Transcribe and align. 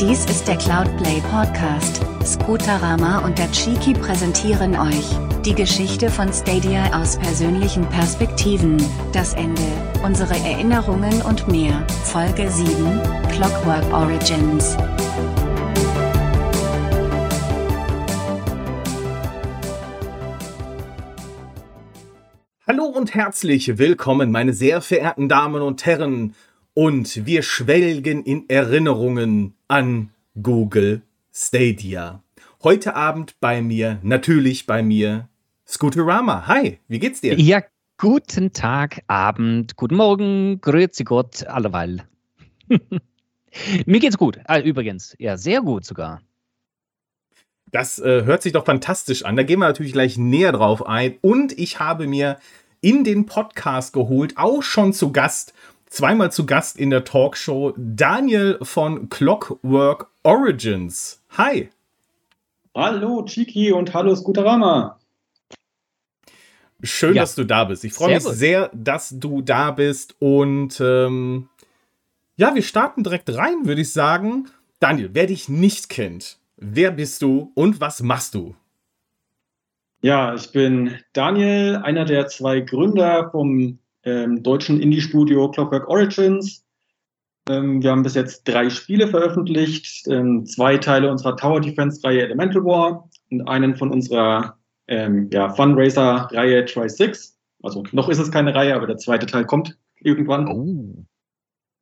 Dies 0.00 0.26
ist 0.26 0.46
der 0.46 0.56
Cloudplay 0.56 1.20
Podcast. 1.28 2.02
Scooterama 2.24 3.18
und 3.24 3.36
der 3.36 3.50
Cheeky 3.50 3.94
präsentieren 3.94 4.78
euch 4.78 5.18
die 5.44 5.56
Geschichte 5.56 6.08
von 6.08 6.32
Stadia 6.32 7.00
aus 7.00 7.18
persönlichen 7.18 7.84
Perspektiven, 7.88 8.76
das 9.12 9.34
Ende, 9.34 9.60
unsere 10.04 10.34
Erinnerungen 10.34 11.20
und 11.22 11.48
mehr. 11.48 11.84
Folge 12.04 12.48
7, 12.48 13.00
Clockwork 13.32 13.92
Origins. 13.92 14.76
Hallo 22.68 22.84
und 22.84 23.14
herzlich 23.14 23.78
willkommen, 23.78 24.30
meine 24.30 24.52
sehr 24.52 24.80
verehrten 24.80 25.28
Damen 25.28 25.60
und 25.60 25.84
Herren. 25.86 26.36
Und 26.80 27.26
wir 27.26 27.42
schwelgen 27.42 28.22
in 28.22 28.48
Erinnerungen 28.48 29.54
an 29.66 30.10
Google 30.40 31.02
Stadia. 31.34 32.22
Heute 32.62 32.94
Abend 32.94 33.34
bei 33.40 33.62
mir, 33.62 33.98
natürlich 34.04 34.64
bei 34.64 34.84
mir, 34.84 35.28
Scooterama. 35.66 36.46
Hi, 36.46 36.78
wie 36.86 37.00
geht's 37.00 37.20
dir? 37.20 37.36
Ja, 37.36 37.64
guten 37.96 38.52
Tag, 38.52 39.02
Abend, 39.08 39.74
guten 39.74 39.96
Morgen, 39.96 40.60
grüezi 40.60 41.02
Gott, 41.02 41.44
alleweil. 41.48 42.04
mir 43.84 43.98
geht's 43.98 44.16
gut. 44.16 44.38
Ah, 44.44 44.60
übrigens, 44.60 45.16
ja, 45.18 45.36
sehr 45.36 45.62
gut 45.62 45.84
sogar. 45.84 46.22
Das 47.72 47.98
äh, 47.98 48.22
hört 48.22 48.44
sich 48.44 48.52
doch 48.52 48.66
fantastisch 48.66 49.24
an. 49.24 49.34
Da 49.34 49.42
gehen 49.42 49.58
wir 49.58 49.66
natürlich 49.66 49.94
gleich 49.94 50.16
näher 50.16 50.52
drauf 50.52 50.86
ein. 50.86 51.18
Und 51.22 51.58
ich 51.58 51.80
habe 51.80 52.06
mir 52.06 52.38
in 52.80 53.02
den 53.02 53.26
Podcast 53.26 53.92
geholt, 53.92 54.34
auch 54.36 54.62
schon 54.62 54.92
zu 54.92 55.10
Gast, 55.10 55.52
zweimal 55.90 56.32
zu 56.32 56.46
Gast 56.46 56.78
in 56.78 56.90
der 56.90 57.04
Talkshow, 57.04 57.74
Daniel 57.76 58.58
von 58.62 59.08
Clockwork 59.08 60.10
Origins. 60.22 61.22
Hi. 61.36 61.70
Hallo 62.74 63.24
Chiki 63.24 63.72
und 63.72 63.92
hallo 63.94 64.14
Scooterama. 64.14 64.98
Schön, 66.82 67.14
ja. 67.14 67.22
dass 67.22 67.34
du 67.34 67.44
da 67.44 67.64
bist. 67.64 67.84
Ich 67.84 67.92
freue 67.92 68.14
mich 68.14 68.22
sehr, 68.22 68.70
dass 68.72 69.10
du 69.18 69.42
da 69.42 69.72
bist. 69.72 70.14
Und 70.20 70.80
ähm, 70.80 71.48
ja, 72.36 72.54
wir 72.54 72.62
starten 72.62 73.02
direkt 73.02 73.34
rein, 73.34 73.66
würde 73.66 73.80
ich 73.80 73.92
sagen. 73.92 74.48
Daniel, 74.78 75.10
wer 75.12 75.26
dich 75.26 75.48
nicht 75.48 75.88
kennt, 75.88 76.38
wer 76.56 76.92
bist 76.92 77.22
du 77.22 77.50
und 77.54 77.80
was 77.80 78.00
machst 78.00 78.34
du? 78.34 78.54
Ja, 80.02 80.34
ich 80.34 80.52
bin 80.52 80.96
Daniel, 81.12 81.80
einer 81.82 82.04
der 82.04 82.28
zwei 82.28 82.60
Gründer 82.60 83.30
vom 83.32 83.80
ähm, 84.08 84.42
deutschen 84.42 84.80
Indie-Studio 84.80 85.50
Clockwork 85.50 85.88
Origins. 85.88 86.64
Ähm, 87.48 87.82
wir 87.82 87.90
haben 87.90 88.02
bis 88.02 88.14
jetzt 88.14 88.46
drei 88.48 88.70
Spiele 88.70 89.08
veröffentlicht, 89.08 90.06
ähm, 90.08 90.46
zwei 90.46 90.78
Teile 90.78 91.10
unserer 91.10 91.36
Tower 91.36 91.60
Defense-Reihe 91.60 92.22
Elemental 92.22 92.64
War 92.64 93.08
und 93.30 93.48
einen 93.48 93.76
von 93.76 93.90
unserer 93.90 94.58
ähm, 94.86 95.28
ja, 95.32 95.50
Fundraiser-Reihe 95.50 96.64
Try6. 96.64 97.34
Also 97.62 97.84
noch 97.92 98.08
ist 98.08 98.18
es 98.18 98.30
keine 98.30 98.54
Reihe, 98.54 98.74
aber 98.74 98.86
der 98.86 98.96
zweite 98.96 99.26
Teil 99.26 99.44
kommt 99.44 99.76
irgendwann. 100.00 100.48
Oh. 100.48 101.04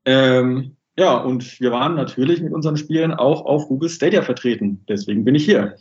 Ähm, 0.05 0.77
ja, 0.99 1.17
und 1.17 1.61
wir 1.61 1.73
waren 1.73 1.95
natürlich 1.95 2.41
mit 2.41 2.53
unseren 2.53 2.77
Spielen 2.77 3.13
auch 3.13 3.45
auf 3.45 3.69
Google 3.69 3.91
Stadia 3.91 4.23
vertreten. 4.23 4.85
Deswegen 4.89 5.25
bin 5.25 5.35
ich 5.35 5.45
hier. 5.45 5.77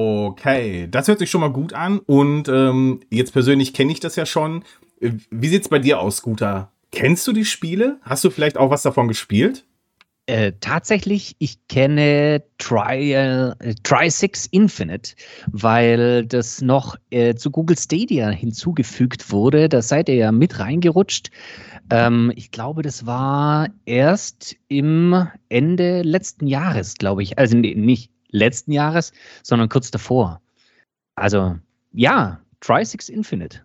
Okay, 0.00 0.86
das 0.88 1.08
hört 1.08 1.18
sich 1.18 1.28
schon 1.28 1.40
mal 1.40 1.50
gut 1.50 1.72
an. 1.72 1.98
Und 1.98 2.48
ähm, 2.48 3.00
jetzt 3.10 3.32
persönlich 3.32 3.74
kenne 3.74 3.90
ich 3.90 3.98
das 3.98 4.14
ja 4.14 4.26
schon. 4.26 4.62
Wie 5.00 5.48
sieht 5.48 5.62
es 5.62 5.68
bei 5.68 5.80
dir 5.80 5.98
aus, 5.98 6.18
Scooter? 6.18 6.70
Kennst 6.92 7.26
du 7.26 7.32
die 7.32 7.44
Spiele? 7.44 7.98
Hast 8.02 8.22
du 8.22 8.30
vielleicht 8.30 8.58
auch 8.58 8.70
was 8.70 8.82
davon 8.82 9.08
gespielt? 9.08 9.64
Äh, 10.26 10.52
tatsächlich, 10.60 11.34
ich 11.40 11.66
kenne 11.66 12.44
Trial, 12.58 13.56
äh, 13.58 13.74
Tri6 13.82 14.46
Infinite, 14.52 15.16
weil 15.50 16.24
das 16.26 16.60
noch 16.60 16.94
äh, 17.10 17.34
zu 17.34 17.50
Google 17.50 17.76
Stadia 17.76 18.28
hinzugefügt 18.28 19.32
wurde. 19.32 19.68
Da 19.68 19.82
seid 19.82 20.08
ihr 20.08 20.14
ja 20.14 20.30
mit 20.30 20.60
reingerutscht. 20.60 21.30
Ähm, 21.90 22.30
ich 22.36 22.52
glaube, 22.52 22.82
das 22.82 23.04
war 23.04 23.68
erst 23.84 24.54
im 24.68 25.26
Ende 25.48 26.02
letzten 26.02 26.46
Jahres, 26.46 26.94
glaube 26.94 27.24
ich. 27.24 27.36
Also 27.36 27.56
nee, 27.56 27.74
nicht 27.74 28.12
letzten 28.30 28.72
Jahres, 28.72 29.12
sondern 29.42 29.68
kurz 29.68 29.90
davor. 29.90 30.40
Also 31.14 31.58
ja, 31.92 32.40
Tri6 32.62 33.10
Infinite. 33.10 33.62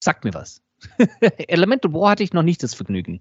Sagt 0.00 0.24
mir 0.24 0.34
was. 0.34 0.62
Elemental 1.48 1.92
War 1.92 2.10
hatte 2.10 2.22
ich 2.22 2.32
noch 2.32 2.42
nicht 2.42 2.62
das 2.62 2.74
Vergnügen. 2.74 3.20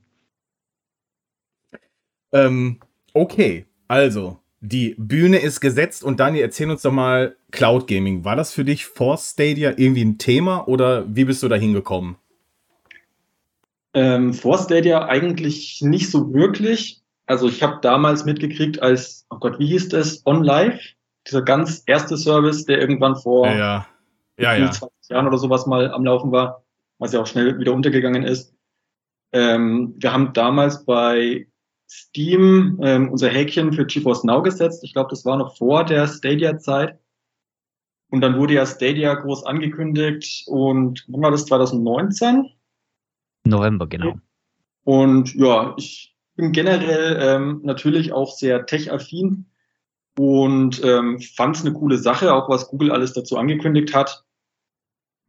Ähm, 2.31 2.79
okay, 3.13 3.65
also 3.87 4.39
die 4.59 4.95
Bühne 4.97 5.37
ist 5.37 5.59
gesetzt 5.59 6.03
und 6.03 6.19
Dani, 6.19 6.39
erzähl 6.39 6.69
uns 6.69 6.81
doch 6.81 6.91
mal 6.91 7.35
Cloud 7.51 7.87
Gaming. 7.87 8.25
War 8.25 8.35
das 8.35 8.53
für 8.53 8.65
dich 8.65 8.85
vor 8.85 9.17
Stadia 9.17 9.73
irgendwie 9.77 10.03
ein 10.03 10.17
Thema 10.17 10.67
oder 10.67 11.05
wie 11.15 11.25
bist 11.25 11.43
du 11.43 11.47
da 11.47 11.55
hingekommen? 11.55 12.17
Ähm, 13.93 14.33
vor 14.33 14.57
Stadia 14.57 15.05
eigentlich 15.05 15.81
nicht 15.81 16.09
so 16.09 16.33
wirklich. 16.33 17.01
Also 17.27 17.47
ich 17.47 17.61
habe 17.61 17.79
damals 17.81 18.25
mitgekriegt, 18.25 18.81
als, 18.81 19.27
oh 19.29 19.37
Gott, 19.37 19.59
wie 19.59 19.67
hieß 19.67 19.89
das? 19.89 20.25
On 20.25 20.43
Live, 20.43 20.81
dieser 21.27 21.41
ganz 21.41 21.83
erste 21.85 22.17
Service, 22.17 22.65
der 22.65 22.79
irgendwann 22.79 23.17
vor 23.17 23.47
ja, 23.47 23.85
ja. 24.39 24.55
Ja, 24.55 24.71
20 24.71 25.09
Jahren 25.09 25.27
oder 25.27 25.37
sowas 25.37 25.67
mal 25.67 25.91
am 25.91 26.05
Laufen 26.05 26.31
war, 26.31 26.63
was 26.99 27.11
ja 27.11 27.21
auch 27.21 27.27
schnell 27.27 27.59
wieder 27.59 27.73
untergegangen 27.73 28.23
ist. 28.23 28.55
Ähm, 29.33 29.93
wir 29.97 30.13
haben 30.13 30.31
damals 30.31 30.85
bei 30.85 31.47
Steam 31.89 32.79
ähm, 32.81 33.09
unser 33.09 33.29
Häkchen 33.29 33.73
für 33.73 33.85
GeForce 33.85 34.23
Now 34.23 34.41
gesetzt. 34.41 34.83
Ich 34.83 34.93
glaube, 34.93 35.09
das 35.09 35.25
war 35.25 35.37
noch 35.37 35.57
vor 35.57 35.83
der 35.83 36.07
Stadia-Zeit. 36.07 36.97
Und 38.09 38.21
dann 38.21 38.37
wurde 38.37 38.53
ja 38.53 38.65
Stadia 38.65 39.13
groß 39.15 39.45
angekündigt 39.45 40.47
und 40.47 41.03
wann 41.09 41.21
war 41.21 41.31
das? 41.31 41.45
2019? 41.45 42.49
November, 43.43 43.87
genau. 43.87 44.15
Und 44.85 45.35
ja, 45.35 45.73
ich 45.77 46.16
bin 46.37 46.53
generell 46.53 47.17
ähm, 47.19 47.61
natürlich 47.63 48.13
auch 48.13 48.31
sehr 48.31 48.65
tech-affin 48.65 49.47
und 50.17 50.81
ähm, 50.83 51.19
fand 51.19 51.57
es 51.57 51.65
eine 51.65 51.73
coole 51.73 51.97
Sache, 51.97 52.33
auch 52.33 52.47
was 52.47 52.69
Google 52.69 52.91
alles 52.91 53.13
dazu 53.13 53.37
angekündigt 53.37 53.93
hat. 53.93 54.23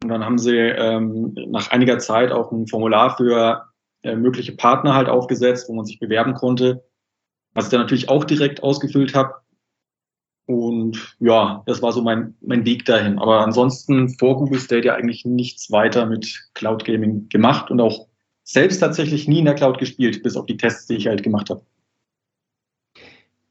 Und 0.01 0.09
dann 0.09 0.23
haben 0.23 0.37
sie 0.37 0.55
ähm, 0.55 1.35
nach 1.47 1.71
einiger 1.71 1.99
Zeit 1.99 2.31
auch 2.31 2.51
ein 2.51 2.67
Formular 2.67 3.17
für 3.17 3.65
äh, 4.03 4.15
mögliche 4.15 4.53
Partner 4.53 4.95
halt 4.95 5.09
aufgesetzt, 5.09 5.67
wo 5.67 5.73
man 5.73 5.85
sich 5.85 5.99
bewerben 5.99 6.35
konnte, 6.35 6.85
was 7.53 7.65
ich 7.65 7.71
dann 7.71 7.81
natürlich 7.81 8.07
auch 8.07 8.23
direkt 8.23 8.63
ausgefüllt 8.63 9.13
habe. 9.13 9.33
Und 10.45 11.15
ja, 11.19 11.63
das 11.65 11.81
war 11.81 11.91
so 11.91 12.01
mein, 12.01 12.35
mein 12.41 12.65
Weg 12.65 12.85
dahin. 12.85 13.19
Aber 13.19 13.41
ansonsten 13.41 14.09
vor 14.09 14.37
Google 14.37 14.59
Stadia 14.59 14.95
eigentlich 14.95 15.25
nichts 15.25 15.69
weiter 15.71 16.05
mit 16.05 16.49
Cloud 16.53 16.85
Gaming 16.85 17.29
gemacht 17.29 17.69
und 17.69 17.81
auch 17.81 18.08
selbst 18.51 18.79
tatsächlich 18.79 19.27
nie 19.27 19.39
in 19.39 19.45
der 19.45 19.53
Cloud 19.53 19.77
gespielt, 19.77 20.23
bis 20.23 20.35
auf 20.35 20.47
die 20.47 20.57
Tests, 20.57 20.87
die 20.87 20.95
ich 20.95 21.07
halt 21.07 21.21
gemacht 21.21 21.51
habe. 21.51 21.61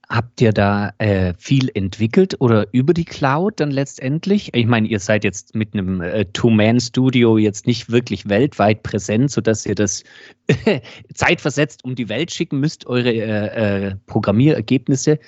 Habt 0.08 0.40
ihr 0.40 0.52
da 0.52 0.92
äh, 0.98 1.34
viel 1.36 1.70
entwickelt 1.74 2.40
oder 2.40 2.66
über 2.72 2.94
die 2.94 3.04
Cloud 3.04 3.60
dann 3.60 3.70
letztendlich? 3.70 4.54
Ich 4.54 4.66
meine, 4.66 4.88
ihr 4.88 4.98
seid 4.98 5.22
jetzt 5.22 5.54
mit 5.54 5.74
einem 5.74 6.00
äh, 6.00 6.24
Two-Man-Studio 6.32 7.36
jetzt 7.36 7.66
nicht 7.66 7.90
wirklich 7.90 8.28
weltweit 8.28 8.82
präsent, 8.82 9.30
sodass 9.30 9.66
ihr 9.66 9.74
das 9.74 10.02
zeitversetzt 11.14 11.84
um 11.84 11.94
die 11.94 12.08
Welt 12.08 12.32
schicken 12.32 12.58
müsst, 12.58 12.86
eure 12.86 13.12
äh, 13.12 13.88
äh 13.88 13.94
Programmierergebnisse. 14.06 15.18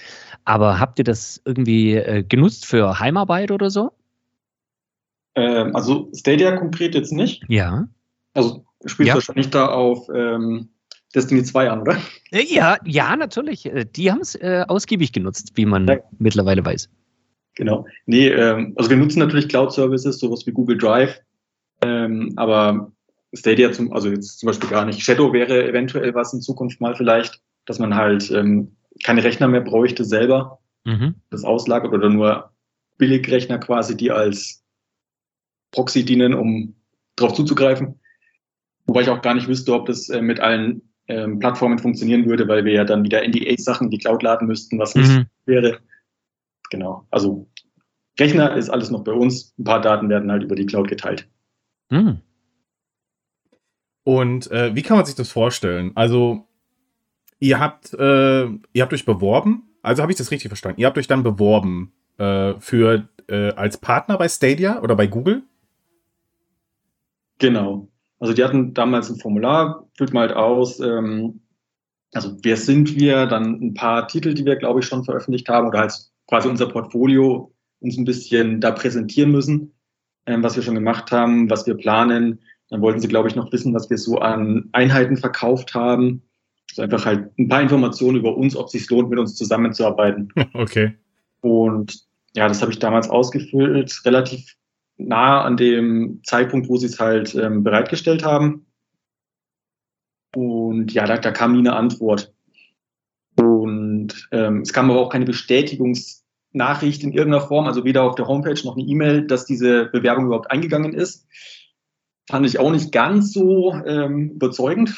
Aber 0.47 0.81
habt 0.81 0.99
ihr 0.99 1.05
das 1.05 1.43
irgendwie 1.45 1.95
äh, 1.95 2.25
genutzt 2.25 2.67
für 2.67 2.99
Heimarbeit 2.99 3.51
oder 3.51 3.71
so? 3.71 3.93
Ähm, 5.37 5.77
also 5.77 6.11
Stadia 6.15 6.57
konkret 6.57 6.95
jetzt 6.95 7.13
nicht. 7.13 7.45
Ja. 7.49 7.87
Also 8.33 8.65
spielst 8.87 9.09
ja. 9.09 9.15
wahrscheinlich 9.15 9.51
da 9.51 9.67
auf 9.67 10.09
ähm, 10.15 10.69
Destiny 11.15 11.43
2 11.43 11.71
an, 11.71 11.81
oder? 11.83 11.97
Äh, 12.31 12.45
ja, 12.45 12.79
ja, 12.85 13.17
natürlich. 13.17 13.67
Äh, 13.67 13.85
die 13.85 14.11
haben 14.11 14.21
es 14.21 14.35
äh, 14.37 14.65
ausgiebig 14.69 15.13
genutzt, 15.13 15.53
wie 15.55 15.67
man 15.67 15.87
ja. 15.87 15.99
mittlerweile 16.19 16.65
weiß. 16.65 16.89
Genau. 17.57 17.87
Nee, 18.07 18.29
ähm, 18.29 18.75
also 18.77 18.91
wir 18.91 18.97
nutzen 18.97 19.19
natürlich 19.19 19.49
Cloud-Services, 19.49 20.19
sowas 20.19 20.47
wie 20.47 20.53
Google 20.53 20.79
Drive, 20.79 21.21
ähm, 21.83 22.33
aber 22.37 22.93
Stadia 23.33 23.73
zum, 23.73 23.93
also 23.93 24.09
jetzt 24.09 24.39
zum 24.39 24.47
Beispiel 24.49 24.71
gar 24.71 24.85
nicht. 24.85 25.03
Shadow 25.03 25.33
wäre 25.33 25.69
eventuell 25.69 26.15
was 26.15 26.33
in 26.33 26.41
Zukunft 26.41 26.81
mal 26.81 26.95
vielleicht, 26.95 27.41
dass 27.67 27.79
man 27.79 27.95
halt 27.95 28.31
ähm, 28.31 28.77
keine 29.05 29.25
Rechner 29.25 29.49
mehr 29.49 29.61
bräuchte 29.61 30.05
selber, 30.05 30.61
mhm. 30.85 31.17
das 31.31 31.45
auslagert 31.45 31.93
oder 31.93 32.09
nur 32.09 32.51
Billigrechner 32.99 33.59
quasi, 33.59 33.97
die 33.97 34.11
als 34.11 34.63
Proxy 35.73 36.05
dienen, 36.05 36.35
um 36.35 36.75
darauf 37.17 37.35
zuzugreifen. 37.35 38.00
Wobei 38.91 39.03
ich 39.03 39.09
auch 39.09 39.23
gar 39.23 39.35
nicht 39.35 39.47
wüsste, 39.47 39.73
ob 39.73 39.87
das 39.87 40.09
äh, 40.09 40.21
mit 40.21 40.41
allen 40.41 40.83
ähm, 41.07 41.39
Plattformen 41.39 41.79
funktionieren 41.79 42.27
würde, 42.27 42.49
weil 42.49 42.65
wir 42.65 42.73
ja 42.73 42.83
dann 42.83 43.05
wieder 43.05 43.23
NDA-Sachen 43.23 43.85
in 43.85 43.91
die 43.93 43.99
Cloud 43.99 44.25
laden 44.25 44.49
müssten, 44.49 44.81
was 44.81 44.97
nicht 44.97 45.09
mhm. 45.09 45.27
wäre. 45.47 45.79
Genau. 46.71 47.07
Also 47.09 47.49
Rechner 48.19 48.57
ist 48.57 48.69
alles 48.69 48.91
noch 48.91 49.05
bei 49.05 49.13
uns. 49.13 49.55
Ein 49.61 49.63
paar 49.63 49.81
Daten 49.81 50.09
werden 50.09 50.33
halt 50.33 50.43
über 50.43 50.57
die 50.57 50.67
Cloud 50.67 50.89
geteilt. 50.89 51.29
Mhm. 51.89 52.19
Und 54.03 54.51
äh, 54.51 54.75
wie 54.75 54.83
kann 54.83 54.97
man 54.97 55.07
sich 55.07 55.15
das 55.15 55.31
vorstellen? 55.31 55.93
Also 55.95 56.49
ihr 57.39 57.61
habt, 57.61 57.95
äh, 57.95 58.47
ihr 58.47 58.83
habt 58.83 58.93
euch 58.93 59.05
beworben, 59.05 59.69
also 59.83 60.03
habe 60.03 60.11
ich 60.11 60.19
das 60.19 60.33
richtig 60.33 60.49
verstanden. 60.49 60.81
Ihr 60.81 60.89
habt 60.89 60.99
euch 60.99 61.07
dann 61.07 61.23
beworben 61.23 61.93
äh, 62.19 62.55
für 62.59 63.09
äh, 63.29 63.53
als 63.53 63.77
Partner 63.77 64.19
bei 64.19 64.29
Stadia 64.29 64.83
oder 64.83 64.97
bei 64.97 65.07
Google? 65.07 65.45
Genau. 67.39 67.90
Also 68.21 68.35
die 68.35 68.45
hatten 68.45 68.75
damals 68.75 69.11
ein 69.11 69.19
Formular, 69.19 69.89
füllt 69.97 70.13
mal 70.13 70.29
halt 70.29 70.37
aus, 70.37 70.79
ähm, 70.79 71.41
also 72.13 72.37
wer 72.43 72.57
sind 72.57 72.95
wir, 72.97 73.27
dann 73.27 73.61
ein 73.61 73.75
paar 73.75 74.07
Titel, 74.09 74.35
die 74.35 74.45
wir, 74.45 74.57
glaube 74.57 74.81
ich, 74.81 74.87
schon 74.87 75.05
veröffentlicht 75.05 75.49
haben 75.49 75.69
oder 75.69 75.81
halt 75.81 75.95
quasi 76.27 76.49
unser 76.49 76.69
Portfolio 76.69 77.53
uns 77.81 77.97
ein 77.97 78.05
bisschen 78.05 78.61
da 78.61 78.73
präsentieren 78.73 79.31
müssen, 79.31 79.73
ähm, 80.27 80.43
was 80.43 80.55
wir 80.55 80.63
schon 80.63 80.75
gemacht 80.75 81.11
haben, 81.13 81.49
was 81.49 81.67
wir 81.67 81.75
planen. 81.75 82.41
Dann 82.69 82.83
wollten 82.83 83.01
sie, 83.01 83.09
glaube 83.09 83.29
ich, 83.29 83.37
noch 83.37 83.51
wissen, 83.53 83.75
was 83.75 83.91
wir 83.91 83.99
so 83.99 84.19
an 84.19 84.69
Einheiten 84.73 85.17
verkauft 85.17 85.75
haben. 85.75 86.23
Also 86.71 86.83
einfach 86.83 87.05
halt 87.05 87.37
ein 87.39 87.49
paar 87.49 87.63
Informationen 87.63 88.19
über 88.19 88.37
uns, 88.37 88.55
ob 88.55 88.67
es 88.67 88.73
sich 88.73 88.89
lohnt, 88.91 89.11
mit 89.11 89.19
uns 89.19 89.35
zusammenzuarbeiten. 89.35 90.33
Okay. 90.53 90.97
Und 91.41 92.05
ja, 92.35 92.47
das 92.47 92.61
habe 92.61 92.71
ich 92.71 92.79
damals 92.79 93.09
ausgefüllt, 93.09 94.03
relativ 94.05 94.57
nah 95.07 95.43
an 95.43 95.57
dem 95.57 96.21
Zeitpunkt, 96.25 96.69
wo 96.69 96.77
sie 96.77 96.87
es 96.87 97.01
halt 97.01 97.35
ähm, 97.35 97.63
bereitgestellt 97.63 98.25
haben. 98.25 98.67
Und 100.35 100.93
ja, 100.93 101.07
da, 101.07 101.19
da 101.19 101.31
kam 101.33 101.53
nie 101.53 101.59
eine 101.59 101.75
Antwort. 101.75 102.33
Und 103.37 104.29
ähm, 104.33 104.61
es 104.63 104.73
kam 104.73 104.91
aber 104.91 105.01
auch 105.01 105.11
keine 105.11 105.25
Bestätigungsnachricht 105.25 107.03
in 107.03 107.13
irgendeiner 107.13 107.47
Form, 107.47 107.67
also 107.67 107.85
weder 107.85 108.03
auf 108.03 108.15
der 108.15 108.29
Homepage 108.29 108.61
noch 108.65 108.77
eine 108.77 108.87
E-Mail, 108.87 109.27
dass 109.27 109.47
diese 109.47 109.87
Bewerbung 109.87 110.27
überhaupt 110.27 110.51
eingegangen 110.51 110.93
ist. 110.93 111.27
Fand 112.29 112.47
ich 112.47 112.59
auch 112.61 112.71
nicht 112.71 112.93
ganz 112.93 113.33
so 113.33 113.75
ähm, 113.87 114.31
überzeugend. 114.31 114.95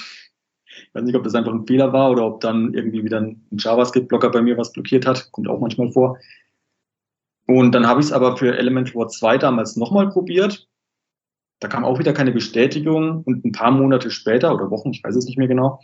Ich 0.66 0.94
weiß 0.94 1.04
nicht, 1.04 1.14
ob 1.14 1.24
das 1.24 1.34
einfach 1.34 1.52
ein 1.52 1.66
Fehler 1.66 1.92
war 1.92 2.10
oder 2.10 2.26
ob 2.26 2.40
dann 2.40 2.74
irgendwie 2.74 3.04
wieder 3.04 3.20
ein 3.20 3.46
JavaScript-Blocker 3.52 4.30
bei 4.30 4.42
mir 4.42 4.58
was 4.58 4.72
blockiert 4.72 5.06
hat. 5.06 5.30
Kommt 5.32 5.48
auch 5.48 5.60
manchmal 5.60 5.92
vor. 5.92 6.18
Und 7.46 7.72
dann 7.72 7.86
habe 7.86 8.00
ich 8.00 8.06
es 8.06 8.12
aber 8.12 8.36
für 8.36 8.56
Elementor 8.56 9.08
2 9.08 9.38
damals 9.38 9.76
nochmal 9.76 10.08
probiert. 10.10 10.68
Da 11.60 11.68
kam 11.68 11.84
auch 11.84 11.98
wieder 11.98 12.12
keine 12.12 12.32
Bestätigung 12.32 13.22
und 13.24 13.44
ein 13.44 13.52
paar 13.52 13.70
Monate 13.70 14.10
später 14.10 14.54
oder 14.54 14.70
Wochen, 14.70 14.90
ich 14.90 15.02
weiß 15.04 15.14
es 15.14 15.26
nicht 15.26 15.38
mehr 15.38 15.48
genau, 15.48 15.80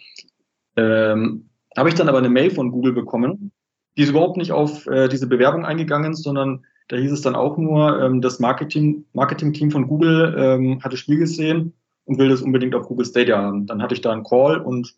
ähm, 0.76 1.50
habe 1.76 1.88
ich 1.88 1.94
dann 1.94 2.08
aber 2.08 2.18
eine 2.18 2.30
Mail 2.30 2.50
von 2.50 2.70
Google 2.72 2.92
bekommen. 2.92 3.52
Die 3.96 4.02
ist 4.02 4.10
überhaupt 4.10 4.36
nicht 4.36 4.52
auf 4.52 4.86
äh, 4.86 5.08
diese 5.08 5.26
Bewerbung 5.26 5.64
eingegangen, 5.64 6.14
sondern 6.14 6.64
da 6.88 6.96
hieß 6.96 7.12
es 7.12 7.22
dann 7.22 7.36
auch 7.36 7.58
nur, 7.58 8.00
ähm, 8.02 8.20
das 8.20 8.40
Marketing, 8.40 9.04
Marketing-Team 9.12 9.70
von 9.70 9.86
Google 9.86 10.34
ähm, 10.38 10.82
hatte 10.82 10.96
Spiel 10.96 11.18
gesehen 11.18 11.74
und 12.04 12.18
will 12.18 12.28
das 12.28 12.42
unbedingt 12.42 12.74
auf 12.74 12.86
Google 12.86 13.06
Stadia 13.06 13.36
haben. 13.36 13.66
Dann 13.66 13.82
hatte 13.82 13.94
ich 13.94 14.00
da 14.00 14.10
einen 14.12 14.24
Call 14.24 14.60
und 14.60 14.94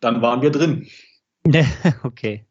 dann 0.00 0.22
waren 0.22 0.42
wir 0.42 0.50
drin. 0.50 0.88
okay. 2.02 2.46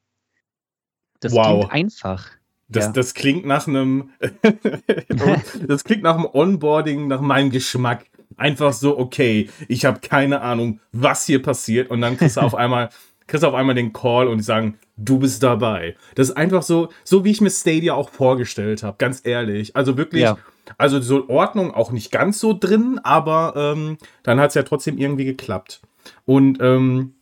Das 1.19 1.33
Wow. 1.33 1.59
klingt 1.59 1.73
einfach. 1.73 2.29
Das, 2.73 2.85
Ja. 2.85 2.91
das 2.91 3.13
klingt 3.13 3.45
nach 3.45 3.67
einem, 3.67 4.09
das 5.67 5.83
klingt 5.83 6.03
nach 6.03 6.15
einem 6.15 6.27
Onboarding, 6.31 7.07
nach 7.07 7.21
meinem 7.21 7.49
Geschmack. 7.49 8.05
Einfach 8.35 8.73
so, 8.73 8.97
okay, 8.97 9.49
ich 9.67 9.85
habe 9.85 9.99
keine 9.99 10.41
Ahnung, 10.41 10.79
was 10.91 11.25
hier 11.25 11.41
passiert. 11.41 11.89
Und 11.91 12.01
dann 12.01 12.17
kriegst 12.17 12.37
du 12.37 12.41
auf 12.41 12.55
einmal, 12.63 12.89
kriegst 13.27 13.43
du 13.43 13.47
auf 13.47 13.53
einmal 13.53 13.75
den 13.75 13.93
Call 13.93 14.27
und 14.27 14.39
die 14.39 14.43
sagen, 14.43 14.79
du 14.97 15.19
bist 15.19 15.43
dabei. 15.43 15.95
Das 16.15 16.29
ist 16.29 16.35
einfach 16.37 16.63
so, 16.63 16.89
so 17.03 17.23
wie 17.23 17.31
ich 17.31 17.41
mir 17.41 17.51
Stadia 17.51 17.93
auch 17.93 18.09
vorgestellt 18.09 18.81
habe, 18.83 18.97
ganz 18.97 19.21
ehrlich. 19.23 19.75
Also 19.75 19.97
wirklich, 19.97 20.23
Ja. 20.23 20.37
also 20.77 20.99
so 20.99 21.29
Ordnung 21.29 21.73
auch 21.73 21.91
nicht 21.91 22.11
ganz 22.11 22.39
so 22.39 22.57
drin, 22.59 22.99
aber 23.03 23.53
ähm, 23.55 23.97
dann 24.23 24.39
hat 24.39 24.49
es 24.49 24.55
ja 24.55 24.63
trotzdem 24.63 24.97
irgendwie 24.97 25.25
geklappt. 25.25 25.81
Und 26.25 26.57
ähm, 26.59 27.13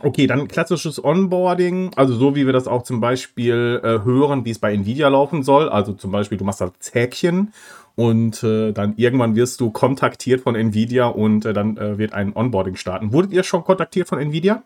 Okay, 0.00 0.26
dann 0.28 0.46
klassisches 0.46 1.02
Onboarding, 1.02 1.90
also 1.96 2.14
so 2.14 2.36
wie 2.36 2.46
wir 2.46 2.52
das 2.52 2.68
auch 2.68 2.82
zum 2.82 3.00
Beispiel 3.00 3.80
äh, 3.82 4.04
hören, 4.04 4.44
wie 4.44 4.50
es 4.50 4.58
bei 4.60 4.72
Nvidia 4.72 5.08
laufen 5.08 5.42
soll. 5.42 5.68
Also 5.68 5.92
zum 5.92 6.12
Beispiel, 6.12 6.38
du 6.38 6.44
machst 6.44 6.60
das 6.60 6.70
Häkchen 6.92 7.52
und 7.96 8.42
äh, 8.44 8.72
dann 8.72 8.94
irgendwann 8.96 9.34
wirst 9.34 9.60
du 9.60 9.70
kontaktiert 9.70 10.40
von 10.42 10.54
Nvidia 10.54 11.06
und 11.08 11.44
äh, 11.44 11.52
dann 11.52 11.76
äh, 11.76 11.98
wird 11.98 12.12
ein 12.12 12.34
Onboarding 12.36 12.76
starten. 12.76 13.12
Wurdet 13.12 13.32
ihr 13.32 13.42
schon 13.42 13.64
kontaktiert 13.64 14.06
von 14.08 14.20
Nvidia? 14.20 14.62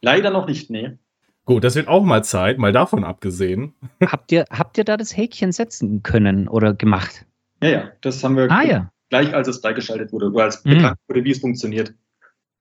Leider 0.00 0.30
noch 0.30 0.46
nicht, 0.46 0.70
nee. 0.70 0.96
Gut, 1.44 1.64
das 1.64 1.74
wird 1.74 1.88
auch 1.88 2.04
mal 2.04 2.24
Zeit, 2.24 2.56
mal 2.58 2.72
davon 2.72 3.04
abgesehen. 3.04 3.74
habt, 4.00 4.32
ihr, 4.32 4.44
habt 4.50 4.78
ihr 4.78 4.84
da 4.84 4.96
das 4.96 5.14
Häkchen 5.16 5.52
setzen 5.52 6.02
können 6.02 6.48
oder 6.48 6.72
gemacht? 6.72 7.26
Ja, 7.62 7.68
ja, 7.68 7.90
das 8.00 8.24
haben 8.24 8.36
wir 8.36 8.50
Ah 8.50 8.62
ja. 8.62 8.90
gleich, 9.10 9.34
als 9.34 9.48
es 9.48 9.58
freigeschaltet 9.58 10.12
wurde, 10.12 10.30
oder 10.30 10.44
als 10.44 10.64
Mhm. 10.64 10.70
bekannt 10.70 10.98
wurde, 11.08 11.24
wie 11.24 11.30
es 11.32 11.40
funktioniert. 11.40 11.92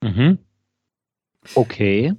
Mhm. 0.02 0.40
Okay. 1.56 2.14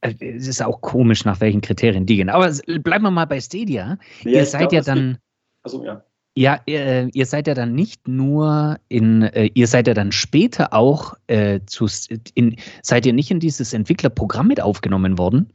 Äh, 0.00 0.14
Es 0.20 0.46
ist 0.46 0.62
auch 0.62 0.80
komisch, 0.80 1.24
nach 1.24 1.40
welchen 1.40 1.60
Kriterien 1.60 2.06
die 2.06 2.16
gehen. 2.16 2.28
Aber 2.28 2.52
bleiben 2.80 3.04
wir 3.04 3.10
mal 3.10 3.26
bei 3.26 3.40
Stadia. 3.40 3.98
ihr 4.24 4.42
ich 4.42 4.50
seid 4.50 4.70
glaub, 4.70 4.72
ja 4.72 4.80
dann, 4.82 5.18
Also 5.62 5.84
ja. 5.84 6.02
ja, 6.34 6.60
ihr, 6.66 7.08
ihr 7.12 7.26
seid 7.26 7.46
ja 7.46 7.54
dann 7.54 7.74
nicht 7.74 8.06
nur 8.06 8.78
in, 8.88 9.22
äh, 9.22 9.50
ihr 9.54 9.66
seid 9.66 9.88
ja 9.88 9.94
dann 9.94 10.12
später 10.12 10.72
auch 10.72 11.14
äh, 11.26 11.60
zu, 11.66 11.86
in, 12.34 12.56
seid 12.82 13.06
ihr 13.06 13.12
nicht 13.12 13.30
in 13.30 13.40
dieses 13.40 13.72
Entwicklerprogramm 13.72 14.48
mit 14.48 14.60
aufgenommen 14.60 15.18
worden? 15.18 15.52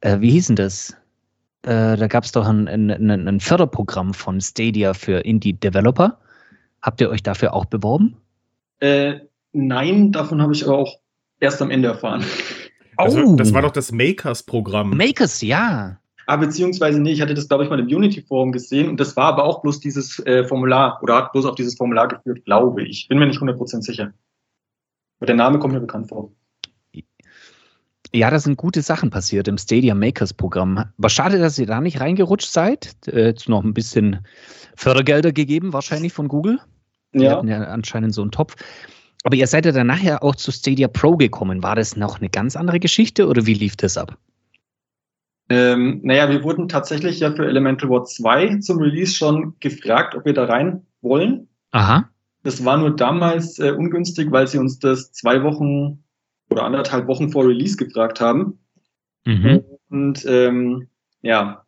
Äh, 0.00 0.20
wie 0.20 0.30
hieß 0.30 0.48
denn 0.48 0.56
das? 0.56 0.96
Äh, 1.62 1.96
da 1.96 2.06
gab 2.08 2.24
es 2.24 2.32
doch 2.32 2.46
ein, 2.46 2.66
ein, 2.68 3.10
ein, 3.10 3.40
Förderprogramm 3.40 4.14
von 4.14 4.40
Stadia 4.40 4.94
für 4.94 5.20
Indie-Developer. 5.20 6.18
Habt 6.82 7.00
ihr 7.00 7.08
euch 7.08 7.22
dafür 7.22 7.54
auch 7.54 7.66
beworben? 7.66 8.16
Äh, 8.80 9.20
nein, 9.52 10.10
davon 10.10 10.42
habe 10.42 10.52
ich 10.52 10.66
aber 10.66 10.78
auch 10.78 10.98
erst 11.42 11.60
am 11.60 11.70
Ende 11.70 11.88
erfahren. 11.88 12.24
Das, 12.96 13.14
Oh. 13.14 13.30
war, 13.30 13.36
das 13.36 13.52
war 13.54 13.62
doch 13.62 13.70
das 13.72 13.90
Makers-Programm. 13.90 14.90
Makers, 14.96 15.40
ja. 15.42 15.98
Ah, 16.26 16.36
beziehungsweise, 16.36 17.00
nee, 17.00 17.12
ich 17.12 17.20
hatte 17.20 17.34
das, 17.34 17.48
glaube 17.48 17.64
ich, 17.64 17.70
mal 17.70 17.80
im 17.80 17.86
Unity-Forum 17.86 18.52
gesehen 18.52 18.88
und 18.88 19.00
das 19.00 19.16
war 19.16 19.24
aber 19.26 19.44
auch 19.44 19.60
bloß 19.62 19.80
dieses 19.80 20.20
äh, 20.20 20.44
Formular 20.44 21.00
oder 21.02 21.16
hat 21.16 21.32
bloß 21.32 21.46
auf 21.46 21.56
dieses 21.56 21.74
Formular 21.74 22.06
geführt, 22.08 22.44
glaube 22.44 22.84
ich. 22.84 23.08
Bin 23.08 23.18
mir 23.18 23.26
nicht 23.26 23.40
100% 23.40 23.82
sicher. 23.82 24.12
Aber 25.18 25.26
der 25.26 25.34
Name 25.36 25.58
kommt 25.58 25.74
mir 25.74 25.80
bekannt 25.80 26.08
vor. 26.08 26.30
Ja, 28.14 28.30
da 28.30 28.38
sind 28.38 28.56
gute 28.58 28.82
Sachen 28.82 29.08
passiert 29.10 29.48
im 29.48 29.56
Stadia 29.56 29.94
Makers 29.94 30.34
Programm. 30.34 30.84
Aber 30.98 31.08
schade, 31.08 31.38
dass 31.38 31.58
ihr 31.58 31.66
da 31.66 31.80
nicht 31.80 31.98
reingerutscht 32.00 32.52
seid. 32.52 32.94
Äh, 33.08 33.26
Jetzt 33.28 33.48
noch 33.48 33.64
ein 33.64 33.72
bisschen 33.74 34.24
Fördergelder 34.76 35.32
gegeben, 35.32 35.72
wahrscheinlich 35.72 36.12
von 36.12 36.28
Google. 36.28 36.58
Die 37.14 37.22
Ja, 37.24 37.32
hatten 37.38 37.48
ja 37.48 37.62
anscheinend 37.64 38.14
so 38.14 38.22
einen 38.22 38.30
Topf. 38.30 38.54
Aber 39.24 39.36
ihr 39.36 39.46
seid 39.46 39.66
ja 39.66 39.72
dann 39.72 39.86
nachher 39.86 40.22
auch 40.22 40.34
zu 40.34 40.50
Stadia 40.50 40.88
Pro 40.88 41.16
gekommen. 41.16 41.62
War 41.62 41.76
das 41.76 41.96
noch 41.96 42.18
eine 42.18 42.28
ganz 42.28 42.56
andere 42.56 42.80
Geschichte 42.80 43.28
oder 43.28 43.46
wie 43.46 43.54
lief 43.54 43.76
das 43.76 43.96
ab? 43.96 44.18
ähm, 45.52 46.00
naja, 46.02 46.30
wir 46.30 46.42
wurden 46.44 46.68
tatsächlich 46.68 47.20
ja 47.20 47.30
für 47.32 47.46
Elemental 47.46 47.90
War 47.90 48.04
2 48.04 48.58
zum 48.60 48.78
Release 48.78 49.14
schon 49.14 49.54
gefragt, 49.60 50.14
ob 50.14 50.24
wir 50.24 50.32
da 50.32 50.44
rein 50.44 50.86
wollen. 51.02 51.48
Aha. 51.72 52.08
Das 52.42 52.64
war 52.64 52.78
nur 52.78 52.96
damals 52.96 53.58
äh, 53.58 53.70
ungünstig, 53.70 54.30
weil 54.30 54.46
sie 54.46 54.58
uns 54.58 54.78
das 54.78 55.12
zwei 55.12 55.42
Wochen 55.42 56.02
oder 56.48 56.64
anderthalb 56.64 57.06
Wochen 57.06 57.30
vor 57.30 57.46
Release 57.46 57.76
gefragt 57.76 58.20
haben. 58.20 58.58
Mhm. 59.24 59.62
Und 59.90 60.24
ähm, 60.26 60.88
ja, 61.20 61.61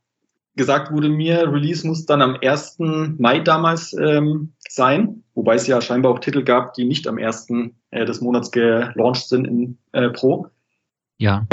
gesagt 0.56 0.92
wurde 0.92 1.08
mir, 1.08 1.52
Release 1.52 1.86
muss 1.86 2.06
dann 2.06 2.22
am 2.22 2.36
1. 2.40 2.76
Mai 3.18 3.40
damals 3.40 3.92
ähm, 3.94 4.52
sein, 4.68 5.24
wobei 5.34 5.56
es 5.56 5.66
ja 5.66 5.80
scheinbar 5.80 6.12
auch 6.12 6.18
Titel 6.20 6.42
gab, 6.42 6.74
die 6.74 6.84
nicht 6.84 7.06
am 7.08 7.18
1. 7.18 7.48
Äh, 7.90 8.04
des 8.04 8.20
Monats 8.20 8.50
gelauncht 8.50 9.28
sind 9.28 9.46
in 9.46 9.78
äh, 9.92 10.10
Pro. 10.10 10.48
Ja. 11.18 11.46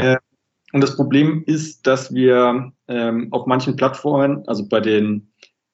Und 0.73 0.81
das 0.81 0.95
Problem 0.95 1.43
ist, 1.45 1.85
dass 1.85 2.13
wir 2.13 2.71
ähm, 2.87 3.27
auf 3.31 3.45
manchen 3.45 3.75
Plattformen, 3.75 4.43
also 4.47 4.67
bei 4.67 4.79
den 4.79 5.31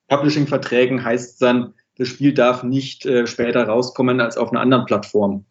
Publishing-Verträgen 0.08 1.04
heißt 1.04 1.34
es 1.34 1.38
dann, 1.38 1.74
das 1.98 2.08
Spiel 2.08 2.34
darf 2.34 2.64
nicht 2.64 3.06
äh, 3.06 3.28
später 3.28 3.68
rauskommen 3.68 4.22
als 4.22 4.38
auf 4.38 4.52
einer 4.52 4.62
anderen 4.62 4.86
Plattform. 4.86 5.46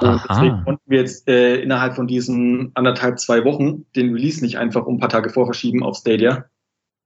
Und 0.00 0.20
deswegen 0.28 0.64
konnten 0.64 0.82
wir 0.86 1.00
jetzt 1.00 1.28
äh, 1.28 1.56
innerhalb 1.60 1.94
von 1.94 2.06
diesen 2.06 2.70
anderthalb, 2.74 3.18
zwei 3.18 3.44
Wochen 3.44 3.84
den 3.94 4.12
Release 4.12 4.44
nicht 4.44 4.58
einfach 4.58 4.86
um 4.86 4.96
ein 4.96 5.00
paar 5.00 5.08
Tage 5.08 5.30
vor 5.30 5.46
verschieben 5.46 5.82
auf 5.82 5.96
Stadia, 5.96 6.46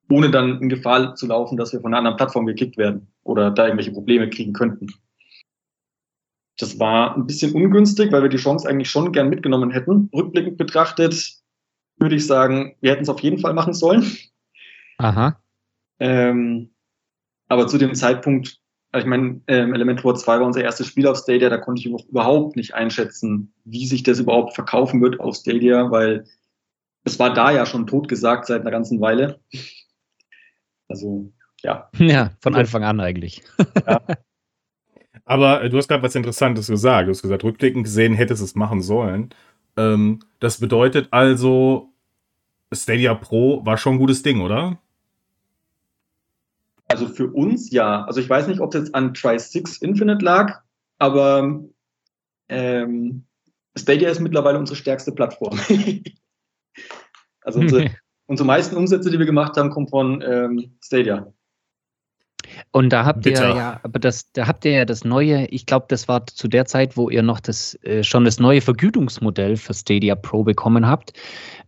ohne 0.08 0.30
dann 0.30 0.60
in 0.60 0.68
Gefahr 0.68 1.14
zu 1.14 1.26
laufen, 1.26 1.56
dass 1.56 1.72
wir 1.72 1.80
von 1.80 1.92
einer 1.92 1.98
anderen 1.98 2.16
Plattform 2.16 2.46
gekickt 2.46 2.76
werden 2.76 3.08
oder 3.22 3.50
da 3.50 3.66
irgendwelche 3.66 3.92
Probleme 3.92 4.28
kriegen 4.28 4.52
könnten. 4.52 4.88
Das 6.58 6.78
war 6.78 7.16
ein 7.16 7.26
bisschen 7.26 7.54
ungünstig, 7.54 8.12
weil 8.12 8.22
wir 8.22 8.28
die 8.28 8.36
Chance 8.36 8.68
eigentlich 8.68 8.90
schon 8.90 9.12
gern 9.12 9.30
mitgenommen 9.30 9.70
hätten. 9.70 10.10
Rückblickend 10.14 10.58
betrachtet 10.58 11.40
würde 11.96 12.16
ich 12.16 12.26
sagen, 12.26 12.76
wir 12.80 12.92
hätten 12.92 13.02
es 13.02 13.08
auf 13.08 13.20
jeden 13.20 13.38
Fall 13.38 13.54
machen 13.54 13.74
sollen. 13.74 14.04
Aha. 14.98 15.40
Ähm, 15.98 16.70
aber 17.48 17.66
zu 17.66 17.78
dem 17.78 17.94
Zeitpunkt, 17.94 18.59
ich 18.98 19.04
meine, 19.04 19.40
ähm, 19.46 19.72
Elementor 19.72 20.16
2 20.16 20.40
war 20.40 20.46
unser 20.46 20.62
erstes 20.62 20.88
Spiel 20.88 21.06
auf 21.06 21.18
Stadia, 21.18 21.48
da 21.48 21.58
konnte 21.58 21.80
ich 21.80 22.08
überhaupt 22.08 22.56
nicht 22.56 22.74
einschätzen, 22.74 23.52
wie 23.64 23.86
sich 23.86 24.02
das 24.02 24.18
überhaupt 24.18 24.54
verkaufen 24.54 25.00
wird 25.00 25.20
auf 25.20 25.36
Stadia, 25.36 25.90
weil 25.90 26.24
es 27.04 27.18
war 27.18 27.32
da 27.32 27.52
ja 27.52 27.66
schon 27.66 27.86
totgesagt 27.86 28.46
seit 28.46 28.62
einer 28.62 28.70
ganzen 28.70 29.00
Weile. 29.00 29.40
Also, 30.88 31.32
ja. 31.62 31.88
Ja, 31.98 32.32
von 32.40 32.54
Anfang 32.54 32.82
an 32.82 33.00
eigentlich. 33.00 33.42
Aber 35.24 35.62
äh, 35.62 35.70
du 35.70 35.78
hast 35.78 35.86
gerade 35.86 36.02
was 36.02 36.16
Interessantes 36.16 36.66
gesagt. 36.66 37.06
Du 37.06 37.12
hast 37.12 37.22
gesagt, 37.22 37.44
rückblickend 37.44 37.84
gesehen 37.84 38.14
hättest 38.14 38.40
du 38.40 38.44
es 38.44 38.56
machen 38.56 38.82
sollen. 38.82 39.30
Ähm, 39.76 40.18
das 40.40 40.58
bedeutet 40.58 41.08
also, 41.12 41.92
Stadia 42.72 43.14
Pro 43.14 43.64
war 43.64 43.78
schon 43.78 43.94
ein 43.94 43.98
gutes 43.98 44.24
Ding, 44.24 44.40
oder? 44.40 44.78
Also 47.00 47.14
für 47.14 47.28
uns 47.28 47.70
ja. 47.70 48.04
Also 48.04 48.20
ich 48.20 48.28
weiß 48.28 48.46
nicht, 48.46 48.60
ob 48.60 48.74
es 48.74 48.80
jetzt 48.80 48.94
an 48.94 49.14
Tri-6 49.14 49.82
Infinite 49.82 50.22
lag, 50.22 50.60
aber 50.98 51.64
ähm, 52.48 53.24
Stadia 53.74 54.10
ist 54.10 54.20
mittlerweile 54.20 54.58
unsere 54.58 54.76
stärkste 54.76 55.12
Plattform. 55.12 55.58
also 57.40 57.60
unsere, 57.60 57.90
unsere 58.26 58.46
meisten 58.46 58.76
Umsätze, 58.76 59.10
die 59.10 59.18
wir 59.18 59.24
gemacht 59.24 59.56
haben, 59.56 59.70
kommen 59.70 59.88
von 59.88 60.22
ähm, 60.22 60.76
Stadia. 60.84 61.32
Und 62.72 62.90
da 62.90 63.04
habt 63.04 63.22
Bitter. 63.22 63.48
ihr 63.48 63.56
ja, 63.56 63.80
aber 63.82 63.98
das, 63.98 64.30
da 64.32 64.46
habt 64.46 64.64
ihr 64.64 64.70
ja 64.70 64.84
das 64.84 65.04
neue, 65.04 65.46
ich 65.46 65.66
glaube, 65.66 65.86
das 65.88 66.06
war 66.06 66.24
zu 66.26 66.46
der 66.46 66.66
Zeit, 66.66 66.96
wo 66.96 67.10
ihr 67.10 67.22
noch 67.22 67.40
das 67.40 67.74
äh, 67.82 68.04
schon 68.04 68.24
das 68.24 68.38
neue 68.38 68.60
Vergütungsmodell 68.60 69.56
für 69.56 69.74
Stadia 69.74 70.14
Pro 70.14 70.44
bekommen 70.44 70.86
habt. 70.86 71.12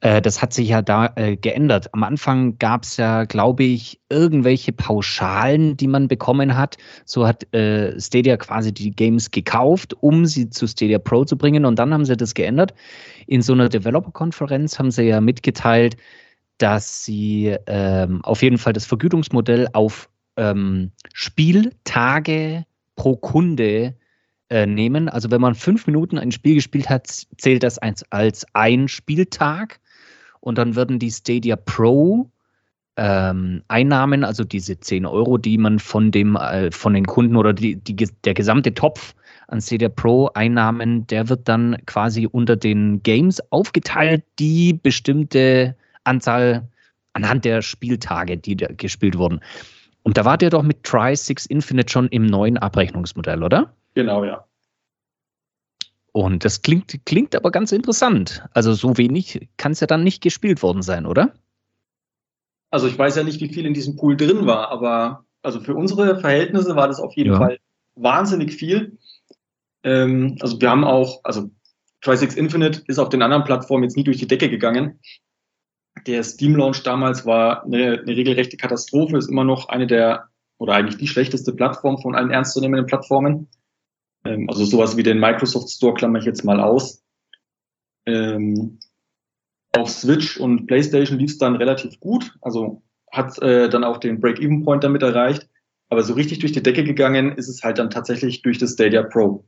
Äh, 0.00 0.23
das 0.23 0.40
hat 0.40 0.52
sich 0.52 0.68
ja 0.68 0.80
da 0.80 1.12
äh, 1.16 1.37
geändert. 1.37 1.92
Am 1.92 2.04
Anfang 2.04 2.56
gab 2.59 2.85
es 2.85 2.99
ja, 2.99 3.25
glaube 3.25 3.64
ich, 3.64 4.00
irgendwelche 4.11 4.73
Pauschalen, 4.73 5.76
die 5.76 5.88
man 5.88 6.06
bekommen 6.06 6.56
hat. 6.56 6.76
So 7.04 7.26
hat 7.26 7.52
äh, 7.52 8.00
Stadia 8.00 8.37
quasi 8.37 8.73
die 8.73 8.92
Games 8.92 9.32
gekauft, 9.32 9.97
um 10.00 10.25
sie 10.25 10.50
zu 10.50 10.68
Stadia 10.68 11.00
Pro 11.00 11.25
zu 11.25 11.37
bringen. 11.37 11.64
Und 11.64 11.80
dann 11.80 11.92
haben 11.92 12.04
sie 12.04 12.16
das 12.16 12.35
geändert. 12.35 12.75
In 13.26 13.42
so 13.42 13.54
einer 13.54 13.68
Developer-Konferenz 13.68 14.78
haben 14.78 14.92
sie 14.92 15.04
ja 15.04 15.21
mitgeteilt, 15.21 15.97
dass 16.59 17.04
sie 17.04 17.56
ähm, 17.66 18.25
auf 18.25 18.40
jeden 18.42 18.59
Fall 18.59 18.73
das 18.73 18.87
Vergütungsmodell 18.87 19.66
auf 19.73 20.09
ähm, 20.36 20.92
Spieltage 21.12 22.64
pro 22.96 23.16
Kunde 23.16 23.94
äh, 24.48 24.66
nehmen. 24.66 25.08
Also 25.08 25.30
wenn 25.30 25.40
man 25.40 25.54
fünf 25.54 25.86
Minuten 25.86 26.18
ein 26.18 26.32
Spiel 26.32 26.56
gespielt 26.56 26.88
hat, 26.88 27.06
zählt 27.38 27.62
das 27.62 27.78
als, 27.78 28.04
als 28.10 28.46
ein 28.52 28.88
Spieltag. 28.88 29.80
Und 30.40 30.58
dann 30.58 30.74
würden 30.74 30.98
die 30.98 31.10
Stadia 31.10 31.56
Pro 31.56 32.30
ähm, 32.96 33.62
Einnahmen, 33.68 34.24
also 34.24 34.44
diese 34.44 34.78
10 34.78 35.06
Euro, 35.06 35.38
die 35.38 35.56
man 35.56 35.78
von 35.78 36.10
dem, 36.10 36.36
äh, 36.36 36.70
von 36.70 36.94
den 36.94 37.06
Kunden 37.06 37.36
oder 37.36 37.52
die, 37.52 37.76
die, 37.76 37.96
der 38.24 38.34
gesamte 38.34 38.74
Topf 38.74 39.14
an 39.48 39.60
Stadia 39.60 39.88
Pro 39.88 40.30
Einnahmen, 40.34 41.06
der 41.06 41.28
wird 41.28 41.48
dann 41.48 41.76
quasi 41.86 42.26
unter 42.30 42.56
den 42.56 43.02
Games 43.02 43.40
aufgeteilt, 43.50 44.24
die 44.38 44.74
bestimmte 44.74 45.76
Anzahl 46.04 46.68
anhand 47.14 47.44
der 47.44 47.62
Spieltage, 47.62 48.36
die 48.36 48.56
da 48.56 48.68
gespielt 48.76 49.16
wurden. 49.16 49.40
Und 50.02 50.16
da 50.16 50.25
wart 50.25 50.42
ihr 50.42 50.50
doch 50.50 50.62
mit 50.62 50.85
Try6 50.85 51.49
Infinite 51.49 51.90
schon 51.90 52.09
im 52.09 52.26
neuen 52.26 52.59
Abrechnungsmodell, 52.59 53.42
oder? 53.42 53.75
Genau, 53.94 54.25
ja. 54.25 54.44
Und 56.12 56.44
das 56.44 56.62
klingt, 56.62 57.06
klingt 57.06 57.35
aber 57.35 57.50
ganz 57.50 57.73
interessant. 57.73 58.44
Also 58.52 58.75
so 58.75 58.99
wenig 58.99 59.49
kann 59.56 59.73
es 59.73 59.80
ja 59.80 59.87
dann 59.87 60.04
nicht 60.04 60.23
gespielt 60.23 60.62
worden 60.62 60.82
sein, 60.82 61.06
oder? 61.06 61.32
Also 62.71 62.87
ich 62.87 62.99
weiß 62.99 63.16
ja 63.16 63.23
nicht, 63.23 63.40
wie 63.40 63.52
viel 63.52 63.66
in 63.66 63.75
diesem 63.75 63.97
Pool 63.97 64.16
drin 64.16 64.47
war, 64.47 64.71
aber 64.71 65.25
also 65.42 65.61
für 65.61 65.75
unsere 65.75 66.21
Verhältnisse 66.21 66.76
war 66.76 66.88
das 66.88 67.00
auf 67.00 67.14
jeden 67.14 67.32
ja. 67.32 67.38
Fall 67.38 67.59
wahnsinnig 67.94 68.52
viel. 68.52 68.99
Ähm, 69.82 70.37
also 70.40 70.61
wir 70.61 70.71
haben 70.71 70.85
auch, 70.85 71.21
also 71.25 71.50
Try6 72.02 72.37
Infinite 72.37 72.82
ist 72.87 72.99
auf 72.99 73.09
den 73.09 73.23
anderen 73.23 73.44
Plattformen 73.44 73.85
jetzt 73.85 73.97
nie 73.97 74.04
durch 74.04 74.18
die 74.18 74.26
Decke 74.26 74.50
gegangen 74.50 74.99
der 76.06 76.22
Steam-Launch 76.22 76.82
damals 76.82 77.26
war 77.26 77.64
eine, 77.64 78.00
eine 78.00 78.16
regelrechte 78.16 78.56
Katastrophe, 78.56 79.16
ist 79.16 79.30
immer 79.30 79.44
noch 79.44 79.68
eine 79.68 79.87
der, 79.87 80.28
oder 80.58 80.75
eigentlich 80.75 80.99
die 80.99 81.08
schlechteste 81.08 81.52
Plattform 81.52 81.99
von 81.99 82.14
allen 82.14 82.30
ernstzunehmenden 82.30 82.87
Plattformen. 82.87 83.49
Ähm, 84.25 84.49
also 84.49 84.64
sowas 84.64 84.96
wie 84.96 85.02
den 85.02 85.20
Microsoft 85.20 85.70
Store 85.70 85.94
klammer 85.94 86.18
ich 86.18 86.25
jetzt 86.25 86.44
mal 86.44 86.61
aus. 86.61 87.02
Ähm, 88.06 88.78
auf 89.72 89.88
Switch 89.88 90.38
und 90.38 90.66
PlayStation 90.66 91.18
lief 91.18 91.30
es 91.30 91.38
dann 91.38 91.56
relativ 91.56 91.99
gut, 92.00 92.34
also 92.42 92.82
hat 93.11 93.40
äh, 93.42 93.68
dann 93.68 93.84
auch 93.84 93.99
den 93.99 94.20
Break-Even-Point 94.20 94.84
damit 94.84 95.02
erreicht. 95.02 95.49
Aber 95.88 96.02
so 96.02 96.14
richtig 96.14 96.38
durch 96.38 96.52
die 96.52 96.62
Decke 96.62 96.84
gegangen 96.84 97.32
ist 97.37 97.49
es 97.49 97.62
halt 97.62 97.78
dann 97.78 97.90
tatsächlich 97.90 98.42
durch 98.42 98.58
das 98.58 98.72
Stadia 98.72 99.02
Pro. 99.02 99.44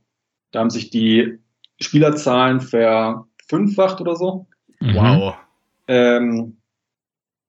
Da 0.51 0.59
haben 0.59 0.69
sich 0.69 0.91
die 0.91 1.39
Spielerzahlen 1.81 2.61
verfünffacht 2.61 3.99
oder 3.99 4.15
so. 4.15 4.47
Wow. 4.79 5.35
Ähm, 5.87 6.61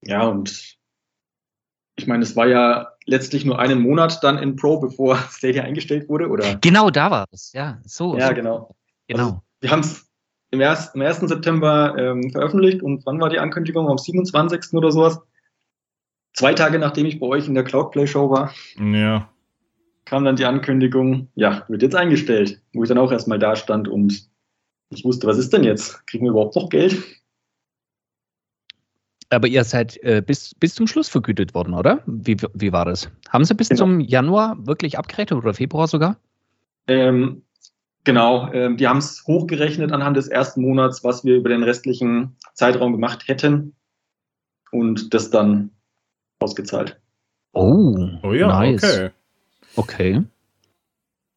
ja, 0.03 0.27
und 0.27 0.77
ich 1.95 2.07
meine, 2.07 2.23
es 2.23 2.35
war 2.35 2.47
ja 2.47 2.93
letztlich 3.05 3.45
nur 3.45 3.59
einen 3.59 3.81
Monat 3.81 4.23
dann 4.23 4.37
in 4.37 4.55
Pro, 4.55 4.79
bevor 4.79 5.17
Stadia 5.31 5.63
eingestellt 5.63 6.09
wurde, 6.09 6.29
oder? 6.29 6.55
Genau, 6.61 6.89
da 6.89 7.11
war 7.11 7.25
es, 7.31 7.51
ja. 7.53 7.79
So. 7.85 8.17
Ja, 8.17 8.29
so. 8.29 8.33
genau. 8.33 8.75
Genau. 9.07 9.23
Also, 9.23 9.41
wir 9.61 9.71
haben 9.71 9.79
es 9.79 10.07
im, 10.51 10.61
erst, 10.61 10.95
im 10.95 11.01
1. 11.01 11.19
September 11.19 11.95
ähm, 11.97 12.31
veröffentlicht 12.31 12.81
und 12.81 13.05
wann 13.05 13.19
war 13.19 13.29
die 13.29 13.39
Ankündigung? 13.39 13.89
Am 13.89 13.97
27. 13.97 14.73
oder 14.73 14.91
sowas? 14.91 15.19
Zwei 16.33 16.53
Tage 16.53 16.77
nachdem 16.77 17.07
ich 17.07 17.19
bei 17.19 17.25
euch 17.25 17.47
in 17.47 17.55
der 17.55 17.63
Cloudplay 17.63 18.05
Show 18.05 18.29
war. 18.29 18.53
Ja. 18.79 19.29
Kam 20.05 20.23
dann 20.23 20.35
die 20.35 20.45
Ankündigung, 20.45 21.29
ja, 21.35 21.65
wird 21.67 21.81
jetzt 21.81 21.95
eingestellt. 21.95 22.61
Wo 22.73 22.83
ich 22.83 22.89
dann 22.89 22.99
auch 22.99 23.11
erstmal 23.11 23.39
da 23.39 23.55
stand 23.55 23.87
und 23.87 24.29
ich 24.89 25.03
wusste, 25.03 25.27
was 25.27 25.37
ist 25.37 25.51
denn 25.51 25.63
jetzt? 25.63 26.05
Kriegen 26.07 26.25
wir 26.25 26.31
überhaupt 26.31 26.55
noch 26.55 26.69
Geld? 26.69 27.03
Aber 29.29 29.47
ihr 29.47 29.63
seid 29.63 30.01
äh, 30.03 30.21
bis, 30.25 30.55
bis 30.55 30.75
zum 30.75 30.87
Schluss 30.87 31.09
vergütet 31.09 31.53
worden, 31.53 31.73
oder? 31.73 32.01
Wie, 32.05 32.37
wie 32.53 32.71
war 32.71 32.85
das? 32.85 33.09
Haben 33.29 33.43
Sie 33.43 33.55
bis 33.55 33.69
genau. 33.69 33.79
zum 33.79 33.99
Januar 33.99 34.55
wirklich 34.65 34.97
abgerechnet 34.97 35.37
oder 35.37 35.53
Februar 35.53 35.87
sogar? 35.87 36.17
Ähm, 36.87 37.43
genau, 38.05 38.51
ähm, 38.53 38.77
die 38.77 38.87
haben 38.87 38.99
es 38.99 39.25
hochgerechnet 39.27 39.91
anhand 39.91 40.15
des 40.15 40.29
ersten 40.29 40.61
Monats, 40.61 41.03
was 41.03 41.25
wir 41.25 41.35
über 41.35 41.49
den 41.49 41.63
restlichen 41.63 42.37
Zeitraum 42.53 42.93
gemacht 42.93 43.27
hätten 43.27 43.75
und 44.71 45.13
das 45.13 45.29
dann 45.29 45.71
ausgezahlt. 46.39 46.99
Oh, 47.53 47.97
oh 48.23 48.33
ja, 48.33 48.47
nice. 48.47 48.83
okay. 48.83 49.09
Okay. 49.75 50.23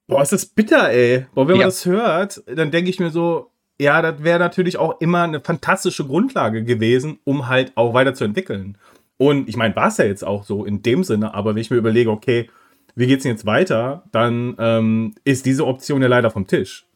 Boah, 0.06 0.22
ist 0.22 0.32
das 0.32 0.46
bitter, 0.46 0.90
ey. 0.90 1.26
Boah, 1.34 1.46
wenn 1.46 1.56
ja. 1.56 1.62
man 1.62 1.68
das 1.68 1.86
hört, 1.86 2.42
dann 2.46 2.70
denke 2.70 2.90
ich 2.90 2.98
mir 2.98 3.10
so, 3.10 3.50
ja, 3.80 4.02
das 4.02 4.22
wäre 4.22 4.38
natürlich 4.38 4.76
auch 4.76 5.00
immer 5.00 5.22
eine 5.22 5.40
fantastische 5.40 6.06
Grundlage 6.06 6.64
gewesen, 6.64 7.18
um 7.24 7.48
halt 7.48 7.72
auch 7.76 7.94
weiterzuentwickeln. 7.94 8.76
Und 9.16 9.48
ich 9.48 9.56
meine, 9.56 9.74
war 9.74 9.88
es 9.88 9.96
ja 9.96 10.04
jetzt 10.04 10.22
auch 10.22 10.44
so 10.44 10.66
in 10.66 10.82
dem 10.82 11.02
Sinne, 11.02 11.32
aber 11.32 11.54
wenn 11.54 11.62
ich 11.62 11.70
mir 11.70 11.78
überlege, 11.78 12.10
okay, 12.10 12.50
wie 12.94 13.06
geht 13.06 13.18
es 13.18 13.22
denn 13.22 13.32
jetzt 13.32 13.46
weiter, 13.46 14.04
dann 14.12 14.54
ähm, 14.58 15.14
ist 15.24 15.46
diese 15.46 15.66
Option 15.66 16.02
ja 16.02 16.08
leider 16.08 16.30
vom 16.30 16.46
Tisch. 16.46 16.86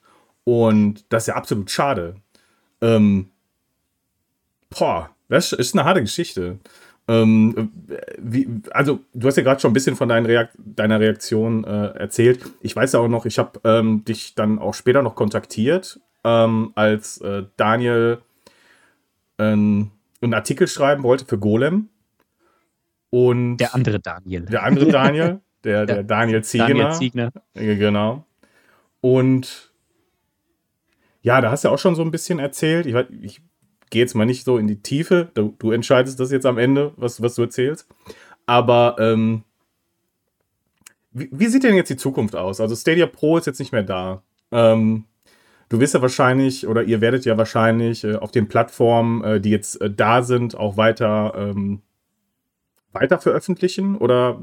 Und 0.45 1.05
das 1.09 1.23
ist 1.23 1.29
ja 1.29 1.37
absolut 1.37 1.71
schade. 1.71 2.17
Ähm, 2.83 3.31
boah, 4.69 5.09
das 5.31 5.55
ist 5.55 5.75
eine 5.75 5.85
harte 5.85 6.03
Geschichte. 6.03 6.59
Ähm, 7.09 7.73
wie, 8.19 8.47
also, 8.73 9.01
du 9.15 9.27
hast 9.27 9.37
ja 9.37 9.43
gerade 9.43 9.61
schon 9.61 9.71
ein 9.71 9.75
bisschen 9.75 9.97
von 9.97 10.11
deiner, 10.11 10.29
Reakt 10.29 10.55
deiner 10.59 11.01
Reaktion 11.01 11.65
äh, 11.65 11.87
erzählt. 11.99 12.41
Ich 12.61 12.77
weiß 12.77 12.93
ja 12.93 13.01
auch 13.01 13.09
noch, 13.09 13.25
ich 13.25 13.39
habe 13.39 13.59
ähm, 13.65 14.05
dich 14.05 14.35
dann 14.35 14.59
auch 14.59 14.75
später 14.75 15.03
noch 15.03 15.15
kontaktiert 15.15 16.01
ähm, 16.25 16.73
als 16.75 17.19
äh, 17.19 17.45
Daniel 17.57 18.19
ähm, 19.39 19.91
einen 20.21 20.35
Artikel 20.35 20.67
schreiben 20.67 21.03
wollte 21.03 21.25
für 21.25 21.39
Golem. 21.39 21.89
Und 23.11 23.59
der 23.59 23.75
andere 23.75 24.01
Daniel. 24.01 24.47
Der 24.47 24.65
andere 24.65 24.89
Daniel, 24.89 25.41
der, 25.63 25.87
der 25.87 26.03
Daniel 26.03 26.43
Ziegner. 26.43 26.69
Daniel 26.69 26.93
Ziegner. 26.93 27.33
Genau. 27.55 28.27
Und 29.01 29.73
ja, 31.23 31.41
da 31.41 31.51
hast 31.51 31.65
du 31.65 31.69
auch 31.69 31.79
schon 31.79 31.95
so 31.95 32.03
ein 32.03 32.11
bisschen 32.11 32.39
erzählt. 32.39 32.87
Ich, 32.87 32.95
ich 33.23 33.41
gehe 33.91 34.03
jetzt 34.03 34.15
mal 34.15 34.27
nicht 34.27 34.45
so 34.45 34.59
in 34.59 34.67
die 34.67 34.83
Tiefe. 34.83 35.31
Du, 35.35 35.55
du, 35.59 35.71
entscheidest 35.71 36.19
das 36.19 36.33
jetzt 36.33 36.47
am 36.47 36.59
Ende, 36.59 36.93
was, 36.97 37.23
was 37.23 37.35
du 37.35 37.43
erzählst. 37.43 37.89
Aber 38.47 38.97
ähm, 38.99 39.45
wie, 41.13 41.29
wie, 41.33 41.47
sieht 41.47 41.63
denn 41.63 41.77
jetzt 41.77 41.91
die 41.91 41.97
Zukunft 41.97 42.35
aus? 42.35 42.61
Also 42.61 42.75
Stadia 42.75 43.07
Pro 43.07 43.39
ist 43.39 43.47
jetzt 43.47 43.59
nicht 43.59 43.73
mehr 43.73 43.85
da. 43.85 44.23
Ähm, 44.51 45.05
Du 45.69 45.81
wirst 45.81 45.95
ja 45.95 46.03
wahrscheinlich 46.03 46.67
oder 46.67 46.83
ihr 46.83 47.01
werdet 47.01 47.25
ja 47.25 47.37
wahrscheinlich 47.39 48.05
äh, 48.05 48.17
auf 48.17 48.31
den 48.31 48.49
Plattformen, 48.49 49.25
äh, 49.25 49.41
die 49.41 49.51
jetzt 49.51 49.81
äh, 49.81 49.91
da 49.91 50.23
sind, 50.23 50.57
auch 50.57 50.77
weiter, 50.77 51.35
ähm, 51.37 51.81
weiter 52.93 53.19
veröffentlichen 53.19 53.97
oder 53.97 54.41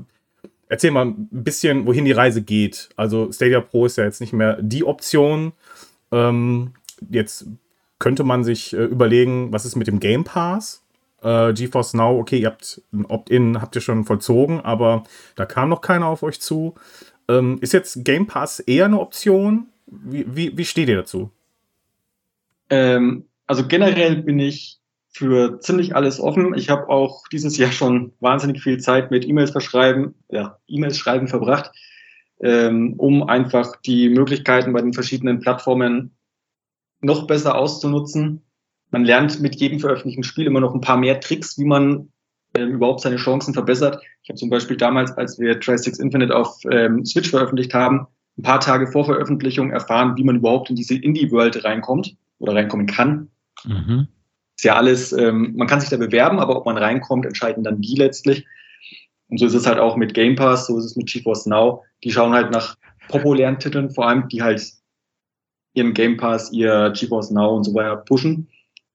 erzähl 0.68 0.92
mal 0.92 1.06
ein 1.06 1.28
bisschen, 1.32 1.86
wohin 1.86 2.06
die 2.06 2.12
Reise 2.12 2.42
geht. 2.42 2.90
Also 2.96 3.32
Stadia 3.32 3.62
Pro 3.62 3.86
ist 3.86 3.98
ja 3.98 4.06
jetzt 4.06 4.22
nicht 4.22 4.34
mehr 4.34 4.58
die 4.62 4.84
Option. 4.84 5.54
Ähm, 6.12 6.74
jetzt 7.10 7.46
könnte 8.00 8.24
man 8.24 8.44
sich 8.44 8.74
äh, 8.74 8.84
überlegen, 8.84 9.52
was 9.52 9.66
ist 9.66 9.76
mit 9.76 9.88
dem 9.88 10.00
Game 10.00 10.24
Pass? 10.24 10.84
Äh, 11.22 11.54
GeForce 11.54 11.94
Now, 11.94 12.18
okay, 12.18 12.40
ihr 12.40 12.48
habt 12.48 12.82
ein 12.92 13.06
Opt-in, 13.06 13.62
habt 13.62 13.76
ihr 13.76 13.82
schon 13.82 14.06
vollzogen, 14.06 14.60
aber 14.62 15.04
da 15.36 15.46
kam 15.46 15.70
noch 15.70 15.82
keiner 15.82 16.08
auf 16.08 16.24
euch 16.24 16.42
zu. 16.42 16.76
Ähm, 17.28 17.60
ist 17.62 17.74
jetzt 17.74 18.04
Game 18.04 18.26
Pass 18.26 18.60
eher 18.60 18.86
eine 18.86 19.00
Option? 19.00 19.68
Wie, 19.92 20.58
wie, 20.58 20.66
steht 20.66 20.88
ihr 20.88 20.96
dazu? 20.96 21.32
Ähm, 22.70 23.26
also 23.46 23.68
generell 23.68 24.24
bin 24.24 24.40
ich 24.40 24.80
für 25.10 25.60
ziemlich 25.60 25.94
alles 25.94 26.22
offen. 26.22 26.54
Ich 26.56 26.70
habe 26.70 26.88
auch 26.88 27.24
dieses 27.30 27.58
Jahr 27.58 27.74
schon 27.74 28.14
wahnsinnig 28.22 28.64
viel 28.64 28.80
Zeit 28.80 29.12
mit 29.12 29.28
E-Mails 29.28 29.52
verschreiben, 29.52 30.16
ja, 30.30 30.58
E-Mails 30.68 30.98
schreiben 30.98 31.28
verbracht, 31.28 31.72
ähm, 32.40 32.94
um 32.98 33.24
einfach 33.24 33.76
die 33.82 34.08
Möglichkeiten 34.10 34.72
bei 34.72 34.82
den 34.82 34.94
verschiedenen 34.94 35.42
Plattformen 35.42 36.16
noch 37.02 37.28
besser 37.28 37.56
auszunutzen. 37.56 38.42
Man 38.92 39.04
lernt 39.04 39.42
mit 39.42 39.58
jedem 39.58 39.82
veröffentlichten 39.82 40.24
Spiel 40.24 40.46
immer 40.46 40.62
noch 40.62 40.74
ein 40.74 40.82
paar 40.82 40.98
mehr 40.98 41.20
Tricks, 41.20 41.58
wie 41.58 41.66
man 41.66 42.14
ähm, 42.56 42.72
überhaupt 42.72 43.02
seine 43.02 43.18
Chancen 43.18 43.54
verbessert. 43.54 44.02
Ich 44.24 44.30
habe 44.30 44.40
zum 44.40 44.50
Beispiel 44.50 44.78
damals, 44.78 45.12
als 45.12 45.38
wir 45.38 45.60
Tri-Six 45.60 46.00
Infinite 46.00 46.34
auf 46.34 46.60
ähm, 46.72 47.06
Switch 47.06 47.30
veröffentlicht 47.30 47.74
haben, 47.74 48.08
ein 48.42 48.44
paar 48.44 48.60
Tage 48.60 48.88
vor 48.88 49.06
Veröffentlichung 49.06 49.70
erfahren, 49.70 50.18
wie 50.18 50.24
man 50.24 50.38
überhaupt 50.38 50.72
in 50.72 50.76
diese 50.76 50.96
Indie-World 50.96 51.64
reinkommt 51.64 52.16
oder 52.40 52.56
reinkommen 52.56 52.88
kann. 52.88 53.30
Mhm. 53.64 54.08
Ist 54.58 54.66
ja 54.66 54.76
alles, 54.76 55.14
ähm, 55.14 55.54
man 55.56 55.68
kann 55.68 55.80
sich 55.80 55.90
da 55.90 55.98
bewerben, 55.98 56.40
aber 56.40 56.58
ob 56.58 56.66
man 56.66 56.78
reinkommt, 56.78 57.26
entscheiden 57.26 57.64
dann 57.64 57.82
die 57.82 57.96
letztlich. 57.96 58.46
Und 59.30 59.38
so 59.38 59.46
ist 59.46 59.54
es 59.54 59.68
halt 59.68 59.78
auch 59.78 59.96
mit 59.96 60.16
Game 60.16 60.36
Pass, 60.36 60.66
so 60.66 60.78
ist 60.78 60.86
es 60.86 60.96
mit 60.96 61.08
GeForce 61.08 61.46
Now. 61.46 61.84
Die 62.04 62.12
schauen 62.12 62.34
halt 62.34 62.52
nach 62.52 62.76
populären 63.10 63.60
Titeln, 63.60 63.92
vor 63.92 64.08
allem 64.08 64.28
die 64.28 64.42
halt 64.42 64.74
ihren 65.74 65.94
Game 65.94 66.18
Pass, 66.18 66.52
ihr 66.52 66.92
GeForce 66.96 67.32
Now 67.32 67.56
und 67.56 67.64
so 67.64 67.74
weiter 67.76 67.98
pushen 67.98 68.50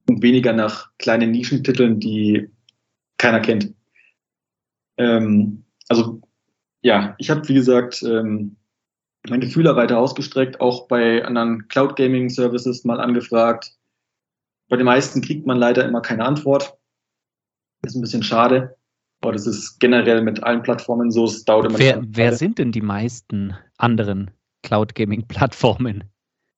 und 0.09 0.23
weniger 0.23 0.53
nach 0.53 0.91
kleinen 0.99 1.31
Nischentiteln, 1.31 2.00
die 2.00 2.50
keiner 3.17 3.41
kennt. 3.41 3.73
Ähm, 4.99 5.65
also 5.88 6.21
ja, 6.83 7.15
ich 7.19 7.31
habe 7.31 7.49
wie 7.49 7.55
gesagt 7.55 8.03
ähm, 8.03 8.57
meine 9.30 9.47
Fühler 9.47 9.76
weiter 9.76 9.99
ausgestreckt, 9.99 10.61
auch 10.61 10.88
bei 10.88 11.25
anderen 11.25 11.68
Cloud 11.68 11.97
Gaming 11.97 12.28
Services 12.28 12.85
mal 12.85 13.00
angefragt. 13.00 13.73
Bei 14.68 14.76
den 14.76 14.87
meisten 14.87 15.23
kriegt 15.23 15.47
man 15.47 15.59
leider 15.59 15.85
immer 15.87 16.00
keine 16.00 16.25
Antwort. 16.25 16.76
Das 17.83 17.92
ist 17.92 17.97
ein 17.97 18.02
bisschen 18.02 18.23
schade. 18.23 18.76
Aber 19.21 19.33
das 19.33 19.47
ist 19.47 19.78
generell 19.80 20.23
mit 20.23 20.42
allen 20.42 20.62
Plattformen 20.62 21.11
so. 21.11 21.25
Es 21.25 21.45
dauert 21.45 21.66
immer 21.66 21.78
wer, 21.78 22.02
wer 22.06 22.33
sind 22.35 22.59
denn 22.59 22.73
die 22.73 22.83
meisten 22.83 23.56
anderen 23.78 24.30
Cloud 24.62 24.95
Gaming 24.95 25.26
Plattformen? 25.26 26.04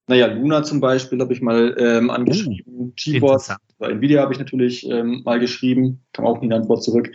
Naja, 0.08 0.26
Luna 0.26 0.62
zum 0.62 0.80
Beispiel 0.80 1.20
habe 1.20 1.32
ich 1.32 1.42
mal 1.42 1.76
ähm, 1.78 2.10
angeschrieben. 2.10 2.64
Uh, 2.66 2.92
GeForce, 2.96 3.56
bei 3.78 3.90
Nvidia 3.90 4.22
habe 4.22 4.32
ich 4.32 4.38
natürlich 4.38 4.88
ähm, 4.88 5.22
mal 5.25 5.38
geschrieben, 5.38 6.02
kam 6.12 6.25
auch 6.25 6.40
nie 6.40 6.46
eine 6.46 6.56
Antwort 6.56 6.82
zurück. 6.82 7.10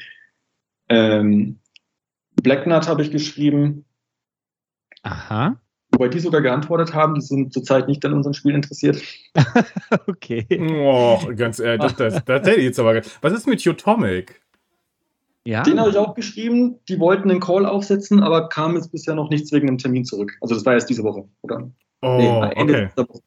Ähm, 0.89 1.59
Blacknut 2.41 2.87
habe 2.87 3.01
ich 3.01 3.09
geschrieben. 3.09 3.85
Aha. 5.03 5.57
Wobei 5.91 6.07
die 6.07 6.19
sogar 6.19 6.41
geantwortet 6.41 6.93
haben, 6.93 7.13
die 7.13 7.21
sind 7.21 7.53
zurzeit 7.53 7.87
nicht 7.87 8.03
an 8.03 8.13
unserem 8.13 8.33
Spiel 8.33 8.55
interessiert. 8.55 9.01
okay. 10.07 10.45
Oh, 10.81 11.19
ganz 11.35 11.59
ehrlich, 11.59 11.91
das, 11.93 11.95
das, 11.95 12.25
das 12.25 12.47
hätte 12.47 12.59
ich 12.59 12.65
jetzt 12.65 12.79
aber. 12.79 13.01
Was 13.21 13.33
ist 13.33 13.47
mit 13.47 13.65
Utomic? 13.65 14.41
Ja. 15.45 15.61
Den 15.61 15.79
habe 15.79 15.91
ich 15.91 15.97
auch 15.97 16.15
geschrieben. 16.15 16.79
Die 16.87 16.99
wollten 16.99 17.29
einen 17.29 17.41
Call 17.41 17.65
aufsetzen, 17.65 18.23
aber 18.23 18.49
kam 18.49 18.75
jetzt 18.75 18.91
bisher 18.91 19.13
noch 19.13 19.29
nichts 19.29 19.51
wegen 19.51 19.67
einem 19.67 19.77
Termin 19.77 20.05
zurück. 20.05 20.35
Also 20.41 20.55
das 20.55 20.65
war 20.65 20.73
erst 20.73 20.89
diese 20.89 21.03
Woche, 21.03 21.27
oder? 21.41 21.69
Oh, 22.01 22.17
nee, 22.17 22.53
Ende 22.55 22.91
okay. 22.95 23.19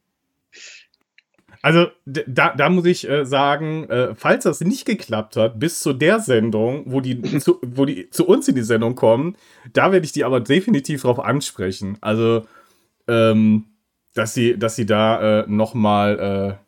Also 1.67 1.89
da, 2.05 2.55
da 2.55 2.69
muss 2.69 2.85
ich 2.85 3.09
äh, 3.09 3.27
sagen, 3.27 3.91
äh, 3.91 4.15
falls 4.15 4.45
das 4.45 4.61
nicht 4.61 4.85
geklappt 4.85 5.35
hat, 5.35 5.59
bis 5.59 5.81
zu 5.81 5.93
der 5.93 6.21
Sendung, 6.21 6.85
wo 6.87 7.01
die, 7.01 7.21
zu, 7.41 7.59
wo 7.61 7.85
die 7.85 8.09
zu 8.09 8.25
uns 8.25 8.47
in 8.47 8.55
die 8.55 8.63
Sendung 8.63 8.95
kommen, 8.95 9.35
da 9.73 9.91
werde 9.91 10.07
ich 10.07 10.13
die 10.13 10.23
aber 10.23 10.39
definitiv 10.39 11.03
drauf 11.03 11.19
ansprechen. 11.19 11.99
Also, 12.01 12.47
ähm, 13.09 13.65
dass 14.15 14.33
sie, 14.33 14.57
dass 14.57 14.77
sie 14.77 14.87
da 14.87 15.41
äh, 15.41 15.45
nochmal 15.49 16.61
äh, 16.61 16.65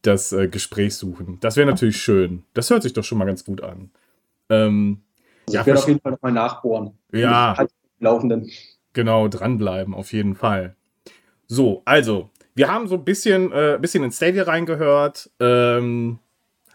das 0.00 0.32
äh, 0.32 0.48
Gespräch 0.48 0.94
suchen. 0.94 1.36
Das 1.42 1.58
wäre 1.58 1.68
natürlich 1.68 1.98
schön. 1.98 2.44
Das 2.54 2.70
hört 2.70 2.84
sich 2.84 2.94
doch 2.94 3.04
schon 3.04 3.18
mal 3.18 3.26
ganz 3.26 3.44
gut 3.44 3.62
an. 3.62 3.90
Ähm, 4.48 5.02
also 5.46 5.56
ja, 5.56 5.60
ich 5.60 5.66
werde 5.66 5.80
auf 5.80 5.88
jeden 5.88 6.00
Fall 6.00 6.12
nochmal 6.12 6.32
nachbohren. 6.32 6.92
Ja. 7.12 7.54
Halt 7.58 7.70
laufenden. 8.00 8.50
Genau, 8.94 9.28
dranbleiben, 9.28 9.92
auf 9.92 10.14
jeden 10.14 10.36
Fall. 10.36 10.74
So, 11.48 11.82
also, 11.84 12.30
wir 12.56 12.68
haben 12.68 12.88
so 12.88 12.94
ein 12.96 13.04
bisschen, 13.04 13.52
äh, 13.52 13.78
bisschen 13.80 14.02
in 14.02 14.10
Stadia 14.10 14.44
reingehört. 14.44 15.30
Ähm, 15.38 16.18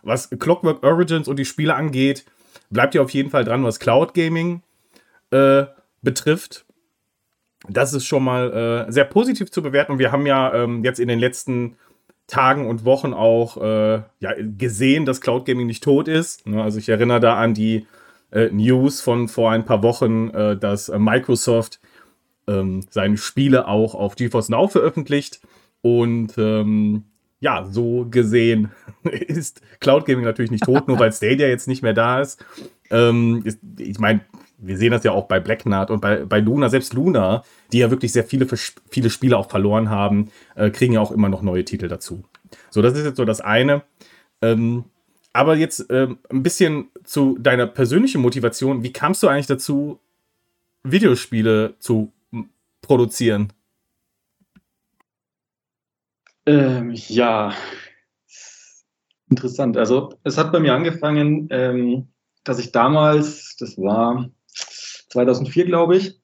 was 0.03 0.29
Clockwork 0.29 0.83
Origins 0.83 1.27
und 1.27 1.37
die 1.37 1.45
Spiele 1.45 1.75
angeht, 1.75 2.23
bleibt 2.69 2.95
ihr 2.95 3.01
auf 3.01 3.09
jeden 3.11 3.29
Fall 3.29 3.43
dran, 3.43 3.63
was 3.63 3.79
Cloud 3.79 4.13
Gaming 4.13 4.61
äh, 5.31 5.65
betrifft. 6.01 6.65
Das 7.67 7.93
ist 7.93 8.05
schon 8.05 8.23
mal 8.23 8.87
äh, 8.87 8.91
sehr 8.91 9.05
positiv 9.05 9.51
zu 9.51 9.61
bewerten. 9.61 9.93
Und 9.93 9.99
wir 9.99 10.11
haben 10.11 10.25
ja 10.25 10.53
ähm, 10.53 10.83
jetzt 10.83 10.99
in 10.99 11.07
den 11.07 11.19
letzten 11.19 11.77
Tagen 12.27 12.67
und 12.67 12.85
Wochen 12.85 13.13
auch 13.13 13.57
äh, 13.57 14.01
ja, 14.19 14.33
gesehen, 14.57 15.05
dass 15.05 15.19
Cloud 15.19 15.45
Gaming 15.45 15.65
nicht 15.65 15.83
tot 15.83 16.07
ist. 16.07 16.47
Ne? 16.47 16.61
Also 16.61 16.77
ich 16.77 16.89
erinnere 16.89 17.19
da 17.19 17.37
an 17.37 17.55
die 17.55 17.87
äh, 18.31 18.49
News 18.49 19.01
von 19.01 19.27
vor 19.27 19.51
ein 19.51 19.65
paar 19.65 19.81
Wochen, 19.81 20.29
äh, 20.29 20.57
dass 20.57 20.89
Microsoft 20.89 21.79
ähm, 22.47 22.85
seine 22.89 23.17
Spiele 23.17 23.67
auch 23.67 23.95
auf 23.95 24.15
GeForce 24.15 24.49
Now 24.49 24.67
veröffentlicht. 24.67 25.41
Und 25.81 26.37
ähm, 26.37 27.03
ja, 27.39 27.65
so 27.65 28.05
gesehen 28.09 28.71
ist 29.03 29.61
Cloud 29.79 30.05
Gaming 30.05 30.25
natürlich 30.25 30.51
nicht 30.51 30.63
tot, 30.63 30.87
nur 30.87 30.99
weil 30.99 31.11
Stadia 31.13 31.47
jetzt 31.47 31.67
nicht 31.67 31.81
mehr 31.81 31.93
da 31.93 32.21
ist. 32.21 32.43
Ähm, 32.89 33.41
ist 33.43 33.59
ich 33.77 33.99
meine, 33.99 34.21
wir 34.57 34.77
sehen 34.77 34.91
das 34.91 35.03
ja 35.03 35.11
auch 35.11 35.27
bei 35.27 35.39
Black 35.39 35.63
Knight 35.63 35.89
und 35.89 36.01
bei, 36.01 36.23
bei 36.23 36.39
Luna, 36.39 36.69
selbst 36.69 36.93
Luna, 36.93 37.43
die 37.71 37.79
ja 37.79 37.89
wirklich 37.89 38.11
sehr 38.13 38.23
viele, 38.23 38.47
viele 38.89 39.09
Spiele 39.09 39.37
auch 39.37 39.49
verloren 39.49 39.89
haben, 39.89 40.29
äh, 40.55 40.69
kriegen 40.69 40.93
ja 40.93 41.01
auch 41.01 41.11
immer 41.11 41.29
noch 41.29 41.41
neue 41.41 41.65
Titel 41.65 41.87
dazu. 41.87 42.23
So, 42.69 42.81
das 42.81 42.93
ist 42.93 43.05
jetzt 43.05 43.17
so 43.17 43.25
das 43.25 43.41
eine. 43.41 43.81
Ähm, 44.41 44.85
aber 45.33 45.55
jetzt 45.55 45.85
ähm, 45.89 46.19
ein 46.29 46.43
bisschen 46.43 46.89
zu 47.03 47.37
deiner 47.39 47.65
persönlichen 47.65 48.21
Motivation. 48.21 48.83
Wie 48.83 48.93
kamst 48.93 49.23
du 49.23 49.27
eigentlich 49.27 49.47
dazu, 49.47 49.99
Videospiele 50.83 51.75
zu 51.79 52.11
produzieren? 52.81 53.53
Ähm, 56.45 56.91
ja, 56.91 57.53
interessant. 59.29 59.77
Also 59.77 60.13
es 60.23 60.37
hat 60.37 60.51
bei 60.51 60.59
mir 60.59 60.73
angefangen, 60.73 61.47
ähm, 61.51 62.07
dass 62.43 62.59
ich 62.59 62.71
damals, 62.71 63.55
das 63.57 63.77
war 63.77 64.29
2004, 65.09 65.65
glaube 65.65 65.97
ich, 65.97 66.19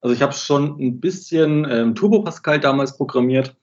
also 0.00 0.14
ich 0.14 0.20
habe 0.20 0.34
schon 0.34 0.78
ein 0.78 1.00
bisschen 1.00 1.66
ähm, 1.70 1.94
Turbo 1.94 2.22
Pascal 2.22 2.60
damals 2.60 2.96
programmiert. 2.96 3.56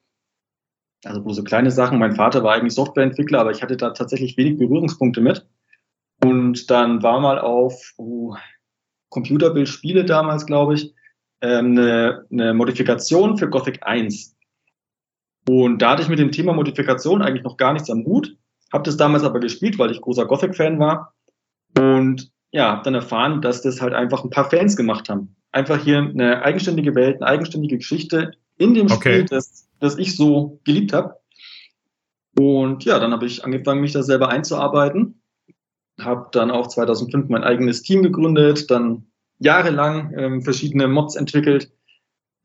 Also 1.03 1.21
bloß 1.21 1.35
so 1.35 1.43
kleine 1.43 1.69
Sachen. 1.69 1.99
Mein 1.99 2.15
Vater 2.15 2.43
war 2.43 2.53
eigentlich 2.53 2.73
Softwareentwickler, 2.73 3.41
aber 3.41 3.51
ich 3.51 3.61
hatte 3.61 3.77
da 3.77 3.91
tatsächlich 3.91 4.37
wenig 4.37 4.57
Berührungspunkte 4.57 5.21
mit. 5.21 5.47
Und 6.23 6.69
dann 6.71 7.03
war 7.03 7.19
mal 7.19 7.39
auf 7.39 7.93
oh, 7.97 8.35
Computerbildspiele 9.09 10.05
damals, 10.05 10.47
glaube 10.47 10.75
ich, 10.75 10.95
ähm, 11.41 11.77
eine, 11.77 12.25
eine 12.31 12.53
Modifikation 12.55 13.37
für 13.37 13.49
Gothic 13.49 13.85
1. 13.85 14.35
Und 15.51 15.81
da 15.81 15.91
hatte 15.91 16.01
ich 16.01 16.07
mit 16.07 16.17
dem 16.17 16.31
Thema 16.31 16.53
Modifikation 16.53 17.21
eigentlich 17.21 17.43
noch 17.43 17.57
gar 17.57 17.73
nichts 17.73 17.89
am 17.89 18.05
Hut, 18.05 18.37
habe 18.71 18.85
das 18.85 18.95
damals 18.95 19.25
aber 19.25 19.41
gespielt, 19.41 19.77
weil 19.77 19.91
ich 19.91 19.99
großer 19.99 20.25
Gothic-Fan 20.25 20.79
war. 20.79 21.13
Und 21.77 22.31
ja, 22.53 22.71
habe 22.71 22.83
dann 22.85 22.95
erfahren, 22.95 23.41
dass 23.41 23.61
das 23.61 23.81
halt 23.81 23.93
einfach 23.93 24.23
ein 24.23 24.29
paar 24.29 24.49
Fans 24.49 24.77
gemacht 24.77 25.09
haben. 25.09 25.35
Einfach 25.51 25.83
hier 25.83 25.97
eine 25.97 26.41
eigenständige 26.41 26.95
Welt, 26.95 27.21
eine 27.21 27.29
eigenständige 27.29 27.75
Geschichte 27.75 28.31
in 28.57 28.75
dem 28.75 28.85
okay. 28.89 28.95
Spiel, 28.95 29.25
das, 29.25 29.67
das 29.81 29.97
ich 29.97 30.15
so 30.15 30.61
geliebt 30.63 30.93
habe. 30.93 31.17
Und 32.39 32.85
ja, 32.85 32.97
dann 32.99 33.11
habe 33.11 33.25
ich 33.25 33.43
angefangen, 33.43 33.81
mich 33.81 33.91
da 33.91 34.03
selber 34.03 34.29
einzuarbeiten. 34.29 35.21
Habe 35.99 36.29
dann 36.31 36.49
auch 36.49 36.67
2005 36.67 37.27
mein 37.27 37.43
eigenes 37.43 37.81
Team 37.81 38.03
gegründet, 38.03 38.71
dann 38.71 39.07
jahrelang 39.39 40.13
ähm, 40.17 40.41
verschiedene 40.43 40.87
Mods 40.87 41.17
entwickelt. 41.17 41.73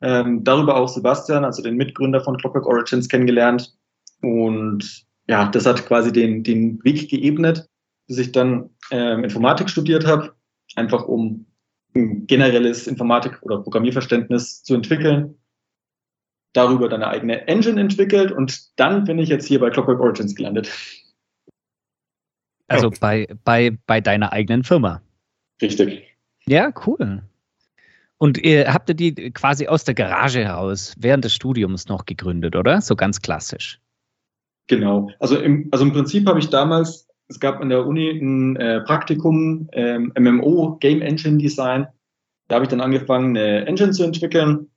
Ähm, 0.03 0.45
darüber 0.45 0.77
auch 0.77 0.89
Sebastian, 0.89 1.45
also 1.45 1.63
den 1.63 1.77
Mitgründer 1.77 2.21
von 2.21 2.37
Clockwork 2.37 2.67
Origins, 2.67 3.09
kennengelernt. 3.09 3.75
Und 4.21 5.07
ja, 5.29 5.49
das 5.49 5.67
hat 5.67 5.87
quasi 5.87 6.13
den, 6.13 6.43
den 6.43 6.83
Weg 6.85 7.09
geebnet, 7.09 7.69
bis 8.07 8.19
ich 8.19 8.33
dann 8.33 8.71
ähm, 8.91 9.25
Informatik 9.25 9.71
studiert 9.71 10.07
habe, 10.07 10.35
einfach 10.75 11.07
um 11.07 11.47
ein 11.95 12.27
generelles 12.27 12.87
Informatik- 12.87 13.43
oder 13.43 13.59
Programmierverständnis 13.59 14.63
zu 14.63 14.75
entwickeln. 14.75 15.39
Darüber 16.53 16.89
dann 16.89 17.03
eine 17.03 17.13
eigene 17.13 17.49
Engine 17.49 17.81
entwickelt 17.81 18.33
und 18.33 18.79
dann 18.79 19.05
bin 19.05 19.19
ich 19.19 19.29
jetzt 19.29 19.47
hier 19.47 19.61
bei 19.61 19.71
Clockwork 19.71 20.01
Origins 20.01 20.35
gelandet. 20.35 20.71
Also 22.69 22.91
bei, 22.91 23.29
bei, 23.45 23.77
bei 23.87 24.01
deiner 24.01 24.33
eigenen 24.33 24.65
Firma. 24.65 25.03
Richtig. 25.61 26.17
Ja, 26.47 26.73
cool. 26.87 27.23
Und 28.19 28.39
ihr 28.39 28.73
habt 28.73 28.89
ihr 28.89 28.95
die 28.95 29.15
quasi 29.33 29.69
aus 29.69 29.85
der 29.85 29.95
Garage 29.95 30.45
heraus 30.45 30.95
während 30.99 31.25
des 31.25 31.35
Studiums 31.35 31.89
noch 31.89 32.07
gegründet, 32.07 32.57
oder? 32.57 32.81
So 32.81 32.97
ganz 32.97 33.21
klassisch. 33.21 33.81
Genau. 34.69 35.11
Also 35.21 35.39
im, 35.39 35.69
also 35.71 35.85
im 35.85 35.93
Prinzip 35.93 36.27
habe 36.27 36.39
ich 36.39 36.49
damals, 36.49 37.09
es 37.29 37.39
gab 37.41 37.61
an 37.61 37.69
der 37.69 37.87
Uni 37.87 38.11
ein 38.11 38.57
äh, 38.57 38.81
Praktikum 38.81 39.69
ähm, 39.73 40.13
MMO 40.19 40.77
Game 40.81 41.03
Engine 41.03 41.39
Design. 41.39 41.87
Da 42.49 42.57
habe 42.57 42.65
ich 42.65 42.71
dann 42.71 42.81
angefangen, 42.81 43.37
eine 43.37 43.67
Engine 43.67 43.91
zu 43.91 44.05
entwickeln. 44.05 44.71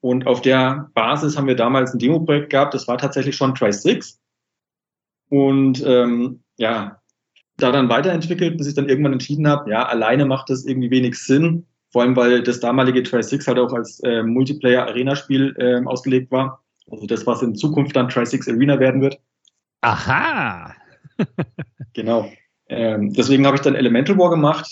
Und 0.00 0.26
auf 0.26 0.42
der 0.42 0.90
Basis 0.94 1.36
haben 1.36 1.46
wir 1.46 1.56
damals 1.56 1.94
ein 1.94 1.98
Demo-Projekt 1.98 2.50
gehabt. 2.50 2.74
Das 2.74 2.88
war 2.88 2.98
tatsächlich 2.98 3.36
schon 3.36 3.54
Tri-6. 3.54 4.18
Und 5.30 5.82
ähm, 5.86 6.42
ja, 6.58 7.00
da 7.56 7.72
dann 7.72 7.88
weiterentwickelt, 7.88 8.58
bis 8.58 8.66
ich 8.66 8.74
dann 8.74 8.88
irgendwann 8.88 9.12
entschieden 9.12 9.48
habe, 9.48 9.70
ja, 9.70 9.86
alleine 9.86 10.26
macht 10.26 10.50
das 10.50 10.66
irgendwie 10.66 10.90
wenig 10.90 11.16
Sinn. 11.16 11.66
Vor 11.94 12.02
allem, 12.02 12.16
weil 12.16 12.42
das 12.42 12.58
damalige 12.58 13.04
Tri-6 13.04 13.46
halt 13.46 13.60
auch 13.60 13.72
als 13.72 14.00
äh, 14.00 14.24
Multiplayer-Arena-Spiel 14.24 15.54
äh, 15.58 15.86
ausgelegt 15.86 16.32
war. 16.32 16.60
Also 16.90 17.06
das, 17.06 17.24
was 17.24 17.40
in 17.40 17.54
Zukunft 17.54 17.94
dann 17.94 18.08
Tri-Six 18.08 18.48
Arena 18.48 18.80
werden 18.80 19.00
wird. 19.00 19.20
Aha! 19.80 20.74
genau. 21.92 22.28
Ähm, 22.68 23.12
deswegen 23.12 23.46
habe 23.46 23.54
ich 23.54 23.62
dann 23.62 23.76
Elemental 23.76 24.18
War 24.18 24.30
gemacht. 24.30 24.68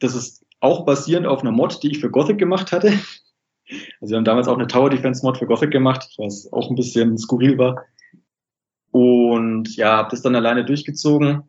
Das 0.00 0.14
ist 0.14 0.44
auch 0.60 0.84
basierend 0.84 1.26
auf 1.26 1.40
einer 1.40 1.50
Mod, 1.50 1.82
die 1.82 1.92
ich 1.92 1.98
für 1.98 2.10
Gothic 2.10 2.36
gemacht 2.36 2.72
hatte. 2.72 2.92
Also 4.00 4.12
wir 4.12 4.18
haben 4.18 4.24
damals 4.24 4.46
auch 4.46 4.58
eine 4.58 4.68
Tower 4.68 4.90
Defense 4.90 5.24
Mod 5.24 5.38
für 5.38 5.46
Gothic 5.46 5.72
gemacht, 5.72 6.14
was 6.18 6.52
auch 6.52 6.70
ein 6.70 6.76
bisschen 6.76 7.18
skurril 7.18 7.58
war. 7.58 7.84
Und 8.92 9.74
ja, 9.76 9.96
habe 9.96 10.10
das 10.10 10.22
dann 10.22 10.36
alleine 10.36 10.64
durchgezogen, 10.64 11.42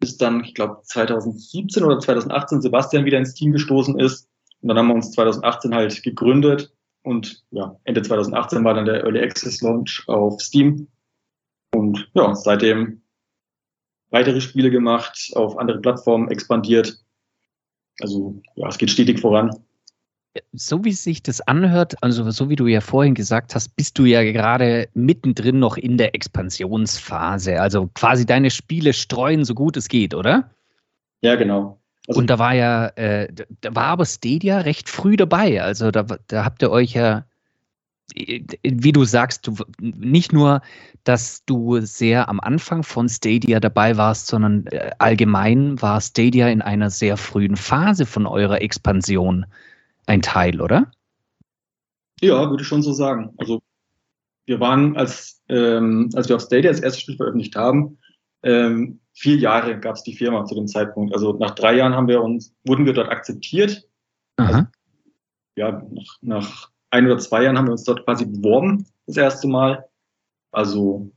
bis 0.00 0.16
dann, 0.16 0.42
ich 0.42 0.54
glaube, 0.54 0.80
2017 0.82 1.84
oder 1.84 2.00
2018 2.00 2.62
Sebastian 2.62 3.04
wieder 3.04 3.18
ins 3.18 3.34
Team 3.34 3.52
gestoßen 3.52 4.00
ist. 4.00 4.29
Und 4.62 4.68
dann 4.68 4.78
haben 4.78 4.88
wir 4.88 4.94
uns 4.94 5.12
2018 5.12 5.74
halt 5.74 6.02
gegründet. 6.02 6.72
Und 7.02 7.44
ja, 7.50 7.76
Ende 7.84 8.02
2018 8.02 8.62
war 8.64 8.74
dann 8.74 8.84
der 8.84 9.02
Early 9.04 9.20
Access 9.20 9.62
Launch 9.62 10.04
auf 10.06 10.40
Steam. 10.40 10.88
Und 11.74 12.10
ja, 12.14 12.34
seitdem 12.34 13.02
weitere 14.10 14.40
Spiele 14.40 14.70
gemacht, 14.70 15.30
auf 15.34 15.56
andere 15.58 15.80
Plattformen 15.80 16.30
expandiert. 16.30 17.02
Also 18.00 18.40
ja, 18.56 18.68
es 18.68 18.78
geht 18.78 18.90
stetig 18.90 19.20
voran. 19.20 19.50
So 20.52 20.84
wie 20.84 20.92
sich 20.92 21.22
das 21.22 21.40
anhört, 21.40 21.94
also 22.02 22.30
so 22.30 22.48
wie 22.48 22.56
du 22.56 22.66
ja 22.66 22.80
vorhin 22.80 23.14
gesagt 23.14 23.54
hast, 23.54 23.74
bist 23.74 23.98
du 23.98 24.04
ja 24.04 24.22
gerade 24.22 24.88
mittendrin 24.94 25.58
noch 25.58 25.76
in 25.76 25.96
der 25.96 26.14
Expansionsphase. 26.14 27.60
Also 27.60 27.88
quasi 27.94 28.26
deine 28.26 28.50
Spiele 28.50 28.92
streuen, 28.92 29.44
so 29.44 29.54
gut 29.54 29.76
es 29.76 29.88
geht, 29.88 30.14
oder? 30.14 30.50
Ja, 31.22 31.34
genau. 31.34 31.79
Also, 32.08 32.20
und 32.20 32.28
da 32.28 32.38
war 32.38 32.54
ja, 32.54 32.88
äh, 32.96 33.28
da 33.60 33.74
war 33.74 33.86
aber 33.86 34.06
Stadia 34.06 34.58
recht 34.58 34.88
früh 34.88 35.16
dabei. 35.16 35.62
Also 35.62 35.90
da, 35.90 36.04
da 36.26 36.44
habt 36.44 36.62
ihr 36.62 36.70
euch 36.70 36.94
ja 36.94 37.24
wie 38.14 38.92
du 38.92 39.04
sagst, 39.04 39.46
du, 39.46 39.56
nicht 39.80 40.32
nur, 40.32 40.62
dass 41.04 41.44
du 41.44 41.80
sehr 41.80 42.28
am 42.28 42.40
Anfang 42.40 42.82
von 42.82 43.08
Stadia 43.08 43.60
dabei 43.60 43.96
warst, 43.96 44.26
sondern 44.26 44.66
äh, 44.66 44.90
allgemein 44.98 45.80
war 45.80 46.00
Stadia 46.00 46.48
in 46.48 46.62
einer 46.62 46.90
sehr 46.90 47.16
frühen 47.16 47.56
Phase 47.56 48.06
von 48.06 48.26
eurer 48.26 48.60
Expansion 48.60 49.46
ein 50.06 50.22
Teil, 50.22 50.60
oder? 50.60 50.90
Ja, 52.20 52.50
würde 52.50 52.62
ich 52.62 52.68
schon 52.68 52.82
so 52.82 52.92
sagen. 52.92 53.32
Also 53.38 53.62
wir 54.46 54.60
waren, 54.60 54.96
als, 54.96 55.42
ähm, 55.48 56.10
als 56.14 56.28
wir 56.28 56.36
auf 56.36 56.42
Stadia 56.42 56.70
das 56.70 56.80
erste 56.80 57.00
Spiel 57.00 57.16
veröffentlicht 57.16 57.56
haben, 57.56 57.98
ähm, 58.42 59.00
vier 59.20 59.36
Jahre 59.36 59.78
gab 59.78 59.96
es 59.96 60.02
die 60.02 60.16
Firma 60.16 60.46
zu 60.46 60.54
dem 60.54 60.66
Zeitpunkt. 60.66 61.12
Also 61.12 61.34
nach 61.34 61.54
drei 61.54 61.76
Jahren 61.76 61.94
haben 61.94 62.08
wir 62.08 62.22
uns, 62.22 62.54
wurden 62.64 62.86
wir 62.86 62.94
dort 62.94 63.10
akzeptiert. 63.10 63.86
Also, 64.36 64.62
ja, 65.56 65.82
nach, 65.90 66.18
nach 66.22 66.70
ein 66.90 67.04
oder 67.04 67.18
zwei 67.18 67.44
Jahren 67.44 67.58
haben 67.58 67.66
wir 67.66 67.72
uns 67.72 67.84
dort 67.84 68.04
quasi 68.04 68.24
beworben, 68.24 68.86
das 69.06 69.18
erste 69.18 69.46
Mal. 69.46 69.86
Also 70.52 71.12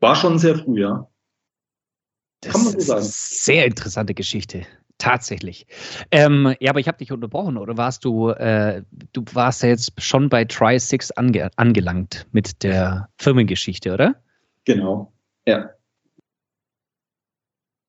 war 0.00 0.14
schon 0.14 0.38
sehr 0.38 0.58
früh, 0.58 0.82
ja. 0.82 1.08
Das 2.42 2.52
Kann 2.52 2.64
man 2.64 2.72
so 2.74 2.80
sagen. 2.80 3.02
Sehr 3.02 3.64
interessante 3.64 4.12
Geschichte. 4.12 4.66
Tatsächlich. 4.98 5.66
Ähm, 6.10 6.54
ja, 6.60 6.70
aber 6.70 6.80
ich 6.80 6.88
habe 6.88 6.98
dich 6.98 7.10
unterbrochen, 7.10 7.56
oder 7.56 7.76
warst 7.76 8.04
du, 8.04 8.30
äh, 8.30 8.82
du 9.12 9.24
warst 9.32 9.62
ja 9.62 9.70
jetzt 9.70 9.92
schon 10.00 10.28
bei 10.28 10.44
Tri-Six 10.44 11.10
ange 11.12 11.50
angelangt 11.56 12.26
mit 12.32 12.62
der 12.62 13.08
Firmengeschichte, 13.18 13.92
oder? 13.92 14.14
Genau, 14.64 15.12
ja. 15.46 15.70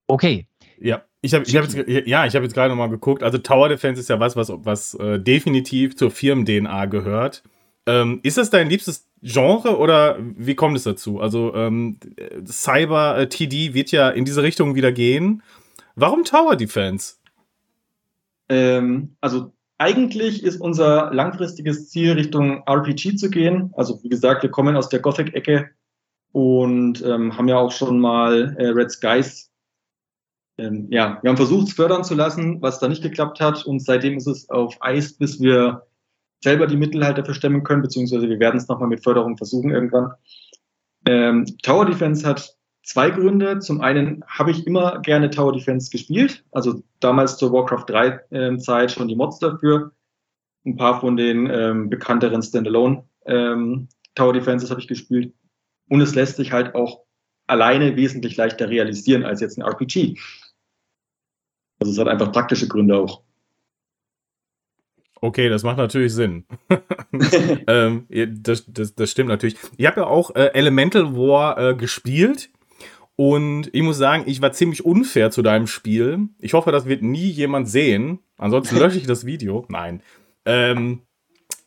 Okay. 0.07 0.47
Ja, 0.79 1.03
ich 1.21 1.33
habe 1.33 1.45
ich 1.45 1.55
hab 1.55 1.63
jetzt, 1.63 2.07
ja, 2.07 2.25
ich 2.25 2.35
hab 2.35 2.43
jetzt 2.43 2.53
gerade 2.53 2.69
nochmal 2.69 2.89
geguckt. 2.89 3.23
Also 3.23 3.37
Tower 3.37 3.69
Defense 3.69 3.99
ist 3.99 4.09
ja 4.09 4.19
was, 4.19 4.35
was, 4.35 4.51
was 4.53 4.93
äh, 4.95 5.19
definitiv 5.19 5.95
zur 5.95 6.11
Firmen-DNA 6.11 6.85
gehört. 6.85 7.43
Ähm, 7.85 8.19
ist 8.23 8.37
das 8.37 8.49
dein 8.49 8.69
liebstes 8.69 9.07
Genre 9.21 9.77
oder 9.77 10.17
wie 10.19 10.55
kommt 10.55 10.77
es 10.77 10.83
dazu? 10.83 11.19
Also 11.19 11.55
ähm, 11.55 11.97
Cyber 12.45 13.17
äh, 13.17 13.27
TD 13.27 13.73
wird 13.73 13.91
ja 13.91 14.09
in 14.09 14.25
diese 14.25 14.43
Richtung 14.43 14.75
wieder 14.75 14.91
gehen. 14.91 15.41
Warum 15.95 16.23
Tower 16.23 16.55
Defense? 16.55 17.15
Ähm, 18.49 19.15
also 19.21 19.53
eigentlich 19.77 20.43
ist 20.43 20.61
unser 20.61 21.13
langfristiges 21.13 21.89
Ziel 21.89 22.13
Richtung 22.13 22.63
RPG 22.65 23.15
zu 23.15 23.29
gehen. 23.29 23.71
Also 23.75 24.01
wie 24.03 24.09
gesagt, 24.09 24.43
wir 24.43 24.51
kommen 24.51 24.75
aus 24.75 24.89
der 24.89 24.99
Gothic-Ecke 24.99 25.69
und 26.31 27.03
ähm, 27.03 27.37
haben 27.37 27.47
ja 27.47 27.57
auch 27.57 27.71
schon 27.71 27.99
mal 27.99 28.55
äh, 28.57 28.67
Red 28.67 28.91
Skies 28.91 29.49
ähm, 30.57 30.87
ja, 30.89 31.19
wir 31.21 31.29
haben 31.29 31.37
versucht, 31.37 31.67
es 31.67 31.73
fördern 31.73 32.03
zu 32.03 32.15
lassen, 32.15 32.61
was 32.61 32.79
da 32.79 32.87
nicht 32.87 33.03
geklappt 33.03 33.39
hat. 33.39 33.65
Und 33.65 33.79
seitdem 33.79 34.17
ist 34.17 34.27
es 34.27 34.49
auf 34.49 34.77
Eis, 34.79 35.13
bis 35.13 35.39
wir 35.39 35.83
selber 36.43 36.67
die 36.67 36.77
Mittel 36.77 37.05
halt 37.05 37.17
dafür 37.17 37.33
stemmen 37.33 37.63
können, 37.63 37.81
beziehungsweise 37.81 38.29
wir 38.29 38.39
werden 38.39 38.57
es 38.57 38.67
nochmal 38.67 38.89
mit 38.89 39.03
Förderung 39.03 39.37
versuchen 39.37 39.71
irgendwann. 39.71 40.11
Ähm, 41.05 41.45
Tower 41.63 41.85
Defense 41.85 42.27
hat 42.27 42.55
zwei 42.83 43.09
Gründe. 43.09 43.59
Zum 43.59 43.81
einen 43.81 44.23
habe 44.27 44.51
ich 44.51 44.65
immer 44.65 44.99
gerne 45.01 45.29
Tower 45.29 45.53
Defense 45.53 45.89
gespielt, 45.91 46.43
also 46.51 46.81
damals 46.99 47.37
zur 47.37 47.51
Warcraft 47.51 47.85
3 47.87 48.19
äh, 48.29 48.57
Zeit 48.57 48.91
schon 48.91 49.07
die 49.07 49.15
Mods 49.15 49.39
dafür. 49.39 49.91
Ein 50.65 50.75
paar 50.75 50.99
von 50.99 51.17
den 51.17 51.49
ähm, 51.49 51.89
bekannteren 51.89 52.41
Standalone 52.41 53.03
ähm, 53.25 53.89
Tower 54.15 54.33
Defenses 54.33 54.71
habe 54.71 54.81
ich 54.81 54.87
gespielt. 54.87 55.33
Und 55.89 56.01
es 56.01 56.15
lässt 56.15 56.37
sich 56.37 56.51
halt 56.51 56.75
auch 56.75 57.03
alleine 57.45 57.95
wesentlich 57.95 58.35
leichter 58.35 58.69
realisieren 58.69 59.23
als 59.23 59.39
jetzt 59.39 59.57
ein 59.57 59.65
RPG. 59.65 60.17
Also 61.79 61.91
es 61.91 61.97
hat 61.99 62.07
einfach 62.07 62.31
praktische 62.31 62.67
Gründe 62.67 62.97
auch. 62.97 63.21
Okay, 65.19 65.49
das 65.49 65.63
macht 65.63 65.77
natürlich 65.77 66.13
Sinn. 66.13 66.45
ähm, 67.67 68.05
das, 68.09 68.65
das, 68.67 68.95
das, 68.95 69.11
stimmt 69.11 69.29
natürlich. 69.29 69.57
Ich 69.77 69.85
habe 69.85 70.01
ja 70.01 70.07
auch 70.07 70.35
äh, 70.35 70.51
Elemental 70.53 71.15
War 71.15 71.57
äh, 71.57 71.75
gespielt 71.75 72.49
und 73.15 73.69
ich 73.73 73.81
muss 73.81 73.97
sagen, 73.97 74.23
ich 74.27 74.41
war 74.41 74.51
ziemlich 74.51 74.85
unfair 74.85 75.31
zu 75.31 75.41
deinem 75.41 75.65
Spiel. 75.65 76.29
Ich 76.39 76.53
hoffe, 76.53 76.71
das 76.71 76.85
wird 76.85 77.01
nie 77.01 77.29
jemand 77.29 77.67
sehen. 77.67 78.19
Ansonsten 78.37 78.77
lösche 78.79 78.99
ich 78.99 79.07
das 79.07 79.25
Video. 79.25 79.65
Nein. 79.69 80.01
Ähm, 80.45 81.01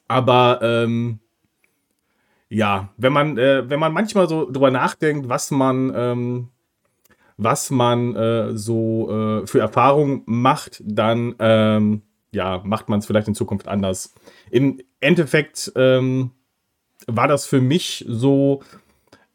aber 0.07 0.61
ähm, 0.63 1.19
ja, 2.49 2.91
wenn 2.97 3.13
man, 3.13 3.37
äh, 3.37 3.69
wenn 3.69 3.81
man 3.81 3.93
manchmal 3.93 4.29
so 4.29 4.51
drüber 4.51 4.71
nachdenkt, 4.71 5.29
was 5.29 5.51
man 5.51 5.93
ähm, 5.95 6.49
was 7.43 7.71
man 7.71 8.15
äh, 8.15 8.57
so 8.57 9.11
äh, 9.11 9.47
für 9.47 9.61
Erfahrungen 9.61 10.23
macht, 10.27 10.83
dann 10.85 11.35
ähm, 11.39 12.03
ja, 12.33 12.61
macht 12.65 12.89
man 12.89 13.01
es 13.01 13.07
vielleicht 13.07 13.29
in 13.29 13.35
Zukunft 13.35 13.67
anders. 13.67 14.15
Im 14.51 14.81
Endeffekt 15.01 15.73
ähm, 15.75 16.33
war 17.07 17.29
das 17.29 17.47
für 17.47 17.63
mich 17.63 18.05
so 18.07 18.63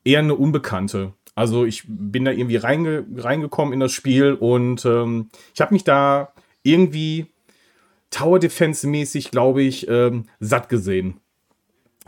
eher 0.04 0.20
eine 0.20 0.36
Unbekannte. 0.36 1.13
Also 1.34 1.65
ich 1.65 1.84
bin 1.88 2.26
da 2.26 2.32
irgendwie 2.32 2.58
reinge 2.58 3.06
reingekommen 3.18 3.74
in 3.74 3.80
das 3.80 3.91
Spiel 3.91 4.34
und 4.34 4.86
ähm, 4.86 5.30
ich 5.54 5.60
habe 5.60 5.74
mich 5.74 5.84
da 5.84 6.32
irgendwie 6.62 7.26
Tower 8.12 8.39
Defense 8.39 8.88
mäßig, 8.88 9.32
glaube 9.32 9.63
ich, 9.63 9.89
ähm, 9.89 10.26
satt 10.39 10.70
gesehen. 10.70 11.20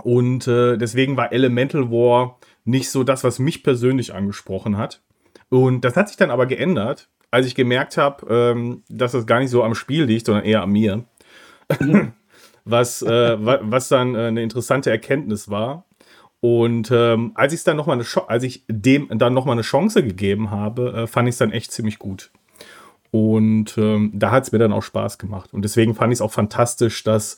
Und 0.04 0.48
äh, 0.48 0.78
deswegen 0.78 1.18
war 1.18 1.34
Elemental 1.34 1.90
War 1.90 2.40
nicht 2.66 2.92
so 2.92 3.04
das, 3.04 3.24
was 3.24 3.40
mich 3.40 3.64
persönlich 3.64 4.14
angesprochen 4.14 4.78
hat. 4.78 5.02
Und 5.50 5.82
das 5.82 5.96
hat 5.96 6.08
sich 6.08 6.18
dann 6.18 6.32
aber 6.32 6.46
geändert, 6.46 7.10
als 7.32 7.46
ich 7.48 7.56
gemerkt 7.56 7.98
habe, 7.98 8.26
ähm, 8.30 8.84
dass 8.90 9.14
das 9.14 9.26
gar 9.26 9.40
nicht 9.40 9.50
so 9.50 9.64
am 9.64 9.76
Spiel 9.76 10.04
liegt, 10.04 10.26
sondern 10.26 10.46
eher 10.46 10.64
an 10.64 10.72
mir. 10.72 11.04
Was, 12.70 13.02
äh, 13.02 13.38
was 13.40 13.88
dann 13.88 14.14
äh, 14.14 14.28
eine 14.28 14.44
interessante 14.44 14.92
Erkenntnis 14.92 15.50
war. 15.50 15.86
Und 16.42 16.92
ähm, 16.92 17.32
als 17.34 17.54
ich 17.54 17.64
dann 17.64 17.78
noch 17.78 17.88
mal 17.88 17.94
eine 17.94 18.06
als 18.28 18.44
ich 18.44 18.66
dem 18.68 19.08
dann 19.10 19.34
noch 19.34 19.46
mal 19.46 19.54
eine 19.54 19.62
Chance 19.62 20.04
gegeben 20.04 20.52
habe, 20.52 20.92
äh, 20.92 21.08
fand 21.08 21.30
ich 21.30 21.36
es 21.36 21.40
dann 21.40 21.54
echt 21.54 21.72
ziemlich 21.72 21.98
gut. 21.98 22.30
Und 23.10 23.78
ähm, 23.78 24.12
da 24.14 24.32
hat 24.32 24.44
es 24.44 24.52
mir 24.52 24.60
dann 24.60 24.74
auch 24.74 24.84
Spaß 24.84 25.18
gemacht. 25.18 25.54
Und 25.54 25.64
deswegen 25.64 25.96
fand 25.96 26.12
ich 26.12 26.18
es 26.18 26.22
auch 26.22 26.34
fantastisch, 26.34 27.06
dass 27.06 27.38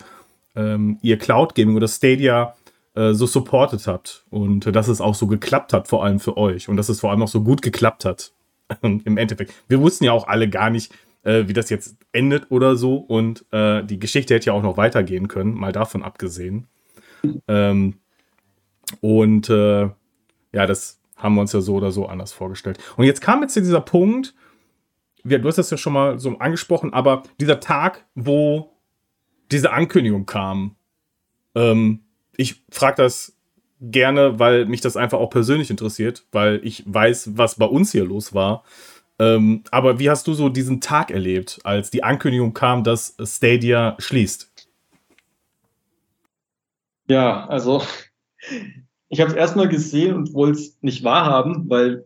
ähm, 0.55 0.97
ihr 1.01 1.19
Cloud 1.19 1.53
Gaming 1.53 1.75
oder 1.75 1.87
Stadia 1.87 2.55
äh, 2.95 3.13
so 3.13 3.25
supportet 3.25 3.87
habt 3.87 4.25
und 4.29 4.75
dass 4.75 4.87
es 4.87 5.01
auch 5.01 5.15
so 5.15 5.27
geklappt 5.27 5.73
hat, 5.73 5.87
vor 5.87 6.03
allem 6.03 6.19
für 6.19 6.37
euch 6.37 6.69
und 6.69 6.77
dass 6.77 6.89
es 6.89 6.99
vor 6.99 7.11
allem 7.11 7.21
auch 7.21 7.27
so 7.27 7.43
gut 7.43 7.61
geklappt 7.61 8.05
hat 8.05 8.33
im 8.81 9.17
Endeffekt. 9.17 9.53
Wir 9.67 9.79
wussten 9.79 10.05
ja 10.05 10.11
auch 10.11 10.27
alle 10.27 10.49
gar 10.49 10.69
nicht, 10.69 10.93
äh, 11.23 11.47
wie 11.47 11.53
das 11.53 11.69
jetzt 11.69 11.97
endet 12.11 12.51
oder 12.51 12.75
so 12.75 12.95
und 12.95 13.45
äh, 13.51 13.83
die 13.83 13.99
Geschichte 13.99 14.33
hätte 14.33 14.47
ja 14.47 14.53
auch 14.53 14.63
noch 14.63 14.77
weitergehen 14.77 15.27
können, 15.27 15.53
mal 15.53 15.71
davon 15.71 16.03
abgesehen. 16.03 16.67
Ähm, 17.47 17.95
und 19.01 19.49
äh, 19.49 19.89
ja, 20.51 20.65
das 20.65 20.99
haben 21.15 21.35
wir 21.35 21.41
uns 21.41 21.53
ja 21.53 21.61
so 21.61 21.75
oder 21.75 21.91
so 21.91 22.07
anders 22.07 22.31
vorgestellt. 22.31 22.79
Und 22.97 23.05
jetzt 23.05 23.21
kam 23.21 23.41
jetzt 23.41 23.55
dieser 23.55 23.81
Punkt, 23.81 24.33
du 25.23 25.47
hast 25.47 25.57
das 25.57 25.69
ja 25.69 25.77
schon 25.77 25.93
mal 25.93 26.17
so 26.17 26.37
angesprochen, 26.39 26.93
aber 26.93 27.23
dieser 27.39 27.59
Tag, 27.59 28.05
wo 28.15 28.73
diese 29.51 29.71
Ankündigung 29.71 30.25
kam, 30.25 30.75
ähm, 31.55 32.01
ich 32.39 32.63
frage 32.71 33.03
das 33.03 33.35
gerne, 33.81 34.39
weil 34.39 34.65
mich 34.65 34.79
das 34.79 34.95
einfach 34.95 35.19
auch 35.19 35.29
persönlich 35.29 35.69
interessiert, 35.69 36.25
weil 36.31 36.61
ich 36.63 36.83
weiß, 36.85 37.37
was 37.37 37.55
bei 37.55 37.65
uns 37.65 37.91
hier 37.91 38.05
los 38.05 38.33
war. 38.33 38.63
Ähm, 39.19 39.65
aber 39.71 39.99
wie 39.99 40.09
hast 40.09 40.25
du 40.25 40.33
so 40.33 40.47
diesen 40.47 40.79
Tag 40.79 41.11
erlebt, 41.11 41.59
als 41.65 41.91
die 41.91 42.01
Ankündigung 42.01 42.53
kam, 42.53 42.85
dass 42.85 43.17
Stadia 43.21 43.97
schließt? 43.99 44.69
Ja, 47.09 47.45
also 47.47 47.83
ich 49.09 49.19
habe 49.19 49.31
es 49.31 49.35
erstmal 49.35 49.67
gesehen 49.67 50.15
und 50.15 50.33
wollte 50.33 50.59
es 50.59 50.77
nicht 50.79 51.03
wahrhaben, 51.03 51.69
weil 51.69 52.05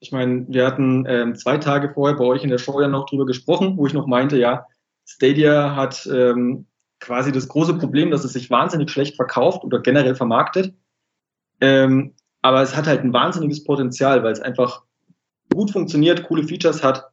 ich 0.00 0.10
meine, 0.10 0.46
wir 0.48 0.66
hatten 0.66 1.04
ähm, 1.06 1.36
zwei 1.36 1.58
Tage 1.58 1.92
vorher 1.94 2.16
bei 2.16 2.24
euch 2.24 2.42
in 2.42 2.50
der 2.50 2.58
Show 2.58 2.80
ja 2.80 2.88
noch 2.88 3.06
drüber 3.06 3.26
gesprochen, 3.26 3.76
wo 3.76 3.86
ich 3.86 3.92
noch 3.92 4.08
meinte, 4.08 4.36
ja, 4.36 4.66
Stadia 5.04 5.76
hat 5.76 6.08
ähm, 6.12 6.66
quasi 7.00 7.32
das 7.32 7.48
große 7.48 7.78
Problem, 7.78 8.10
dass 8.10 8.24
es 8.24 8.34
sich 8.34 8.50
wahnsinnig 8.50 8.90
schlecht 8.90 9.16
verkauft 9.16 9.64
oder 9.64 9.80
generell 9.80 10.14
vermarktet. 10.14 10.74
Ähm, 11.60 12.14
aber 12.42 12.62
es 12.62 12.76
hat 12.76 12.86
halt 12.86 13.00
ein 13.00 13.12
wahnsinniges 13.12 13.64
Potenzial, 13.64 14.22
weil 14.22 14.32
es 14.32 14.40
einfach 14.40 14.84
gut 15.52 15.70
funktioniert, 15.70 16.24
coole 16.24 16.44
Features 16.46 16.82
hat. 16.82 17.10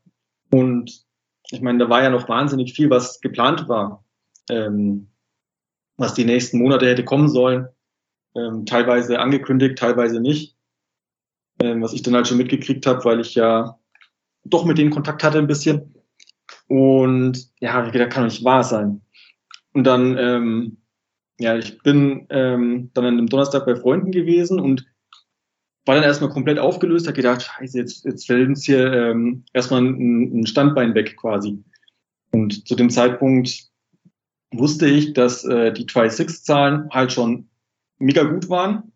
Und 0.51 1.05
ich 1.49 1.61
meine, 1.61 1.79
da 1.79 1.89
war 1.89 2.03
ja 2.03 2.09
noch 2.09 2.29
wahnsinnig 2.29 2.73
viel, 2.73 2.89
was 2.89 3.19
geplant 3.21 3.67
war, 3.67 4.03
ähm, 4.49 5.07
was 5.97 6.13
die 6.13 6.25
nächsten 6.25 6.59
Monate 6.59 6.87
hätte 6.87 7.03
kommen 7.03 7.29
sollen. 7.29 7.67
Ähm, 8.35 8.65
teilweise 8.65 9.19
angekündigt, 9.19 9.77
teilweise 9.77 10.19
nicht. 10.19 10.55
Ähm, 11.59 11.81
was 11.81 11.93
ich 11.93 12.03
dann 12.03 12.13
halt 12.13 12.27
schon 12.27 12.37
mitgekriegt 12.37 12.85
habe, 12.85 13.03
weil 13.03 13.19
ich 13.19 13.33
ja 13.33 13.79
doch 14.43 14.63
mit 14.63 14.77
denen 14.77 14.91
Kontakt 14.91 15.23
hatte 15.23 15.39
ein 15.39 15.47
bisschen. 15.47 15.95
Und 16.67 17.49
ja, 17.59 17.89
gedacht, 17.89 18.11
kann 18.11 18.23
doch 18.23 18.31
nicht 18.31 18.43
wahr 18.43 18.63
sein. 18.63 19.01
Und 19.77 19.83
dann, 19.83 20.17
ähm, 20.17 20.77
ja, 21.37 21.55
ich 21.55 21.77
bin 21.83 22.25
ähm, 22.31 22.89
dann 22.95 23.05
an 23.05 23.13
einem 23.13 23.27
Donnerstag 23.27 23.67
bei 23.67 23.75
Freunden 23.75 24.09
gewesen 24.09 24.59
und 24.59 24.87
war 25.85 25.93
dann 25.93 26.03
erstmal 26.03 26.31
komplett 26.31 26.57
aufgelöst, 26.57 27.05
habe 27.05 27.15
gedacht, 27.15 27.43
scheiße, 27.43 27.77
jetzt, 27.77 28.03
jetzt 28.03 28.25
fällt 28.25 28.47
uns 28.47 28.65
hier 28.65 28.91
ähm, 28.91 29.45
erstmal 29.53 29.83
ein, 29.83 30.39
ein 30.39 30.47
Standbein 30.47 30.95
weg 30.95 31.15
quasi. 31.15 31.63
Und 32.31 32.67
zu 32.67 32.73
dem 32.73 32.89
Zeitpunkt 32.89 33.69
wusste 34.49 34.87
ich, 34.87 35.13
dass 35.13 35.45
äh, 35.45 35.71
die 35.71 35.85
Try-Six-Zahlen 35.85 36.89
halt 36.89 37.11
schon 37.11 37.47
mega 37.99 38.23
gut 38.23 38.49
waren. 38.49 38.91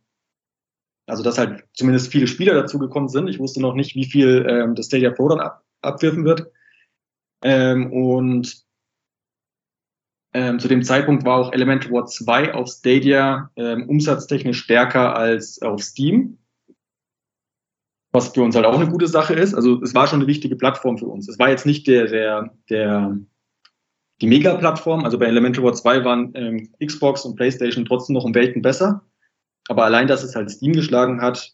Also 1.05 1.21
dass 1.21 1.37
halt 1.37 1.63
zumindest 1.73 2.11
viele 2.11 2.25
Spieler 2.25 2.55
dazugekommen 2.55 3.07
sind. 3.09 3.27
Ich 3.27 3.37
wusste 3.37 3.61
noch 3.61 3.75
nicht, 3.75 3.93
wie 3.93 4.05
viel 4.05 4.47
ähm, 4.49 4.73
das 4.73 4.87
Stadia 4.87 5.11
Pro 5.11 5.29
dann 5.29 5.41
ab, 5.41 5.63
abwirfen 5.83 6.25
wird. 6.25 6.51
Ähm, 7.43 7.93
und 7.93 8.65
ähm, 10.33 10.59
zu 10.59 10.67
dem 10.67 10.83
Zeitpunkt 10.83 11.25
war 11.25 11.37
auch 11.37 11.53
Elemental 11.53 11.91
War 11.91 12.05
2 12.05 12.53
auf 12.53 12.69
Stadia 12.69 13.51
ähm, 13.55 13.89
umsatztechnisch 13.89 14.61
stärker 14.61 15.15
als 15.15 15.61
auf 15.61 15.81
Steam 15.81 16.37
was 18.11 18.29
für 18.29 18.41
uns 18.41 18.55
halt 18.55 18.65
auch 18.65 18.75
eine 18.75 18.89
gute 18.89 19.07
Sache 19.07 19.33
ist. 19.33 19.53
Also 19.53 19.81
es 19.81 19.95
war 19.95 20.07
schon 20.07 20.19
eine 20.19 20.27
wichtige 20.27 20.55
Plattform 20.55 20.97
für 20.97 21.07
uns. 21.07 21.29
Es 21.29 21.39
war 21.39 21.49
jetzt 21.49 21.65
nicht 21.65 21.87
der, 21.87 22.07
der, 22.07 22.53
der 22.69 23.17
die 24.19 24.27
Mega-Plattform. 24.27 25.05
Also 25.05 25.17
bei 25.17 25.25
Elemental 25.25 25.63
War 25.63 25.73
2 25.73 26.03
waren 26.03 26.31
ähm, 26.35 26.69
Xbox 26.83 27.23
und 27.25 27.35
PlayStation 27.35 27.85
trotzdem 27.85 28.13
noch 28.13 28.25
um 28.25 28.35
Welten 28.35 28.61
besser. 28.61 29.05
Aber 29.67 29.85
allein, 29.85 30.07
dass 30.07 30.23
es 30.23 30.35
halt 30.35 30.51
Steam 30.51 30.73
geschlagen 30.73 31.21
hat, 31.21 31.53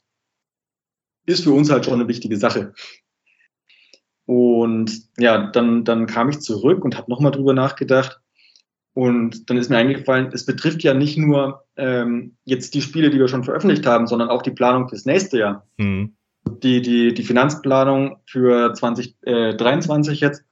ist 1.26 1.44
für 1.44 1.52
uns 1.52 1.70
halt 1.70 1.86
schon 1.86 1.96
eine 1.96 2.08
wichtige 2.08 2.38
Sache. 2.38 2.74
Und 4.26 5.10
ja, 5.18 5.52
dann, 5.52 5.86
dann 5.86 6.08
kam 6.08 6.30
ich 6.30 6.40
zurück 6.40 6.84
und 6.84 6.98
habe 6.98 7.10
nochmal 7.12 7.32
drüber 7.32 7.54
nachgedacht. 7.54 8.22
Und 8.98 9.50
dann 9.50 9.58
ist 9.58 9.70
mir 9.70 9.78
eingefallen, 9.78 10.32
es 10.34 10.46
betrifft 10.46 10.82
ja 10.82 10.96
nicht 10.96 11.18
nur 11.18 11.66
ähm, 11.76 12.36
jetzt 12.46 12.74
die 12.74 12.82
Spiele, 12.82 13.12
die 13.12 13.20
wir 13.20 13.28
schon 13.28 13.44
veröffentlicht 13.44 13.86
haben, 13.86 14.08
sondern 14.08 14.30
auch 14.30 14.42
die 14.42 14.52
Planung 14.52 14.90
fürs 14.90 15.06
nächste 15.06 15.38
Jahr. 15.38 15.68
Mhm 15.78 16.18
die, 16.48 16.82
die, 16.82 17.14
die 17.14 17.24
Finanzplanung 17.24 18.18
für 18.26 18.74
2023 18.74 20.20
jetzt, 20.20 20.44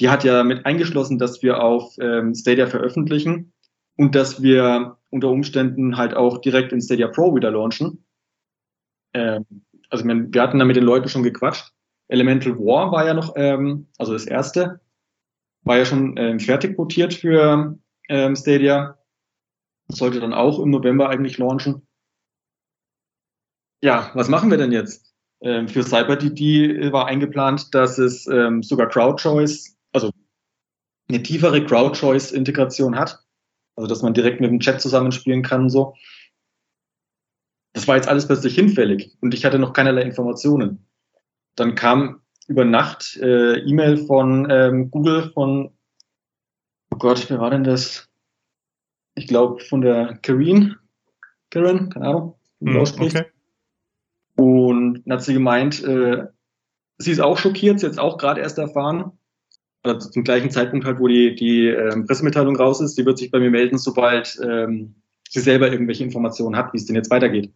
die 0.00 0.08
hat 0.08 0.24
ja 0.24 0.44
mit 0.44 0.66
eingeschlossen, 0.66 1.18
dass 1.18 1.42
wir 1.42 1.62
auf 1.62 1.94
ähm, 2.00 2.34
Stadia 2.34 2.66
veröffentlichen 2.66 3.52
und 3.96 4.14
dass 4.14 4.42
wir 4.42 4.96
unter 5.10 5.28
Umständen 5.28 5.96
halt 5.96 6.14
auch 6.14 6.38
direkt 6.38 6.72
in 6.72 6.80
Stadia 6.80 7.08
Pro 7.08 7.34
wieder 7.34 7.50
launchen. 7.50 8.04
Ähm, 9.14 9.44
also 9.90 10.04
wir 10.06 10.42
hatten 10.42 10.58
da 10.58 10.64
mit 10.64 10.76
den 10.76 10.84
Leuten 10.84 11.08
schon 11.08 11.22
gequatscht. 11.22 11.72
Elemental 12.08 12.58
War 12.58 12.92
war 12.92 13.06
ja 13.06 13.14
noch, 13.14 13.34
ähm, 13.36 13.88
also 13.98 14.12
das 14.12 14.26
erste, 14.26 14.80
war 15.68 15.76
ja 15.76 15.84
schon 15.84 16.16
ähm, 16.16 16.40
fertig 16.40 16.74
quotiert 16.74 17.14
für 17.14 17.78
ähm, 18.08 18.34
Stadia. 18.34 18.98
sollte 19.88 20.18
dann 20.18 20.32
auch 20.32 20.58
im 20.58 20.70
November 20.70 21.10
eigentlich 21.10 21.36
launchen. 21.38 21.86
Ja, 23.82 24.10
was 24.14 24.28
machen 24.28 24.50
wir 24.50 24.58
denn 24.58 24.72
jetzt? 24.72 25.14
Ähm, 25.40 25.68
für 25.68 25.84
CyberDD 25.84 26.90
war 26.90 27.06
eingeplant, 27.06 27.74
dass 27.74 27.98
es 27.98 28.26
ähm, 28.26 28.62
sogar 28.62 28.88
CrowdChoice, 28.88 29.76
also 29.92 30.10
eine 31.08 31.22
tiefere 31.22 31.64
CrowdChoice-Integration 31.64 32.98
hat. 32.98 33.20
Also 33.76 33.86
dass 33.86 34.02
man 34.02 34.14
direkt 34.14 34.40
mit 34.40 34.50
dem 34.50 34.58
Chat 34.60 34.80
zusammenspielen 34.80 35.42
kann 35.42 35.62
und 35.62 35.70
so. 35.70 35.94
Das 37.74 37.86
war 37.86 37.94
jetzt 37.94 38.08
alles 38.08 38.26
plötzlich 38.26 38.54
hinfällig 38.54 39.16
und 39.20 39.34
ich 39.34 39.44
hatte 39.44 39.58
noch 39.58 39.74
keinerlei 39.74 40.02
Informationen. 40.02 40.88
Dann 41.54 41.74
kam 41.74 42.22
über 42.48 42.64
Nacht 42.64 43.16
äh, 43.16 43.58
E-Mail 43.58 43.98
von 43.98 44.48
ähm, 44.50 44.90
Google 44.90 45.30
von, 45.32 45.70
oh 46.90 46.96
Gott, 46.98 47.28
wer 47.30 47.38
war 47.38 47.50
denn 47.50 47.64
das? 47.64 48.08
Ich 49.14 49.28
glaube 49.28 49.60
von 49.60 49.82
der 49.82 50.18
Karen, 50.22 50.76
Karen, 51.50 51.90
keine 51.90 52.06
Ahnung, 52.06 52.34
wie 52.58 52.66
man 52.66 52.74
hm, 52.74 52.80
ausspricht. 52.80 53.16
Okay. 53.16 53.26
Und 54.36 55.02
dann 55.04 55.14
hat 55.14 55.24
sie 55.24 55.34
gemeint, 55.34 55.82
äh, 55.84 56.26
sie 56.96 57.12
ist 57.12 57.20
auch 57.20 57.38
schockiert, 57.38 57.80
sie 57.80 57.86
hat 57.86 57.92
es 57.92 57.98
auch 57.98 58.18
gerade 58.18 58.40
erst 58.40 58.58
erfahren. 58.58 59.12
Also 59.82 60.10
zum 60.10 60.24
gleichen 60.24 60.50
Zeitpunkt 60.50 60.86
halt, 60.86 61.00
wo 61.00 61.06
die, 61.06 61.34
die 61.34 61.66
ähm, 61.66 62.06
Pressemitteilung 62.06 62.56
raus 62.56 62.80
ist. 62.80 62.96
Sie 62.96 63.04
wird 63.04 63.18
sich 63.18 63.30
bei 63.30 63.40
mir 63.40 63.50
melden, 63.50 63.78
sobald 63.78 64.38
ähm, 64.42 65.02
sie 65.28 65.40
selber 65.40 65.70
irgendwelche 65.70 66.04
Informationen 66.04 66.56
hat, 66.56 66.72
wie 66.72 66.78
es 66.78 66.86
denn 66.86 66.96
jetzt 66.96 67.10
weitergeht. 67.10 67.52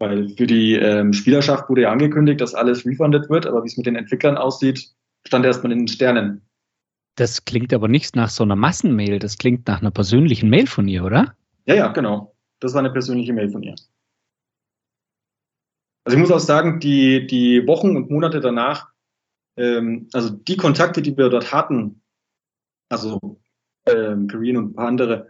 Weil 0.00 0.30
für 0.30 0.46
die 0.46 0.74
ähm, 0.74 1.12
Spielerschaft 1.12 1.68
wurde 1.68 1.82
ja 1.82 1.92
angekündigt, 1.92 2.40
dass 2.40 2.54
alles 2.54 2.86
refunded 2.86 3.28
wird, 3.28 3.46
aber 3.46 3.62
wie 3.62 3.68
es 3.68 3.76
mit 3.76 3.84
den 3.84 3.96
Entwicklern 3.96 4.38
aussieht, 4.38 4.90
stand 5.26 5.44
erstmal 5.44 5.72
in 5.72 5.80
den 5.80 5.88
Sternen. 5.88 6.40
Das 7.16 7.44
klingt 7.44 7.74
aber 7.74 7.86
nicht 7.86 8.16
nach 8.16 8.30
so 8.30 8.42
einer 8.42 8.56
Massenmail, 8.56 9.18
das 9.18 9.36
klingt 9.36 9.68
nach 9.68 9.82
einer 9.82 9.90
persönlichen 9.90 10.48
Mail 10.48 10.66
von 10.66 10.88
ihr, 10.88 11.04
oder? 11.04 11.36
Ja, 11.66 11.74
ja, 11.74 11.88
genau. 11.88 12.34
Das 12.60 12.72
war 12.72 12.80
eine 12.80 12.90
persönliche 12.90 13.34
Mail 13.34 13.50
von 13.50 13.62
ihr. 13.62 13.74
Also 16.04 16.16
ich 16.16 16.20
muss 16.22 16.32
auch 16.32 16.40
sagen, 16.40 16.80
die, 16.80 17.26
die 17.26 17.66
Wochen 17.66 17.94
und 17.94 18.10
Monate 18.10 18.40
danach, 18.40 18.88
ähm, 19.58 20.08
also 20.14 20.30
die 20.30 20.56
Kontakte, 20.56 21.02
die 21.02 21.14
wir 21.14 21.28
dort 21.28 21.52
hatten, 21.52 22.00
also 22.88 23.38
ähm, 23.86 24.28
Korean 24.28 24.56
und 24.56 24.70
ein 24.70 24.74
paar 24.74 24.88
andere, 24.88 25.28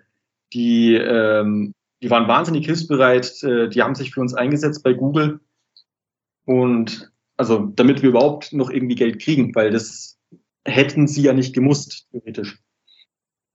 die, 0.52 0.94
ähm, 0.94 1.74
die 2.02 2.10
waren 2.10 2.28
wahnsinnig 2.28 2.66
hilfsbereit, 2.66 3.42
äh, 3.42 3.68
die 3.68 3.82
haben 3.82 3.94
sich 3.94 4.12
für 4.12 4.20
uns 4.20 4.34
eingesetzt 4.34 4.82
bei 4.82 4.92
Google 4.92 5.40
und 6.44 7.12
also 7.36 7.66
damit 7.74 8.02
wir 8.02 8.10
überhaupt 8.10 8.52
noch 8.52 8.70
irgendwie 8.70 8.94
Geld 8.94 9.20
kriegen, 9.20 9.54
weil 9.54 9.70
das 9.70 10.18
hätten 10.64 11.06
sie 11.06 11.22
ja 11.22 11.32
nicht 11.32 11.54
gemusst, 11.54 12.06
theoretisch. 12.10 12.58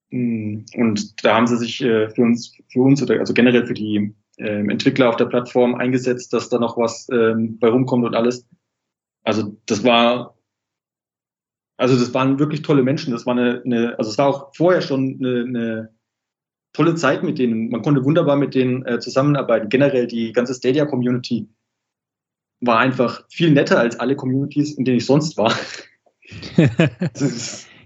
Mm, 0.10 0.62
und 0.75 1.23
da 1.23 1.36
haben 1.36 1.47
sie 1.47 1.58
sich 1.58 1.81
äh, 1.81 2.10
für 2.10 2.21
uns, 2.21 2.55
für 2.67 2.81
uns 2.81 3.01
oder 3.01 3.19
also 3.19 3.34
generell 3.34 3.65
für 3.65 3.73
die 3.73 4.15
ähm, 4.38 4.69
Entwickler 4.69 5.10
auf 5.10 5.15
der 5.15 5.25
Plattform 5.25 5.75
eingesetzt, 5.75 6.34
dass 6.34 6.49
da 6.49 6.60
noch 6.60 6.77
was 6.77 7.08
ähm, 7.12 7.58
bei 7.60 7.69
rumkommt 7.69 8.05
und 8.05 8.15
alles. 8.15 8.47
Also 9.23 9.58
das 9.65 9.84
war, 9.84 10.38
also 11.77 11.97
das 11.97 12.13
waren 12.13 12.39
wirklich 12.39 12.62
tolle 12.62 12.84
Menschen. 12.84 13.12
Das 13.12 13.25
war 13.25 13.38
eine, 13.38 13.62
eine 13.65 13.97
also 13.97 14.12
es 14.12 14.17
war 14.17 14.27
auch 14.27 14.55
vorher 14.55 14.81
schon 14.81 15.17
eine, 15.19 15.43
eine 15.47 15.94
tolle 16.75 16.95
Zeit 16.95 17.23
mit 17.23 17.39
denen. 17.39 17.69
Man 17.69 17.81
konnte 17.81 18.03
wunderbar 18.03 18.35
mit 18.35 18.53
denen 18.53 18.85
äh, 18.85 18.99
zusammenarbeiten. 18.99 19.69
Generell 19.69 20.07
die 20.07 20.33
ganze 20.33 20.53
Stadia-Community 20.53 21.47
war 22.59 22.79
einfach 22.79 23.23
viel 23.29 23.51
netter 23.51 23.79
als 23.79 23.99
alle 23.99 24.15
Communities, 24.15 24.73
in 24.73 24.85
denen 24.85 24.97
ich 24.97 25.05
sonst 25.05 25.38
war. 25.38 25.55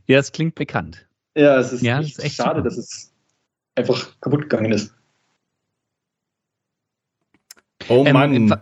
ja, 0.08 0.20
es 0.20 0.32
klingt 0.32 0.56
bekannt. 0.56 1.08
Ja, 1.36 1.58
es 1.60 1.72
ist, 1.72 1.84
ja, 1.84 2.00
echt, 2.00 2.20
echt 2.20 2.36
schade, 2.36 2.60
super. 2.60 2.64
dass 2.64 2.78
es 2.78 3.14
einfach 3.76 4.20
kaputt 4.22 4.44
gegangen 4.44 4.72
ist. 4.72 4.94
Oh 7.88 8.04
ähm, 8.06 8.14
Mann. 8.14 8.34
Ähm, 8.34 8.56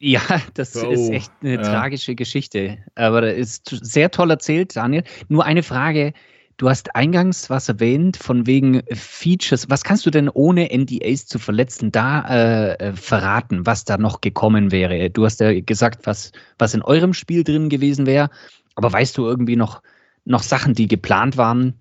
ja, 0.00 0.20
das 0.54 0.76
oh, 0.76 0.90
ist 0.90 1.10
echt 1.10 1.32
eine 1.40 1.54
ja. 1.54 1.62
tragische 1.62 2.14
Geschichte. 2.14 2.78
Aber 2.94 3.20
das 3.20 3.34
ist 3.34 3.68
sehr 3.82 4.10
toll 4.10 4.30
erzählt, 4.30 4.76
Daniel. 4.76 5.04
Nur 5.28 5.44
eine 5.44 5.62
Frage. 5.62 6.12
Du 6.58 6.68
hast 6.68 6.96
eingangs 6.96 7.48
was 7.50 7.68
erwähnt 7.68 8.16
von 8.16 8.48
wegen 8.48 8.82
Features. 8.92 9.70
Was 9.70 9.84
kannst 9.84 10.04
du 10.06 10.10
denn 10.10 10.28
ohne 10.28 10.68
NDAs 10.76 11.26
zu 11.26 11.38
verletzen 11.38 11.92
da 11.92 12.26
äh, 12.28 12.72
äh, 12.74 12.92
verraten, 12.94 13.64
was 13.64 13.84
da 13.84 13.96
noch 13.96 14.20
gekommen 14.20 14.72
wäre? 14.72 15.08
Du 15.08 15.24
hast 15.24 15.38
ja 15.38 15.58
gesagt, 15.60 16.04
was, 16.08 16.32
was 16.58 16.74
in 16.74 16.82
eurem 16.82 17.14
Spiel 17.14 17.44
drin 17.44 17.68
gewesen 17.68 18.06
wäre. 18.06 18.28
Aber 18.74 18.92
weißt 18.92 19.16
du 19.16 19.24
irgendwie 19.24 19.54
noch, 19.54 19.82
noch 20.24 20.42
Sachen, 20.42 20.74
die 20.74 20.88
geplant 20.88 21.36
waren, 21.36 21.74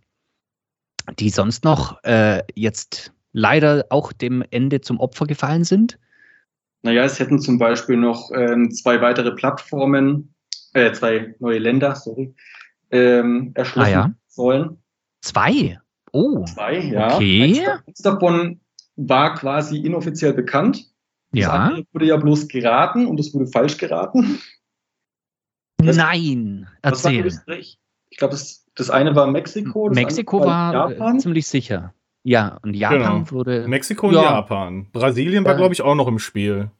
die 1.17 1.31
sonst 1.31 1.63
noch 1.63 2.03
äh, 2.03 2.43
jetzt 2.53 3.11
leider 3.33 3.87
auch 3.89 4.13
dem 4.13 4.43
Ende 4.51 4.81
zum 4.81 4.99
Opfer 4.99 5.25
gefallen 5.25 5.63
sind? 5.63 5.97
Naja, 6.83 7.03
es 7.03 7.19
hätten 7.19 7.39
zum 7.39 7.57
Beispiel 7.57 7.97
noch 7.97 8.29
ähm, 8.31 8.69
zwei 8.69 9.01
weitere 9.01 9.31
Plattformen, 9.31 10.35
äh, 10.73 10.91
zwei 10.91 11.33
neue 11.39 11.57
Länder, 11.57 11.95
sorry, 11.95 12.35
ähm, 12.91 13.53
erschlossen 13.55 13.87
ah, 13.87 13.91
ja. 13.91 14.13
Sollen. 14.37 14.81
Zwei? 15.21 15.79
Oh. 16.13 16.45
Zwei, 16.45 16.79
ja. 16.79 17.15
Okay. 17.15 17.67
Eins 17.85 17.99
davon 18.01 18.61
war 18.95 19.35
quasi 19.35 19.77
inoffiziell 19.79 20.33
bekannt. 20.33 20.77
Das 21.31 21.41
Ja. 21.41 21.51
andere 21.51 21.85
wurde 21.91 22.05
ja 22.05 22.15
bloß 22.15 22.47
geraten 22.47 23.05
und 23.05 23.19
es 23.19 23.33
wurde 23.33 23.47
falsch 23.47 23.77
geraten. 23.77 24.39
Was- 25.79 25.97
Nein, 25.97 26.67
Was 26.81 27.03
war 27.03 27.11
erzähl. 27.11 27.25
Österreich? 27.27 27.79
Ich 28.09 28.17
glaube, 28.17 28.31
das, 28.31 28.65
das 28.75 28.89
eine 28.89 29.15
war 29.15 29.27
Mexiko. 29.27 29.89
Das 29.89 29.95
Mexiko 29.95 30.39
war 30.45 30.73
Japan. 30.91 31.17
äh, 31.17 31.19
ziemlich 31.19 31.45
sicher. 31.47 31.93
Ja, 32.23 32.57
und 32.63 32.73
Japan 32.73 32.99
Genau. 33.25 33.31
wurde. 33.31 33.67
Mexiko 33.67 34.07
und 34.07 34.15
Ja. 34.15 34.23
Japan. 34.23 34.89
Brasilien 34.91 35.43
war, 35.45 35.51
Ja. 35.51 35.57
glaube 35.57 35.73
ich, 35.73 35.81
auch 35.81 35.95
noch 35.95 36.07
im 36.07 36.19
Spiel. 36.19 36.71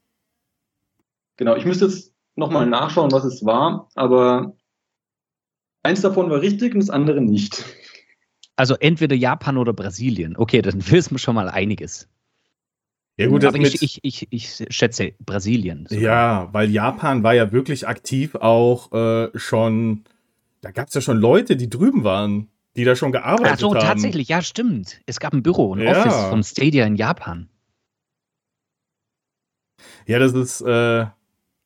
Genau, 1.37 1.55
ich 1.55 1.65
müsste 1.65 1.85
jetzt 1.85 2.13
nochmal 2.35 2.65
nachschauen, 2.65 3.11
was 3.11 3.23
es 3.25 3.45
war, 3.45 3.89
aber 3.95 4.56
eins 5.87 6.01
davon 6.01 6.29
war 6.29 6.41
richtig 6.41 6.73
und 6.73 6.79
das 6.81 6.89
andere 6.89 7.21
nicht. 7.21 7.65
Also 8.55 8.75
entweder 8.75 9.15
Japan 9.15 9.57
oder 9.57 9.73
Brasilien. 9.73 10.35
Okay, 10.37 10.61
dann 10.61 10.75
wissen 10.91 11.11
wir 11.15 11.19
schon 11.19 11.35
mal 11.35 11.49
einiges. 11.49 12.07
Ja, 13.19 13.27
gut, 13.27 13.43
Aber 13.45 13.57
ich, 13.57 13.81
ich, 13.81 13.99
ich, 14.03 14.27
ich 14.29 14.65
schätze 14.69 15.13
Brasilien. 15.25 15.87
sogar. 15.89 16.03
Ja, 16.03 16.49
weil 16.53 16.69
Japan 16.69 17.23
war 17.23 17.33
ja 17.33 17.51
wirklich 17.51 17.87
aktiv 17.87 18.35
auch 18.35 18.91
äh, 18.91 19.29
schon. 19.39 20.03
Da 20.61 20.69
gab 20.71 20.89
es 20.89 20.93
ja 20.93 21.01
schon 21.01 21.17
Leute, 21.17 21.55
die 21.55 21.69
drüben 21.69 22.03
waren, 22.03 22.49
die 22.75 22.83
da 22.83 22.95
schon 22.95 23.11
gearbeitet 23.11 23.53
Ach 23.55 23.59
so, 23.59 23.73
haben. 23.73 23.81
tatsächlich, 23.81 24.27
ja, 24.27 24.43
stimmt. 24.43 25.01
Es 25.07 25.19
gab 25.19 25.33
ein 25.33 25.41
Büro, 25.41 25.73
ein 25.73 25.81
Ja. 25.81 25.91
Office 25.99 26.29
vom 26.29 26.43
Stadia 26.43 26.85
in 26.85 26.95
Japan. 26.95 27.49
Ja, 30.05 30.19
das 30.19 30.33
ist, 30.33 30.61
äh, 30.61 31.05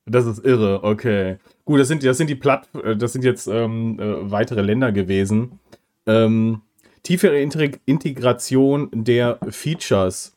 das 0.06 0.26
ist 0.26 0.44
irre. 0.44 0.82
Okay. 0.84 1.38
Gut, 1.64 1.80
das 1.80 1.88
sind, 1.88 2.02
das 2.04 2.18
sind 2.18 2.28
die 2.28 2.34
Platt, 2.34 2.68
äh, 2.82 2.96
das 2.96 3.12
sind 3.12 3.24
jetzt 3.24 3.46
ähm, 3.46 3.98
äh, 4.00 4.30
weitere 4.30 4.62
Länder 4.62 4.90
gewesen. 4.92 5.58
Ähm, 6.06 6.62
tiefere 7.02 7.36
Integ- 7.40 7.80
Integration 7.86 8.88
der 8.92 9.38
Features. 9.50 10.36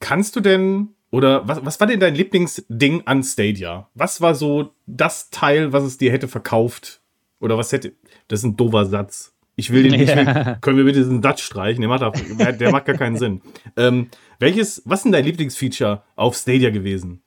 Kannst 0.00 0.36
du 0.36 0.40
denn, 0.40 0.88
oder 1.10 1.46
was, 1.46 1.64
was 1.64 1.80
war 1.80 1.86
denn 1.86 2.00
dein 2.00 2.14
Lieblingsding 2.14 3.02
an 3.06 3.22
Stadia? 3.22 3.88
Was 3.94 4.20
war 4.20 4.34
so 4.34 4.70
das 4.86 5.30
Teil, 5.30 5.72
was 5.72 5.84
es 5.84 5.98
dir 5.98 6.10
hätte 6.12 6.28
verkauft? 6.28 7.00
Oder 7.40 7.56
was 7.56 7.70
hätte, 7.72 7.92
das 8.26 8.40
ist 8.40 8.44
ein 8.44 8.56
doofer 8.56 8.84
Satz. 8.86 9.32
Ich 9.54 9.72
will 9.72 9.82
den 9.84 9.92
nicht, 9.92 10.08
Ja. 10.14 10.56
können 10.60 10.76
wir 10.76 10.84
bitte 10.84 10.98
diesen 11.00 11.22
Satz 11.22 11.40
streichen? 11.40 11.80
Der 11.80 11.88
macht, 11.88 12.02
der, 12.38 12.52
der 12.52 12.70
macht 12.72 12.84
gar 12.84 12.96
keinen 12.96 13.16
Sinn. 13.16 13.40
Ähm, 13.76 14.08
welches, 14.38 14.82
was 14.84 15.00
ist 15.00 15.04
denn 15.04 15.12
dein 15.12 15.24
Lieblingsfeature 15.24 16.02
auf 16.16 16.36
Stadia 16.36 16.70
gewesen? 16.70 17.22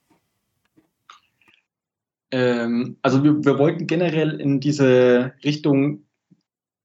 Ähm, 2.31 2.97
also 3.01 3.23
wir, 3.23 3.43
wir 3.43 3.59
wollten 3.59 3.87
generell 3.87 4.39
in 4.39 4.59
diese 4.59 5.33
Richtung 5.43 6.05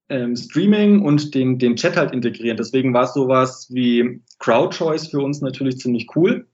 ähm, 0.09 0.35
Streaming 0.35 1.01
und 1.01 1.33
den, 1.35 1.59
den 1.59 1.75
Chat 1.75 1.97
halt 1.97 2.11
integrieren. 2.11 2.57
Deswegen 2.57 2.93
war 2.93 3.07
sowas 3.07 3.67
wie 3.71 4.21
Crowd-Choice 4.39 5.07
für 5.07 5.19
uns 5.19 5.41
natürlich 5.41 5.79
ziemlich 5.79 6.07
cool. 6.15 6.47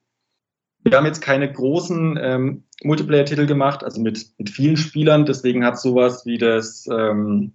Wir 0.84 0.98
haben 0.98 1.06
jetzt 1.06 1.22
keine 1.22 1.52
großen 1.52 2.20
ähm, 2.22 2.64
Multiplayer-Titel 2.84 3.46
gemacht, 3.46 3.84
also 3.84 4.02
mit, 4.02 4.34
mit 4.38 4.50
vielen 4.50 4.76
Spielern. 4.76 5.26
Deswegen 5.26 5.64
hat 5.64 5.80
sowas 5.80 6.26
wie 6.26 6.38
das, 6.38 6.88
ähm, 6.92 7.54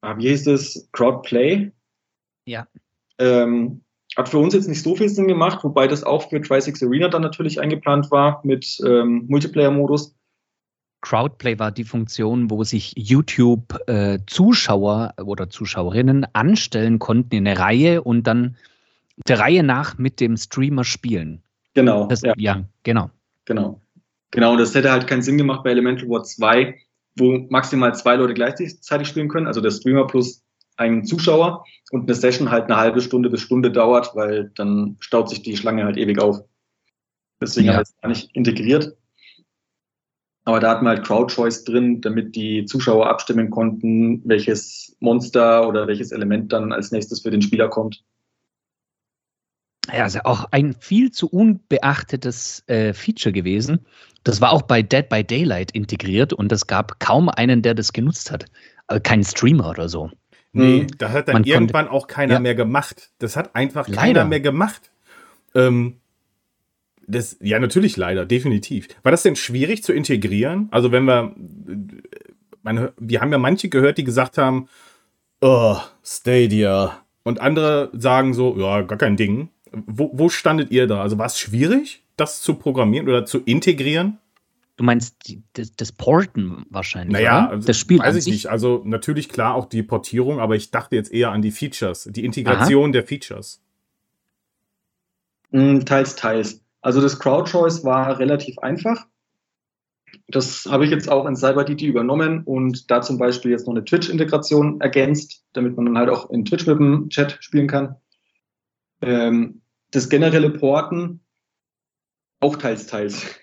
ah, 0.00 0.16
wie 0.18 0.28
hieß 0.28 0.48
es, 0.48 0.88
Crowdplay. 0.92 1.70
Ja. 2.46 2.66
Ähm, 3.18 3.82
hat 4.16 4.28
für 4.28 4.38
uns 4.38 4.54
jetzt 4.54 4.68
nicht 4.68 4.82
so 4.82 4.96
viel 4.96 5.08
Sinn 5.08 5.28
gemacht, 5.28 5.62
wobei 5.62 5.86
das 5.86 6.02
auch 6.02 6.28
für 6.28 6.40
Tri-Six 6.40 6.82
Arena 6.82 7.08
dann 7.08 7.22
natürlich 7.22 7.60
eingeplant 7.60 8.10
war 8.10 8.40
mit 8.44 8.78
ähm, 8.84 9.26
Multiplayer-Modus. 9.28 10.15
Crowdplay 11.00 11.58
war 11.58 11.72
die 11.72 11.84
Funktion, 11.84 12.50
wo 12.50 12.64
sich 12.64 12.92
YouTube-Zuschauer 12.96 15.14
oder 15.22 15.50
Zuschauerinnen 15.50 16.26
anstellen 16.32 16.98
konnten 16.98 17.36
in 17.36 17.46
eine 17.46 17.58
Reihe 17.58 18.02
und 18.02 18.26
dann 18.26 18.56
der 19.28 19.38
Reihe 19.38 19.62
nach 19.62 19.98
mit 19.98 20.20
dem 20.20 20.36
Streamer 20.36 20.84
spielen. 20.84 21.42
Genau. 21.74 22.06
Das, 22.06 22.22
ja. 22.22 22.32
ja. 22.36 22.64
genau. 22.82 23.10
Genau. 23.44 23.80
Genau, 24.30 24.56
das 24.56 24.74
hätte 24.74 24.90
halt 24.90 25.06
keinen 25.06 25.22
Sinn 25.22 25.38
gemacht 25.38 25.62
bei 25.62 25.70
Elemental 25.70 26.08
War 26.08 26.24
2, 26.24 26.74
wo 27.16 27.46
maximal 27.48 27.94
zwei 27.94 28.16
Leute 28.16 28.34
gleichzeitig 28.34 29.08
spielen 29.08 29.28
können, 29.28 29.46
also 29.46 29.60
der 29.60 29.70
Streamer 29.70 30.06
plus 30.06 30.42
ein 30.76 31.04
Zuschauer 31.04 31.64
und 31.90 32.02
eine 32.02 32.14
Session 32.14 32.50
halt 32.50 32.64
eine 32.64 32.76
halbe 32.76 33.00
Stunde 33.00 33.30
bis 33.30 33.40
Stunde 33.40 33.70
dauert, 33.70 34.14
weil 34.14 34.50
dann 34.56 34.96
staut 35.00 35.30
sich 35.30 35.42
die 35.42 35.56
Schlange 35.56 35.84
halt 35.84 35.96
ewig 35.96 36.20
auf. 36.20 36.40
Deswegen 37.40 37.66
Ja. 37.66 37.72
haben 37.72 37.78
wir 37.78 37.82
es 37.82 37.94
gar 38.00 38.08
nicht 38.08 38.30
integriert. 38.34 38.96
Aber 40.46 40.60
da 40.60 40.70
hatten 40.70 40.84
wir 40.84 40.90
halt 40.90 41.04
Crowd 41.04 41.34
Choice 41.34 41.64
drin, 41.64 42.00
damit 42.00 42.36
die 42.36 42.64
Zuschauer 42.66 43.08
abstimmen 43.08 43.50
konnten, 43.50 44.22
welches 44.24 44.96
Monster 45.00 45.66
oder 45.66 45.88
welches 45.88 46.12
Element 46.12 46.52
dann 46.52 46.72
als 46.72 46.92
nächstes 46.92 47.20
für 47.20 47.30
den 47.32 47.42
Spieler 47.42 47.68
kommt. 47.68 48.04
Ja, 49.92 50.04
also 50.04 50.20
auch 50.24 50.46
ein 50.52 50.74
viel 50.74 51.10
zu 51.10 51.28
unbeachtetes 51.28 52.62
äh, 52.68 52.92
Feature 52.92 53.32
gewesen. 53.32 53.86
Das 54.24 54.40
war 54.40 54.52
auch 54.52 54.62
bei 54.62 54.82
Dead 54.82 55.08
by 55.08 55.22
Daylight 55.24 55.72
integriert 55.72 56.32
und 56.32 56.50
es 56.52 56.66
gab 56.66 56.98
kaum 57.00 57.28
einen, 57.28 57.62
der 57.62 57.74
das 57.74 57.92
genutzt 57.92 58.30
hat. 58.30 58.46
Also 58.86 59.00
kein 59.02 59.24
Streamer 59.24 59.70
oder 59.70 59.88
so. 59.88 60.10
Nee, 60.52 60.82
Mhm. 60.82 60.86
das 60.98 61.10
hat 61.12 61.28
dann 61.28 61.34
Man 61.34 61.42
konnte- 61.42 61.50
irgendwann 61.54 61.88
auch 61.88 62.06
keiner 62.06 62.34
Ja. 62.34 62.40
mehr 62.40 62.54
gemacht. 62.54 63.10
Das 63.18 63.36
hat 63.36 63.54
einfach 63.56 63.88
Leider. 63.88 64.00
keiner 64.00 64.24
mehr 64.24 64.40
gemacht. 64.40 64.90
Ähm, 65.54 66.00
das, 67.06 67.36
ja, 67.40 67.58
natürlich 67.58 67.96
leider, 67.96 68.26
definitiv. 68.26 68.88
War 69.02 69.12
das 69.12 69.22
denn 69.22 69.36
schwierig 69.36 69.82
zu 69.82 69.92
integrieren? 69.92 70.68
Also, 70.70 70.92
wenn 70.92 71.04
wir, 71.04 71.34
man, 72.62 72.90
wir 72.98 73.20
haben 73.20 73.32
ja 73.32 73.38
manche 73.38 73.68
gehört, 73.68 73.98
die 73.98 74.04
gesagt 74.04 74.38
haben, 74.38 74.68
oh, 75.40 75.76
Stadia. 76.02 77.02
Und 77.22 77.40
andere 77.40 77.90
sagen 77.92 78.34
so, 78.34 78.56
ja, 78.58 78.82
gar 78.82 78.98
kein 78.98 79.16
Ding. 79.16 79.50
Wo, 79.72 80.10
wo 80.12 80.28
standet 80.28 80.70
ihr 80.70 80.86
da? 80.86 81.02
Also, 81.02 81.18
war 81.18 81.26
es 81.26 81.38
schwierig, 81.38 82.02
das 82.16 82.40
zu 82.42 82.54
programmieren 82.54 83.08
oder 83.08 83.24
zu 83.24 83.40
integrieren? 83.40 84.18
Du 84.76 84.84
meinst 84.84 85.16
das, 85.54 85.72
das 85.74 85.90
Porten 85.92 86.66
wahrscheinlich, 86.68 87.14
Naja, 87.14 87.44
oder? 87.44 87.50
also, 87.52 87.66
das 87.66 87.78
Spiel 87.78 87.98
weiß 87.98 88.08
an 88.08 88.18
ich 88.18 88.24
sich. 88.24 88.32
nicht. 88.34 88.46
Also 88.50 88.82
natürlich 88.84 89.30
klar 89.30 89.54
auch 89.54 89.64
die 89.66 89.82
Portierung, 89.82 90.38
aber 90.38 90.54
ich 90.54 90.70
dachte 90.70 90.96
jetzt 90.96 91.10
eher 91.12 91.30
an 91.30 91.40
die 91.40 91.50
Features, 91.50 92.08
die 92.12 92.24
Integration 92.26 92.92
der 92.92 93.02
Features. 93.02 93.62
Mm, 95.50 95.80
Teils, 95.80 96.16
teils. 96.16 96.60
Also 96.86 97.00
das 97.00 97.18
Crowd 97.18 97.50
Choice 97.50 97.82
war 97.82 98.16
relativ 98.20 98.60
einfach. 98.60 99.08
Das 100.28 100.66
habe 100.66 100.84
ich 100.84 100.92
jetzt 100.92 101.10
auch 101.10 101.26
in 101.26 101.34
CyberDT 101.34 101.82
übernommen 101.82 102.44
und 102.44 102.92
da 102.92 103.02
zum 103.02 103.18
Beispiel 103.18 103.50
jetzt 103.50 103.66
noch 103.66 103.74
eine 103.74 103.84
Twitch-Integration 103.84 104.80
ergänzt, 104.80 105.42
damit 105.52 105.76
man 105.76 105.86
dann 105.86 105.98
halt 105.98 106.10
auch 106.10 106.30
in 106.30 106.44
Twitch 106.44 106.64
mit 106.64 106.78
dem 106.78 107.08
Chat 107.08 107.38
spielen 107.40 107.66
kann. 107.66 107.96
Ähm, 109.02 109.62
das 109.90 110.08
generelle 110.08 110.50
Porten 110.50 111.22
auch 112.38 112.54
teils, 112.54 112.86
teils. 112.86 113.26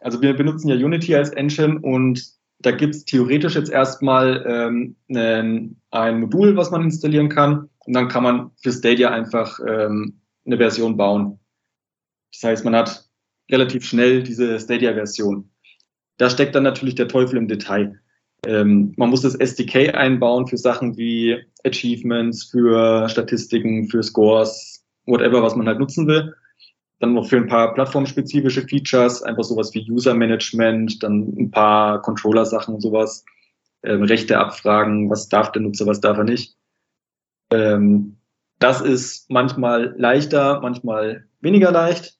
Also 0.00 0.20
wir 0.20 0.34
benutzen 0.34 0.68
ja 0.68 0.74
Unity 0.74 1.14
als 1.14 1.30
Engine 1.30 1.78
und 1.78 2.22
da 2.58 2.72
gibt 2.72 2.94
es 2.94 3.04
theoretisch 3.06 3.54
jetzt 3.54 3.70
erstmal 3.70 4.44
ähm, 4.46 4.96
ein, 5.08 5.80
ein 5.92 6.20
Modul, 6.20 6.56
was 6.56 6.72
man 6.72 6.82
installieren 6.82 7.30
kann 7.30 7.70
und 7.86 7.94
dann 7.94 8.08
kann 8.08 8.24
man 8.24 8.50
für 8.60 8.72
Stadia 8.72 9.10
einfach 9.12 9.58
ähm, 9.66 10.20
eine 10.44 10.58
Version 10.58 10.98
bauen. 10.98 11.38
Das 12.40 12.50
heißt, 12.50 12.64
man 12.64 12.76
hat 12.76 13.08
relativ 13.50 13.84
schnell 13.84 14.22
diese 14.22 14.60
Stadia-Version. 14.60 15.50
Da 16.18 16.28
steckt 16.28 16.54
dann 16.54 16.64
natürlich 16.64 16.94
der 16.94 17.08
Teufel 17.08 17.38
im 17.38 17.48
Detail. 17.48 18.00
Ähm, 18.44 18.92
man 18.96 19.10
muss 19.10 19.22
das 19.22 19.34
SDK 19.34 19.94
einbauen 19.94 20.46
für 20.46 20.58
Sachen 20.58 20.96
wie 20.96 21.42
Achievements, 21.64 22.44
für 22.44 23.08
Statistiken, 23.08 23.88
für 23.88 24.02
Scores, 24.02 24.84
whatever, 25.06 25.42
was 25.42 25.56
man 25.56 25.66
halt 25.66 25.78
nutzen 25.78 26.06
will. 26.06 26.34
Dann 26.98 27.14
noch 27.14 27.28
für 27.28 27.36
ein 27.38 27.46
paar 27.46 27.74
plattformspezifische 27.74 28.66
Features, 28.68 29.22
einfach 29.22 29.44
sowas 29.44 29.74
wie 29.74 29.90
User 29.90 30.14
Management, 30.14 31.02
dann 31.02 31.34
ein 31.38 31.50
paar 31.50 32.02
Controller-Sachen 32.02 32.74
und 32.74 32.80
sowas, 32.80 33.24
ähm, 33.82 34.02
Rechte 34.02 34.38
abfragen, 34.38 35.08
was 35.08 35.28
darf 35.28 35.52
der 35.52 35.62
Nutzer, 35.62 35.86
was 35.86 36.00
darf 36.00 36.18
er 36.18 36.24
nicht. 36.24 36.56
Ähm, 37.50 38.18
das 38.58 38.80
ist 38.80 39.30
manchmal 39.30 39.94
leichter, 39.98 40.60
manchmal 40.60 41.26
weniger 41.40 41.70
leicht. 41.70 42.18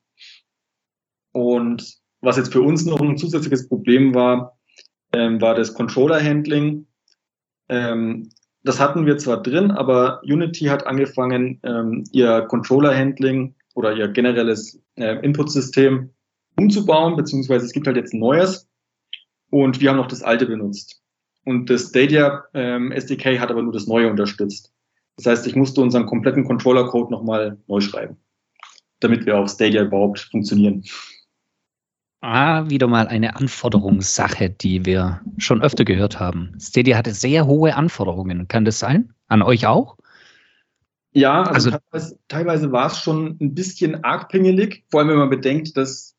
Und 1.37 1.99
was 2.23 2.39
jetzt 2.39 2.51
für 2.51 2.63
uns 2.63 2.87
noch 2.87 2.99
ein 2.99 3.19
zusätzliches 3.19 3.69
Problem 3.69 4.15
war, 4.15 4.59
ähm, 5.13 5.39
war 5.39 5.55
das 5.55 5.75
Controller-Handling. 5.75 6.87
Ähm, 7.69 8.31
das 8.63 8.81
hatten 8.81 9.05
wir 9.05 9.19
zwar 9.19 9.43
drin, 9.43 9.71
aber 9.71 10.23
Unity 10.23 10.65
hat 10.65 10.87
angefangen, 10.87 11.61
ähm, 11.63 12.05
ihr 12.11 12.41
Controller-Handling 12.49 13.55
oder 13.75 13.95
ihr 13.95 14.09
generelles 14.09 14.81
äh, 14.95 15.23
Input-System 15.23 16.09
umzubauen, 16.59 17.17
beziehungsweise 17.17 17.67
es 17.67 17.73
gibt 17.73 17.87
halt 17.87 17.99
jetzt 17.99 18.15
ein 18.15 18.21
neues 18.21 18.67
und 19.51 19.83
wir 19.83 19.91
haben 19.91 19.99
noch 19.99 20.09
das 20.09 20.23
alte 20.23 20.47
benutzt. 20.47 21.03
Und 21.45 21.69
das 21.69 21.91
Stadia 21.91 22.45
ähm, 22.55 22.93
SDK 22.93 23.39
hat 23.41 23.51
aber 23.51 23.63
nur 23.63 23.75
das 23.75 23.87
neue 23.87 24.09
unterstützt. 24.09 24.73
Das 25.17 25.27
heißt, 25.27 25.47
ich 25.47 25.55
musste 25.55 25.83
unseren 25.83 26.07
kompletten 26.07 26.47
Controller-Code 26.47 27.13
nochmal 27.13 27.59
neu 27.67 27.81
schreiben, 27.81 28.17
damit 29.01 29.27
wir 29.27 29.39
auf 29.39 29.51
Stadia 29.51 29.83
überhaupt 29.83 30.21
funktionieren. 30.21 30.83
Ah, 32.21 32.69
wieder 32.69 32.87
mal 32.87 33.09
eine 33.09 33.37
Anforderungssache, 33.37 34.51
die 34.51 34.85
wir 34.85 35.21
schon 35.39 35.63
öfter 35.63 35.85
gehört 35.85 36.19
haben. 36.19 36.57
Stadia 36.59 36.97
hatte 36.97 37.13
sehr 37.13 37.47
hohe 37.47 37.75
Anforderungen. 37.77 38.49
Kann 38.49 38.65
das 38.65 38.79
sein? 38.79 39.13
An 39.29 39.43
euch 39.43 39.67
auch? 39.67 39.97
Ja, 41.13 41.43
also, 41.43 41.71
Also- 41.71 41.71
teilweise, 41.71 42.19
teilweise 42.29 42.73
war 42.73 42.87
es 42.87 42.99
schon 42.99 43.37
ein 43.41 43.55
bisschen 43.55 44.03
arg 44.05 44.29
pingelig, 44.29 44.85
vor 44.91 45.01
allem 45.01 45.11
wenn 45.11 45.19
man 45.19 45.31
bedenkt, 45.31 45.77
dass 45.77 46.15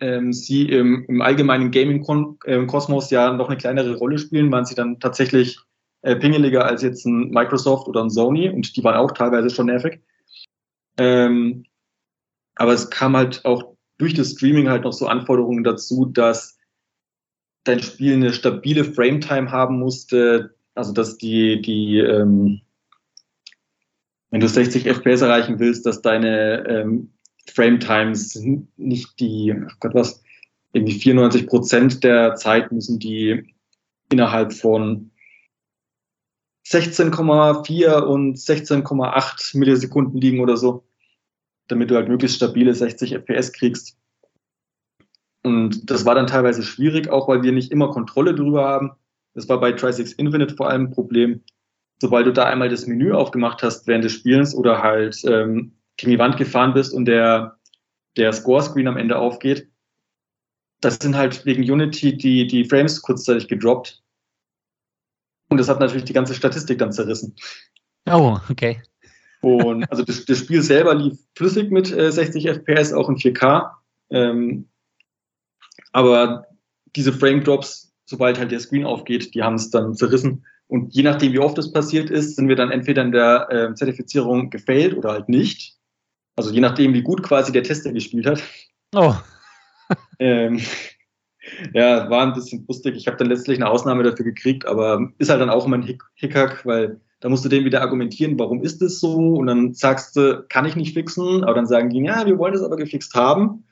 ähm, 0.00 0.32
sie 0.32 0.68
im, 0.68 1.06
im 1.08 1.22
allgemeinen 1.22 1.70
Gaming-Kosmos 1.70 3.10
ja 3.10 3.32
noch 3.32 3.48
eine 3.48 3.56
kleinere 3.56 3.96
Rolle 3.96 4.18
spielen, 4.18 4.52
waren 4.52 4.66
sie 4.66 4.74
dann 4.74 5.00
tatsächlich 5.00 5.58
äh, 6.02 6.16
pingeliger 6.16 6.66
als 6.66 6.82
jetzt 6.82 7.06
ein 7.06 7.30
Microsoft 7.30 7.88
oder 7.88 8.02
ein 8.02 8.10
Sony 8.10 8.50
und 8.50 8.76
die 8.76 8.84
waren 8.84 8.96
auch 8.96 9.12
teilweise 9.12 9.48
schon 9.48 9.66
nervig. 9.66 10.00
Ähm, 10.98 11.64
aber 12.56 12.72
es 12.74 12.90
kam 12.90 13.16
halt 13.16 13.44
auch 13.46 13.75
durch 13.98 14.14
das 14.14 14.32
Streaming 14.32 14.68
halt 14.68 14.84
noch 14.84 14.92
so 14.92 15.06
Anforderungen 15.06 15.64
dazu, 15.64 16.06
dass 16.06 16.58
dein 17.64 17.82
Spiel 17.82 18.14
eine 18.14 18.32
stabile 18.32 18.84
Frametime 18.84 19.50
haben 19.50 19.78
musste, 19.78 20.54
also 20.74 20.92
dass 20.92 21.18
die, 21.18 21.60
die 21.62 21.98
ähm, 21.98 22.60
wenn 24.30 24.40
du 24.40 24.48
60 24.48 24.84
FPS 24.86 25.22
erreichen 25.22 25.58
willst, 25.58 25.86
dass 25.86 26.02
deine 26.02 26.66
ähm, 26.68 27.12
Frame 27.46 27.80
Times 27.80 28.38
nicht 28.76 29.18
die, 29.20 29.54
ach 29.66 29.76
Gott 29.80 29.94
was, 29.94 30.22
irgendwie 30.72 30.98
94 30.98 31.46
Prozent 31.46 32.04
der 32.04 32.34
Zeit 32.34 32.70
müssen 32.72 32.98
die 32.98 33.54
innerhalb 34.10 34.52
von 34.52 35.10
16,4 36.66 38.00
und 38.02 38.36
16,8 38.36 39.56
Millisekunden 39.56 40.20
liegen 40.20 40.40
oder 40.40 40.56
so, 40.56 40.85
damit 41.68 41.90
du 41.90 41.96
halt 41.96 42.08
möglichst 42.08 42.36
stabile 42.36 42.74
60 42.74 43.14
FPS 43.14 43.52
kriegst. 43.52 43.96
Und 45.42 45.90
das 45.90 46.04
war 46.04 46.14
dann 46.14 46.26
teilweise 46.26 46.62
schwierig, 46.62 47.08
auch 47.08 47.28
weil 47.28 47.42
wir 47.42 47.52
nicht 47.52 47.70
immer 47.70 47.90
Kontrolle 47.90 48.34
darüber 48.34 48.64
haben. 48.64 48.92
Das 49.34 49.48
war 49.48 49.60
bei 49.60 49.72
Tri-Six 49.72 50.12
Infinite 50.14 50.56
vor 50.56 50.68
allem 50.68 50.86
ein 50.86 50.90
Problem. 50.90 51.42
Sobald 52.00 52.26
du 52.26 52.32
da 52.32 52.44
einmal 52.44 52.68
das 52.68 52.86
Menü 52.86 53.12
aufgemacht 53.12 53.62
hast 53.62 53.86
während 53.86 54.04
des 54.04 54.12
Spielens 54.12 54.54
oder 54.54 54.82
halt 54.82 55.22
ähm, 55.24 55.76
gegen 55.96 56.12
die 56.12 56.18
Wand 56.18 56.36
gefahren 56.36 56.74
bist 56.74 56.92
und 56.92 57.06
der, 57.06 57.58
der 58.16 58.32
Score-Screen 58.32 58.88
am 58.88 58.96
Ende 58.96 59.18
aufgeht, 59.18 59.68
das 60.80 60.96
sind 60.96 61.16
halt 61.16 61.46
wegen 61.46 61.62
Unity 61.62 62.16
die, 62.16 62.46
die 62.46 62.64
Frames 62.64 63.00
kurzzeitig 63.00 63.48
gedroppt. 63.48 64.02
Und 65.48 65.58
das 65.58 65.68
hat 65.68 65.80
natürlich 65.80 66.04
die 66.04 66.12
ganze 66.12 66.34
Statistik 66.34 66.78
dann 66.78 66.92
zerrissen. 66.92 67.34
Oh, 68.06 68.38
okay. 68.50 68.82
Und 69.46 69.88
also 69.92 70.02
das, 70.02 70.24
das 70.24 70.38
Spiel 70.40 70.60
selber 70.60 70.92
lief 70.92 71.20
flüssig 71.36 71.70
mit 71.70 71.92
äh, 71.92 72.10
60 72.10 72.48
FPS, 72.48 72.92
auch 72.92 73.08
in 73.08 73.14
4K. 73.14 73.70
Ähm, 74.10 74.66
aber 75.92 76.48
diese 76.96 77.12
Frame 77.12 77.44
Drops, 77.44 77.94
sobald 78.06 78.40
halt 78.40 78.50
der 78.50 78.58
Screen 78.58 78.84
aufgeht, 78.84 79.36
die 79.36 79.44
haben 79.44 79.54
es 79.54 79.70
dann 79.70 79.94
zerrissen. 79.94 80.44
Und 80.66 80.92
je 80.96 81.04
nachdem, 81.04 81.32
wie 81.32 81.38
oft 81.38 81.56
das 81.56 81.72
passiert 81.72 82.10
ist, 82.10 82.34
sind 82.34 82.48
wir 82.48 82.56
dann 82.56 82.72
entweder 82.72 83.02
in 83.02 83.12
der 83.12 83.46
äh, 83.48 83.74
Zertifizierung 83.74 84.50
gefailt 84.50 84.96
oder 84.96 85.12
halt 85.12 85.28
nicht. 85.28 85.76
Also 86.34 86.50
je 86.50 86.60
nachdem, 86.60 86.92
wie 86.92 87.02
gut 87.02 87.22
quasi 87.22 87.52
der 87.52 87.62
Tester 87.62 87.92
gespielt 87.92 88.26
hat. 88.26 88.42
Oh. 88.96 89.14
ähm, 90.18 90.60
ja, 91.72 92.10
war 92.10 92.26
ein 92.26 92.32
bisschen 92.32 92.64
lustig. 92.66 92.96
Ich 92.96 93.06
habe 93.06 93.16
dann 93.16 93.28
letztlich 93.28 93.58
eine 93.58 93.70
Ausnahme 93.70 94.02
dafür 94.02 94.24
gekriegt, 94.24 94.66
aber 94.66 95.12
ist 95.18 95.30
halt 95.30 95.40
dann 95.40 95.50
auch 95.50 95.66
immer 95.66 95.76
ein 95.76 95.84
Hick 95.84 96.02
Hickhack, 96.14 96.66
weil 96.66 97.00
da 97.20 97.28
musst 97.28 97.44
du 97.44 97.48
dem 97.48 97.64
wieder 97.64 97.80
argumentieren, 97.80 98.38
warum 98.38 98.62
ist 98.62 98.82
es 98.82 99.00
so? 99.00 99.14
Und 99.16 99.46
dann 99.46 99.74
sagst 99.74 100.16
du, 100.16 100.44
kann 100.48 100.66
ich 100.66 100.76
nicht 100.76 100.94
fixen, 100.94 101.44
aber 101.44 101.54
dann 101.54 101.66
sagen 101.66 101.90
die, 101.90 102.00
ja, 102.02 102.26
wir 102.26 102.38
wollen 102.38 102.52
das 102.52 102.62
aber 102.62 102.76
gefixt 102.76 103.14
haben. 103.14 103.64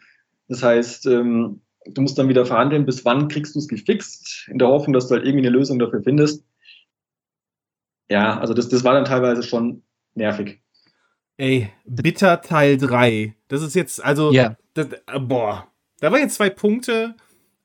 Das 0.48 0.62
heißt, 0.62 1.06
ähm, 1.06 1.60
du 1.86 2.00
musst 2.02 2.18
dann 2.18 2.28
wieder 2.28 2.46
verhandeln, 2.46 2.86
bis 2.86 3.04
wann 3.04 3.28
kriegst 3.28 3.54
du 3.54 3.58
es 3.58 3.68
gefixt, 3.68 4.48
in 4.50 4.58
der 4.58 4.68
Hoffnung, 4.68 4.94
dass 4.94 5.08
du 5.08 5.14
halt 5.14 5.24
irgendwie 5.24 5.46
eine 5.46 5.56
Lösung 5.56 5.78
dafür 5.78 6.02
findest. 6.02 6.44
Ja, 8.08 8.38
also 8.38 8.54
das, 8.54 8.68
das 8.68 8.84
war 8.84 8.94
dann 8.94 9.04
teilweise 9.04 9.42
schon 9.42 9.82
nervig. 10.14 10.60
Ey, 11.36 11.70
Bitter 11.84 12.40
Teil 12.40 12.76
3. 12.76 13.34
Das 13.48 13.62
ist 13.62 13.74
jetzt, 13.74 14.04
also, 14.04 14.32
Ja. 14.32 14.56
das, 14.74 14.88
äh, 15.06 15.18
boah. 15.20 15.66
Da 16.00 16.12
waren 16.12 16.20
jetzt 16.20 16.36
zwei 16.36 16.50
Punkte. 16.50 17.16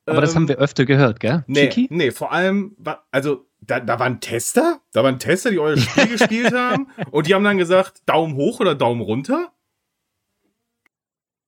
Aber 0.05 0.21
das 0.21 0.31
ähm, 0.31 0.37
haben 0.37 0.47
wir 0.47 0.57
öfter 0.57 0.85
gehört, 0.85 1.19
gell? 1.19 1.43
Nee, 1.47 1.69
Chiki? 1.69 1.87
nee, 1.91 2.11
vor 2.11 2.31
allem, 2.31 2.75
also, 3.11 3.45
da, 3.61 3.79
da 3.79 3.99
waren 3.99 4.19
Tester, 4.19 4.81
da 4.93 5.03
waren 5.03 5.19
Tester, 5.19 5.51
die 5.51 5.59
euer 5.59 5.77
Spiel 5.77 6.07
gespielt 6.17 6.53
haben 6.53 6.87
und 7.11 7.27
die 7.27 7.33
haben 7.33 7.43
dann 7.43 7.57
gesagt, 7.57 8.01
Daumen 8.05 8.35
hoch 8.35 8.59
oder 8.59 8.75
Daumen 8.75 9.01
runter. 9.01 9.51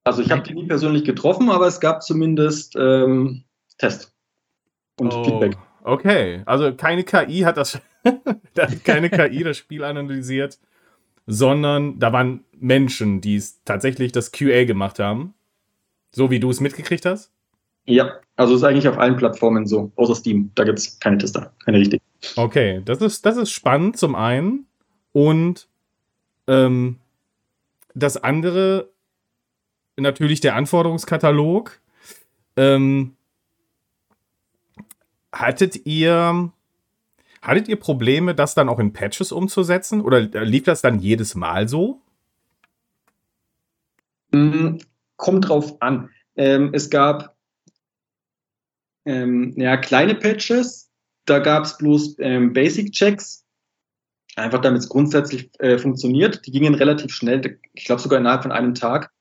Also 0.03 0.21
ich 0.21 0.31
habe 0.31 0.41
die 0.41 0.53
nie 0.53 0.65
persönlich 0.65 1.03
getroffen, 1.03 1.49
aber 1.49 1.67
es 1.67 1.79
gab 1.79 2.01
zumindest 2.01 2.75
ähm, 2.75 3.43
Test 3.77 4.13
und 4.99 5.13
Oh, 5.13 5.23
Feedback. 5.23 5.57
Okay, 5.83 6.43
also 6.45 6.73
keine 6.73 7.03
KI 7.03 7.39
hat 7.41 7.57
das, 7.57 7.79
da 8.53 8.63
hat 8.63 8.83
keine 8.83 9.09
KI 9.09 9.43
das 9.43 9.57
Spiel 9.57 9.83
analysiert, 9.83 10.59
sondern 11.27 11.99
da 11.99 12.13
waren 12.13 12.43
Menschen, 12.53 13.21
die 13.21 13.35
es 13.35 13.63
tatsächlich 13.63 14.11
das 14.11 14.31
QA 14.31 14.65
gemacht 14.65 14.99
haben. 14.99 15.33
So 16.13 16.29
wie 16.29 16.39
du 16.39 16.49
es 16.49 16.59
mitgekriegt 16.59 17.05
hast. 17.05 17.31
Ja, 17.85 18.19
also 18.35 18.55
ist 18.55 18.63
eigentlich 18.63 18.87
auf 18.87 18.97
allen 18.97 19.17
Plattformen 19.17 19.65
so, 19.65 19.91
außer 19.95 20.15
Steam. 20.15 20.51
Da 20.55 20.63
gibt's 20.63 20.99
keine 20.99 21.17
Tester, 21.17 21.53
keine 21.65 21.79
richtigen. 21.79 22.03
Okay, 22.35 22.81
das 22.85 23.01
ist, 23.01 23.25
das 23.25 23.37
ist 23.37 23.51
spannend 23.51 23.97
zum 23.97 24.15
einen. 24.15 24.67
Und 25.11 25.67
ähm, 26.47 26.97
das 27.93 28.17
andere, 28.17 28.89
natürlich 29.97 30.41
der 30.41 30.55
Anforderungskatalog. 30.55 31.79
Ähm, 32.57 33.15
hattet 35.31 35.85
ihr, 35.85 36.51
hattet 37.41 37.67
ihr 37.67 37.79
Probleme, 37.79 38.35
das 38.35 38.53
dann 38.53 38.69
auch 38.69 38.79
in 38.79 38.93
Patches 38.93 39.31
umzusetzen? 39.31 40.01
Oder 40.01 40.19
lief 40.21 40.63
das 40.63 40.81
dann 40.81 40.99
jedes 40.99 41.35
Mal 41.35 41.67
so? 41.67 42.01
Mm, 44.31 44.77
Kommt 45.17 45.49
drauf 45.49 45.81
an. 45.81 46.09
Ähm, 46.35 46.71
es 46.73 46.89
gab 46.89 47.30
ähm, 49.05 49.53
ja, 49.57 49.77
kleine 49.77 50.15
Patches, 50.15 50.91
da 51.25 51.39
gab 51.39 51.63
es 51.63 51.77
bloß 51.77 52.17
ähm, 52.19 52.53
Basic-Checks, 52.53 53.45
einfach 54.35 54.61
damit 54.61 54.81
es 54.81 54.89
grundsätzlich 54.89 55.51
äh, 55.59 55.77
funktioniert. 55.77 56.45
Die 56.45 56.51
gingen 56.51 56.75
relativ 56.75 57.13
schnell, 57.13 57.59
ich 57.73 57.85
glaube 57.85 58.01
sogar 58.01 58.19
innerhalb 58.19 58.43
von 58.43 58.51
einem 58.51 58.73
Tag, 58.73 59.11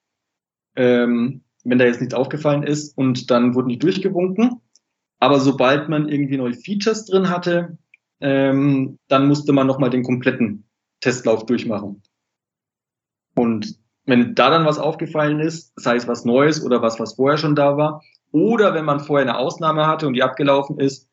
ähm, 0.76 1.42
wenn 1.64 1.78
da 1.78 1.84
jetzt 1.84 2.00
nichts 2.00 2.14
aufgefallen 2.14 2.62
ist. 2.62 2.96
Und 2.96 3.30
dann 3.30 3.54
wurden 3.54 3.68
die 3.68 3.78
durchgewunken. 3.78 4.60
Aber 5.18 5.40
sobald 5.40 5.88
man 5.88 6.08
irgendwie 6.08 6.38
neue 6.38 6.54
Features 6.54 7.04
drin 7.04 7.28
hatte, 7.28 7.76
ähm, 8.20 8.98
dann 9.08 9.28
musste 9.28 9.52
man 9.52 9.66
nochmal 9.66 9.90
den 9.90 10.02
kompletten 10.02 10.64
Testlauf 11.00 11.44
durchmachen. 11.46 12.02
Und 13.34 13.78
wenn 14.06 14.34
da 14.34 14.50
dann 14.50 14.64
was 14.64 14.78
aufgefallen 14.78 15.40
ist, 15.40 15.72
sei 15.76 15.96
es 15.96 16.08
was 16.08 16.24
Neues 16.24 16.64
oder 16.64 16.82
was, 16.82 16.98
was 16.98 17.14
vorher 17.14 17.38
schon 17.38 17.54
da 17.54 17.76
war, 17.76 18.02
oder 18.32 18.74
wenn 18.74 18.84
man 18.84 19.00
vorher 19.00 19.28
eine 19.28 19.38
Ausnahme 19.38 19.86
hatte 19.86 20.06
und 20.06 20.14
die 20.14 20.22
abgelaufen 20.22 20.78
ist, 20.78 21.08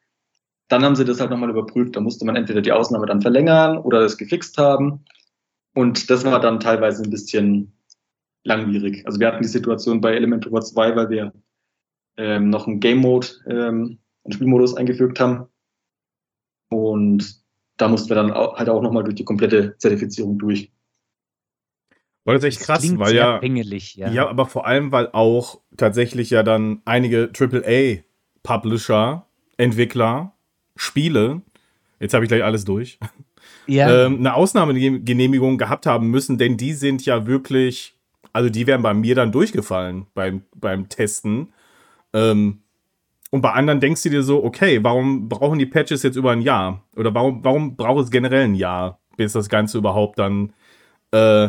dann 0.68 0.84
haben 0.84 0.96
sie 0.96 1.06
das 1.06 1.20
halt 1.20 1.30
nochmal 1.30 1.50
überprüft. 1.50 1.96
Da 1.96 2.02
musste 2.02 2.26
man 2.26 2.36
entweder 2.36 2.62
die 2.62 2.72
Ausnahme 2.72 3.06
dann 3.06 3.22
verlängern 3.22 3.78
oder 3.78 4.02
das 4.02 4.18
gefixt 4.18 4.58
haben. 4.58 5.06
Und 5.74 6.10
das 6.10 6.26
war 6.26 6.40
dann 6.40 6.60
teilweise 6.60 7.04
ein 7.04 7.10
bisschen 7.10 7.74
langwierig. 8.44 9.06
Also 9.06 9.20
wir 9.20 9.28
hatten 9.28 9.44
die 9.44 9.48
Situation 9.48 10.02
bei 10.02 10.14
Elementor 10.14 10.62
2, 10.62 10.96
weil 10.96 11.10
wir 11.10 11.34
ähm, 12.18 12.50
noch 12.50 12.68
einen 12.68 12.80
Game 12.80 13.00
Mode, 13.00 13.28
ähm, 13.48 14.00
einen 14.24 14.34
Spielmodus 14.34 14.76
eingefügt 14.76 15.20
haben. 15.20 15.48
Und 16.70 17.42
da 17.78 17.88
mussten 17.88 18.10
wir 18.10 18.16
dann 18.16 18.32
auch, 18.32 18.58
halt 18.58 18.70
auch 18.70 18.82
nochmal 18.82 19.04
durch 19.04 19.16
die 19.16 19.24
komplette 19.24 19.78
Zertifizierung 19.78 20.38
durch. 20.38 20.72
War 22.28 22.34
das 22.34 22.44
echt 22.44 22.60
krass, 22.60 22.84
weil 23.00 23.16
ja. 23.16 23.38
pingelig, 23.38 23.96
ja. 23.96 24.12
Ja. 24.12 24.28
aber 24.28 24.48
vor 24.48 24.68
allem, 24.68 24.92
weil 24.92 25.08
auch 25.14 25.62
tatsächlich 25.78 26.30
ja 26.30 26.44
dann 26.44 26.82
einige 26.84 27.32
AAA-Publisher, 27.34 29.26
Entwickler, 29.56 30.34
Spiele, 30.76 31.42
jetzt 32.02 32.14
habe 32.14 32.26
ich 32.26 32.28
gleich 32.28 32.44
alles 32.44 32.66
durch, 32.66 33.00
Ja. 33.66 34.08
ähm, 34.08 34.18
eine 34.18 34.34
Ausnahmegenehmigung 34.34 35.58
gehabt 35.58 35.86
haben 35.86 36.10
müssen, 36.10 36.38
denn 36.38 36.58
die 36.58 36.74
sind 36.74 37.06
ja 37.06 37.28
wirklich, 37.28 37.96
also 38.34 38.50
die 38.50 38.68
wären 38.68 38.82
bei 38.82 38.94
mir 38.94 39.16
dann 39.16 39.32
durchgefallen 39.32 40.08
beim, 40.14 40.42
beim 40.54 40.90
Testen. 40.90 41.54
Ähm, 42.12 42.60
und 43.32 43.40
bei 43.40 43.54
anderen 43.54 43.80
denkst 43.80 44.04
du 44.04 44.10
dir 44.10 44.24
so, 44.24 44.44
okay, 44.44 44.84
warum 44.84 45.30
brauchen 45.30 45.60
die 45.60 45.66
Patches 45.66 46.04
jetzt 46.04 46.18
über 46.18 46.32
ein 46.32 46.42
Jahr? 46.42 46.84
Oder 46.98 47.14
warum, 47.14 47.42
warum 47.46 47.78
braucht 47.78 48.04
es 48.04 48.12
generell 48.12 48.44
ein 48.44 48.56
Jahr, 48.56 49.00
bis 49.16 49.32
das 49.32 49.48
Ganze 49.48 49.78
überhaupt 49.78 50.20
dann 50.20 50.52
äh, 51.12 51.48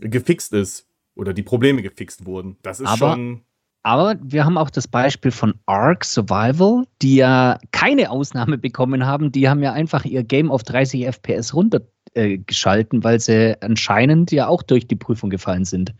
gefixt 0.00 0.52
ist? 0.52 0.86
Oder 1.14 1.32
die 1.32 1.42
Probleme 1.42 1.82
gefixt 1.82 2.26
wurden. 2.26 2.56
Das 2.62 2.80
ist 2.80 2.88
Aber- 2.88 3.14
schon. 3.14 3.42
Aber 3.82 4.16
wir 4.20 4.44
haben 4.44 4.58
auch 4.58 4.68
das 4.70 4.88
Beispiel 4.88 5.30
von 5.30 5.54
Ark 5.66 6.04
Survival, 6.04 6.86
die 7.02 7.14
ja 7.16 7.58
keine 7.70 8.10
Ausnahme 8.10 8.58
bekommen 8.58 9.06
haben. 9.06 9.30
Die 9.30 9.48
haben 9.48 9.62
ja 9.62 9.72
einfach 9.72 10.04
ihr 10.04 10.24
Game 10.24 10.50
auf 10.50 10.64
30 10.64 11.06
FPS 11.06 11.54
runtergeschalten, 11.54 13.00
äh, 13.00 13.04
weil 13.04 13.20
sie 13.20 13.54
anscheinend 13.62 14.32
ja 14.32 14.48
auch 14.48 14.64
durch 14.64 14.88
die 14.88 14.96
Prüfung 14.96 15.30
gefallen 15.30 15.64
sind. 15.64 15.94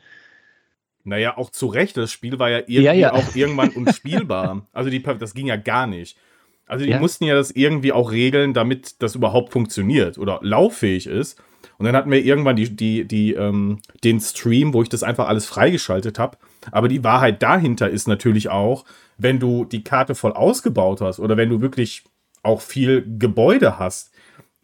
Naja, 1.04 1.36
auch 1.36 1.50
zu 1.50 1.66
Recht. 1.68 1.96
Das 1.96 2.10
Spiel 2.10 2.40
war 2.40 2.50
ja 2.50 2.58
irgendwie 2.58 2.82
Ja, 2.82 2.92
ja. 2.92 3.12
auch 3.12 3.36
irgendwann 3.36 3.70
unspielbar. 3.70 4.66
Also 4.72 4.90
die, 4.90 5.00
das 5.00 5.34
ging 5.34 5.46
ja 5.46 5.56
gar 5.56 5.86
nicht. 5.86 6.18
Also 6.66 6.84
die 6.84 6.90
Ja. 6.90 6.98
mussten 6.98 7.22
ja 7.24 7.36
das 7.36 7.52
irgendwie 7.52 7.92
auch 7.92 8.10
regeln, 8.10 8.52
damit 8.52 9.00
das 9.00 9.14
überhaupt 9.14 9.52
funktioniert 9.52 10.18
oder 10.18 10.40
lauffähig 10.42 11.06
ist. 11.06 11.40
Und 11.78 11.84
dann 11.84 11.94
hatten 11.94 12.10
wir 12.10 12.24
irgendwann 12.24 12.56
die, 12.56 12.74
die, 12.74 13.04
die, 13.04 13.34
ähm, 13.34 13.80
den 14.02 14.20
Stream, 14.20 14.72
wo 14.72 14.82
ich 14.82 14.88
das 14.88 15.02
einfach 15.02 15.28
alles 15.28 15.46
freigeschaltet 15.46 16.18
habe. 16.18 16.38
Aber 16.70 16.88
die 16.88 17.04
Wahrheit 17.04 17.42
dahinter 17.42 17.90
ist 17.90 18.08
natürlich 18.08 18.48
auch, 18.48 18.84
wenn 19.18 19.38
du 19.38 19.64
die 19.64 19.84
Karte 19.84 20.14
voll 20.14 20.32
ausgebaut 20.32 21.00
hast 21.00 21.20
oder 21.20 21.36
wenn 21.36 21.50
du 21.50 21.60
wirklich 21.60 22.04
auch 22.42 22.60
viel 22.60 23.04
Gebäude 23.18 23.78
hast, 23.78 24.12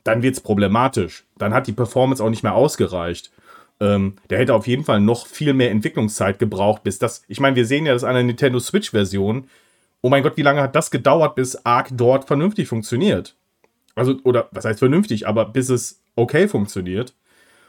dann 0.04 0.22
wird 0.22 0.34
es 0.34 0.40
problematisch. 0.40 1.24
Dann 1.38 1.54
hat 1.54 1.66
die 1.66 1.72
Performance 1.72 2.22
auch 2.22 2.30
nicht 2.30 2.42
mehr 2.42 2.54
ausgereicht. 2.54 3.30
Ähm, 3.80 4.16
der 4.30 4.38
hätte 4.38 4.54
auf 4.54 4.66
jeden 4.66 4.84
Fall 4.84 5.00
noch 5.00 5.26
viel 5.26 5.54
mehr 5.54 5.70
Entwicklungszeit 5.70 6.38
gebraucht, 6.38 6.82
bis 6.82 6.98
das. 6.98 7.24
Ich 7.28 7.40
meine, 7.40 7.56
wir 7.56 7.66
sehen 7.66 7.86
ja 7.86 7.92
das 7.92 8.04
an 8.04 8.14
der 8.14 8.24
Nintendo 8.24 8.58
Switch-Version. 8.58 9.48
Oh 10.00 10.08
mein 10.08 10.22
Gott, 10.22 10.36
wie 10.36 10.42
lange 10.42 10.62
hat 10.62 10.74
das 10.74 10.90
gedauert, 10.90 11.34
bis 11.34 11.56
Arc 11.64 11.88
dort 11.92 12.26
vernünftig 12.26 12.68
funktioniert? 12.68 13.36
Also, 13.94 14.16
oder 14.24 14.48
was 14.52 14.64
heißt 14.64 14.78
vernünftig, 14.78 15.26
aber 15.28 15.44
bis 15.44 15.68
es 15.68 16.01
okay 16.16 16.48
funktioniert. 16.48 17.14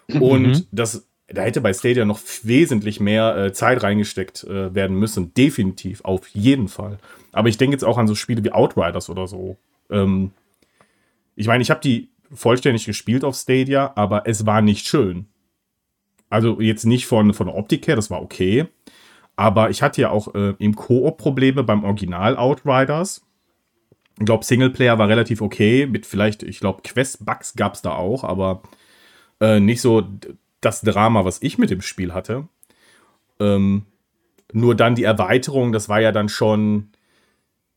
Und 0.08 0.48
mhm. 0.48 0.68
das, 0.72 1.08
da 1.28 1.44
hätte 1.44 1.62
bei 1.62 1.74
Stadia 1.74 2.06
noch 2.06 2.20
wesentlich 2.44 3.00
mehr 3.00 3.36
äh, 3.38 3.54
Zeit 3.54 3.84
reingesteckt 3.84 4.44
äh, 4.44 4.74
werden 4.76 4.98
müssen. 4.98 5.34
Definitiv, 5.34 6.02
auf 6.04 6.28
jeden 6.30 6.68
Fall. 6.68 6.98
Aber 7.32 7.50
ich 7.50 7.58
denke 7.58 7.74
jetzt 7.74 7.84
auch 7.84 7.98
an 7.98 8.08
so 8.08 8.16
Spiele 8.16 8.44
wie 8.44 8.52
Outriders 8.52 9.10
oder 9.10 9.28
so. 9.28 9.58
Ähm, 9.90 10.32
ich 11.36 11.48
meine, 11.48 11.62
ich 11.62 11.72
habe 11.72 11.82
die 11.82 12.10
vollständig 12.32 12.86
gespielt 12.86 13.24
auf 13.24 13.36
Stadia, 13.36 13.94
aber 13.96 14.28
es 14.28 14.46
war 14.46 14.62
nicht 14.62 14.88
schön. 14.88 15.28
Also 16.30 16.60
jetzt 16.60 16.86
nicht 16.86 17.06
von, 17.06 17.34
von 17.34 17.48
der 17.48 17.56
Optik 17.56 17.88
her, 17.88 17.96
das 17.96 18.10
war 18.10 18.22
okay. 18.22 18.66
Aber 19.36 19.70
ich 19.70 19.82
hatte 19.82 20.02
ja 20.02 20.10
auch 20.10 20.34
äh, 20.36 20.54
im 20.60 20.76
Koop 20.76 21.18
Probleme 21.18 21.64
beim 21.64 21.84
Original 21.84 22.38
Outriders. 22.38 23.23
Ich 24.20 24.26
glaube, 24.26 24.46
Singleplayer 24.46 25.00
war 25.00 25.08
relativ 25.08 25.42
okay. 25.42 25.88
Mit 25.88 26.06
vielleicht, 26.06 26.44
ich 26.44 26.60
glaube, 26.60 26.82
Quest-Bugs 26.84 27.56
gab 27.56 27.74
es 27.74 27.82
da 27.82 27.94
auch, 27.94 28.24
aber 28.24 28.62
äh, 29.42 29.60
nicht 29.60 29.82
so 29.82 30.08
das 30.62 30.82
Drama, 30.82 31.26
was 31.26 31.42
ich 31.42 31.58
mit 31.58 31.70
dem 31.70 31.82
Spiel 31.82 32.14
hatte. 32.14 32.48
Ähm, 33.40 33.84
nur 34.54 34.76
dann 34.76 34.96
die 34.96 35.04
Erweiterung, 35.04 35.72
das 35.72 35.90
war 35.90 36.00
ja 36.00 36.12
dann 36.12 36.30
schon. 36.30 36.90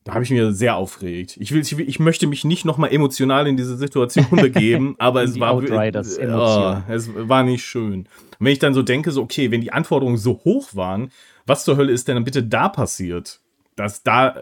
Da 0.04 0.14
habe 0.14 0.22
ich 0.22 0.30
mir 0.30 0.52
sehr 0.52 0.76
aufgeregt. 0.76 1.36
Ich, 1.40 1.50
will, 1.50 1.62
ich, 1.62 1.76
ich 1.76 1.98
möchte 1.98 2.28
mich 2.28 2.44
nicht 2.44 2.64
nochmal 2.64 2.92
emotional 2.92 3.48
in 3.48 3.56
diese 3.56 3.76
Situation 3.76 4.28
begeben, 4.30 4.94
aber 4.98 5.24
es 5.24 5.40
war, 5.40 5.56
oh, 5.56 5.60
es 6.88 7.10
war 7.12 7.42
nicht 7.42 7.64
schön. 7.64 8.06
Und 8.38 8.38
wenn 8.38 8.52
ich 8.52 8.60
dann 8.60 8.72
so 8.72 8.82
denke, 8.82 9.10
so, 9.10 9.22
okay, 9.22 9.50
wenn 9.50 9.62
die 9.62 9.72
Anforderungen 9.72 10.16
so 10.16 10.42
hoch 10.44 10.76
waren, 10.76 11.10
was 11.44 11.64
zur 11.64 11.76
Hölle 11.76 11.90
ist 11.90 12.06
denn 12.06 12.14
dann 12.14 12.24
bitte 12.24 12.44
da 12.44 12.68
passiert? 12.68 13.40
Dass 13.74 14.04
da 14.04 14.36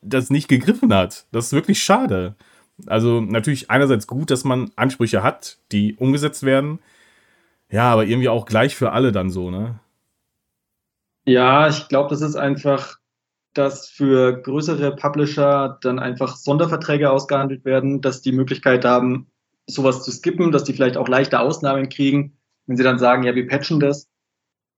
das 0.00 0.30
nicht 0.30 0.48
gegriffen 0.48 0.92
hat. 0.92 1.26
Das 1.32 1.46
ist 1.46 1.52
wirklich 1.52 1.82
schade. 1.82 2.34
Also 2.86 3.20
natürlich 3.20 3.70
einerseits 3.70 4.06
gut, 4.06 4.30
dass 4.30 4.44
man 4.44 4.70
Ansprüche 4.76 5.22
hat, 5.22 5.58
die 5.72 5.96
umgesetzt 5.96 6.44
werden. 6.44 6.78
Ja, 7.70 7.92
aber 7.92 8.06
irgendwie 8.06 8.28
auch 8.28 8.46
gleich 8.46 8.76
für 8.76 8.92
alle 8.92 9.12
dann 9.12 9.30
so, 9.30 9.50
ne? 9.50 9.78
Ja, 11.26 11.68
ich 11.68 11.88
glaube, 11.88 12.08
das 12.08 12.22
ist 12.22 12.36
einfach, 12.36 12.98
dass 13.52 13.88
für 13.88 14.40
größere 14.40 14.96
Publisher 14.96 15.78
dann 15.82 15.98
einfach 15.98 16.36
Sonderverträge 16.36 17.10
ausgehandelt 17.10 17.64
werden, 17.64 18.00
dass 18.00 18.22
die 18.22 18.32
Möglichkeit 18.32 18.84
haben, 18.84 19.26
sowas 19.66 20.02
zu 20.04 20.10
skippen, 20.10 20.52
dass 20.52 20.64
die 20.64 20.72
vielleicht 20.72 20.96
auch 20.96 21.08
leichte 21.08 21.40
Ausnahmen 21.40 21.88
kriegen, 21.90 22.38
wenn 22.66 22.76
sie 22.76 22.84
dann 22.84 22.98
sagen, 22.98 23.24
ja, 23.24 23.34
wir 23.34 23.46
patchen 23.46 23.80
das. 23.80 24.08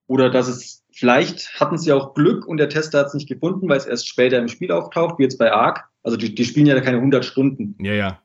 Oder 0.08 0.30
dass 0.30 0.48
es 0.48 0.79
vielleicht 1.00 1.58
hatten 1.58 1.78
sie 1.78 1.92
auch 1.92 2.12
Glück 2.14 2.46
und 2.46 2.58
der 2.58 2.68
Tester 2.68 3.00
hat 3.00 3.06
es 3.06 3.14
nicht 3.14 3.28
gefunden, 3.28 3.68
weil 3.68 3.78
es 3.78 3.86
erst 3.86 4.06
später 4.06 4.38
im 4.38 4.48
Spiel 4.48 4.70
auftaucht, 4.70 5.18
wie 5.18 5.22
jetzt 5.22 5.38
bei 5.38 5.50
Arc. 5.50 5.88
Also 6.02 6.18
die, 6.18 6.34
die 6.34 6.44
spielen 6.44 6.66
ja 6.66 6.78
keine 6.80 6.98
100 6.98 7.24
Stunden. 7.24 7.74
Ja, 7.82 7.94
ja. 7.94 8.20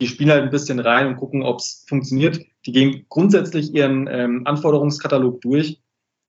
Die 0.00 0.06
spielen 0.06 0.30
halt 0.30 0.44
ein 0.44 0.50
bisschen 0.50 0.78
rein 0.78 1.08
und 1.08 1.16
gucken, 1.16 1.42
ob 1.42 1.58
es 1.58 1.84
funktioniert. 1.88 2.40
Die 2.66 2.72
gehen 2.72 3.04
grundsätzlich 3.08 3.74
ihren 3.74 4.08
ähm, 4.10 4.46
Anforderungskatalog 4.46 5.40
durch. 5.40 5.80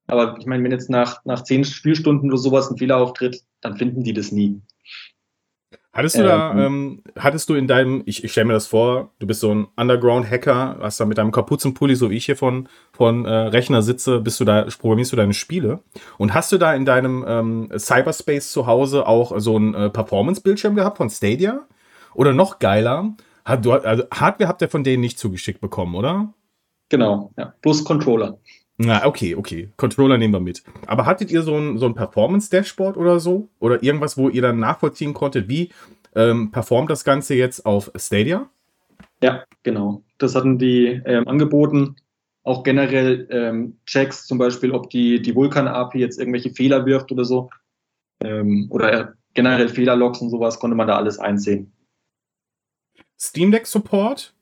Aber 0.07 0.37
ich 0.39 0.47
meine, 0.47 0.63
wenn 0.63 0.71
jetzt 0.71 0.89
nach, 0.89 1.23
nach 1.23 1.43
10 1.43 1.65
Spielstunden 1.65 2.29
oder 2.31 2.39
sowas 2.39 2.69
ein 2.69 2.77
Fehler 2.77 2.97
auftritt, 2.97 3.43
dann 3.61 3.77
finden 3.77 4.03
die 4.03 4.13
das 4.13 4.31
nie. 4.31 4.59
Hattest 5.93 6.17
du 6.17 6.23
da, 6.23 6.51
ähm, 6.51 6.59
ähm, 6.59 7.03
hattest 7.19 7.49
du 7.49 7.55
in 7.55 7.67
deinem, 7.67 8.01
ich, 8.05 8.23
ich 8.23 8.31
stelle 8.31 8.47
mir 8.47 8.53
das 8.53 8.67
vor, 8.67 9.11
du 9.19 9.27
bist 9.27 9.41
so 9.41 9.53
ein 9.53 9.67
Underground-Hacker, 9.75 10.77
hast 10.79 11.01
da 11.01 11.05
mit 11.05 11.17
deinem 11.17 11.31
Kapuzenpulli, 11.31 11.95
so 11.95 12.09
wie 12.09 12.15
ich 12.15 12.25
hier 12.25 12.37
von, 12.37 12.69
von 12.93 13.25
äh, 13.25 13.29
Rechner 13.29 13.81
sitze, 13.81 14.21
bist 14.21 14.39
du 14.39 14.45
da, 14.45 14.63
programmierst 14.63 15.11
du 15.11 15.17
deine 15.17 15.33
Spiele. 15.33 15.81
Und 16.17 16.33
hast 16.33 16.51
du 16.53 16.57
da 16.57 16.73
in 16.73 16.85
deinem 16.85 17.25
ähm, 17.27 17.69
Cyberspace 17.77 18.53
zu 18.53 18.67
Hause 18.67 19.05
auch 19.05 19.33
so 19.39 19.57
einen 19.57 19.73
äh, 19.73 19.89
Performance-Bildschirm 19.89 20.75
gehabt 20.75 20.95
von 20.95 21.09
Stadia? 21.09 21.67
Oder 22.13 22.31
noch 22.31 22.59
geiler, 22.59 23.13
hat, 23.43 23.65
du, 23.65 23.73
also 23.73 24.03
Hardware 24.13 24.47
habt 24.47 24.61
ihr 24.61 24.69
von 24.69 24.85
denen 24.85 25.01
nicht 25.01 25.19
zugeschickt 25.19 25.59
bekommen, 25.59 25.95
oder? 25.95 26.33
Genau, 26.87 27.31
ja. 27.37 27.53
Plus 27.61 27.83
Controller. 27.83 28.37
Na, 28.83 29.05
okay, 29.05 29.35
okay. 29.35 29.69
Controller 29.77 30.17
nehmen 30.17 30.33
wir 30.33 30.39
mit. 30.39 30.63
Aber 30.87 31.05
hattet 31.05 31.29
ihr 31.29 31.43
so 31.43 31.55
ein, 31.55 31.77
so 31.77 31.85
ein 31.85 31.93
Performance-Dashboard 31.93 32.97
oder 32.97 33.19
so? 33.19 33.47
Oder 33.59 33.83
irgendwas, 33.83 34.17
wo 34.17 34.27
ihr 34.27 34.41
dann 34.41 34.59
nachvollziehen 34.59 35.13
konntet, 35.13 35.47
wie 35.47 35.71
ähm, 36.15 36.49
performt 36.51 36.89
das 36.89 37.03
Ganze 37.03 37.35
jetzt 37.35 37.63
auf 37.65 37.91
Stadia? 37.95 38.49
Ja, 39.21 39.43
genau. 39.61 40.03
Das 40.17 40.33
hatten 40.33 40.57
die 40.57 40.99
ähm, 41.05 41.27
angeboten. 41.27 41.95
Auch 42.43 42.63
generell 42.63 43.27
ähm, 43.29 43.77
Checks, 43.85 44.25
zum 44.25 44.39
Beispiel, 44.39 44.71
ob 44.71 44.89
die, 44.89 45.21
die 45.21 45.35
Vulkan-API 45.35 45.99
jetzt 45.99 46.19
irgendwelche 46.19 46.49
Fehler 46.49 46.87
wirft 46.87 47.11
oder 47.11 47.23
so. 47.23 47.51
Ähm, 48.19 48.65
oder 48.71 49.13
generell 49.35 49.69
Fehlerlogs 49.69 50.21
und 50.21 50.31
sowas 50.31 50.59
konnte 50.59 50.75
man 50.75 50.87
da 50.87 50.95
alles 50.95 51.19
einsehen. 51.19 51.71
Steam 53.19 53.51
Deck 53.51 53.67
Support? 53.67 54.33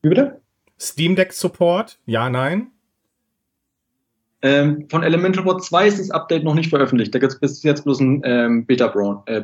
Wie 0.00 0.08
bitte? 0.08 0.40
Steam 0.80 1.14
Deck 1.14 1.34
Support? 1.34 1.98
Ja, 2.06 2.30
nein? 2.30 2.70
Ähm, 4.44 4.86
von 4.90 5.02
Elemental 5.02 5.42
Bot 5.42 5.64
2 5.64 5.88
ist 5.88 5.98
das 5.98 6.10
Update 6.10 6.44
noch 6.44 6.54
nicht 6.54 6.68
veröffentlicht. 6.68 7.14
Da 7.14 7.18
gibt 7.18 7.32
es 7.32 7.40
bis 7.40 7.62
jetzt 7.62 7.84
bloß 7.84 8.00
ein 8.00 8.20
ähm, 8.24 8.66
Beta-Branch. 8.66 9.22
Äh, 9.24 9.42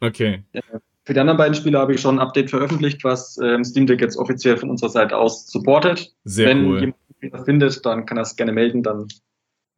okay. 0.00 0.44
Äh, 0.52 0.62
für 1.04 1.12
die 1.12 1.18
anderen 1.18 1.38
beiden 1.38 1.56
Spiele 1.56 1.76
habe 1.80 1.92
ich 1.92 2.00
schon 2.00 2.16
ein 2.16 2.18
Update 2.20 2.50
veröffentlicht, 2.50 3.02
was 3.02 3.36
ähm, 3.42 3.64
Steam 3.64 3.88
Deck 3.88 4.00
jetzt 4.00 4.16
offiziell 4.16 4.56
von 4.56 4.70
unserer 4.70 4.90
Seite 4.90 5.16
aus 5.16 5.48
supportet. 5.48 6.14
Sehr 6.22 6.46
Wenn 6.46 6.66
cool. 6.66 6.80
jemand 6.80 6.96
das 7.32 7.44
findet, 7.44 7.84
dann 7.84 8.06
kann 8.06 8.16
er 8.16 8.22
es 8.22 8.36
gerne 8.36 8.52
melden, 8.52 8.84
dann 8.84 9.08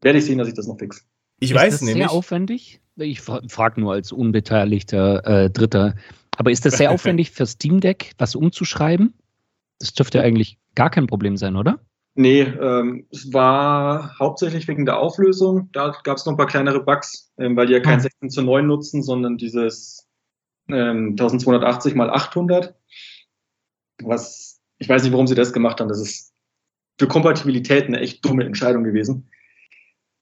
werde 0.02 0.18
ich 0.18 0.26
sehen, 0.26 0.36
dass 0.36 0.48
ich 0.48 0.54
das 0.54 0.66
noch 0.66 0.78
fix. 0.78 1.06
Ich 1.40 1.52
ist 1.52 1.56
weiß 1.56 1.72
das 1.72 1.80
nämlich. 1.80 2.02
sehr 2.04 2.12
aufwendig? 2.12 2.82
Ich 2.96 3.22
frage 3.22 3.80
nur 3.80 3.94
als 3.94 4.12
unbeteiligter 4.12 5.26
äh, 5.26 5.50
Dritter. 5.50 5.94
Aber 6.36 6.50
ist 6.50 6.66
das 6.66 6.76
sehr 6.76 6.90
aufwendig 6.92 7.30
für 7.30 7.46
Steam 7.46 7.80
Deck, 7.80 8.12
was 8.18 8.34
umzuschreiben? 8.34 9.14
Das 9.78 9.94
dürfte 9.94 10.20
eigentlich 10.20 10.58
gar 10.74 10.90
kein 10.90 11.06
Problem 11.06 11.38
sein, 11.38 11.56
oder? 11.56 11.80
Nee, 12.16 12.42
ähm, 12.42 13.06
es 13.10 13.32
war 13.32 14.16
hauptsächlich 14.20 14.68
wegen 14.68 14.86
der 14.86 14.98
Auflösung. 14.98 15.70
Da 15.72 15.92
gab 16.04 16.16
es 16.16 16.24
noch 16.24 16.34
ein 16.34 16.36
paar 16.36 16.46
kleinere 16.46 16.84
Bugs, 16.84 17.32
ähm, 17.38 17.56
weil 17.56 17.66
die 17.66 17.72
ja 17.72 17.80
kein 17.80 17.98
Ah. 17.98 18.02
16 18.02 18.30
zu 18.30 18.42
9 18.42 18.66
nutzen, 18.66 19.02
sondern 19.02 19.36
dieses 19.36 20.08
ähm, 20.68 21.10
1280 21.10 21.96
mal 21.96 22.10
800. 22.10 22.74
Was, 24.02 24.60
ich 24.78 24.88
weiß 24.88 25.02
nicht, 25.02 25.12
warum 25.12 25.26
sie 25.26 25.34
das 25.34 25.52
gemacht 25.52 25.80
haben. 25.80 25.88
Das 25.88 26.00
ist 26.00 26.32
für 26.98 27.08
Kompatibilität 27.08 27.86
eine 27.86 27.98
echt 27.98 28.24
dumme 28.24 28.44
Entscheidung 28.44 28.84
gewesen. 28.84 29.28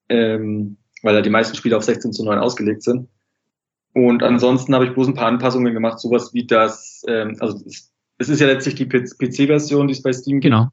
Ähm, 0.09 0.79
weil 1.03 1.15
da 1.15 1.21
die 1.21 1.31
meisten 1.31 1.57
Spiele 1.57 1.77
auf 1.77 1.85
16 1.85 2.13
zu 2.13 2.25
9 2.25 2.39
ausgelegt 2.39 2.83
sind. 2.83 3.09
Und 3.95 4.23
ansonsten 4.23 4.75
habe 4.75 4.87
ich 4.87 4.95
bloß 4.95 5.09
ein 5.09 5.15
paar 5.15 5.27
Anpassungen 5.27 5.75
gemacht, 5.75 6.01
sowas 6.01 6.33
wie 6.33 6.47
das, 6.47 7.03
ähm, 7.07 7.37
also 7.41 7.63
es, 7.67 7.93
es 8.17 8.31
ist 8.31 8.41
ja 8.41 8.47
letztlich 8.47 8.77
die 8.77 8.87
PC-Version, 8.87 9.89
die 9.89 9.93
es 9.93 10.03
bei 10.03 10.13
Steam 10.13 10.41
gibt 10.41 10.55
Genau. 10.55 10.69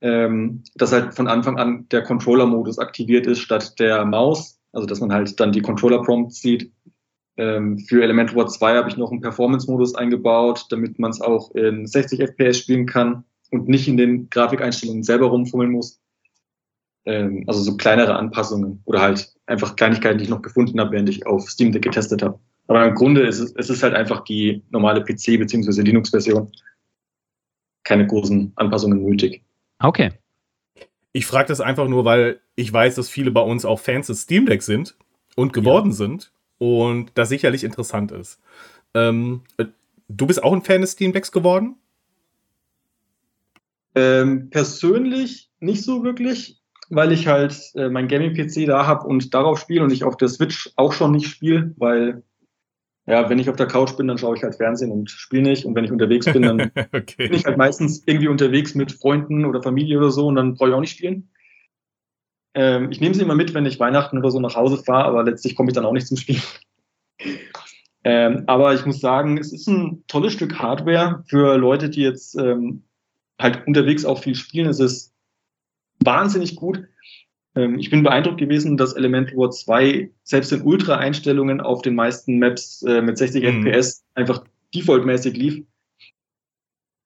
Ähm, 0.00 0.62
dass 0.74 0.92
halt 0.92 1.14
von 1.14 1.28
Anfang 1.28 1.58
an 1.58 1.86
der 1.90 2.02
Controller-Modus 2.02 2.78
aktiviert 2.78 3.26
ist 3.26 3.40
statt 3.40 3.78
der 3.78 4.04
Maus. 4.04 4.58
Also 4.72 4.86
dass 4.86 5.00
man 5.00 5.12
halt 5.12 5.38
dann 5.40 5.52
die 5.52 5.62
Controller-Prompts 5.62 6.40
sieht. 6.40 6.72
Ähm, 7.36 7.78
für 7.78 8.02
Elemental 8.02 8.36
War 8.36 8.46
2 8.46 8.76
habe 8.76 8.88
ich 8.88 8.96
noch 8.96 9.10
einen 9.10 9.20
Performance-Modus 9.20 9.94
eingebaut, 9.94 10.66
damit 10.70 10.98
man 10.98 11.10
es 11.10 11.20
auch 11.20 11.54
in 11.54 11.86
60 11.86 12.20
FPS 12.20 12.58
spielen 12.58 12.86
kann 12.86 13.24
und 13.50 13.68
nicht 13.68 13.88
in 13.88 13.96
den 13.96 14.30
Grafikeinstellungen 14.30 15.02
selber 15.02 15.26
rumfummeln 15.26 15.70
muss. 15.70 16.00
Ähm, 17.06 17.44
also 17.46 17.60
so 17.62 17.76
kleinere 17.76 18.14
Anpassungen 18.16 18.82
oder 18.84 19.00
halt 19.00 19.34
einfach 19.46 19.74
Kleinigkeiten, 19.76 20.18
die 20.18 20.24
ich 20.24 20.30
noch 20.30 20.42
gefunden 20.42 20.78
habe, 20.80 20.92
während 20.92 21.08
ich 21.08 21.26
auf 21.26 21.48
Steam 21.50 21.72
Deck 21.72 21.82
getestet 21.82 22.22
habe. 22.22 22.38
Aber 22.66 22.86
im 22.86 22.94
Grunde 22.94 23.22
ist 23.22 23.40
es, 23.40 23.52
es 23.56 23.70
ist 23.70 23.82
halt 23.82 23.94
einfach 23.94 24.22
die 24.24 24.62
normale 24.70 25.02
PC- 25.02 25.38
bzw. 25.38 25.82
Linux-Version. 25.82 26.52
Keine 27.82 28.06
großen 28.06 28.52
Anpassungen 28.54 29.02
nötig. 29.02 29.42
Okay. 29.80 30.12
Ich 31.12 31.26
frage 31.26 31.48
das 31.48 31.60
einfach 31.60 31.88
nur, 31.88 32.04
weil 32.04 32.40
ich 32.54 32.72
weiß, 32.72 32.94
dass 32.94 33.08
viele 33.08 33.30
bei 33.30 33.40
uns 33.40 33.64
auch 33.64 33.80
Fans 33.80 34.06
des 34.06 34.22
Steam 34.22 34.46
Deck 34.46 34.62
sind 34.62 34.96
und 35.34 35.52
geworden 35.52 35.92
sind 35.92 36.32
und 36.58 37.10
das 37.14 37.30
sicherlich 37.30 37.64
interessant 37.64 38.12
ist. 38.12 38.40
Ähm, 38.94 39.42
äh, 39.56 39.66
du 40.08 40.26
bist 40.26 40.42
auch 40.42 40.52
ein 40.52 40.62
Fan 40.62 40.82
des 40.82 40.92
Steam 40.92 41.12
Decks 41.12 41.32
geworden? 41.32 41.76
Ähm, 43.94 44.50
persönlich 44.50 45.50
nicht 45.58 45.82
so 45.82 46.04
wirklich, 46.04 46.60
weil 46.90 47.12
ich 47.12 47.26
halt 47.26 47.58
äh, 47.74 47.88
mein 47.88 48.06
Gaming-PC 48.06 48.66
da 48.66 48.86
habe 48.86 49.06
und 49.06 49.34
darauf 49.34 49.58
spiele 49.58 49.82
und 49.82 49.92
ich 49.92 50.04
auf 50.04 50.16
der 50.16 50.28
Switch 50.28 50.70
auch 50.76 50.92
schon 50.92 51.12
nicht 51.12 51.28
spiele, 51.28 51.74
weil 51.76 52.22
ja, 53.10 53.28
wenn 53.28 53.38
ich 53.38 53.50
auf 53.50 53.56
der 53.56 53.66
Couch 53.66 53.96
bin, 53.96 54.06
dann 54.06 54.18
schaue 54.18 54.36
ich 54.36 54.42
halt 54.42 54.54
Fernsehen 54.54 54.92
und 54.92 55.10
spiele 55.10 55.42
nicht. 55.42 55.64
Und 55.64 55.74
wenn 55.74 55.84
ich 55.84 55.90
unterwegs 55.90 56.26
bin, 56.26 56.42
dann 56.42 56.60
okay. 56.92 57.28
bin 57.28 57.34
ich 57.34 57.44
halt 57.44 57.56
meistens 57.56 58.04
irgendwie 58.06 58.28
unterwegs 58.28 58.74
mit 58.74 58.92
Freunden 58.92 59.44
oder 59.44 59.62
Familie 59.62 59.98
oder 59.98 60.10
so 60.10 60.28
und 60.28 60.36
dann 60.36 60.54
brauche 60.54 60.68
ich 60.68 60.74
auch 60.74 60.80
nicht 60.80 60.96
spielen. 60.96 61.28
Ähm, 62.54 62.90
ich 62.90 63.00
nehme 63.00 63.14
sie 63.14 63.22
immer 63.22 63.34
mit, 63.34 63.52
wenn 63.52 63.66
ich 63.66 63.80
Weihnachten 63.80 64.18
oder 64.18 64.30
so 64.30 64.40
nach 64.40 64.54
Hause 64.54 64.82
fahre, 64.82 65.06
aber 65.06 65.24
letztlich 65.24 65.56
komme 65.56 65.70
ich 65.70 65.74
dann 65.74 65.84
auch 65.84 65.92
nicht 65.92 66.06
zum 66.06 66.16
Spielen. 66.16 66.42
ähm, 68.04 68.44
aber 68.46 68.74
ich 68.74 68.86
muss 68.86 69.00
sagen, 69.00 69.38
es 69.38 69.52
ist 69.52 69.66
ein 69.66 70.04
tolles 70.06 70.32
Stück 70.32 70.58
Hardware 70.58 71.24
für 71.26 71.56
Leute, 71.56 71.90
die 71.90 72.02
jetzt 72.02 72.36
ähm, 72.36 72.84
halt 73.40 73.66
unterwegs 73.66 74.04
auch 74.04 74.22
viel 74.22 74.34
spielen. 74.36 74.68
Es 74.68 74.78
ist 74.80 75.14
wahnsinnig 76.04 76.56
gut. 76.56 76.84
Ähm, 77.54 77.78
ich 77.78 77.90
bin 77.90 78.02
beeindruckt 78.02 78.38
gewesen, 78.38 78.76
dass 78.76 78.94
Elemental 78.94 79.36
War 79.36 79.50
2 79.50 80.10
selbst 80.22 80.52
in 80.52 80.62
Ultra-Einstellungen 80.62 81.60
auf 81.60 81.82
den 81.82 81.94
meisten 81.94 82.38
Maps 82.38 82.82
äh, 82.82 83.02
mit 83.02 83.18
60 83.18 83.42
mhm. 83.42 83.66
FPS 83.66 84.04
einfach 84.14 84.44
defaultmäßig 84.74 85.36
lief. 85.36 85.64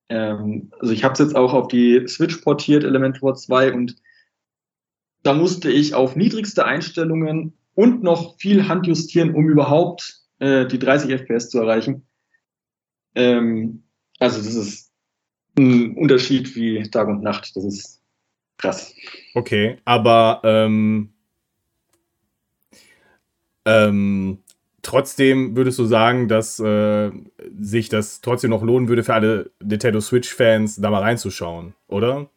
Ähm, 0.08 0.70
also 0.78 0.92
ich 0.92 1.04
habe 1.04 1.14
es 1.14 1.20
jetzt 1.20 1.36
auch 1.36 1.54
auf 1.54 1.68
die 1.68 2.06
Switch 2.08 2.36
portiert, 2.38 2.84
Elemental 2.84 3.22
War 3.22 3.34
2, 3.34 3.72
und 3.72 3.96
da 5.22 5.32
musste 5.32 5.70
ich 5.70 5.94
auf 5.94 6.16
niedrigste 6.16 6.64
Einstellungen 6.66 7.54
und 7.74 8.02
noch 8.02 8.36
viel 8.38 8.68
Hand 8.68 8.86
justieren, 8.86 9.34
um 9.34 9.48
überhaupt 9.48 10.20
äh, 10.38 10.66
die 10.66 10.78
30 10.78 11.10
FPS 11.10 11.48
zu 11.48 11.58
erreichen. 11.58 12.06
Ähm, 13.14 13.84
also 14.18 14.38
das 14.38 14.54
ist 14.54 14.92
ein 15.56 15.96
Unterschied 15.96 16.54
wie 16.56 16.82
Tag 16.90 17.08
und 17.08 17.22
Nacht. 17.22 17.56
Das 17.56 17.64
ist 17.64 18.02
krass. 18.58 18.94
Okay, 19.34 19.78
aber 19.84 20.40
ähm, 20.44 21.12
ähm, 23.64 24.38
trotzdem 24.82 25.56
würdest 25.56 25.78
du 25.78 25.84
sagen, 25.84 26.28
dass 26.28 26.60
äh, 26.60 27.10
sich 27.58 27.88
das 27.88 28.20
trotzdem 28.20 28.50
noch 28.50 28.62
lohnen 28.62 28.88
würde 28.88 29.02
für 29.02 29.14
alle 29.14 29.50
Nintendo 29.62 30.00
Switch-Fans, 30.00 30.76
da 30.76 30.90
mal 30.90 31.02
reinzuschauen, 31.02 31.74
oder? 31.88 32.28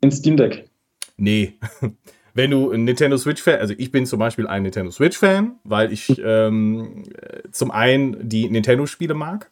In 0.00 0.10
Steam 0.12 0.36
Deck. 0.36 0.68
Nee. 1.16 1.54
Wenn 2.34 2.50
du 2.50 2.70
ein 2.70 2.84
Nintendo 2.84 3.16
Switch-Fan, 3.16 3.60
also 3.60 3.72
ich 3.78 3.90
bin 3.90 4.04
zum 4.04 4.18
Beispiel 4.18 4.46
ein 4.46 4.62
Nintendo 4.62 4.90
Switch-Fan, 4.90 5.58
weil 5.64 5.90
ich 5.90 6.20
ähm, 6.22 7.04
zum 7.50 7.70
einen 7.70 8.28
die 8.28 8.50
Nintendo-Spiele 8.50 9.14
mag, 9.14 9.50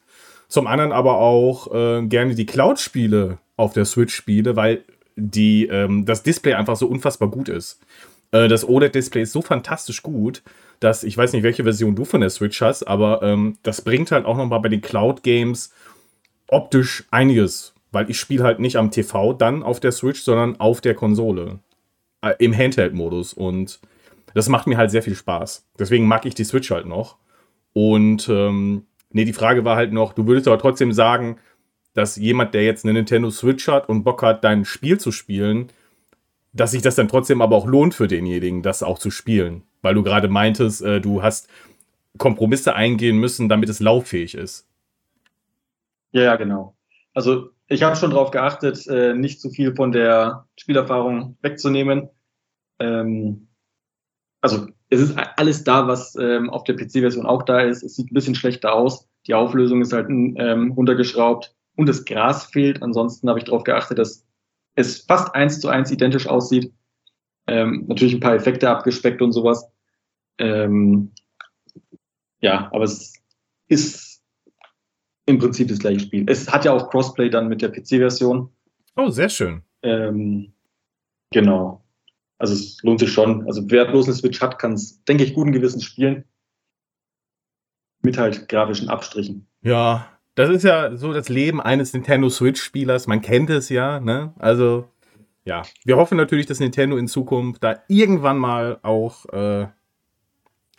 zum 0.49 0.66
anderen 0.66 0.93
aber 0.93 1.16
auch 1.16 1.72
äh, 1.72 2.07
gerne 2.07 2.35
die 2.35 2.45
Cloud-Spiele 2.45 3.39
auf 3.57 3.73
der 3.73 3.85
Switch 3.85 4.15
spiele, 4.15 4.57
weil 4.57 4.85
die, 5.17 5.67
ähm, 5.67 6.05
das 6.05 6.23
Display 6.23 6.55
einfach 6.55 6.77
so 6.77 6.87
unfassbar 6.87 7.31
gut 7.31 7.49
ist. 7.49 7.81
Äh, 8.33 8.49
das 8.49 8.69
OLED-Display 8.69 9.23
ist 9.23 9.33
so 9.33 9.43
fantastisch 9.43 10.03
gut, 10.03 10.43
dass 10.81 11.05
ich 11.05 11.17
weiß 11.17 11.33
nicht, 11.33 11.43
welche 11.43 11.63
Version 11.63 11.95
du 11.95 12.05
von 12.05 12.21
der 12.21 12.31
Switch 12.31 12.61
hast, 12.61 12.83
aber 12.85 13.23
ähm, 13.23 13.59
das 13.63 13.83
bringt 13.83 14.11
halt 14.11 14.27
auch 14.27 14.37
nochmal 14.37 14.61
bei 14.61 14.69
den 14.69 14.81
Cloud-Games 14.81 15.73
optisch 16.49 17.05
einiges, 17.11 17.75
weil 17.93 18.11
ich 18.11 18.19
spiele 18.19 18.45
halt 18.45 18.59
nicht 18.59 18.77
am 18.77 18.91
TV 18.91 19.33
dann 19.33 19.63
auf 19.63 19.81
der 19.81 19.93
Switch, 19.93 20.21
sondern 20.23 20.59
auf 20.61 20.81
der 20.81 20.95
Konsole. 20.95 21.61
Äh, 22.23 22.35
Im 22.39 22.57
Handheld-Modus 22.57 23.33
und 23.35 23.81
das 24.35 24.49
macht 24.49 24.67
mir 24.67 24.77
halt 24.77 24.91
sehr 24.91 25.03
viel 25.03 25.15
Spaß. 25.15 25.65
Deswegen 25.79 26.07
mag 26.07 26.27
ich 26.27 26.35
die 26.35 26.45
Switch 26.45 26.71
halt 26.73 26.87
noch. 26.87 27.17
Und 27.73 28.29
ähm, 28.29 28.87
nee, 29.11 29.25
die 29.25 29.33
Frage 29.33 29.65
war 29.65 29.77
halt 29.77 29.93
noch, 29.93 30.13
du 30.13 30.27
würdest 30.27 30.49
aber 30.49 30.59
trotzdem 30.59 30.93
sagen, 30.93 31.39
dass 31.95 32.16
jemand, 32.16 32.55
der 32.55 32.64
jetzt 32.64 32.84
eine 32.84 32.92
Nintendo 32.92 33.30
Switch 33.30 33.68
hat 33.68 33.88
und 33.88 34.03
Bock 34.03 34.22
hat, 34.22 34.45
dein 34.45 34.64
Spiel 34.64 34.99
zu 34.99 35.12
spielen, 35.12 35.68
dass 36.53 36.72
sich 36.72 36.82
das 36.82 36.97
dann 36.97 37.09
trotzdem 37.09 37.40
aber 37.40 37.57
auch 37.57 37.66
lohnt 37.66 37.95
für 37.95 38.09
denjenigen, 38.09 38.62
das 38.62 38.82
auch 38.82 38.99
zu 38.99 39.11
spielen. 39.11 39.62
Weil 39.80 39.95
du 39.95 40.03
gerade 40.03 40.28
meintest, 40.28 40.82
äh, 40.82 41.01
du 41.01 41.22
hast 41.22 41.49
Kompromisse 42.18 42.74
eingehen 42.74 43.18
müssen, 43.18 43.49
damit 43.49 43.68
es 43.68 43.80
lauffähig 43.80 44.34
ist. 44.34 44.68
Ja, 46.12 46.22
ja, 46.22 46.36
genau. 46.36 46.76
Also 47.12 47.51
ich 47.68 47.82
habe 47.82 47.97
schon 47.97 48.11
darauf 48.11 48.30
geachtet, 48.30 48.86
äh, 48.86 49.14
nicht 49.14 49.40
zu 49.40 49.51
viel 49.51 49.74
von 49.74 49.92
der 49.92 50.47
Spielerfahrung 50.57 51.36
wegzunehmen. 51.42 52.09
Ähm, 52.78 53.49
also 54.40 54.66
es 54.90 55.01
ist 55.01 55.16
alles 55.36 55.64
da, 55.64 55.88
was 55.88 56.16
ähm, 56.16 56.51
auf 56.51 56.64
der 56.64 56.76
PC-Version 56.76 57.26
auch 57.26 57.42
da 57.42 57.61
ist. 57.61 57.82
Es 57.82 57.97
sieht 57.97 58.11
ein 58.11 58.14
bisschen 58.14 58.34
schlechter 58.34 58.74
aus. 58.74 59.09
Die 59.26 59.34
Auflösung 59.34 59.80
ist 59.80 59.92
halt 59.92 60.09
ähm, 60.09 60.72
runtergeschraubt 60.72 61.54
und 61.77 61.89
das 61.89 62.05
Gras 62.05 62.47
fehlt. 62.47 62.83
Ansonsten 62.83 63.29
habe 63.29 63.39
ich 63.39 63.45
darauf 63.45 63.64
geachtet, 63.64 63.99
dass 63.99 64.27
es 64.75 65.03
fast 65.03 65.35
eins 65.35 65.61
zu 65.61 65.68
eins 65.68 65.91
identisch 65.91 66.27
aussieht. 66.27 66.72
Ähm, 67.47 67.85
natürlich 67.89 68.14
ein 68.14 68.20
paar 68.20 68.35
Effekte 68.35 68.68
abgespeckt 68.70 69.20
und 69.22 69.33
sowas. 69.33 69.70
Ähm, 70.39 71.12
ja, 72.41 72.70
aber 72.72 72.85
es 72.85 73.14
ist 73.68 74.22
im 75.27 75.39
Prinzip 75.39 75.68
das 75.68 75.79
gleiche 75.79 76.01
Spiel. 76.01 76.25
Es 76.29 76.51
hat 76.51 76.64
ja 76.64 76.72
auch 76.72 76.91
Crossplay 76.91 77.31
dann 77.31 77.49
mit 77.49 77.62
der 77.62 77.70
PC-Version. 77.70 78.51
Oh, 78.97 79.09
sehr 79.11 79.29
schön. 79.29 79.62
Ähm, 79.83 80.53
genau. 81.31 81.85
Also 82.39 82.55
es 82.55 82.83
lohnt 82.83 83.01
sich 83.01 83.12
schon. 83.12 83.47
Also 83.47 83.62
wer 83.70 83.87
bloß 83.87 84.07
eine 84.07 84.14
Switch 84.14 84.41
hat, 84.41 84.59
kann 84.59 84.75
es, 84.75 85.03
denke 85.05 85.25
ich, 85.25 85.35
guten 85.35 85.53
Gewissens 85.53 85.85
spielen. 85.85 86.25
Mit 88.03 88.18
halt 88.18 88.49
grafischen 88.49 88.91
Abstrichen. 88.91 89.49
Ja, 89.62 90.14
das 90.35 90.51
ist 90.51 90.64
ja 90.64 90.97
so 90.97 91.12
das 91.12 91.28
Leben 91.28 91.61
eines 91.61 91.93
Nintendo 91.93 92.28
Switch-Spielers. 92.28 93.07
Man 93.07 93.20
kennt 93.20 93.51
es 93.51 93.68
ja, 93.68 94.01
ne? 94.01 94.32
Also, 94.39 94.89
ja. 95.45 95.62
Wir 95.85 95.97
hoffen 95.97 96.16
natürlich, 96.16 96.47
dass 96.47 96.61
Nintendo 96.61 96.97
in 96.97 97.07
Zukunft 97.07 97.62
da 97.62 97.82
irgendwann 97.89 98.39
mal 98.39 98.78
auch, 98.82 99.26
äh, 99.32 99.66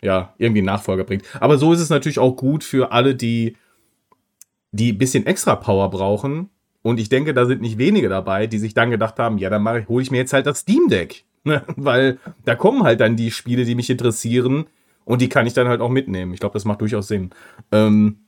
ja, 0.02 0.34
irgendwie 0.36 0.60
einen 0.60 0.66
Nachfolger 0.66 1.04
bringt. 1.04 1.24
Aber 1.40 1.56
so 1.56 1.72
ist 1.72 1.80
es 1.80 1.88
natürlich 1.88 2.18
auch 2.18 2.36
gut 2.36 2.64
für 2.64 2.92
alle, 2.92 3.14
die, 3.14 3.56
die 4.72 4.92
ein 4.92 4.98
bisschen 4.98 5.24
extra 5.26 5.56
Power 5.56 5.90
brauchen. 5.90 6.50
Und 6.82 7.00
ich 7.00 7.08
denke, 7.08 7.32
da 7.32 7.46
sind 7.46 7.62
nicht 7.62 7.78
wenige 7.78 8.08
dabei, 8.08 8.46
die 8.46 8.58
sich 8.58 8.74
dann 8.74 8.90
gedacht 8.90 9.18
haben, 9.18 9.38
ja, 9.38 9.50
dann 9.50 9.88
hole 9.88 10.02
ich 10.02 10.10
mir 10.10 10.18
jetzt 10.18 10.32
halt 10.32 10.46
das 10.46 10.60
Steam 10.60 10.88
Deck. 10.88 11.24
Ne? 11.44 11.62
Weil 11.76 12.18
da 12.44 12.54
kommen 12.54 12.82
halt 12.82 13.00
dann 13.00 13.16
die 13.16 13.30
Spiele, 13.30 13.64
die 13.64 13.74
mich 13.74 13.88
interessieren. 13.88 14.66
Und 15.04 15.22
die 15.22 15.28
kann 15.28 15.46
ich 15.46 15.54
dann 15.54 15.68
halt 15.68 15.80
auch 15.80 15.88
mitnehmen. 15.88 16.34
Ich 16.34 16.40
glaube, 16.40 16.52
das 16.52 16.64
macht 16.64 16.80
durchaus 16.80 17.08
Sinn. 17.08 17.30
Ähm, 17.70 18.25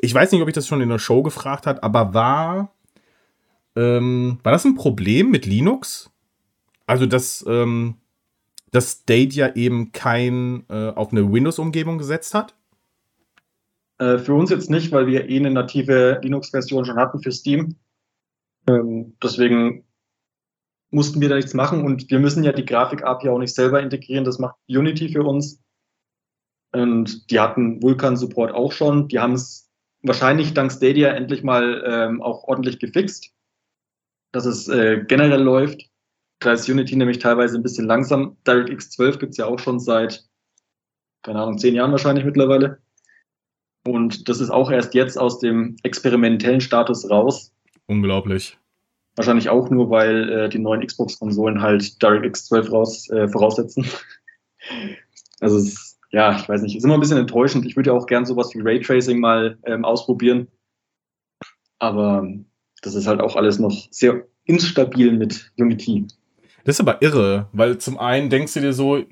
ich 0.00 0.14
weiß 0.14 0.32
nicht, 0.32 0.42
ob 0.42 0.48
ich 0.48 0.54
das 0.54 0.66
schon 0.66 0.80
in 0.80 0.88
der 0.88 0.98
Show 0.98 1.22
gefragt 1.22 1.66
hat, 1.66 1.82
aber 1.82 2.14
war, 2.14 2.74
ähm, 3.76 4.38
war 4.42 4.52
das 4.52 4.64
ein 4.64 4.74
Problem 4.74 5.30
mit 5.30 5.46
Linux? 5.46 6.10
Also, 6.86 7.06
dass, 7.06 7.44
ähm, 7.48 7.96
dass 8.70 9.00
Stadia 9.02 9.54
eben 9.54 9.92
kein 9.92 10.64
äh, 10.68 10.90
auf 10.90 11.12
eine 11.12 11.32
Windows-Umgebung 11.32 11.98
gesetzt 11.98 12.34
hat? 12.34 12.54
Äh, 13.98 14.18
für 14.18 14.34
uns 14.34 14.50
jetzt 14.50 14.70
nicht, 14.70 14.92
weil 14.92 15.06
wir 15.06 15.28
eh 15.28 15.36
eine 15.36 15.50
native 15.50 16.20
Linux-Version 16.22 16.84
schon 16.84 16.96
hatten 16.96 17.22
für 17.22 17.32
Steam. 17.32 17.76
Ähm, 18.66 19.16
deswegen 19.22 19.84
mussten 20.90 21.20
wir 21.20 21.28
da 21.28 21.36
nichts 21.36 21.54
machen 21.54 21.84
und 21.84 22.10
wir 22.10 22.18
müssen 22.18 22.44
ja 22.44 22.52
die 22.52 22.64
Grafik-API 22.64 23.28
auch 23.28 23.38
nicht 23.38 23.54
selber 23.54 23.80
integrieren. 23.80 24.24
Das 24.24 24.38
macht 24.38 24.56
Unity 24.68 25.08
für 25.08 25.22
uns. 25.22 25.60
Und 26.72 27.30
die 27.30 27.40
hatten 27.40 27.82
Vulkan-Support 27.82 28.52
auch 28.52 28.72
schon. 28.72 29.08
Die 29.08 29.18
haben 29.18 29.34
es 29.34 29.70
wahrscheinlich 30.02 30.54
dank 30.54 30.72
Stadia 30.72 31.10
endlich 31.10 31.42
mal 31.42 31.82
ähm, 31.86 32.22
auch 32.22 32.44
ordentlich 32.44 32.78
gefixt, 32.78 33.32
dass 34.32 34.46
es 34.46 34.68
äh, 34.68 35.04
generell 35.06 35.42
läuft. 35.42 35.88
Da 36.40 36.52
ist 36.52 36.68
Unity 36.68 36.96
nämlich 36.96 37.18
teilweise 37.18 37.56
ein 37.56 37.62
bisschen 37.62 37.86
langsam. 37.86 38.36
DirectX 38.46 38.90
12 38.90 39.18
gibt's 39.18 39.36
ja 39.36 39.46
auch 39.46 39.58
schon 39.58 39.78
seit, 39.78 40.24
keine 41.22 41.40
Ahnung, 41.40 41.58
zehn 41.58 41.74
Jahren 41.74 41.92
wahrscheinlich 41.92 42.24
mittlerweile. 42.24 42.80
Und 43.86 44.28
das 44.28 44.40
ist 44.40 44.50
auch 44.50 44.70
erst 44.70 44.94
jetzt 44.94 45.18
aus 45.18 45.38
dem 45.38 45.76
experimentellen 45.82 46.60
Status 46.60 47.08
raus. 47.08 47.52
Unglaublich. 47.86 48.58
Wahrscheinlich 49.16 49.50
auch 49.50 49.70
nur, 49.70 49.90
weil 49.90 50.28
äh, 50.30 50.48
die 50.48 50.58
neuen 50.58 50.84
Xbox-Konsolen 50.86 51.60
halt 51.60 52.02
DirectX 52.02 52.46
12 52.46 52.72
raus, 52.72 53.10
äh, 53.10 53.28
voraussetzen. 53.28 53.86
also 55.40 55.58
es 55.58 55.68
ist 55.68 55.91
ja, 56.12 56.36
ich 56.36 56.48
weiß 56.48 56.62
nicht, 56.62 56.76
ist 56.76 56.84
immer 56.84 56.94
ein 56.94 57.00
bisschen 57.00 57.18
enttäuschend. 57.18 57.64
Ich 57.66 57.74
würde 57.74 57.90
ja 57.90 57.96
auch 57.96 58.06
gern 58.06 58.26
sowas 58.26 58.54
wie 58.54 58.60
Raytracing 58.60 59.18
mal 59.18 59.58
ähm, 59.64 59.84
ausprobieren. 59.84 60.48
Aber 61.78 62.28
das 62.82 62.94
ist 62.94 63.06
halt 63.06 63.20
auch 63.20 63.34
alles 63.34 63.58
noch 63.58 63.88
sehr 63.90 64.26
instabil 64.44 65.12
mit 65.12 65.52
Unity. 65.58 66.06
Das 66.64 66.76
ist 66.76 66.80
aber 66.80 67.02
irre, 67.02 67.48
weil 67.52 67.78
zum 67.78 67.98
einen 67.98 68.30
denkst 68.30 68.54
du 68.54 68.60
dir 68.60 68.72
so, 68.72 69.02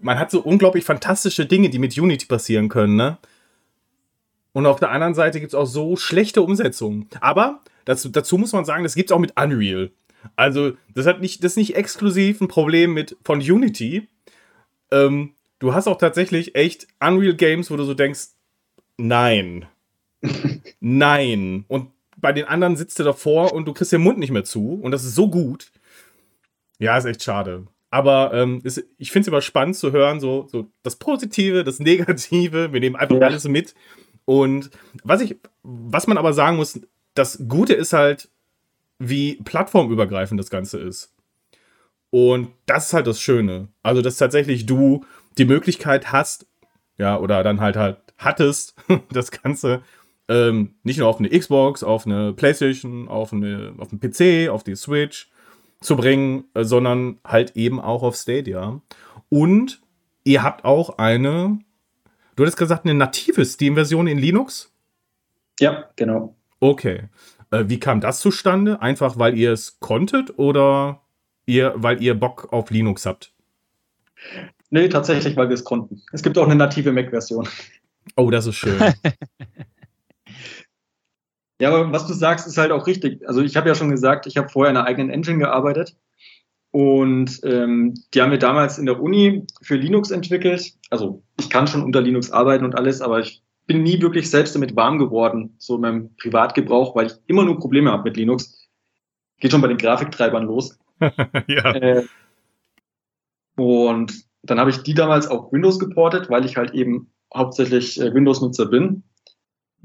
man 0.00 0.18
hat 0.18 0.30
so 0.30 0.40
unglaublich 0.40 0.84
fantastische 0.84 1.46
Dinge, 1.46 1.68
die 1.68 1.78
mit 1.78 1.96
Unity 1.96 2.26
passieren 2.26 2.68
können, 2.68 2.96
ne? 2.96 3.18
Und 4.52 4.64
auf 4.64 4.80
der 4.80 4.90
anderen 4.90 5.14
Seite 5.14 5.38
gibt 5.38 5.50
es 5.50 5.54
auch 5.54 5.66
so 5.66 5.96
schlechte 5.96 6.40
Umsetzungen. 6.40 7.08
Aber 7.20 7.60
dazu, 7.84 8.08
dazu 8.08 8.38
muss 8.38 8.54
man 8.54 8.64
sagen, 8.64 8.84
das 8.84 8.94
gibt 8.94 9.10
es 9.10 9.14
auch 9.14 9.20
mit 9.20 9.38
Unreal. 9.38 9.90
Also, 10.34 10.72
das 10.94 11.06
hat 11.06 11.20
nicht, 11.20 11.44
das 11.44 11.52
ist 11.52 11.56
nicht 11.58 11.76
exklusiv 11.76 12.40
ein 12.40 12.48
Problem 12.48 12.94
mit 12.94 13.18
von 13.22 13.40
Unity. 13.40 14.08
Ähm, 14.90 15.35
du 15.58 15.74
hast 15.74 15.86
auch 15.86 15.98
tatsächlich 15.98 16.54
echt 16.54 16.86
Unreal 17.00 17.34
Games, 17.34 17.70
wo 17.70 17.76
du 17.76 17.84
so 17.84 17.94
denkst, 17.94 18.28
nein. 18.96 19.66
nein. 20.80 21.64
Und 21.68 21.90
bei 22.16 22.32
den 22.32 22.46
anderen 22.46 22.76
sitzt 22.76 22.98
du 22.98 23.04
davor 23.04 23.52
und 23.52 23.66
du 23.66 23.72
kriegst 23.72 23.92
den 23.92 24.02
Mund 24.02 24.18
nicht 24.18 24.30
mehr 24.30 24.44
zu. 24.44 24.74
Und 24.74 24.90
das 24.90 25.04
ist 25.04 25.14
so 25.14 25.28
gut. 25.28 25.70
Ja, 26.78 26.96
ist 26.96 27.04
echt 27.04 27.22
schade. 27.22 27.66
Aber 27.90 28.32
ähm, 28.34 28.60
ist, 28.64 28.84
ich 28.98 29.12
finde 29.12 29.22
es 29.22 29.28
immer 29.28 29.40
spannend 29.40 29.76
zu 29.76 29.92
hören, 29.92 30.20
so, 30.20 30.46
so 30.50 30.70
das 30.82 30.96
Positive, 30.96 31.64
das 31.64 31.78
Negative. 31.78 32.72
Wir 32.72 32.80
nehmen 32.80 32.96
einfach 32.96 33.16
ja. 33.16 33.26
alles 33.26 33.44
mit. 33.48 33.74
Und 34.24 34.70
was 35.04 35.20
ich, 35.20 35.36
was 35.62 36.06
man 36.06 36.18
aber 36.18 36.32
sagen 36.32 36.56
muss, 36.56 36.80
das 37.14 37.42
Gute 37.48 37.74
ist 37.74 37.92
halt, 37.92 38.28
wie 38.98 39.36
plattformübergreifend 39.36 40.38
das 40.40 40.50
Ganze 40.50 40.78
ist. 40.78 41.14
Und 42.10 42.48
das 42.66 42.86
ist 42.86 42.92
halt 42.92 43.06
das 43.06 43.20
Schöne. 43.20 43.68
Also, 43.82 44.02
dass 44.02 44.16
tatsächlich 44.16 44.66
du 44.66 45.04
die 45.38 45.44
Möglichkeit 45.44 46.12
hast, 46.12 46.46
ja, 46.98 47.18
oder 47.18 47.42
dann 47.42 47.60
halt 47.60 47.76
halt 47.76 47.98
hattest, 48.18 48.74
das 49.10 49.30
Ganze 49.30 49.82
ähm, 50.28 50.74
nicht 50.82 50.98
nur 50.98 51.08
auf 51.08 51.18
eine 51.18 51.28
Xbox, 51.28 51.82
auf 51.82 52.06
eine 52.06 52.32
Playstation, 52.32 53.08
auf, 53.08 53.32
eine, 53.32 53.74
auf 53.78 53.90
einen 53.92 54.00
PC, 54.00 54.50
auf 54.50 54.64
die 54.64 54.74
Switch 54.74 55.30
zu 55.80 55.96
bringen, 55.96 56.44
äh, 56.54 56.64
sondern 56.64 57.18
halt 57.24 57.56
eben 57.56 57.80
auch 57.80 58.02
auf 58.02 58.16
Stadia. 58.16 58.80
Und 59.28 59.80
ihr 60.24 60.42
habt 60.42 60.64
auch 60.64 60.98
eine, 60.98 61.58
du 62.34 62.42
hattest 62.42 62.58
gesagt, 62.58 62.84
eine 62.84 62.94
native 62.94 63.44
Steam-Version 63.44 64.06
in 64.06 64.18
Linux? 64.18 64.72
Ja, 65.60 65.90
genau. 65.96 66.34
Okay. 66.60 67.04
Äh, 67.50 67.64
wie 67.68 67.78
kam 67.78 68.00
das 68.00 68.20
zustande? 68.20 68.82
Einfach 68.82 69.18
weil 69.18 69.36
ihr 69.36 69.52
es 69.52 69.78
konntet 69.78 70.38
oder 70.38 71.02
ihr, 71.46 71.72
weil 71.76 72.02
ihr 72.02 72.18
Bock 72.18 72.52
auf 72.52 72.70
Linux 72.70 73.06
habt? 73.06 73.32
Nee, 74.70 74.88
tatsächlich, 74.88 75.36
weil 75.36 75.48
wir 75.48 75.54
es 75.54 75.64
konnten. 75.64 76.02
Es 76.12 76.22
gibt 76.22 76.36
auch 76.38 76.46
eine 76.46 76.56
native 76.56 76.92
Mac-Version. 76.92 77.48
Oh, 78.16 78.30
das 78.30 78.46
ist 78.46 78.56
schön. 78.56 78.78
ja, 81.60 81.68
aber 81.68 81.92
was 81.92 82.06
du 82.06 82.12
sagst, 82.12 82.46
ist 82.46 82.58
halt 82.58 82.72
auch 82.72 82.86
richtig. 82.86 83.26
Also 83.28 83.42
ich 83.42 83.56
habe 83.56 83.68
ja 83.68 83.74
schon 83.74 83.90
gesagt, 83.90 84.26
ich 84.26 84.36
habe 84.36 84.48
vorher 84.48 84.70
in 84.70 84.76
einer 84.76 84.86
eigenen 84.86 85.10
Engine 85.10 85.38
gearbeitet. 85.38 85.96
Und 86.72 87.40
ähm, 87.44 87.94
die 88.12 88.20
haben 88.20 88.32
wir 88.32 88.38
damals 88.38 88.78
in 88.78 88.86
der 88.86 89.00
Uni 89.00 89.46
für 89.62 89.76
Linux 89.76 90.10
entwickelt. 90.10 90.74
Also 90.90 91.22
ich 91.38 91.48
kann 91.48 91.66
schon 91.66 91.82
unter 91.82 92.02
Linux 92.02 92.30
arbeiten 92.30 92.64
und 92.64 92.76
alles, 92.76 93.00
aber 93.00 93.20
ich 93.20 93.42
bin 93.66 93.82
nie 93.82 94.00
wirklich 94.00 94.30
selbst 94.30 94.54
damit 94.54 94.76
warm 94.76 94.98
geworden, 94.98 95.54
so 95.58 95.76
in 95.76 95.80
meinem 95.80 96.16
Privatgebrauch, 96.16 96.94
weil 96.94 97.06
ich 97.06 97.14
immer 97.26 97.44
nur 97.44 97.58
Probleme 97.58 97.90
habe 97.90 98.04
mit 98.04 98.16
Linux. 98.16 98.68
Geht 99.40 99.52
schon 99.52 99.60
bei 99.60 99.68
den 99.68 99.78
Grafiktreibern 99.78 100.44
los. 100.44 100.78
ja. 101.00 101.74
Äh, 101.74 102.04
und 103.56 104.12
dann 104.50 104.60
habe 104.60 104.70
ich 104.70 104.78
die 104.78 104.94
damals 104.94 105.26
auf 105.26 105.52
Windows 105.52 105.78
geportet, 105.78 106.30
weil 106.30 106.44
ich 106.44 106.56
halt 106.56 106.74
eben 106.74 107.10
hauptsächlich 107.34 108.00
äh, 108.00 108.12
Windows-Nutzer 108.12 108.66
bin. 108.66 109.02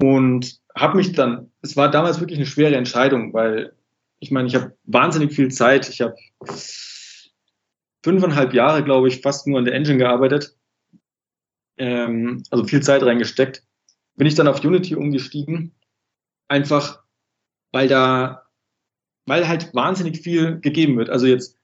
Und 0.00 0.60
habe 0.74 0.96
mich 0.96 1.12
dann, 1.12 1.50
es 1.60 1.76
war 1.76 1.90
damals 1.90 2.20
wirklich 2.20 2.38
eine 2.38 2.46
schwere 2.46 2.76
Entscheidung, 2.76 3.32
weil 3.32 3.74
ich 4.18 4.30
meine, 4.30 4.48
ich 4.48 4.54
habe 4.54 4.76
wahnsinnig 4.84 5.32
viel 5.32 5.50
Zeit. 5.50 5.88
Ich 5.88 6.00
habe 6.00 6.14
fünfeinhalb 8.04 8.54
Jahre, 8.54 8.84
glaube 8.84 9.08
ich, 9.08 9.20
fast 9.20 9.46
nur 9.46 9.58
an 9.58 9.64
der 9.64 9.74
Engine 9.74 9.98
gearbeitet. 9.98 10.56
Ähm, 11.76 12.42
also 12.50 12.64
viel 12.64 12.82
Zeit 12.82 13.02
reingesteckt. 13.02 13.64
Bin 14.16 14.26
ich 14.26 14.34
dann 14.34 14.48
auf 14.48 14.64
Unity 14.64 14.94
umgestiegen. 14.94 15.74
Einfach, 16.48 17.02
weil 17.72 17.88
da, 17.88 18.46
weil 19.26 19.48
halt 19.48 19.74
wahnsinnig 19.74 20.20
viel 20.20 20.60
gegeben 20.60 20.96
wird. 20.98 21.10
Also 21.10 21.26
jetzt, 21.26 21.58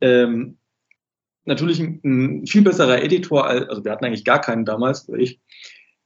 ähm, 0.00 0.58
natürlich 1.46 1.80
ein, 1.80 2.00
ein, 2.04 2.46
viel 2.46 2.62
besserer 2.62 3.02
Editor, 3.02 3.46
also 3.46 3.84
wir 3.84 3.92
hatten 3.92 4.04
eigentlich 4.04 4.24
gar 4.24 4.40
keinen 4.40 4.64
damals, 4.64 5.08
ich. 5.16 5.40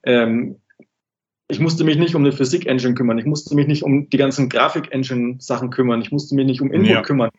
Ähm, 0.04 0.56
ich 1.48 1.58
musste 1.58 1.82
mich 1.82 1.98
nicht 1.98 2.14
um 2.14 2.22
eine 2.22 2.32
Physik-Engine 2.32 2.94
kümmern, 2.94 3.18
ich 3.18 3.26
musste 3.26 3.56
mich 3.56 3.66
nicht 3.66 3.82
um 3.82 4.08
die 4.08 4.16
ganzen 4.16 4.48
Grafik-Engine-Sachen 4.48 5.70
kümmern, 5.70 6.00
ich 6.00 6.12
musste 6.12 6.36
mich 6.36 6.46
nicht 6.46 6.60
um 6.60 6.72
Input 6.72 6.90
ja. 6.90 7.02
kümmern. 7.02 7.30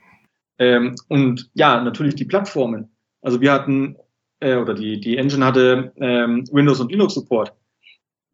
Ähm, 0.59 0.95
und 1.07 1.49
ja, 1.53 1.81
natürlich 1.81 2.15
die 2.15 2.25
Plattformen. 2.25 2.91
Also 3.21 3.39
wir 3.39 3.53
hatten, 3.53 3.95
äh, 4.41 4.57
oder 4.57 4.73
die, 4.73 4.99
die 4.99 5.17
Engine 5.17 5.45
hatte 5.45 5.93
ähm, 5.95 6.43
Windows 6.51 6.81
und 6.81 6.91
Linux 6.91 7.13
Support. 7.13 7.53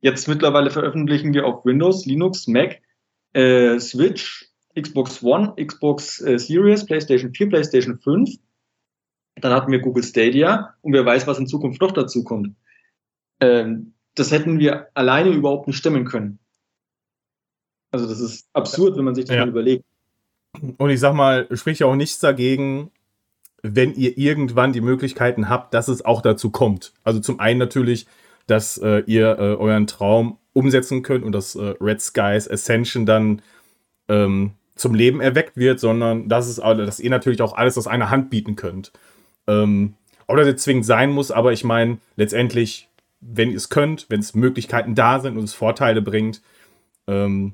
Jetzt 0.02 0.28
mittlerweile 0.28 0.72
veröffentlichen 0.72 1.34
wir 1.34 1.46
auf 1.46 1.64
Windows, 1.64 2.06
Linux, 2.06 2.48
Mac, 2.48 2.82
äh, 3.34 3.80
Switch, 3.80 4.50
Xbox 4.80 5.24
One, 5.24 5.54
Xbox 5.64 6.22
äh, 6.22 6.40
Series, 6.40 6.86
PlayStation 6.86 7.34
4, 7.34 7.50
PlayStation 7.50 8.00
5 8.00 8.30
dann 9.42 9.54
hatten 9.54 9.72
wir 9.72 9.80
Google 9.80 10.04
Stadia 10.04 10.76
und 10.82 10.94
wer 10.94 11.06
weiß, 11.06 11.28
was 11.28 11.40
in 11.40 11.48
Zukunft 11.48 11.82
noch 11.82 11.92
dazu 11.92 12.24
kommt. 12.24 12.56
Ähm, 13.40 13.94
das 14.16 14.32
hätten 14.32 14.60
wir 14.60 14.88
alleine 14.96 15.30
überhaupt 15.30 15.68
nicht 15.68 15.78
stemmen 15.78 16.06
können. 16.06 16.40
Also 17.92 18.08
das 18.08 18.20
ist 18.20 18.48
absurd, 18.54 18.98
wenn 18.98 19.06
man 19.06 19.16
sich 19.16 19.26
das 19.26 19.36
ja. 19.36 19.42
mal 19.42 19.50
überlegt. 19.50 19.84
Und 20.78 20.90
ich 20.90 21.00
sag 21.00 21.14
mal, 21.14 21.48
spricht 21.56 21.82
ja 21.82 21.88
auch 21.88 21.96
nichts 21.96 22.20
dagegen, 22.20 22.92
wenn 23.62 23.94
ihr 23.94 24.18
irgendwann 24.18 24.74
die 24.74 24.82
Möglichkeiten 24.82 25.50
habt, 25.50 25.74
dass 25.74 25.88
es 25.88 26.04
auch 26.04 26.22
dazu 26.22 26.50
kommt. 26.50 26.94
Also 27.04 27.20
zum 27.20 27.40
einen 27.40 27.60
natürlich, 27.60 28.08
dass 28.48 28.78
äh, 28.78 29.04
ihr 29.06 29.38
äh, 29.40 29.56
euren 29.56 29.88
Traum 29.88 30.38
umsetzen 30.54 31.04
könnt 31.04 31.24
und 31.24 31.32
dass 31.32 31.56
äh, 31.56 31.76
Red 31.80 32.02
Skies 32.02 32.50
Ascension 32.50 33.06
dann 33.06 33.42
ähm, 34.08 34.52
zum 34.76 34.94
Leben 34.94 35.22
erweckt 35.22 35.58
wird, 35.58 35.80
sondern 35.80 36.30
dass, 36.30 36.48
es, 36.48 36.56
dass 36.58 37.00
ihr 37.00 37.10
natürlich 37.10 37.42
auch 37.42 37.54
alles 37.54 37.78
aus 37.78 37.88
einer 37.88 38.10
Hand 38.10 38.30
bieten 38.30 38.56
könnt. 38.56 38.92
Ähm, 39.48 39.96
ob 40.28 40.38
das 40.38 40.48
jetzt 40.48 40.64
zwingend 40.64 40.86
sein 40.86 41.12
muss, 41.12 41.32
aber 41.32 41.54
ich 41.54 41.64
meine, 41.64 42.00
letztendlich, 42.16 42.90
wenn 43.22 43.50
ihr 43.50 43.58
es 43.58 43.70
könnt, 43.70 44.08
wenn 44.10 44.20
es 44.20 44.36
Möglichkeiten 44.36 44.94
da 44.94 45.20
sind 45.20 45.38
und 45.38 45.46
es 45.46 45.54
Vorteile 45.54 46.02
bringt, 46.02 46.42
ähm, 47.08 47.54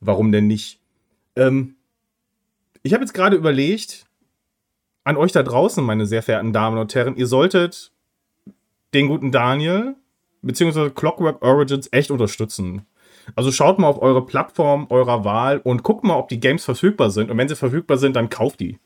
warum 0.00 0.30
denn 0.32 0.46
nicht? 0.46 0.78
Ähm, 1.36 1.74
ich 2.82 2.94
habe 2.94 3.02
jetzt 3.02 3.14
gerade 3.14 3.36
überlegt, 3.36 4.06
an 5.04 5.16
euch 5.16 5.32
da 5.32 5.42
draußen, 5.42 5.84
meine 5.84 6.06
sehr 6.06 6.22
verehrten 6.22 6.52
Damen 6.52 6.78
und 6.78 6.94
Herren, 6.94 7.16
ihr 7.16 7.26
solltet 7.26 7.90
den 8.94 9.08
guten 9.08 9.32
Daniel 9.32 9.96
beziehungsweise 10.42 10.90
Clockwork 10.90 11.42
Origins 11.42 11.88
echt 11.92 12.10
unterstützen. 12.10 12.86
Also 13.36 13.52
schaut 13.52 13.78
mal 13.78 13.86
auf 13.86 14.02
eure 14.02 14.26
Plattform 14.26 14.86
eurer 14.90 15.24
Wahl 15.24 15.58
und 15.58 15.82
guckt 15.82 16.04
mal, 16.04 16.16
ob 16.16 16.28
die 16.28 16.40
Games 16.40 16.64
verfügbar 16.64 17.10
sind. 17.10 17.30
Und 17.30 17.38
wenn 17.38 17.48
sie 17.48 17.56
verfügbar 17.56 17.96
sind, 17.96 18.16
dann 18.16 18.28
kauft 18.28 18.60
die. 18.60 18.78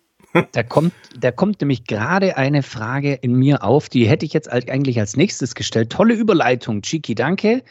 Da 0.53 0.62
kommt, 0.62 0.93
da 1.18 1.30
kommt 1.30 1.61
nämlich 1.61 1.84
gerade 1.84 2.37
eine 2.37 2.62
Frage 2.62 3.14
in 3.14 3.34
mir 3.34 3.62
auf, 3.62 3.89
die 3.89 4.07
hätte 4.07 4.26
ich 4.26 4.32
jetzt 4.32 4.51
eigentlich 4.51 4.99
als 4.99 5.16
nächstes 5.16 5.55
gestellt. 5.55 5.91
Tolle 5.91 6.14
Überleitung, 6.14 6.82
Chiki, 6.82 7.14
danke, 7.14 7.62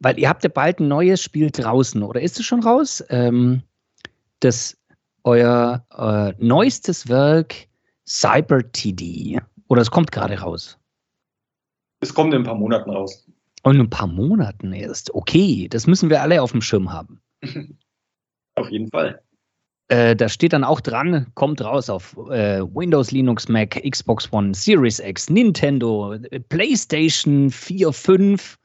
weil 0.00 0.18
ihr 0.18 0.28
habt 0.28 0.44
ja 0.44 0.50
bald 0.50 0.80
ein 0.80 0.88
neues 0.88 1.22
Spiel 1.22 1.50
draußen, 1.50 2.02
oder 2.02 2.20
ist 2.20 2.38
es 2.38 2.46
schon 2.46 2.62
raus? 2.62 3.04
Ähm, 3.10 3.62
das 4.40 4.76
euer 5.24 5.84
äh, 5.96 6.32
neuestes 6.44 7.08
Werk 7.08 7.54
Cyber 8.06 8.70
TD. 8.70 9.40
Oder 9.68 9.82
es 9.82 9.90
kommt 9.90 10.12
gerade 10.12 10.38
raus? 10.38 10.78
Es 12.00 12.12
kommt 12.12 12.34
in 12.34 12.42
ein 12.42 12.44
paar 12.44 12.54
Monaten 12.54 12.90
raus. 12.90 13.26
Und 13.62 13.76
in 13.76 13.80
ein 13.80 13.90
paar 13.90 14.06
Monaten 14.06 14.72
erst. 14.72 15.14
Okay, 15.14 15.68
das 15.68 15.86
müssen 15.86 16.10
wir 16.10 16.20
alle 16.20 16.42
auf 16.42 16.52
dem 16.52 16.60
Schirm 16.60 16.92
haben. 16.92 17.20
Auf 18.56 18.70
jeden 18.70 18.88
Fall. 18.88 19.23
Äh, 19.88 20.16
da 20.16 20.28
steht 20.28 20.54
dann 20.54 20.64
auch 20.64 20.80
dran, 20.80 21.26
kommt 21.34 21.60
raus 21.60 21.90
auf 21.90 22.16
äh, 22.30 22.62
Windows, 22.62 23.10
Linux, 23.10 23.48
Mac, 23.48 23.80
Xbox 23.88 24.32
One, 24.32 24.54
Series 24.54 24.98
X, 24.98 25.28
Nintendo, 25.28 26.16
PlayStation 26.48 27.50
4, 27.50 27.92
5. 27.92 28.58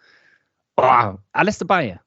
Oh, 0.78 1.16
alles 1.34 1.58
dabei. 1.58 2.00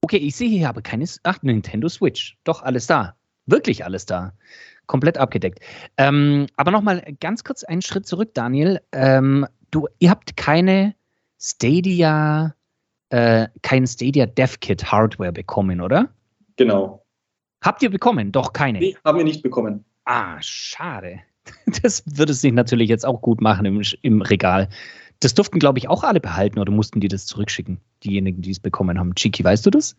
Okay, 0.00 0.16
ich 0.16 0.34
sehe 0.34 0.48
hier 0.48 0.68
aber 0.68 0.80
keines. 0.80 1.20
Ach, 1.24 1.42
Nintendo 1.42 1.88
Switch. 1.88 2.36
Doch, 2.44 2.62
alles 2.62 2.86
da. 2.86 3.14
Wirklich 3.46 3.84
alles 3.84 4.06
da. 4.06 4.32
Komplett 4.86 5.18
abgedeckt. 5.18 5.60
Ähm, 5.96 6.46
aber 6.56 6.70
nochmal 6.70 7.02
ganz 7.20 7.44
kurz 7.44 7.64
einen 7.64 7.82
Schritt 7.82 8.06
zurück, 8.06 8.34
Daniel. 8.34 8.80
Ähm, 8.92 9.46
du, 9.70 9.88
ihr 9.98 10.10
habt 10.10 10.36
keine 10.36 10.94
Stadia, 11.38 12.54
äh, 13.10 13.48
kein 13.62 13.86
Stadia 13.86 14.26
Dev 14.26 14.58
Kit 14.60 14.90
Hardware 14.90 15.32
bekommen, 15.32 15.80
oder? 15.80 16.08
Genau. 16.56 17.01
Habt 17.62 17.82
ihr 17.82 17.90
bekommen? 17.90 18.32
Doch 18.32 18.52
keine. 18.52 18.80
Nee, 18.80 18.96
haben 19.04 19.18
wir 19.18 19.24
nicht 19.24 19.42
bekommen. 19.42 19.84
Ah, 20.04 20.36
schade. 20.40 21.20
Das 21.82 22.04
würde 22.06 22.32
es 22.32 22.40
sich 22.40 22.52
natürlich 22.52 22.88
jetzt 22.88 23.04
auch 23.04 23.20
gut 23.20 23.40
machen 23.40 23.64
im, 23.66 23.82
im 24.02 24.22
Regal. 24.22 24.68
Das 25.18 25.34
durften, 25.34 25.58
glaube 25.58 25.78
ich, 25.78 25.88
auch 25.88 26.04
alle 26.04 26.20
behalten 26.20 26.60
oder 26.60 26.70
mussten 26.70 27.00
die 27.00 27.08
das 27.08 27.26
zurückschicken? 27.26 27.80
Diejenigen, 28.04 28.42
die 28.42 28.50
es 28.50 28.60
bekommen 28.60 28.98
haben. 28.98 29.14
Chiki, 29.16 29.42
weißt 29.42 29.66
du 29.66 29.70
das? 29.70 29.96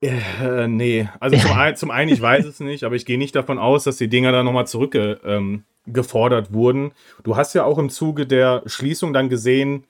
Äh, 0.00 0.66
nee, 0.66 1.08
also 1.20 1.36
zum, 1.36 1.52
ein, 1.52 1.76
zum 1.76 1.90
einen, 1.90 2.10
ich 2.10 2.22
weiß 2.22 2.46
es 2.46 2.60
nicht, 2.60 2.84
aber 2.84 2.94
ich 2.94 3.04
gehe 3.04 3.18
nicht 3.18 3.36
davon 3.36 3.58
aus, 3.58 3.84
dass 3.84 3.98
die 3.98 4.08
Dinger 4.08 4.32
dann 4.32 4.46
nochmal 4.46 4.66
zurückgefordert 4.66 6.48
ähm, 6.48 6.54
wurden. 6.54 6.92
Du 7.22 7.36
hast 7.36 7.54
ja 7.54 7.64
auch 7.64 7.78
im 7.78 7.90
Zuge 7.90 8.26
der 8.26 8.62
Schließung 8.66 9.12
dann 9.12 9.28
gesehen, 9.28 9.84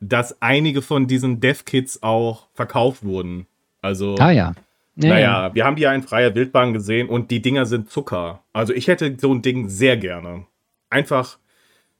dass 0.00 0.40
einige 0.40 0.80
von 0.80 1.06
diesen 1.06 1.40
Dev-Kits 1.40 2.02
auch 2.02 2.48
verkauft 2.54 3.04
wurden. 3.04 3.46
Also, 3.82 4.14
ah 4.18 4.30
ja. 4.30 4.54
Ja, 4.96 5.08
naja, 5.08 5.54
wir 5.54 5.64
haben 5.64 5.76
die 5.76 5.82
ja 5.82 5.92
in 5.92 6.02
freier 6.02 6.34
Wildbahn 6.34 6.72
gesehen 6.72 7.08
und 7.08 7.30
die 7.30 7.42
Dinger 7.42 7.66
sind 7.66 7.90
Zucker. 7.90 8.44
Also 8.52 8.72
ich 8.72 8.86
hätte 8.86 9.16
so 9.20 9.32
ein 9.34 9.42
Ding 9.42 9.68
sehr 9.68 9.96
gerne. 9.96 10.46
Einfach, 10.88 11.38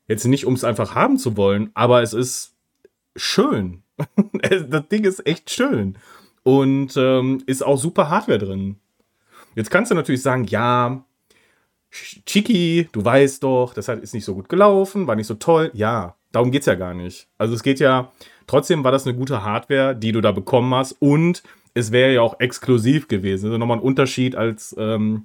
jetzt 0.06 0.24
nicht, 0.26 0.46
um 0.46 0.54
es 0.54 0.64
einfach 0.64 0.94
haben 0.94 1.18
zu 1.18 1.36
wollen, 1.36 1.70
aber 1.74 2.02
es 2.02 2.12
ist 2.12 2.54
schön. 3.16 3.82
das 4.68 4.88
Ding 4.88 5.04
ist 5.04 5.26
echt 5.26 5.50
schön. 5.50 5.96
Und 6.44 6.96
ähm, 6.96 7.42
ist 7.46 7.64
auch 7.64 7.78
super 7.78 8.10
Hardware 8.10 8.38
drin. 8.38 8.76
Jetzt 9.56 9.70
kannst 9.70 9.90
du 9.90 9.94
natürlich 9.94 10.22
sagen, 10.22 10.44
ja, 10.44 11.04
Chiki, 12.26 12.88
du 12.92 13.04
weißt 13.04 13.42
doch, 13.42 13.72
das 13.72 13.88
ist 13.88 14.14
nicht 14.14 14.24
so 14.24 14.34
gut 14.34 14.48
gelaufen, 14.48 15.06
war 15.06 15.14
nicht 15.16 15.28
so 15.28 15.34
toll. 15.34 15.70
Ja, 15.74 16.16
darum 16.32 16.50
geht 16.50 16.62
es 16.62 16.66
ja 16.66 16.74
gar 16.74 16.92
nicht. 16.92 17.28
Also 17.38 17.54
es 17.54 17.62
geht 17.62 17.80
ja, 17.80 18.12
trotzdem 18.46 18.82
war 18.84 18.92
das 18.92 19.06
eine 19.06 19.16
gute 19.16 19.42
Hardware, 19.42 19.94
die 19.94 20.12
du 20.12 20.20
da 20.20 20.32
bekommen 20.32 20.74
hast 20.74 20.92
und 21.00 21.42
es 21.74 21.92
wäre 21.92 22.14
ja 22.14 22.22
auch 22.22 22.40
exklusiv 22.40 23.08
gewesen. 23.08 23.46
Also 23.46 23.58
nochmal 23.58 23.78
ein 23.78 23.82
Unterschied, 23.82 24.36
als 24.36 24.74
ähm, 24.78 25.24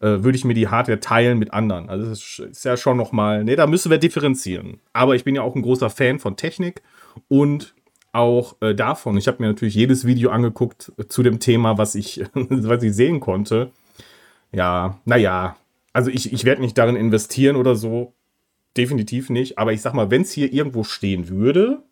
äh, 0.00 0.22
würde 0.22 0.36
ich 0.36 0.44
mir 0.44 0.54
die 0.54 0.68
Hardware 0.68 1.00
teilen 1.00 1.38
mit 1.38 1.52
anderen. 1.52 1.90
Also 1.90 2.08
das 2.08 2.38
ist 2.38 2.64
ja 2.64 2.76
schon 2.76 2.96
nochmal, 2.96 3.44
ne, 3.44 3.56
da 3.56 3.66
müssen 3.66 3.90
wir 3.90 3.98
differenzieren. 3.98 4.80
Aber 4.92 5.14
ich 5.14 5.24
bin 5.24 5.34
ja 5.34 5.42
auch 5.42 5.54
ein 5.54 5.62
großer 5.62 5.90
Fan 5.90 6.18
von 6.18 6.36
Technik 6.36 6.82
und 7.28 7.74
auch 8.12 8.56
äh, 8.60 8.74
davon. 8.74 9.16
Ich 9.16 9.28
habe 9.28 9.42
mir 9.42 9.48
natürlich 9.48 9.74
jedes 9.74 10.06
Video 10.06 10.30
angeguckt 10.30 10.92
zu 11.08 11.22
dem 11.22 11.38
Thema, 11.38 11.76
was 11.76 11.94
ich, 11.94 12.24
was 12.34 12.82
ich 12.82 12.94
sehen 12.94 13.20
konnte. 13.20 13.70
Ja, 14.52 14.98
naja, 15.04 15.56
also 15.92 16.10
ich, 16.10 16.32
ich 16.32 16.44
werde 16.44 16.62
nicht 16.62 16.78
darin 16.78 16.96
investieren 16.96 17.56
oder 17.56 17.74
so. 17.74 18.14
Definitiv 18.76 19.30
nicht. 19.30 19.58
Aber 19.58 19.72
ich 19.72 19.82
sag 19.82 19.94
mal, 19.94 20.10
wenn 20.10 20.22
es 20.22 20.32
hier 20.32 20.52
irgendwo 20.52 20.84
stehen 20.84 21.28
würde, 21.28 21.82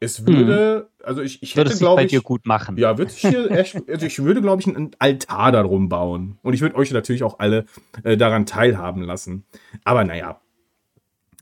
es 0.00 0.26
würde, 0.26 0.88
hm. 0.98 1.06
also 1.06 1.20
ich, 1.20 1.42
ich 1.42 1.54
hätte, 1.56 1.76
glaube 1.76 2.02
ich, 2.02 2.08
dir 2.08 2.22
gut 2.22 2.46
machen. 2.46 2.76
Ja, 2.78 2.96
würde 2.96 3.12
ich 3.12 3.20
hier, 3.20 3.50
also 3.88 4.06
ich 4.06 4.22
würde, 4.22 4.40
glaube 4.40 4.62
ich, 4.62 4.66
einen 4.66 4.92
Altar 4.98 5.52
darum 5.52 5.90
bauen. 5.90 6.38
Und 6.42 6.54
ich 6.54 6.62
würde 6.62 6.74
euch 6.76 6.90
natürlich 6.90 7.22
auch 7.22 7.38
alle 7.38 7.66
äh, 8.02 8.16
daran 8.16 8.46
teilhaben 8.46 9.02
lassen. 9.02 9.44
Aber 9.84 10.04
naja. 10.04 10.40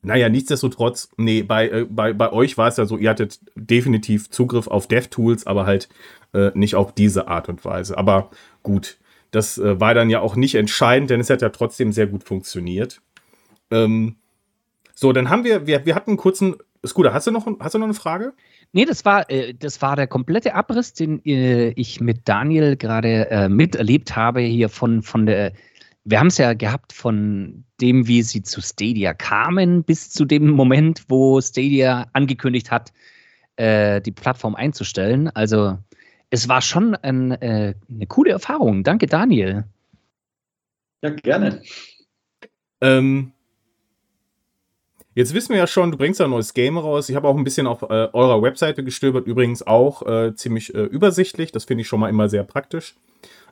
Naja, 0.03 0.29
nichtsdestotrotz, 0.29 1.09
nee, 1.17 1.43
bei, 1.43 1.69
äh, 1.69 1.87
bei, 1.89 2.13
bei 2.13 2.33
euch 2.33 2.57
war 2.57 2.69
es 2.69 2.77
ja 2.77 2.87
so, 2.87 2.97
ihr 2.97 3.11
hattet 3.11 3.41
definitiv 3.55 4.31
Zugriff 4.31 4.67
auf 4.69 4.87
DevTools, 4.87 5.47
aber 5.47 5.67
halt 5.67 5.89
äh, 6.35 6.51
nicht 6.55 6.75
auf 6.75 6.95
diese 6.95 7.29
Art 7.29 7.49
und 7.49 7.65
Weise. 7.65 7.97
Aber 7.97 8.31
gut, 8.63 8.99
das 9.31 9.59
äh, 9.59 9.81
war 9.81 9.95
dann 9.95 10.11
ja 10.11 10.21
auch 10.21 10.37
nicht 10.37 10.55
entscheidend, 10.55 11.11
denn 11.11 11.21
es 11.21 11.31
hat 11.31 11.43
ja 11.43 11.49
trotzdem 11.51 11.93
sehr 11.93 12.07
gut 12.07 12.25
funktioniert. 12.25 13.01
Ähm, 13.71 14.17
so, 14.95 15.13
dann 15.13 15.31
haben 15.31 15.45
wir, 15.45 15.67
wir, 15.67 15.87
wir 15.87 15.95
hatten 15.95 16.11
einen 16.11 16.17
kurzen. 16.17 16.57
Scooter, 16.87 17.13
hast 17.13 17.27
du 17.27 17.31
noch, 17.31 17.47
hast 17.61 17.75
du 17.75 17.79
noch 17.79 17.87
eine 17.87 17.95
Frage? 17.95 18.33
Nee, 18.73 18.85
das 18.85 19.05
war, 19.05 19.29
äh, 19.31 19.55
das 19.55 19.83
war 19.83 19.97
der 19.97 20.07
komplette 20.07 20.55
Abriss, 20.55 20.93
den 20.93 21.25
äh, 21.25 21.71
ich 21.71 22.01
mit 22.01 22.29
Daniel 22.29 22.77
gerade 22.77 23.31
äh, 23.31 23.49
miterlebt 23.49 24.15
habe, 24.17 24.41
hier 24.41 24.69
von, 24.69 25.03
von 25.03 25.27
der. 25.27 25.53
Wir 26.05 26.21
haben 26.21 26.29
es 26.29 26.39
ja 26.39 26.55
gehabt 26.55 26.93
von 26.93 27.65
dem, 27.81 28.07
wie 28.07 28.23
sie 28.23 28.43
zu 28.43 28.63
Stadia 28.63 29.13
kamen, 29.13 29.85
bis 29.85 30.11
zu 30.11 30.25
dem 30.25 30.49
Moment, 30.51 31.05
wo 31.09 31.41
Stadia 31.41 32.07
angekündigt 32.15 32.71
hat, 32.71 32.93
äh, 33.57 34.01
die 34.01 34.13
Plattform 34.13 34.55
einzustellen. 34.55 35.29
Also 35.29 35.77
es 36.31 36.49
war 36.49 36.63
schon 36.63 36.95
ein, 36.95 37.33
äh, 37.33 37.75
eine 37.91 38.07
coole 38.07 38.31
Erfahrung. 38.31 38.85
Danke, 38.85 39.07
Daniel. 39.07 39.65
Ja, 41.03 41.11
gerne. 41.11 41.63
Ähm, 42.81 43.33
jetzt 45.19 45.35
wissen 45.35 45.51
wir 45.51 45.59
ja 45.59 45.67
schon, 45.67 45.91
du 45.91 45.99
bringst 45.99 46.21
ja 46.21 46.27
ein 46.27 46.31
neues 46.31 46.55
Game 46.55 46.79
raus. 46.79 47.09
Ich 47.09 47.17
habe 47.17 47.27
auch 47.27 47.37
ein 47.37 47.43
bisschen 47.43 47.67
auf 47.67 47.83
äh, 47.83 48.09
eurer 48.13 48.41
Webseite 48.41 48.85
gestöbert, 48.85 49.27
übrigens 49.27 49.67
auch 49.67 50.07
äh, 50.07 50.35
ziemlich 50.37 50.73
äh, 50.75 50.85
übersichtlich. 50.85 51.51
Das 51.51 51.65
finde 51.65 51.83
ich 51.83 51.89
schon 51.89 51.99
mal 51.99 52.09
immer 52.09 52.29
sehr 52.29 52.45
praktisch. 52.45 52.95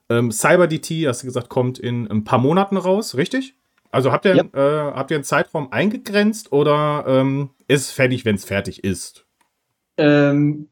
Ähm, 0.08 0.30
CyberDT, 0.30 1.08
hast 1.08 1.22
du 1.22 1.26
gesagt, 1.26 1.48
kommt 1.48 1.80
in 1.80 2.08
ein 2.08 2.22
paar 2.22 2.38
Monaten 2.38 2.76
raus, 2.76 3.16
richtig? 3.16 3.54
Also 3.90 4.12
habt 4.12 4.26
ihr, 4.26 4.36
ja. 4.36 4.44
Äh, 4.44 4.92
habt 4.92 5.10
ihr 5.10 5.16
einen 5.16 5.24
Zeitraum 5.24 5.72
eingegrenzt 5.72 6.52
oder 6.52 7.04
ähm, 7.08 7.50
ist 7.66 7.90
fertig, 7.90 8.24
wenn 8.24 8.36
es 8.36 8.44
fertig 8.44 8.84
ist? 8.84 9.26
Ähm, 9.96 10.68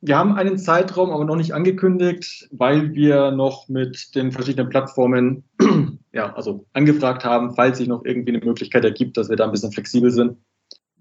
wir 0.00 0.18
haben 0.18 0.34
einen 0.34 0.58
Zeitraum, 0.58 1.10
aber 1.10 1.24
noch 1.24 1.36
nicht 1.36 1.54
angekündigt, 1.54 2.48
weil 2.50 2.94
wir 2.94 3.30
noch 3.30 3.68
mit 3.68 4.16
den 4.16 4.32
verschiedenen 4.32 4.70
Plattformen 4.70 5.44
ja, 6.16 6.32
also 6.34 6.66
angefragt 6.72 7.24
haben, 7.24 7.54
falls 7.54 7.76
sich 7.76 7.88
noch 7.88 8.04
irgendwie 8.04 8.34
eine 8.34 8.44
Möglichkeit 8.44 8.84
ergibt, 8.84 9.18
dass 9.18 9.28
wir 9.28 9.36
da 9.36 9.44
ein 9.44 9.50
bisschen 9.50 9.70
flexibel 9.70 10.10
sind. 10.10 10.38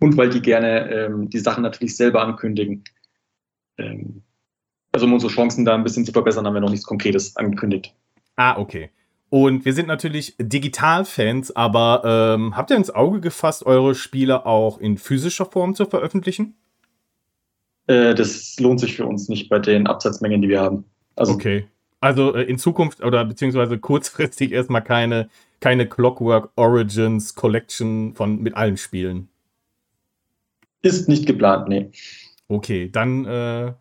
Und 0.01 0.17
weil 0.17 0.29
die 0.29 0.41
gerne 0.41 0.91
ähm, 0.91 1.29
die 1.29 1.39
Sachen 1.39 1.63
natürlich 1.63 1.95
selber 1.95 2.21
ankündigen. 2.21 2.83
Ähm, 3.77 4.23
also 4.91 5.05
um 5.05 5.13
unsere 5.13 5.31
Chancen 5.31 5.63
da 5.63 5.73
ein 5.73 5.83
bisschen 5.83 6.05
zu 6.05 6.11
verbessern, 6.11 6.45
haben 6.45 6.53
wir 6.53 6.59
noch 6.59 6.69
nichts 6.69 6.85
Konkretes 6.85 7.37
angekündigt. 7.37 7.95
Ah, 8.35 8.59
okay. 8.59 8.89
Und 9.29 9.63
wir 9.63 9.73
sind 9.73 9.87
natürlich 9.87 10.35
Digitalfans, 10.37 11.55
aber 11.55 12.35
ähm, 12.35 12.57
habt 12.57 12.71
ihr 12.71 12.77
ins 12.77 12.91
Auge 12.91 13.21
gefasst, 13.21 13.65
eure 13.65 13.95
Spiele 13.95 14.45
auch 14.45 14.79
in 14.79 14.97
physischer 14.97 15.45
Form 15.45 15.75
zu 15.75 15.85
veröffentlichen? 15.85 16.55
Äh, 17.87 18.15
das 18.15 18.59
lohnt 18.59 18.81
sich 18.81 18.97
für 18.97 19.05
uns 19.05 19.29
nicht 19.29 19.47
bei 19.47 19.59
den 19.59 19.87
Absatzmengen, 19.87 20.41
die 20.41 20.49
wir 20.49 20.59
haben. 20.59 20.83
Also, 21.15 21.33
okay. 21.33 21.67
Also 22.05 22.35
äh, 22.35 22.43
in 22.43 22.59
Zukunft 22.59 23.03
oder 23.03 23.25
beziehungsweise 23.25 23.79
kurzfristig 23.79 24.51
erstmal 24.51 24.83
keine, 24.83 25.27
keine 25.59 25.89
Clockwork 25.89 26.51
Origins 26.55 27.33
Collection 27.33 28.13
von 28.13 28.43
mit 28.43 28.55
allen 28.55 28.77
Spielen. 28.77 29.27
Ist 30.83 31.09
nicht 31.09 31.25
geplant, 31.25 31.67
nee. 31.67 31.89
Okay, 32.47 32.91
dann 32.91 33.25
äh, 33.25 33.73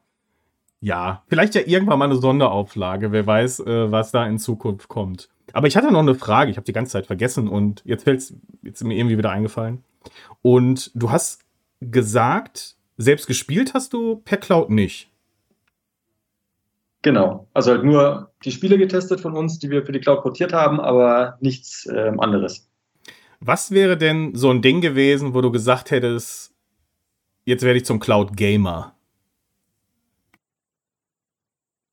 ja, 0.81 1.23
vielleicht 1.29 1.55
ja 1.55 1.61
irgendwann 1.67 1.99
mal 1.99 2.07
eine 2.07 2.17
Sonderauflage. 2.17 3.13
Wer 3.13 3.27
weiß, 3.27 3.61
äh, 3.61 3.93
was 3.93 4.11
da 4.11 4.27
in 4.27 4.39
Zukunft 4.39 4.89
kommt. 4.89 5.29
Aber 5.53 5.67
ich 5.67 5.77
hatte 5.77 5.93
noch 5.93 6.01
eine 6.01 6.15
Frage, 6.15 6.51
ich 6.51 6.57
habe 6.57 6.65
die 6.65 6.73
ganze 6.73 6.93
Zeit 6.93 7.05
vergessen 7.05 7.47
und 7.47 7.83
jetzt 7.85 8.05
fällt 8.05 8.21
es 8.21 8.35
jetzt 8.63 8.83
mir 8.83 8.97
irgendwie 8.97 9.19
wieder 9.19 9.33
eingefallen. 9.33 9.85
Und 10.41 10.91
du 10.95 11.11
hast 11.11 11.45
gesagt, 11.83 12.77
selbst 12.97 13.27
gespielt 13.27 13.75
hast 13.75 13.93
du 13.93 14.17
per 14.25 14.39
Cloud 14.39 14.71
nicht. 14.71 15.11
Genau, 17.05 17.47
also 17.53 17.73
halt 17.73 17.85
nur 17.85 18.33
die 18.47 18.51
Spiele 18.51 18.79
getestet 18.79 19.21
von 19.21 19.37
uns, 19.37 19.59
die 19.59 19.69
wir 19.69 19.85
für 19.85 19.93
die 19.93 20.01
Cloud 20.01 20.23
portiert 20.23 20.55
haben, 20.55 20.81
aber 20.81 21.37
nichts 21.43 21.87
ähm, 21.95 22.19
anderes. 22.19 22.67
Was 23.41 23.71
wäre 23.73 23.99
denn 23.99 24.35
so 24.35 24.49
ein 24.49 24.63
Ding 24.63 24.81
gewesen, 24.81 25.35
wo 25.35 25.43
du 25.43 25.53
gesagt 25.53 25.91
hättest, 25.91 26.55
jetzt 27.45 27.63
werde 27.63 27.77
ich 27.77 27.85
zum 27.85 28.01
Cloud 28.01 28.39
Gamer? 28.39 28.97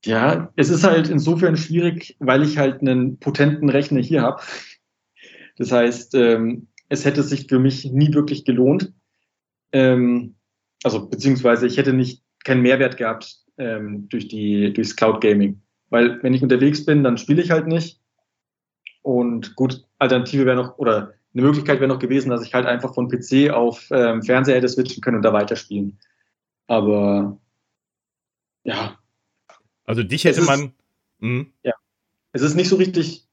Ja, 0.06 0.50
es 0.56 0.70
ist 0.70 0.86
halt 0.86 1.10
insofern 1.10 1.58
schwierig, 1.58 2.16
weil 2.20 2.42
ich 2.42 2.58
halt 2.58 2.80
einen 2.80 3.20
potenten 3.20 3.68
Rechner 3.68 4.00
hier 4.00 4.22
habe. 4.22 4.42
Das 5.58 5.74
heißt, 5.74 6.16
ähm, 6.16 6.70
es 6.88 7.04
hätte 7.04 7.22
sich 7.24 7.48
für 7.48 7.60
mich 7.60 7.84
nie 7.84 8.14
wirklich 8.14 8.46
gelohnt. 8.46 8.94
Ähm, 9.74 10.36
also 10.84 11.10
beziehungsweise 11.10 11.68
ich 11.68 11.76
hätte 11.76 11.92
nicht 11.92 12.24
keinen 12.46 12.62
Mehrwert 12.62 12.96
gehabt 12.96 13.41
ähm, 13.62 14.10
durch 14.10 14.28
die 14.28 14.74
durchs 14.74 14.96
Cloud 14.96 15.22
Gaming, 15.22 15.62
weil 15.90 16.22
wenn 16.24 16.34
ich 16.34 16.44
unterwegs 16.44 16.86
bin, 16.86 17.04
dann 17.04 17.18
spiele 17.18 17.42
ich 17.42 17.52
halt 17.52 17.68
nicht. 17.68 18.00
Und 19.04 19.56
gut, 19.56 19.86
Alternative 20.00 20.46
wäre 20.46 20.58
noch 20.58 20.78
oder 20.78 21.14
eine 21.34 21.44
Möglichkeit 21.44 21.80
wäre 21.80 21.88
noch 21.88 22.00
gewesen, 22.00 22.30
dass 22.30 22.46
ich 22.46 22.54
halt 22.54 22.66
einfach 22.66 22.94
von 22.94 23.08
PC 23.08 23.52
auf 23.52 23.88
ähm, 23.92 24.22
Fernseher 24.22 24.58
hätte 24.58 24.68
switchen 24.68 25.02
können 25.02 25.18
und 25.18 25.24
da 25.24 25.34
weiterspielen. 25.34 25.98
Aber 26.68 27.40
ja. 28.64 28.98
Also 29.86 30.04
dich 30.04 30.24
hätte 30.26 30.42
ist, 30.42 30.48
man. 30.48 30.74
Mh. 31.20 31.46
Ja. 31.64 31.74
Es 32.34 32.42
ist 32.42 32.56
nicht 32.56 32.70
so 32.70 32.76
richtig. 32.76 33.28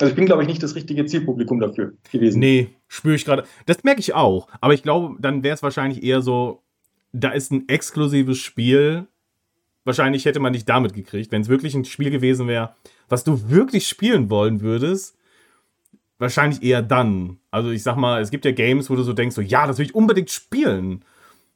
Also 0.00 0.10
ich 0.10 0.16
bin, 0.16 0.26
glaube 0.26 0.42
ich, 0.42 0.48
nicht 0.48 0.62
das 0.62 0.74
richtige 0.74 1.04
Zielpublikum 1.06 1.60
dafür 1.60 1.94
gewesen. 2.10 2.38
Nee, 2.38 2.70
spüre 2.88 3.14
ich 3.14 3.24
gerade. 3.24 3.44
Das 3.66 3.84
merke 3.84 4.00
ich 4.00 4.14
auch. 4.14 4.48
Aber 4.60 4.74
ich 4.74 4.82
glaube, 4.82 5.16
dann 5.20 5.42
wäre 5.42 5.54
es 5.54 5.62
wahrscheinlich 5.62 6.02
eher 6.02 6.22
so, 6.22 6.62
da 7.12 7.30
ist 7.30 7.52
ein 7.52 7.68
exklusives 7.68 8.38
Spiel. 8.38 9.06
Wahrscheinlich 9.84 10.24
hätte 10.24 10.40
man 10.40 10.52
dich 10.52 10.64
damit 10.64 10.94
gekriegt, 10.94 11.32
wenn 11.32 11.42
es 11.42 11.48
wirklich 11.48 11.74
ein 11.74 11.84
Spiel 11.84 12.10
gewesen 12.10 12.46
wäre, 12.46 12.74
was 13.08 13.24
du 13.24 13.50
wirklich 13.50 13.88
spielen 13.88 14.30
wollen 14.30 14.60
würdest. 14.60 15.16
Wahrscheinlich 16.18 16.62
eher 16.62 16.82
dann. 16.82 17.38
Also 17.50 17.70
ich 17.70 17.82
sag 17.82 17.96
mal, 17.96 18.20
es 18.20 18.30
gibt 18.30 18.44
ja 18.44 18.52
Games, 18.52 18.90
wo 18.90 18.96
du 18.96 19.02
so 19.02 19.12
denkst, 19.12 19.34
so 19.34 19.42
ja, 19.42 19.66
das 19.66 19.78
will 19.78 19.86
ich 19.86 19.94
unbedingt 19.94 20.30
spielen. 20.30 21.04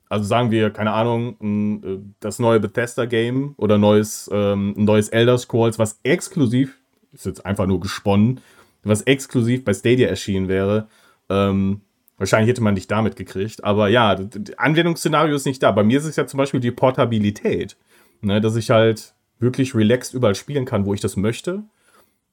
Also 0.09 0.25
sagen 0.25 0.51
wir, 0.51 0.71
keine 0.71 0.93
Ahnung, 0.93 1.81
äh, 1.85 1.99
das 2.21 2.39
neue 2.39 2.59
Bethesda-Game 2.61 3.55
oder 3.57 3.79
neues, 3.79 4.29
ähm, 4.33 4.75
neues 4.77 5.09
Elder 5.09 5.39
Scrolls, 5.39 5.79
was 5.79 6.01
exklusiv, 6.03 6.77
ist 7.13 7.27
jetzt 7.27 7.47
einfach 7.47 7.67
nur 7.67 7.81
gesponnen, 7.81 8.41
was 8.83 9.03
exklusiv 9.03 9.65
bei 9.65 9.73
Stadia 9.73 10.09
erschienen 10.09 10.49
wäre. 10.49 10.89
Ähm, 11.29 11.81
Wahrscheinlich 12.19 12.49
hätte 12.49 12.63
man 12.63 12.75
dich 12.75 12.87
damit 12.87 13.17
gekriegt. 13.17 13.63
Aber 13.63 13.89
ja, 13.89 14.17
Anwendungsszenario 14.57 15.37
ist 15.37 15.45
nicht 15.45 15.63
da. 15.63 15.71
Bei 15.71 15.83
mir 15.83 15.99
ist 15.99 16.07
es 16.07 16.17
ja 16.17 16.27
zum 16.27 16.39
Beispiel 16.39 16.61
die 16.61 16.71
Portabilität. 16.71 17.77
Ne, 18.21 18.41
dass 18.41 18.57
ich 18.57 18.71
halt 18.71 19.15
wirklich 19.39 19.75
relaxed 19.75 20.15
überall 20.15 20.35
spielen 20.35 20.65
kann, 20.65 20.87
wo 20.87 20.95
ich 20.95 21.01
das 21.01 21.17
möchte. 21.17 21.65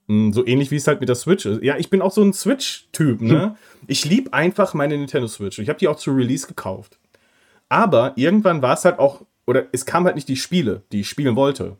Hm, 0.07 0.33
so 0.33 0.45
ähnlich 0.45 0.71
wie 0.71 0.75
es 0.75 0.87
halt 0.87 0.99
mit 0.99 1.09
der 1.09 1.15
Switch 1.15 1.45
ist. 1.45 1.63
Ja, 1.63 1.77
ich 1.77 1.89
bin 1.89 2.01
auch 2.01 2.11
so 2.11 2.21
ein 2.21 2.33
Switch-Typ, 2.33 3.21
ne? 3.21 3.41
Hm. 3.41 3.55
Ich 3.87 4.05
liebe 4.05 4.33
einfach 4.33 4.73
meine 4.73 4.97
Nintendo 4.97 5.27
Switch. 5.27 5.59
Ich 5.59 5.69
habe 5.69 5.79
die 5.79 5.87
auch 5.87 5.95
zu 5.95 6.11
Release 6.11 6.47
gekauft. 6.47 6.99
Aber 7.69 8.13
irgendwann 8.15 8.61
war 8.61 8.73
es 8.73 8.85
halt 8.85 8.99
auch, 8.99 9.25
oder 9.45 9.65
es 9.71 9.85
kam 9.85 10.05
halt 10.05 10.15
nicht 10.15 10.27
die 10.27 10.35
Spiele, 10.35 10.83
die 10.91 11.01
ich 11.01 11.09
spielen 11.09 11.35
wollte. 11.35 11.77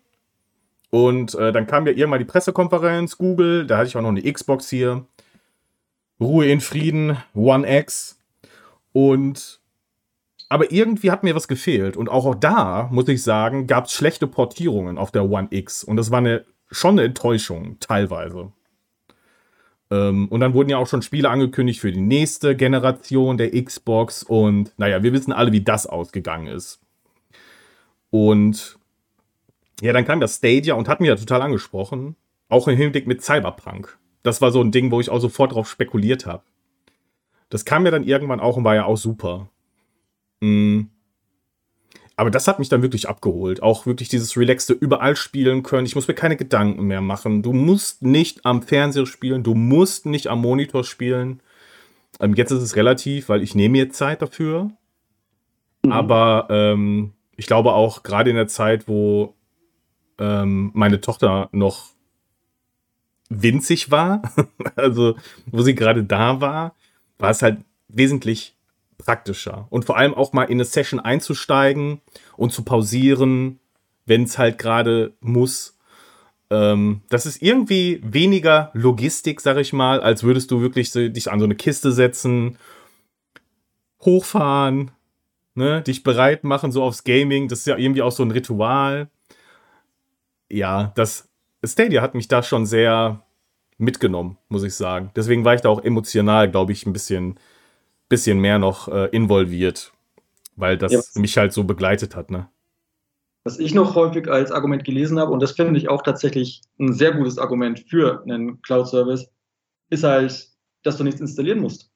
Und 0.89 1.35
äh, 1.35 1.51
dann 1.51 1.67
kam 1.67 1.87
ja 1.87 1.93
irgendwann 1.93 2.19
die 2.19 2.25
Pressekonferenz, 2.25 3.17
Google, 3.17 3.65
da 3.65 3.77
hatte 3.77 3.87
ich 3.87 3.97
auch 3.97 4.01
noch 4.01 4.09
eine 4.09 4.31
Xbox 4.31 4.69
hier. 4.69 5.05
Ruhe 6.19 6.45
in 6.45 6.61
Frieden, 6.61 7.17
One 7.33 7.67
X. 7.79 8.19
Und 8.91 9.59
aber 10.53 10.71
irgendwie 10.71 11.09
hat 11.09 11.23
mir 11.23 11.33
was 11.33 11.47
gefehlt. 11.47 11.97
Und 11.97 12.09
auch 12.09 12.35
da, 12.35 12.87
muss 12.91 13.07
ich 13.07 13.23
sagen, 13.23 13.65
gab 13.65 13.85
es 13.85 13.93
schlechte 13.93 14.27
Portierungen 14.27 14.99
auf 14.99 15.09
der 15.09 15.27
One 15.27 15.47
X. 15.49 15.83
Und 15.83 15.97
das 15.97 16.11
war 16.11 16.19
eine, 16.19 16.45
schon 16.69 16.91
eine 16.91 17.05
Enttäuschung, 17.07 17.77
teilweise. 17.79 18.51
Ähm, 19.89 20.27
und 20.27 20.41
dann 20.41 20.53
wurden 20.53 20.69
ja 20.69 20.77
auch 20.77 20.85
schon 20.85 21.01
Spiele 21.01 21.31
angekündigt 21.31 21.79
für 21.79 21.91
die 21.91 22.01
nächste 22.01 22.55
Generation 22.55 23.37
der 23.37 23.49
Xbox. 23.63 24.21
Und 24.21 24.71
naja, 24.77 25.01
wir 25.01 25.11
wissen 25.11 25.33
alle, 25.33 25.51
wie 25.51 25.63
das 25.63 25.87
ausgegangen 25.87 26.45
ist. 26.45 26.79
Und 28.11 28.77
ja, 29.81 29.91
dann 29.91 30.05
kam 30.05 30.19
das 30.19 30.35
Stadia 30.35 30.75
und 30.75 30.87
hat 30.87 30.99
mich 30.99 31.09
ja 31.09 31.15
total 31.15 31.41
angesprochen. 31.41 32.15
Auch 32.47 32.67
im 32.67 32.77
Hinblick 32.77 33.07
mit 33.07 33.23
Cyberpunk. 33.23 33.97
Das 34.21 34.39
war 34.39 34.51
so 34.51 34.61
ein 34.61 34.71
Ding, 34.71 34.91
wo 34.91 34.99
ich 34.99 35.09
auch 35.09 35.19
sofort 35.19 35.53
drauf 35.53 35.67
spekuliert 35.67 36.27
habe. 36.27 36.43
Das 37.49 37.65
kam 37.65 37.85
ja 37.85 37.91
dann 37.91 38.03
irgendwann 38.03 38.39
auch 38.39 38.55
und 38.55 38.63
war 38.63 38.75
ja 38.75 38.85
auch 38.85 38.97
super. 38.97 39.49
Mhm. 40.43 40.89
Aber 42.15 42.29
das 42.29 42.47
hat 42.47 42.59
mich 42.59 42.69
dann 42.69 42.83
wirklich 42.83 43.09
abgeholt. 43.09 43.63
Auch 43.63 43.85
wirklich 43.85 44.07
dieses 44.07 44.37
relaxte 44.37 44.73
überall 44.73 45.15
spielen 45.15 45.63
können. 45.63 45.87
Ich 45.87 45.95
muss 45.95 46.07
mir 46.07 46.13
keine 46.13 46.37
Gedanken 46.37 46.83
mehr 46.83 47.01
machen. 47.01 47.41
Du 47.41 47.53
musst 47.53 48.03
nicht 48.03 48.45
am 48.45 48.61
Fernseher 48.61 49.07
spielen, 49.07 49.41
du 49.41 49.55
musst 49.55 50.05
nicht 50.05 50.27
am 50.27 50.41
Monitor 50.41 50.83
spielen. 50.83 51.41
Ähm, 52.19 52.35
jetzt 52.35 52.51
ist 52.51 52.61
es 52.61 52.75
relativ, 52.75 53.29
weil 53.29 53.41
ich 53.41 53.55
nehme 53.55 53.71
mir 53.71 53.89
Zeit 53.89 54.21
dafür. 54.21 54.69
Mhm. 55.83 55.91
Aber 55.91 56.47
ähm, 56.51 57.13
ich 57.35 57.47
glaube 57.47 57.73
auch 57.73 58.03
gerade 58.03 58.29
in 58.29 58.35
der 58.35 58.47
Zeit, 58.47 58.87
wo 58.87 59.33
ähm, 60.19 60.69
meine 60.75 61.01
Tochter 61.01 61.49
noch 61.51 61.87
winzig 63.29 63.89
war, 63.89 64.21
also 64.75 65.15
wo 65.47 65.63
sie 65.63 65.73
gerade 65.73 66.03
da 66.03 66.41
war, 66.41 66.75
war 67.17 67.31
es 67.31 67.41
halt 67.41 67.57
wesentlich 67.87 68.55
praktischer. 69.05 69.67
Und 69.69 69.85
vor 69.85 69.97
allem 69.97 70.13
auch 70.13 70.33
mal 70.33 70.43
in 70.43 70.57
eine 70.57 70.65
Session 70.65 70.99
einzusteigen 70.99 72.01
und 72.37 72.51
zu 72.51 72.63
pausieren, 72.63 73.59
wenn 74.05 74.23
es 74.23 74.37
halt 74.37 74.57
gerade 74.57 75.13
muss. 75.19 75.77
Ähm, 76.49 77.01
das 77.09 77.25
ist 77.25 77.41
irgendwie 77.41 78.01
weniger 78.03 78.71
Logistik, 78.73 79.41
sag 79.41 79.57
ich 79.57 79.73
mal, 79.73 80.01
als 80.01 80.23
würdest 80.23 80.51
du 80.51 80.61
wirklich 80.61 80.91
so, 80.91 81.07
dich 81.07 81.31
an 81.31 81.39
so 81.39 81.45
eine 81.45 81.55
Kiste 81.55 81.91
setzen, 81.91 82.57
hochfahren, 84.01 84.91
ne, 85.55 85.81
dich 85.81 86.03
bereit 86.03 86.43
machen, 86.43 86.71
so 86.71 86.83
aufs 86.83 87.03
Gaming. 87.03 87.47
Das 87.47 87.59
ist 87.59 87.67
ja 87.67 87.77
irgendwie 87.77 88.01
auch 88.01 88.11
so 88.11 88.23
ein 88.23 88.31
Ritual. 88.31 89.09
Ja, 90.49 90.91
das 90.95 91.29
Stadia 91.63 92.01
hat 92.01 92.15
mich 92.15 92.27
da 92.27 92.43
schon 92.43 92.65
sehr 92.65 93.23
mitgenommen, 93.77 94.37
muss 94.49 94.63
ich 94.63 94.75
sagen. 94.75 95.11
Deswegen 95.15 95.45
war 95.45 95.55
ich 95.55 95.61
da 95.61 95.69
auch 95.69 95.83
emotional, 95.83 96.49
glaube 96.49 96.71
ich, 96.71 96.85
ein 96.85 96.93
bisschen, 96.93 97.39
bisschen 98.09 98.39
mehr 98.39 98.59
noch 98.59 98.87
äh, 98.87 99.05
involviert, 99.11 99.91
weil 100.55 100.77
das 100.77 100.91
ja, 100.91 101.01
mich 101.15 101.37
halt 101.37 101.53
so 101.53 101.63
begleitet 101.63 102.15
hat. 102.15 102.31
Ne? 102.31 102.47
Was 103.43 103.59
ich 103.59 103.73
noch 103.73 103.95
häufig 103.95 104.29
als 104.29 104.51
Argument 104.51 104.83
gelesen 104.83 105.19
habe, 105.19 105.31
und 105.31 105.41
das 105.41 105.51
finde 105.51 105.77
ich 105.77 105.89
auch 105.89 106.01
tatsächlich 106.01 106.61
ein 106.79 106.93
sehr 106.93 107.11
gutes 107.11 107.37
Argument 107.37 107.83
für 107.87 108.23
einen 108.23 108.61
Cloud-Service, 108.61 109.29
ist 109.89 110.03
halt, 110.03 110.49
dass 110.83 110.97
du 110.97 111.03
nichts 111.03 111.21
installieren 111.21 111.59
musst. 111.59 111.89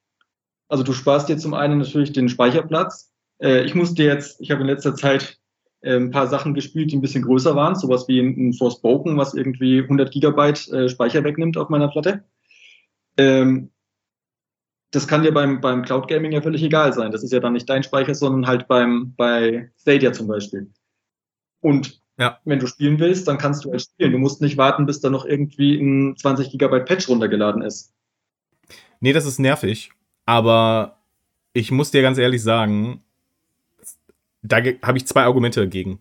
Also 0.67 0.83
du 0.83 0.93
sparst 0.93 1.29
dir 1.29 1.37
zum 1.37 1.53
einen 1.53 1.79
natürlich 1.79 2.11
den 2.11 2.29
Speicherplatz. 2.29 3.13
Äh, 3.39 3.63
ich 3.63 3.75
musste 3.75 4.03
jetzt, 4.03 4.41
ich 4.41 4.51
habe 4.51 4.61
in 4.61 4.67
letzter 4.67 4.95
Zeit 4.95 5.39
äh, 5.81 5.95
ein 5.95 6.11
paar 6.11 6.27
Sachen 6.27 6.53
gespielt, 6.53 6.91
die 6.91 6.97
ein 6.97 7.01
bisschen 7.01 7.23
größer 7.23 7.55
waren, 7.55 7.75
sowas 7.75 8.07
wie 8.07 8.19
ein, 8.19 8.53
Forspoken, 8.53 9.17
was 9.17 9.33
irgendwie 9.33 9.81
100 9.81 10.11
Gigabyte 10.11 10.67
äh, 10.69 10.89
Speicher 10.89 11.23
wegnimmt 11.23 11.57
auf 11.57 11.69
meiner 11.69 11.87
Platte. 11.87 12.25
Ähm, 13.17 13.71
das 14.91 15.07
kann 15.07 15.23
dir 15.23 15.33
beim, 15.33 15.59
beim 15.59 15.83
Cloud 15.83 16.07
Gaming 16.07 16.31
ja 16.31 16.41
völlig 16.41 16.63
egal 16.63 16.93
sein. 16.93 17.11
Das 17.11 17.23
ist 17.23 17.33
ja 17.33 17.39
dann 17.39 17.53
nicht 17.53 17.69
dein 17.69 17.83
Speicher, 17.83 18.15
sondern 18.15 18.47
halt 18.47 18.67
beim, 18.67 19.13
bei 19.15 19.71
Stadia 19.79 20.13
zum 20.13 20.27
Beispiel. 20.27 20.71
Und 21.59 22.01
ja. 22.17 22.39
wenn 22.45 22.59
du 22.59 22.67
spielen 22.67 22.99
willst, 22.99 23.27
dann 23.27 23.37
kannst 23.37 23.65
du 23.65 23.71
halt 23.71 23.81
spielen. 23.81 24.13
Du 24.13 24.17
musst 24.17 24.41
nicht 24.41 24.57
warten, 24.57 24.85
bis 24.85 25.01
da 25.01 25.09
noch 25.09 25.25
irgendwie 25.25 25.77
ein 25.77 26.15
20 26.15 26.51
Gigabyte 26.51 26.85
Patch 26.85 27.09
runtergeladen 27.09 27.61
ist. 27.61 27.93
Nee, 28.99 29.13
das 29.13 29.25
ist 29.25 29.39
nervig. 29.39 29.91
Aber 30.25 30.97
ich 31.53 31.71
muss 31.71 31.91
dir 31.91 32.01
ganz 32.01 32.17
ehrlich 32.17 32.41
sagen, 32.41 33.03
da 34.41 34.57
habe 34.81 34.97
ich 34.97 35.05
zwei 35.05 35.23
Argumente 35.23 35.59
dagegen. 35.59 35.99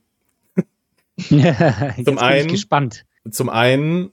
zum 1.19 2.19
einen, 2.19 2.49
gespannt. 2.49 3.05
Zum 3.31 3.49
einen 3.49 4.13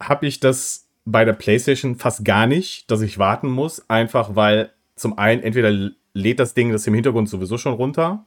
habe 0.00 0.26
ich 0.26 0.40
das 0.40 0.87
bei 1.10 1.24
der 1.24 1.32
PlayStation 1.32 1.96
fast 1.96 2.24
gar 2.24 2.46
nicht, 2.46 2.90
dass 2.90 3.00
ich 3.00 3.18
warten 3.18 3.48
muss, 3.48 3.88
einfach 3.88 4.36
weil 4.36 4.72
zum 4.94 5.16
einen 5.18 5.42
entweder 5.42 5.90
lädt 6.12 6.38
das 6.38 6.54
Ding 6.54 6.70
das 6.70 6.86
im 6.86 6.94
Hintergrund 6.94 7.28
sowieso 7.28 7.56
schon 7.56 7.72
runter, 7.72 8.26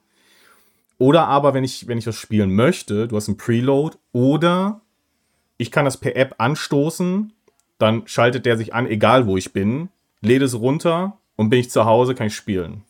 oder 0.98 1.28
aber 1.28 1.54
wenn 1.54 1.64
ich 1.64 1.88
wenn 1.88 1.98
ich 1.98 2.06
das 2.06 2.16
spielen 2.16 2.54
möchte, 2.54 3.08
du 3.08 3.16
hast 3.16 3.28
ein 3.28 3.38
Preload 3.38 3.98
oder 4.14 4.82
ich 5.58 5.72
kann 5.72 5.86
das 5.86 5.98
per 5.98 6.16
App 6.16 6.36
anstoßen, 6.40 7.34
dann 7.78 8.08
schaltet 8.08 8.46
der 8.46 8.58
sich 8.58 8.74
an, 8.74 8.88
egal 8.88 9.28
wo 9.28 9.38
ich 9.38 9.54
bin, 9.54 9.90
lädt 10.22 10.42
es 10.42 10.60
runter 10.60 11.18
und 11.36 11.50
bin 11.50 11.60
ich 11.60 11.70
zu 11.70 11.86
Hause, 11.86 12.16
kann 12.16 12.28
ich 12.28 12.36
spielen. 12.36 12.84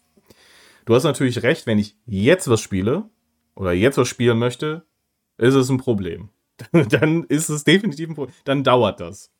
Du 0.86 0.96
hast 0.96 1.04
natürlich 1.04 1.44
recht, 1.44 1.68
wenn 1.68 1.80
ich 1.80 1.96
jetzt 2.06 2.50
was 2.50 2.62
spiele 2.62 3.04
oder 3.56 3.74
jetzt 3.74 3.98
was 3.98 4.08
spielen 4.08 4.39
möchte, 4.39 4.86
ist 5.38 5.54
es 5.54 5.70
ein 5.70 5.78
Problem. 5.78 6.30
dann 6.72 7.24
ist 7.26 7.50
es 7.50 7.64
definitiv 7.64 8.10
ein 8.10 8.16
Problem. 8.16 8.36
Dann 8.46 8.64
dauert 8.64 9.00
das. 9.00 9.32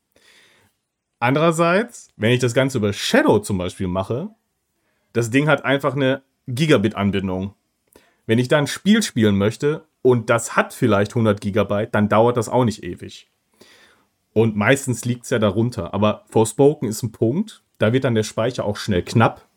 Andererseits, 1.22 2.10
wenn 2.18 2.32
ich 2.32 2.40
das 2.40 2.56
Ganze 2.56 2.80
über 2.80 2.94
Shadow 2.94 3.38
zum 3.38 3.60
Beispiel 3.60 3.88
mache, 3.88 4.30
das 5.14 5.30
Ding 5.30 5.48
hat 5.48 5.64
einfach 5.64 5.96
eine 5.96 6.24
Gigabit-Anbindung. 6.48 7.54
Wenn 8.26 8.40
ich 8.40 8.48
da 8.48 8.58
ein 8.58 8.66
Spiel 8.66 9.04
spielen 9.04 9.38
möchte 9.38 9.86
und 10.02 10.32
das 10.32 10.56
hat 10.56 10.74
vielleicht 10.74 11.12
100 11.12 11.40
Gigabyte, 11.40 11.94
dann 11.94 12.10
dauert 12.10 12.38
das 12.38 12.50
auch 12.50 12.66
nicht 12.66 12.84
ewig. 12.84 13.30
Und 14.34 14.56
meistens 14.56 15.06
liegt 15.06 15.26
es 15.26 15.30
ja 15.30 15.38
darunter. 15.38 15.94
Aber 15.94 16.26
Forspoken 16.28 16.90
ist 16.90 17.04
ein 17.04 17.12
Punkt, 17.12 17.62
da 17.78 17.94
wird 17.94 18.04
dann 18.04 18.16
der 18.16 18.24
Speicher 18.24 18.66
auch 18.66 18.78
schnell 18.78 19.04
knapp. 19.04 19.48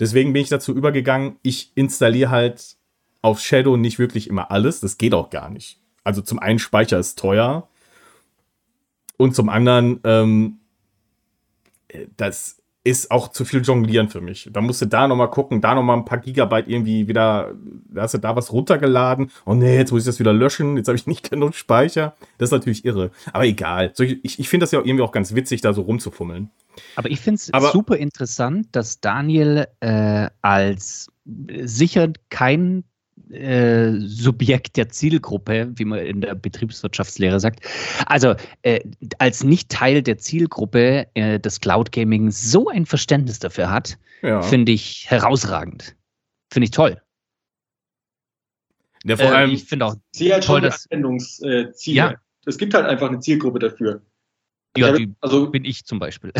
Deswegen 0.00 0.32
bin 0.32 0.40
ich 0.40 0.48
dazu 0.48 0.74
übergegangen, 0.74 1.36
ich 1.42 1.72
installiere 1.74 2.30
halt 2.30 2.76
auf 3.20 3.38
Shadow 3.38 3.76
nicht 3.76 3.98
wirklich 3.98 4.30
immer 4.30 4.50
alles. 4.50 4.80
Das 4.80 4.96
geht 4.96 5.12
auch 5.12 5.28
gar 5.28 5.50
nicht. 5.50 5.78
Also 6.04 6.22
zum 6.22 6.38
einen 6.38 6.58
Speicher 6.58 6.98
ist 6.98 7.18
teuer 7.18 7.68
und 9.18 9.36
zum 9.36 9.50
anderen, 9.50 10.00
ähm, 10.04 10.58
das 12.16 12.62
ist 12.84 13.12
auch 13.12 13.28
zu 13.28 13.44
viel 13.44 13.62
Jonglieren 13.62 14.08
für 14.08 14.20
mich. 14.20 14.48
Da 14.52 14.60
musst 14.60 14.82
du 14.82 14.86
da 14.86 15.06
nochmal 15.06 15.30
gucken, 15.30 15.60
da 15.60 15.74
nochmal 15.74 15.98
ein 15.98 16.04
paar 16.04 16.18
Gigabyte 16.18 16.66
irgendwie 16.66 17.06
wieder, 17.06 17.54
da 17.88 18.02
hast 18.02 18.14
du 18.14 18.18
da 18.18 18.34
was 18.34 18.52
runtergeladen. 18.52 19.30
Oh 19.46 19.54
nee, 19.54 19.76
jetzt 19.76 19.92
muss 19.92 20.02
ich 20.02 20.06
das 20.06 20.18
wieder 20.18 20.32
löschen, 20.32 20.76
jetzt 20.76 20.88
habe 20.88 20.96
ich 20.96 21.06
nicht 21.06 21.30
genug 21.30 21.54
Speicher. 21.54 22.16
Das 22.38 22.48
ist 22.48 22.52
natürlich 22.52 22.84
irre. 22.84 23.12
Aber 23.32 23.44
egal. 23.44 23.92
Ich, 23.98 24.38
ich 24.40 24.48
finde 24.48 24.64
das 24.64 24.72
ja 24.72 24.80
irgendwie 24.80 25.02
auch 25.02 25.12
ganz 25.12 25.34
witzig, 25.34 25.60
da 25.60 25.72
so 25.72 25.82
rumzufummeln. 25.82 26.50
Aber 26.96 27.10
ich 27.10 27.20
finde 27.20 27.36
es 27.36 27.72
super 27.72 27.96
interessant, 27.96 28.68
dass 28.72 29.00
Daniel 29.00 29.68
äh, 29.80 30.28
als 30.40 31.08
sicher 31.24 32.12
kein 32.30 32.84
äh, 33.30 33.92
Subjekt 34.00 34.76
der 34.76 34.88
Zielgruppe, 34.88 35.72
wie 35.74 35.84
man 35.84 36.00
in 36.00 36.20
der 36.20 36.34
Betriebswirtschaftslehre 36.34 37.40
sagt, 37.40 37.60
also 38.06 38.34
äh, 38.62 38.80
als 39.18 39.44
nicht 39.44 39.70
Teil 39.70 40.02
der 40.02 40.18
Zielgruppe 40.18 41.06
äh, 41.14 41.38
des 41.38 41.60
Cloud 41.60 41.92
Gaming 41.92 42.30
so 42.30 42.68
ein 42.68 42.86
Verständnis 42.86 43.38
dafür 43.38 43.70
hat, 43.70 43.98
ja. 44.22 44.42
finde 44.42 44.72
ich 44.72 45.10
herausragend. 45.10 45.96
Finde 46.52 46.64
ich 46.64 46.70
toll. 46.70 47.00
Ja, 49.04 49.16
vor 49.16 49.32
allem, 49.32 49.50
ich 49.50 49.64
finde 49.64 49.86
auch 49.86 49.96
sehe 50.12 50.32
halt 50.32 50.44
toll, 50.44 50.60
schon 50.60 50.64
das 50.64 50.86
Anwendungsziele. 50.90 51.96
Ja. 51.96 52.14
Es 52.44 52.58
gibt 52.58 52.74
halt 52.74 52.86
einfach 52.86 53.08
eine 53.08 53.20
Zielgruppe 53.20 53.58
dafür. 53.58 54.02
Ja, 54.76 54.92
die 54.92 55.14
also, 55.20 55.50
bin 55.50 55.64
ich 55.64 55.84
zum 55.84 55.98
Beispiel. 55.98 56.32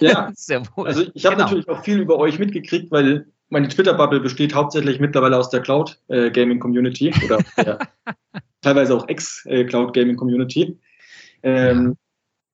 Ja, 0.00 0.30
sehr 0.34 0.62
wohl. 0.76 0.86
Also 0.86 1.04
ich 1.14 1.24
habe 1.24 1.36
genau. 1.36 1.46
natürlich 1.46 1.68
auch 1.68 1.82
viel 1.82 1.98
über 2.00 2.18
euch 2.18 2.38
mitgekriegt, 2.38 2.90
weil 2.90 3.26
meine 3.50 3.68
Twitter-Bubble 3.68 4.20
besteht 4.20 4.54
hauptsächlich 4.54 5.00
mittlerweile 5.00 5.36
aus 5.36 5.50
der 5.50 5.60
Cloud-Gaming-Community 5.60 7.08
äh, 7.08 7.24
oder 7.24 7.38
der, 7.56 7.78
teilweise 8.60 8.94
auch 8.94 9.08
Ex-Cloud-Gaming-Community. 9.08 10.78
Ähm, 11.42 11.96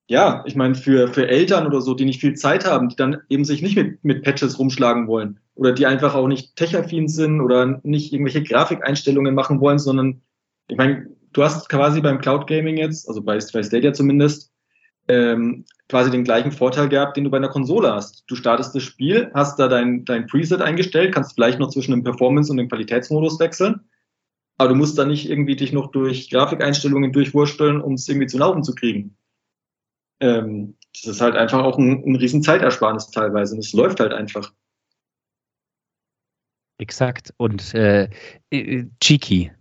ja. 0.08 0.36
ja, 0.36 0.44
ich 0.46 0.54
meine, 0.54 0.74
für, 0.74 1.08
für 1.08 1.28
Eltern 1.28 1.66
oder 1.66 1.80
so, 1.80 1.94
die 1.94 2.04
nicht 2.04 2.20
viel 2.20 2.34
Zeit 2.34 2.64
haben, 2.64 2.88
die 2.88 2.96
dann 2.96 3.18
eben 3.28 3.44
sich 3.44 3.62
nicht 3.62 3.76
mit, 3.76 4.04
mit 4.04 4.22
Patches 4.22 4.58
rumschlagen 4.58 5.06
wollen 5.06 5.40
oder 5.54 5.72
die 5.72 5.86
einfach 5.86 6.14
auch 6.14 6.28
nicht 6.28 6.56
tech-affin 6.56 7.08
sind 7.08 7.40
oder 7.40 7.80
nicht 7.82 8.12
irgendwelche 8.12 8.42
Grafikeinstellungen 8.42 9.34
machen 9.34 9.60
wollen, 9.60 9.78
sondern 9.78 10.20
ich 10.68 10.76
meine, 10.76 11.08
du 11.32 11.42
hast 11.42 11.68
quasi 11.68 12.00
beim 12.00 12.20
Cloud 12.20 12.46
Gaming 12.46 12.76
jetzt, 12.76 13.08
also 13.08 13.22
bei, 13.22 13.38
bei 13.52 13.62
Stadia 13.62 13.92
zumindest, 13.92 14.52
ähm, 15.08 15.64
quasi 15.94 16.10
den 16.10 16.24
gleichen 16.24 16.50
Vorteil 16.50 16.88
gehabt, 16.88 17.16
den 17.16 17.22
du 17.22 17.30
bei 17.30 17.36
einer 17.36 17.50
Konsole 17.50 17.92
hast. 17.92 18.24
Du 18.26 18.34
startest 18.34 18.74
das 18.74 18.82
Spiel, 18.82 19.30
hast 19.32 19.60
da 19.60 19.68
dein, 19.68 20.04
dein 20.04 20.26
Preset 20.26 20.60
eingestellt, 20.60 21.14
kannst 21.14 21.34
vielleicht 21.34 21.60
noch 21.60 21.68
zwischen 21.68 21.92
dem 21.92 22.02
Performance- 22.02 22.50
und 22.50 22.56
dem 22.56 22.68
Qualitätsmodus 22.68 23.38
wechseln, 23.38 23.88
aber 24.58 24.70
du 24.70 24.74
musst 24.74 24.98
da 24.98 25.04
nicht 25.04 25.30
irgendwie 25.30 25.54
dich 25.54 25.72
noch 25.72 25.92
durch 25.92 26.30
Grafikeinstellungen 26.30 27.12
durchwursteln, 27.12 27.80
um 27.80 27.94
es 27.94 28.08
irgendwie 28.08 28.26
zu 28.26 28.38
laufen 28.38 28.64
zu 28.64 28.74
kriegen. 28.74 29.16
Ähm, 30.18 30.76
das 30.94 31.14
ist 31.14 31.20
halt 31.20 31.36
einfach 31.36 31.62
auch 31.62 31.78
ein, 31.78 32.02
ein 32.04 32.16
riesen 32.16 32.42
Zeitersparnis 32.42 33.12
teilweise 33.12 33.54
und 33.54 33.60
es 33.60 33.72
läuft 33.72 34.00
halt 34.00 34.12
einfach. 34.12 34.52
Exakt. 36.78 37.32
Und 37.36 37.72
äh, 37.72 38.10
äh 38.50 38.86
Cheeky, 39.00 39.52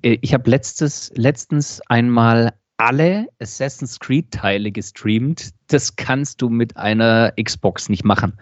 äh, 0.00 0.16
ich 0.22 0.32
habe 0.32 0.48
letztens 0.48 1.82
einmal 1.88 2.54
alle 2.76 3.28
Assassin's 3.40 4.00
Creed-Teile 4.00 4.72
gestreamt. 4.72 5.50
Das 5.68 5.96
kannst 5.96 6.42
du 6.42 6.48
mit 6.48 6.76
einer 6.76 7.32
Xbox 7.42 7.88
nicht 7.88 8.04
machen. 8.04 8.38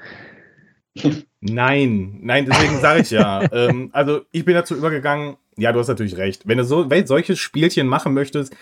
Nein, 1.41 2.18
nein, 2.22 2.47
deswegen 2.47 2.78
sage 2.80 3.01
ich 3.01 3.11
ja. 3.11 3.43
ähm, 3.53 3.91
also 3.93 4.22
ich 4.30 4.45
bin 4.45 4.55
dazu 4.55 4.76
übergegangen, 4.76 5.37
ja, 5.57 5.72
du 5.72 5.78
hast 5.80 5.89
natürlich 5.89 6.16
recht. 6.16 6.47
Wenn 6.47 6.59
du 6.59 6.64
so 6.64 6.91
wenn 6.91 7.07
solche 7.07 7.37
Spielchen 7.37 7.87
machen 7.87 8.14
möchtest, 8.14 8.55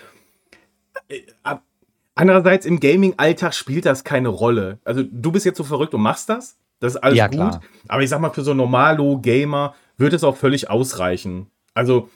äh, 1.08 1.20
andererseits 2.14 2.66
im 2.66 2.80
Gaming-Alltag 2.80 3.54
spielt 3.54 3.86
das 3.86 4.04
keine 4.04 4.28
Rolle. 4.28 4.78
Also 4.84 5.02
du 5.02 5.32
bist 5.32 5.44
jetzt 5.44 5.58
so 5.58 5.64
verrückt 5.64 5.94
und 5.94 6.02
machst 6.02 6.28
das, 6.28 6.56
das 6.78 6.94
ist 6.94 7.02
alles 7.02 7.18
Ja, 7.18 7.26
gut. 7.26 7.36
klar. 7.36 7.60
Aber 7.88 8.02
ich 8.02 8.08
sag 8.08 8.20
mal, 8.20 8.30
für 8.30 8.42
so 8.42 8.54
Normalo-Gamer 8.54 9.74
wird 9.96 10.12
es 10.12 10.24
auch 10.24 10.36
völlig 10.36 10.70
ausreichen. 10.70 11.48
Also 11.74 12.08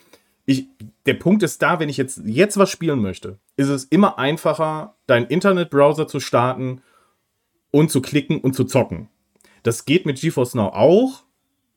ich, 0.45 0.67
der 1.05 1.15
Punkt 1.15 1.43
ist 1.43 1.61
da, 1.61 1.79
wenn 1.79 1.89
ich 1.89 1.97
jetzt, 1.97 2.21
jetzt 2.25 2.57
was 2.57 2.69
spielen 2.69 3.01
möchte, 3.01 3.39
ist 3.57 3.69
es 3.69 3.85
immer 3.85 4.19
einfacher, 4.19 4.95
deinen 5.07 5.27
Internetbrowser 5.27 6.07
zu 6.07 6.19
starten 6.19 6.81
und 7.71 7.91
zu 7.91 8.01
klicken 8.01 8.39
und 8.39 8.53
zu 8.55 8.63
zocken. 8.63 9.09
Das 9.63 9.85
geht 9.85 10.05
mit 10.05 10.21
GeForce 10.21 10.55
Now 10.55 10.67
auch. 10.67 11.23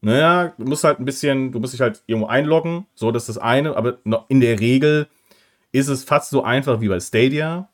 Naja, 0.01 0.55
du 0.59 0.64
musst 0.64 0.85
halt 0.85 1.01
ein 1.01 1.05
bisschen, 1.05 1.51
du 1.51 1.59
musst 1.59 1.73
dich 1.73 1.81
halt 1.81 2.03
irgendwo 2.07 2.29
einloggen, 2.29 2.87
so 2.95 3.11
das 3.11 3.29
ist 3.29 3.37
das 3.37 3.39
eine, 3.43 3.77
aber 3.77 3.99
in 4.29 4.41
der 4.41 4.61
Regel 4.61 5.09
ist 5.73 5.89
es 5.89 6.05
fast 6.05 6.31
so 6.31 6.43
einfach 6.43 6.81
wie 6.81 6.89
bei 6.89 7.01
Stadia. 7.01 7.69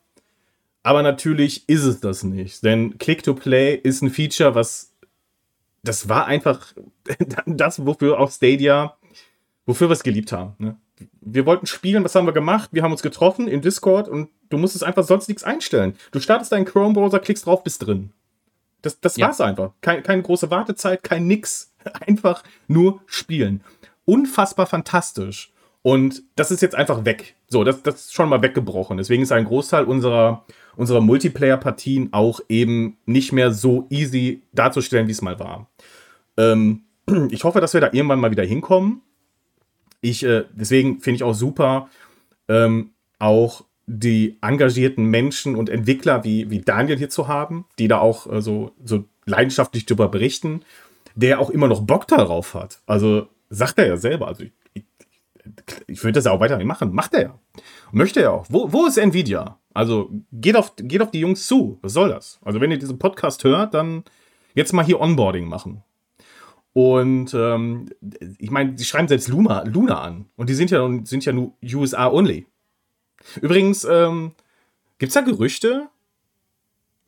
Aber 0.82 1.02
natürlich 1.02 1.68
ist 1.68 1.84
es 1.84 2.00
das 2.00 2.22
nicht, 2.22 2.62
denn 2.62 2.98
Click-to-Play 2.98 3.74
ist 3.74 4.02
ein 4.02 4.10
Feature, 4.10 4.54
was 4.54 4.94
das 5.82 6.08
war 6.08 6.26
einfach 6.26 6.72
das, 7.46 7.84
wofür 7.84 8.18
auch 8.18 8.30
Stadia, 8.30 8.96
wofür 9.66 9.88
wir 9.88 9.92
es 9.94 10.02
geliebt 10.02 10.32
haben. 10.32 10.54
Ne? 10.58 10.76
Wir 11.20 11.46
wollten 11.46 11.66
spielen, 11.66 12.04
was 12.04 12.14
haben 12.14 12.26
wir 12.26 12.32
gemacht? 12.32 12.70
Wir 12.72 12.82
haben 12.82 12.92
uns 12.92 13.02
getroffen 13.02 13.48
im 13.48 13.60
Discord 13.60 14.08
und 14.08 14.28
du 14.50 14.58
musstest 14.58 14.84
einfach 14.84 15.04
sonst 15.04 15.28
nichts 15.28 15.44
einstellen. 15.44 15.94
Du 16.12 16.20
startest 16.20 16.52
deinen 16.52 16.64
Chrome-Browser, 16.64 17.18
klickst 17.18 17.46
drauf, 17.46 17.62
bist 17.64 17.84
drin. 17.86 18.12
Das, 18.82 19.00
das 19.00 19.16
Ja. 19.16 19.26
war's 19.26 19.40
einfach. 19.40 19.72
Kein, 19.80 20.02
keine 20.02 20.22
große 20.22 20.50
Wartezeit, 20.50 21.02
kein 21.02 21.26
nix. 21.26 21.72
Einfach 22.06 22.42
nur 22.66 23.00
spielen. 23.06 23.62
Unfassbar 24.04 24.66
fantastisch. 24.66 25.52
Und 25.82 26.22
das 26.36 26.50
ist 26.50 26.62
jetzt 26.62 26.74
einfach 26.74 27.04
weg. 27.04 27.36
So, 27.46 27.62
das, 27.62 27.82
das 27.82 28.06
ist 28.06 28.14
schon 28.14 28.30
mal 28.30 28.40
weggebrochen. 28.40 28.96
Deswegen 28.96 29.22
ist 29.22 29.32
ein 29.32 29.44
Großteil 29.44 29.84
unserer, 29.84 30.46
unserer 30.76 31.02
Multiplayer-Partien 31.02 32.08
auch 32.12 32.40
eben 32.48 32.96
nicht 33.04 33.32
mehr 33.32 33.52
so 33.52 33.86
easy 33.90 34.42
darzustellen, 34.52 35.08
wie 35.08 35.12
es 35.12 35.20
mal 35.20 35.38
war. 35.38 35.68
Ähm, 36.38 36.84
ich 37.30 37.44
hoffe, 37.44 37.60
dass 37.60 37.74
wir 37.74 37.82
da 37.82 37.88
irgendwann 37.92 38.18
mal 38.20 38.30
wieder 38.30 38.44
hinkommen. 38.44 39.02
Ich, 40.04 40.22
äh, 40.22 40.44
deswegen 40.52 41.00
finde 41.00 41.16
ich 41.16 41.22
auch 41.22 41.32
super, 41.32 41.88
ähm, 42.48 42.90
auch 43.18 43.64
die 43.86 44.36
engagierten 44.42 45.06
Menschen 45.06 45.56
und 45.56 45.70
Entwickler 45.70 46.24
wie, 46.24 46.50
wie 46.50 46.60
Daniel 46.60 46.98
hier 46.98 47.08
zu 47.08 47.26
haben, 47.26 47.64
die 47.78 47.88
da 47.88 48.00
auch 48.00 48.30
äh, 48.30 48.42
so, 48.42 48.72
so 48.84 49.04
leidenschaftlich 49.24 49.86
darüber 49.86 50.08
berichten, 50.08 50.60
der 51.14 51.40
auch 51.40 51.48
immer 51.48 51.68
noch 51.68 51.80
Bock 51.80 52.06
darauf 52.06 52.52
hat. 52.52 52.82
Also 52.84 53.28
sagt 53.48 53.78
er 53.78 53.86
ja 53.86 53.96
selber. 53.96 54.28
Also 54.28 54.42
ich, 54.42 54.52
ich, 54.74 54.84
ich 55.86 56.04
würde 56.04 56.12
das 56.12 56.26
ja 56.26 56.32
auch 56.32 56.40
weiterhin 56.40 56.66
machen. 56.66 56.92
Macht 56.92 57.14
er 57.14 57.22
ja. 57.22 57.38
Möchte 57.90 58.20
er 58.20 58.32
auch. 58.32 58.44
Wo, 58.50 58.70
wo 58.74 58.84
ist 58.84 58.98
Nvidia? 58.98 59.58
Also 59.72 60.10
geht 60.32 60.56
auf, 60.56 60.74
geht 60.76 61.00
auf 61.00 61.12
die 61.12 61.20
Jungs 61.20 61.46
zu. 61.46 61.78
Was 61.80 61.94
soll 61.94 62.10
das? 62.10 62.40
Also 62.44 62.60
wenn 62.60 62.70
ihr 62.70 62.78
diesen 62.78 62.98
Podcast 62.98 63.42
hört, 63.42 63.72
dann 63.72 64.04
jetzt 64.54 64.74
mal 64.74 64.84
hier 64.84 65.00
Onboarding 65.00 65.48
machen. 65.48 65.82
Und 66.74 67.32
ähm, 67.34 67.88
ich 68.38 68.50
meine, 68.50 68.72
die 68.74 68.84
schreiben 68.84 69.08
selbst 69.08 69.28
Luna, 69.28 69.62
Luna 69.62 70.00
an. 70.02 70.26
Und 70.36 70.50
die 70.50 70.54
sind 70.54 70.70
ja, 70.70 70.86
sind 71.04 71.24
ja 71.24 71.32
nur 71.32 71.54
USA 71.62 72.10
only. 72.10 72.46
Übrigens, 73.40 73.84
ähm, 73.84 74.32
gibt 74.98 75.08
es 75.10 75.14
da 75.14 75.20
Gerüchte, 75.20 75.88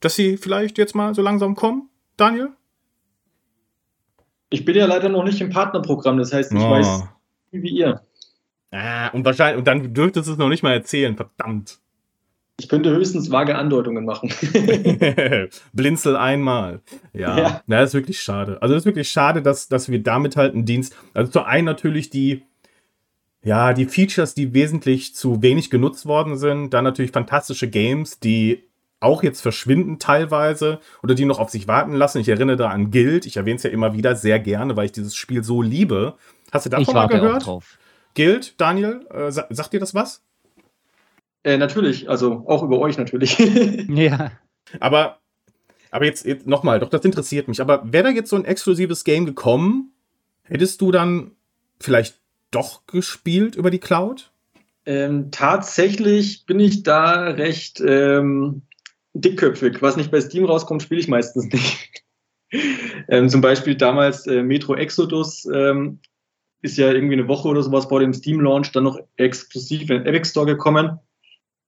dass 0.00 0.14
sie 0.14 0.36
vielleicht 0.36 0.78
jetzt 0.78 0.94
mal 0.94 1.14
so 1.14 1.20
langsam 1.20 1.56
kommen, 1.56 1.88
Daniel? 2.16 2.50
Ich 4.50 4.64
bin 4.64 4.76
ja 4.76 4.86
leider 4.86 5.08
noch 5.08 5.24
nicht 5.24 5.40
im 5.40 5.50
Partnerprogramm, 5.50 6.16
das 6.18 6.32
heißt, 6.32 6.52
ich 6.52 6.58
Oh. 6.60 6.70
weiß 6.70 7.02
nicht 7.50 7.62
wie 7.64 7.70
ihr. 7.76 8.00
Ah, 8.70 9.08
und 9.08 9.24
wahrscheinlich, 9.24 9.58
und 9.58 9.66
dann 9.66 9.92
dürftest 9.94 10.28
du 10.28 10.32
es 10.32 10.38
noch 10.38 10.48
nicht 10.48 10.62
mal 10.62 10.72
erzählen, 10.74 11.16
verdammt. 11.16 11.80
Ich 12.58 12.68
könnte 12.68 12.90
höchstens 12.90 13.30
vage 13.30 13.56
Andeutungen 13.56 14.04
machen. 14.04 14.32
Blinzel 15.72 16.16
einmal. 16.16 16.80
Ja, 17.12 17.36
ja. 17.36 17.38
Ja. 17.38 17.62
das 17.66 17.90
ist 17.90 17.94
wirklich 17.94 18.20
schade. 18.20 18.62
Also, 18.62 18.74
das 18.74 18.82
ist 18.82 18.86
wirklich 18.86 19.10
schade, 19.10 19.42
dass, 19.42 19.68
dass 19.68 19.90
wir 19.90 20.02
damit 20.02 20.36
halt 20.36 20.54
einen 20.54 20.64
Dienst. 20.64 20.96
Also, 21.12 21.30
zu 21.30 21.44
einen 21.44 21.66
natürlich 21.66 22.08
die, 22.08 22.44
ja, 23.42 23.74
die 23.74 23.84
Features, 23.84 24.34
die 24.34 24.54
wesentlich 24.54 25.14
zu 25.14 25.42
wenig 25.42 25.68
genutzt 25.68 26.06
worden 26.06 26.38
sind. 26.38 26.70
Dann 26.70 26.84
natürlich 26.84 27.10
fantastische 27.10 27.68
Games, 27.68 28.20
die 28.20 28.64
auch 29.00 29.22
jetzt 29.22 29.42
verschwinden 29.42 29.98
teilweise 29.98 30.80
oder 31.02 31.14
die 31.14 31.26
noch 31.26 31.38
auf 31.38 31.50
sich 31.50 31.68
warten 31.68 31.92
lassen. 31.92 32.18
Ich 32.20 32.28
erinnere 32.28 32.56
da 32.56 32.70
an 32.70 32.90
Guild. 32.90 33.26
Ich 33.26 33.36
erwähne 33.36 33.56
es 33.56 33.62
ja 33.62 33.70
immer 33.70 33.92
wieder 33.92 34.16
sehr 34.16 34.38
gerne, 34.38 34.76
weil 34.76 34.86
ich 34.86 34.92
dieses 34.92 35.14
Spiel 35.14 35.44
so 35.44 35.60
liebe. 35.60 36.14
Hast 36.50 36.64
du 36.66 36.70
davon 36.70 36.82
ich 36.82 36.88
mal 36.88 37.02
warte 37.02 37.16
auch 37.16 37.20
gehört? 37.20 37.46
drauf. 37.46 37.78
Guild, 38.14 38.58
Daniel, 38.58 39.06
äh, 39.10 39.30
sa 39.30 39.46
sagt 39.50 39.74
dir 39.74 39.80
das 39.80 39.94
was? 39.94 40.25
Äh, 41.46 41.56
natürlich, 41.56 42.10
also 42.10 42.44
auch 42.46 42.62
über 42.62 42.78
euch 42.78 42.98
natürlich. 42.98 43.38
Ja. 43.88 44.32
Aber, 44.80 45.18
aber 45.90 46.04
jetzt, 46.04 46.26
jetzt 46.26 46.46
nochmal, 46.46 46.80
doch, 46.80 46.90
das 46.90 47.04
interessiert 47.04 47.48
mich. 47.48 47.60
Aber 47.60 47.92
wäre 47.92 48.04
da 48.04 48.10
jetzt 48.10 48.30
so 48.30 48.36
ein 48.36 48.44
exklusives 48.44 49.04
Game 49.04 49.24
gekommen, 49.24 49.92
hättest 50.42 50.80
du 50.80 50.90
dann 50.90 51.32
vielleicht 51.80 52.20
doch 52.50 52.86
gespielt 52.86 53.56
über 53.56 53.70
die 53.70 53.78
Cloud? 53.80 54.30
ähm, 54.86 55.32
tatsächlich 55.32 56.46
bin 56.46 56.60
ich 56.60 56.84
da 56.84 57.24
recht 57.24 57.82
ähm, 57.84 58.62
dickköpfig. 59.14 59.82
Was 59.82 59.96
nicht 59.96 60.12
bei 60.12 60.20
Steam 60.20 60.44
rauskommt, 60.44 60.82
spiele 60.82 61.00
ich 61.00 61.08
meistens 61.08 61.52
nicht. 61.52 62.04
ähm, 63.08 63.28
zum 63.28 63.40
Beispiel 63.40 63.74
damals 63.74 64.26
äh, 64.28 64.42
Metro 64.42 64.76
Exodus 64.76 65.44
ähm, 65.52 65.98
ist 66.62 66.78
ja 66.78 66.92
irgendwie 66.92 67.14
eine 67.14 67.28
Woche 67.28 67.48
oder 67.48 67.62
sowas 67.62 67.86
vor 67.86 68.00
dem 68.00 68.14
Steam-Launch 68.14 68.70
dann 68.72 68.84
noch 68.84 68.98
exklusiv 69.16 69.82
in 69.82 69.88
den 69.88 70.06
Epic 70.06 70.30
Store 70.30 70.46
gekommen. 70.46 71.00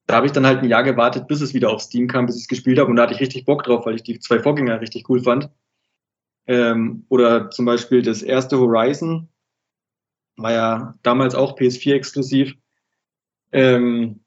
Da 0.09 0.17
habe 0.17 0.27
ich 0.27 0.33
dann 0.33 0.47
halt 0.47 0.61
ein 0.61 0.69
Jahr 0.69 0.85
gewartet, 0.85 1.29
bis 1.29 1.43
es 1.43 1.53
wieder 1.53 1.71
auf 1.71 1.83
Steam 1.83 2.09
kam, 2.09 2.25
bis 2.25 2.37
ich 2.37 2.43
es 2.43 2.49
gespielt 2.49 2.79
habe. 2.79 2.89
Und 2.89 2.97
da 2.97 3.03
hatte 3.03 3.13
ich 3.13 3.21
richtig 3.21 3.45
Bock 3.45 3.63
drauf, 3.63 3.85
weil 3.85 3.95
ich 3.95 4.03
die 4.03 4.19
zwei 4.19 4.41
Vorgänger 4.41 4.81
richtig 4.81 5.09
cool 5.11 5.21
fand. 5.21 5.51
Ähm, 6.47 7.05
oder 7.11 7.51
zum 7.51 7.67
Beispiel 7.67 8.01
das 8.01 8.23
erste 8.23 8.59
Horizon 8.59 9.29
war 10.37 10.53
ja 10.53 10.95
damals 11.03 11.35
auch 11.35 11.59
PS4 11.59 11.93
exklusiv. 11.93 12.55
Ähm, 13.53 14.25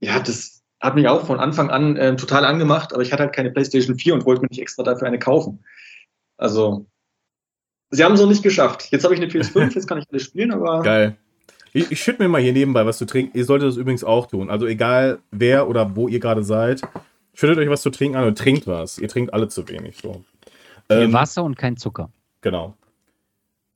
ja, 0.00 0.18
das 0.20 0.62
hat 0.80 0.94
mich 0.94 1.06
auch 1.06 1.26
von 1.26 1.38
Anfang 1.38 1.68
an 1.68 1.96
äh, 1.96 2.16
total 2.16 2.46
angemacht, 2.46 2.94
aber 2.94 3.02
ich 3.02 3.12
hatte 3.12 3.24
halt 3.24 3.34
keine 3.34 3.50
PlayStation 3.50 3.98
4 3.98 4.14
und 4.14 4.24
wollte 4.24 4.40
mir 4.40 4.48
nicht 4.48 4.62
extra 4.62 4.84
dafür 4.84 5.06
eine 5.06 5.18
kaufen. 5.18 5.62
Also, 6.38 6.86
sie 7.90 8.02
haben 8.04 8.14
es 8.14 8.20
noch 8.22 8.28
nicht 8.28 8.42
geschafft. 8.42 8.90
Jetzt 8.90 9.04
habe 9.04 9.12
ich 9.12 9.20
eine 9.20 9.30
PS5, 9.30 9.70
jetzt 9.74 9.86
kann 9.86 9.98
ich 9.98 10.06
alles 10.10 10.22
spielen, 10.22 10.50
aber 10.50 10.80
Geil. 10.80 11.18
Ich, 11.72 11.90
ich 11.92 12.02
schütte 12.02 12.22
mir 12.22 12.28
mal 12.28 12.40
hier 12.40 12.52
nebenbei 12.52 12.84
was 12.84 12.98
zu 12.98 13.06
trinken. 13.06 13.36
Ihr 13.36 13.44
solltet 13.44 13.68
das 13.68 13.76
übrigens 13.76 14.04
auch 14.04 14.26
tun. 14.26 14.50
Also 14.50 14.66
egal 14.66 15.20
wer 15.30 15.68
oder 15.68 15.96
wo 15.96 16.08
ihr 16.08 16.20
gerade 16.20 16.42
seid, 16.42 16.82
schüttet 17.34 17.58
euch 17.58 17.68
was 17.68 17.82
zu 17.82 17.90
trinken 17.90 18.16
an 18.16 18.26
und 18.26 18.38
trinkt 18.38 18.66
was. 18.66 18.98
Ihr 18.98 19.08
trinkt 19.08 19.32
alle 19.32 19.48
zu 19.48 19.68
wenig. 19.68 19.98
So. 20.02 20.24
Ähm, 20.88 21.12
Wasser 21.12 21.44
und 21.44 21.56
kein 21.56 21.76
Zucker. 21.76 22.10
Genau. 22.40 22.74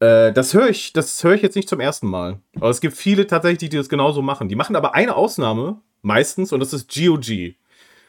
Äh, 0.01 0.33
das 0.33 0.55
höre 0.55 0.69
ich, 0.69 0.93
das 0.93 1.23
höre 1.23 1.35
ich 1.35 1.43
jetzt 1.43 1.55
nicht 1.57 1.69
zum 1.69 1.81
ersten 1.81 2.09
Mal. 2.09 2.41
Aber 2.57 2.71
es 2.71 2.81
gibt 2.81 2.97
viele 2.97 3.27
tatsächlich, 3.27 3.71
die 3.71 3.77
das 3.77 3.89
genauso 3.89 4.23
machen. 4.23 4.49
Die 4.49 4.57
machen 4.57 4.77
aber 4.77 4.95
eine 4.95 5.15
Ausnahme 5.15 5.81
meistens 6.03 6.53
und 6.53 6.61
das 6.61 6.73
ist 6.73 6.93
GOG. 6.93 7.55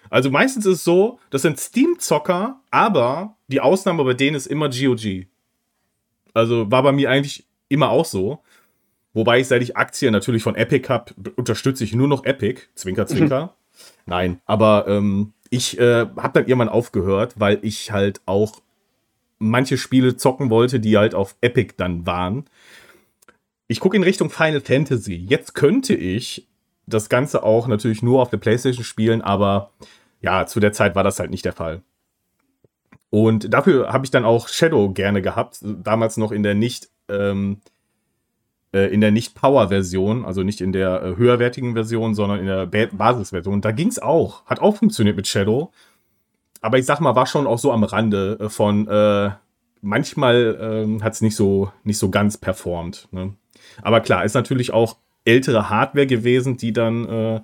Also 0.09 0.29
meistens 0.29 0.65
ist 0.65 0.77
es 0.79 0.83
so, 0.83 1.19
das 1.29 1.41
sind 1.41 1.59
Steam-Zocker, 1.59 2.59
aber 2.71 3.35
die 3.47 3.61
Ausnahme 3.61 4.03
bei 4.03 4.13
denen 4.13 4.35
ist 4.35 4.47
immer 4.47 4.69
GOG. 4.69 5.27
Also 6.33 6.69
war 6.71 6.83
bei 6.83 6.91
mir 6.91 7.09
eigentlich 7.09 7.45
immer 7.69 7.89
auch 7.89 8.05
so. 8.05 8.41
Wobei 9.15 9.39
ich, 9.39 9.47
seit 9.47 9.63
ich 9.63 9.77
Aktien 9.77 10.11
natürlich 10.11 10.43
von 10.43 10.55
Epic 10.55 10.89
habe, 10.89 11.13
unterstütze 11.37 11.85
ich 11.85 11.95
nur 11.95 12.09
noch 12.09 12.25
Epic. 12.25 12.61
Zwinker, 12.75 13.07
zwinker. 13.07 13.55
Nein, 14.05 14.41
aber 14.45 14.87
ähm, 14.87 15.33
ich 15.49 15.79
äh, 15.79 16.05
habe 16.17 16.33
dann 16.33 16.47
irgendwann 16.47 16.69
aufgehört, 16.69 17.33
weil 17.37 17.59
ich 17.61 17.91
halt 17.91 18.21
auch 18.25 18.61
manche 19.39 19.77
Spiele 19.77 20.17
zocken 20.17 20.49
wollte, 20.49 20.81
die 20.81 20.97
halt 20.97 21.15
auf 21.15 21.35
Epic 21.39 21.75
dann 21.77 22.05
waren. 22.05 22.45
Ich 23.67 23.79
gucke 23.79 23.95
in 23.95 24.03
Richtung 24.03 24.29
Final 24.29 24.59
Fantasy. 24.59 25.15
Jetzt 25.15 25.55
könnte 25.55 25.95
ich 25.95 26.47
das 26.85 27.07
Ganze 27.07 27.43
auch 27.43 27.67
natürlich 27.67 28.03
nur 28.03 28.21
auf 28.21 28.29
der 28.29 28.37
PlayStation 28.37 28.83
spielen, 28.83 29.21
aber 29.21 29.71
ja, 30.21 30.45
zu 30.45 30.59
der 30.59 30.73
Zeit 30.73 30.93
war 30.93 31.05
das 31.05 31.19
halt 31.19 31.31
nicht 31.31 31.45
der 31.45 31.53
Fall. 31.53 31.81
Und 33.09 33.53
dafür 33.53 33.93
habe 33.93 34.05
ich 34.05 34.11
dann 34.11 34.25
auch 34.25 34.49
Shadow 34.49 34.91
gerne 34.91 35.21
gehabt, 35.21 35.59
damals 35.61 36.17
noch 36.17 36.33
in 36.33 36.43
der 36.43 36.53
nicht 36.53 36.89
ähm, 37.07 37.61
äh, 37.61 37.74
in 38.83 39.01
der 39.01 39.11
nicht 39.11 39.35
Power-Version, 39.35 40.25
also 40.25 40.43
nicht 40.43 40.61
in 40.61 40.71
der 40.71 41.01
äh, 41.01 41.15
höherwertigen 41.15 41.73
Version, 41.73 42.15
sondern 42.15 42.39
in 42.39 42.45
der 42.45 42.65
ba 42.65 42.87
Basisversion. 42.91 43.61
Da 43.61 43.71
ging 43.71 43.87
es 43.87 43.99
auch, 43.99 44.45
hat 44.45 44.59
auch 44.59 44.77
funktioniert 44.77 45.15
mit 45.15 45.27
Shadow. 45.27 45.71
Aber 46.61 46.77
ich 46.77 46.85
sag 46.85 46.99
mal, 46.99 47.15
war 47.15 47.27
schon 47.27 47.47
auch 47.47 47.59
so 47.59 47.71
am 47.71 47.83
Rande 47.83 48.37
äh, 48.39 48.49
von 48.49 48.87
äh, 48.87 49.31
manchmal 49.81 50.57
ähm, 50.59 51.03
hat 51.03 51.13
es 51.13 51.21
nicht 51.21 51.35
so, 51.35 51.71
nicht 51.83 51.99
so 51.99 52.09
ganz 52.09 52.37
performt. 52.37 53.07
Ne? 53.11 53.33
Aber 53.81 54.01
klar, 54.01 54.25
ist 54.25 54.33
natürlich 54.33 54.73
auch 54.73 54.97
ältere 55.25 55.69
Hardware 55.69 56.07
gewesen, 56.07 56.57
die 56.57 56.73
dann 56.73 57.07
äh, 57.07 57.41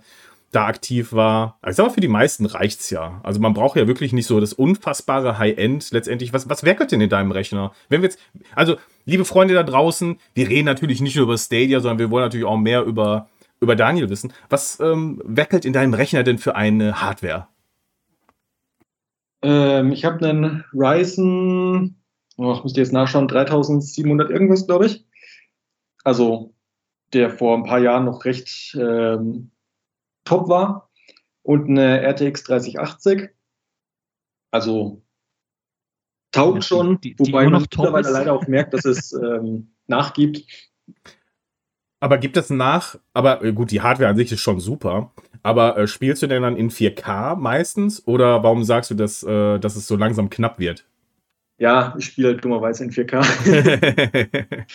da 0.51 0.65
aktiv 0.65 1.13
war. 1.13 1.59
Ich 1.67 1.75
sag 1.75 1.85
mal, 1.85 1.93
für 1.93 2.01
die 2.01 2.07
meisten 2.07 2.45
reicht's 2.45 2.89
ja. 2.89 3.21
Also 3.23 3.39
man 3.39 3.53
braucht 3.53 3.77
ja 3.77 3.87
wirklich 3.87 4.11
nicht 4.11 4.27
so 4.27 4.39
das 4.39 4.53
unfassbare 4.53 5.37
High-End 5.37 5.91
letztendlich. 5.91 6.33
Was, 6.33 6.49
was 6.49 6.63
werkelt 6.63 6.91
denn 6.91 7.01
in 7.01 7.09
deinem 7.09 7.31
Rechner? 7.31 7.71
Wenn 7.89 8.01
wir 8.01 8.09
jetzt, 8.09 8.19
also, 8.55 8.75
liebe 9.05 9.25
Freunde 9.25 9.53
da 9.53 9.63
draußen, 9.63 10.17
wir 10.33 10.49
reden 10.49 10.65
natürlich 10.65 11.01
nicht 11.01 11.15
nur 11.15 11.23
über 11.23 11.37
Stadia, 11.37 11.79
sondern 11.79 11.99
wir 11.99 12.11
wollen 12.11 12.25
natürlich 12.25 12.45
auch 12.45 12.57
mehr 12.57 12.83
über, 12.83 13.29
über 13.59 13.75
Daniel 13.75 14.09
wissen. 14.09 14.33
Was 14.49 14.79
ähm, 14.79 15.21
werkelt 15.25 15.65
in 15.65 15.73
deinem 15.73 15.93
Rechner 15.93 16.23
denn 16.23 16.37
für 16.37 16.55
eine 16.55 17.01
Hardware? 17.01 17.47
Ähm, 19.41 19.91
ich 19.91 20.05
habe 20.05 20.27
einen 20.27 20.63
Ryzen, 20.73 22.01
oh, 22.37 22.53
ich 22.53 22.63
müsste 22.63 22.79
jetzt 22.79 22.93
nachschauen, 22.93 23.27
3700 23.27 24.29
irgendwas, 24.29 24.67
glaube 24.67 24.85
ich. 24.85 25.05
Also 26.03 26.53
der 27.13 27.29
vor 27.29 27.57
ein 27.57 27.63
paar 27.63 27.79
Jahren 27.79 28.05
noch 28.05 28.25
recht 28.25 28.75
ähm, 28.79 29.51
top 30.23 30.47
war. 30.47 30.89
Und 31.43 31.69
eine 31.69 32.01
RTX 32.01 32.43
3080. 32.43 33.29
Also 34.51 35.01
taugt 36.31 36.57
ja, 36.57 36.61
schon, 36.61 37.01
die, 37.01 37.15
die 37.15 37.19
wobei 37.19 37.47
man 37.49 37.61
mittlerweile 37.61 38.09
leider 38.09 38.33
auch 38.33 38.47
merkt, 38.47 38.73
dass 38.73 38.85
es 38.85 39.13
ähm, 39.13 39.71
nachgibt. 39.87 40.45
Aber 41.99 42.17
gibt 42.17 42.35
es 42.35 42.49
nach, 42.49 42.97
aber 43.13 43.43
äh, 43.43 43.53
gut, 43.53 43.71
die 43.71 43.81
Hardware 43.81 44.09
an 44.09 44.17
sich 44.17 44.31
ist 44.31 44.39
schon 44.39 44.59
super. 44.59 45.11
Aber 45.43 45.77
äh, 45.77 45.87
spielst 45.87 46.23
du 46.23 46.27
denn 46.27 46.41
dann 46.41 46.57
in 46.57 46.71
4K 46.71 47.35
meistens? 47.35 48.05
Oder 48.07 48.43
warum 48.43 48.63
sagst 48.63 48.89
du, 48.91 48.95
dass, 48.95 49.23
äh, 49.23 49.59
dass 49.59 49.75
es 49.75 49.87
so 49.87 49.95
langsam 49.95 50.29
knapp 50.29 50.59
wird? 50.59 50.85
Ja, 51.59 51.95
ich 51.97 52.05
spiele 52.05 52.29
halt 52.29 52.43
dummerweise 52.43 52.83
in 52.83 52.91
4K. 52.91 54.65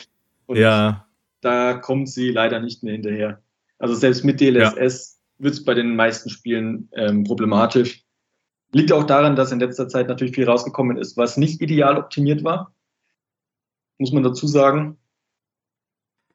ja. 0.54 1.04
Da 1.40 1.74
kommt 1.74 2.08
sie 2.08 2.30
leider 2.30 2.60
nicht 2.60 2.84
mehr 2.84 2.92
hinterher. 2.92 3.42
Also 3.78 3.94
selbst 3.94 4.24
mit 4.24 4.40
DLSS 4.40 5.18
ja. 5.18 5.44
wird 5.44 5.54
es 5.54 5.64
bei 5.64 5.74
den 5.74 5.96
meisten 5.96 6.30
Spielen 6.30 6.88
ähm, 6.92 7.24
problematisch. 7.24 8.05
Liegt 8.76 8.92
auch 8.92 9.04
daran, 9.04 9.36
dass 9.36 9.52
in 9.52 9.58
letzter 9.58 9.88
Zeit 9.88 10.06
natürlich 10.06 10.34
viel 10.34 10.44
rausgekommen 10.44 10.98
ist, 10.98 11.16
was 11.16 11.38
nicht 11.38 11.62
ideal 11.62 11.96
optimiert 11.96 12.44
war. 12.44 12.74
Muss 13.96 14.12
man 14.12 14.22
dazu 14.22 14.46
sagen. 14.46 14.98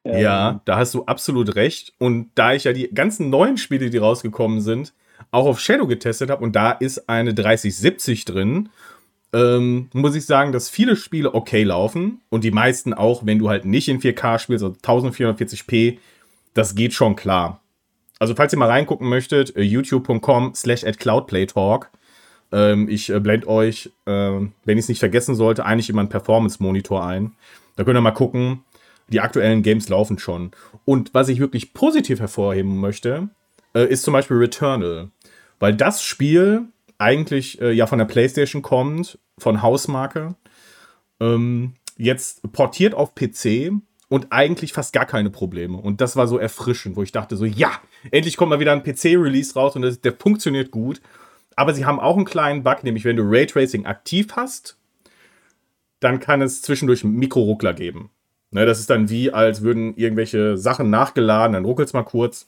Ja, 0.04 0.50
ähm, 0.50 0.60
da 0.64 0.76
hast 0.76 0.92
du 0.94 1.04
absolut 1.04 1.54
recht. 1.54 1.92
Und 1.98 2.30
da 2.34 2.52
ich 2.52 2.64
ja 2.64 2.72
die 2.72 2.92
ganzen 2.92 3.30
neuen 3.30 3.58
Spiele, 3.58 3.90
die 3.90 3.98
rausgekommen 3.98 4.60
sind, 4.60 4.92
auch 5.30 5.46
auf 5.46 5.60
Shadow 5.60 5.86
getestet 5.86 6.30
habe 6.30 6.42
und 6.42 6.56
da 6.56 6.72
ist 6.72 7.08
eine 7.08 7.32
3070 7.32 8.24
drin, 8.24 8.70
ähm, 9.32 9.88
muss 9.92 10.16
ich 10.16 10.26
sagen, 10.26 10.50
dass 10.50 10.68
viele 10.68 10.96
Spiele 10.96 11.36
okay 11.36 11.62
laufen 11.62 12.22
und 12.28 12.42
die 12.42 12.50
meisten 12.50 12.92
auch, 12.92 13.24
wenn 13.24 13.38
du 13.38 13.50
halt 13.50 13.66
nicht 13.66 13.88
in 13.88 14.00
4K 14.00 14.40
spielst, 14.40 14.64
also 14.64 14.74
1440p, 14.82 15.98
das 16.54 16.74
geht 16.74 16.92
schon 16.92 17.14
klar. 17.14 17.60
Also 18.18 18.34
falls 18.34 18.52
ihr 18.52 18.58
mal 18.58 18.68
reingucken 18.68 19.08
möchtet, 19.08 19.54
äh, 19.54 19.62
youtube.com 19.62 20.56
slash 20.56 20.82
at 20.82 20.98
cloudplaytalk. 20.98 21.92
Ähm, 22.52 22.88
ich 22.88 23.10
äh, 23.10 23.20
blende 23.20 23.48
euch, 23.48 23.90
äh, 24.04 24.10
wenn 24.10 24.78
ich 24.78 24.84
es 24.84 24.88
nicht 24.88 24.98
vergessen 24.98 25.34
sollte, 25.34 25.64
eigentlich 25.64 25.90
immer 25.90 26.00
einen 26.00 26.08
Performance-Monitor 26.08 27.04
ein. 27.04 27.32
Da 27.76 27.84
könnt 27.84 27.96
ihr 27.96 28.02
mal 28.02 28.10
gucken, 28.12 28.62
die 29.08 29.20
aktuellen 29.20 29.62
Games 29.62 29.88
laufen 29.88 30.18
schon. 30.18 30.50
Und 30.84 31.14
was 31.14 31.28
ich 31.28 31.40
wirklich 31.40 31.74
positiv 31.74 32.20
hervorheben 32.20 32.78
möchte, 32.78 33.28
äh, 33.74 33.86
ist 33.86 34.02
zum 34.02 34.12
Beispiel 34.12 34.36
Returnal. 34.36 35.10
Weil 35.58 35.74
das 35.74 36.02
Spiel 36.02 36.66
eigentlich 36.98 37.60
äh, 37.60 37.72
ja 37.72 37.86
von 37.86 37.98
der 37.98 38.06
PlayStation 38.06 38.62
kommt, 38.62 39.18
von 39.38 39.62
Hausmarke, 39.62 40.34
ähm, 41.20 41.74
jetzt 41.96 42.52
portiert 42.52 42.94
auf 42.94 43.14
PC 43.14 43.72
und 44.08 44.26
eigentlich 44.30 44.72
fast 44.72 44.92
gar 44.92 45.06
keine 45.06 45.30
Probleme. 45.30 45.78
Und 45.78 46.00
das 46.00 46.16
war 46.16 46.26
so 46.26 46.38
erfrischend, 46.38 46.96
wo 46.96 47.02
ich 47.02 47.12
dachte 47.12 47.36
so, 47.36 47.44
ja, 47.44 47.72
endlich 48.10 48.36
kommt 48.36 48.50
mal 48.50 48.60
wieder 48.60 48.72
ein 48.72 48.82
PC-Release 48.82 49.54
raus 49.54 49.74
und 49.74 49.82
das, 49.82 50.00
der 50.00 50.12
funktioniert 50.12 50.70
gut. 50.70 51.00
Aber 51.56 51.74
sie 51.74 51.84
haben 51.84 52.00
auch 52.00 52.16
einen 52.16 52.24
kleinen 52.24 52.62
Bug, 52.62 52.84
nämlich 52.84 53.04
wenn 53.04 53.16
du 53.16 53.22
Raytracing 53.24 53.86
aktiv 53.86 54.28
hast, 54.36 54.76
dann 56.00 56.20
kann 56.20 56.42
es 56.42 56.62
zwischendurch 56.62 57.04
Mikroruckler 57.04 57.74
geben. 57.74 58.10
Ne, 58.50 58.66
das 58.66 58.80
ist 58.80 58.90
dann 58.90 59.08
wie, 59.08 59.32
als 59.32 59.62
würden 59.62 59.96
irgendwelche 59.96 60.58
Sachen 60.58 60.90
nachgeladen, 60.90 61.54
dann 61.54 61.64
ruckelt 61.64 61.88
es 61.88 61.94
mal 61.94 62.02
kurz. 62.02 62.46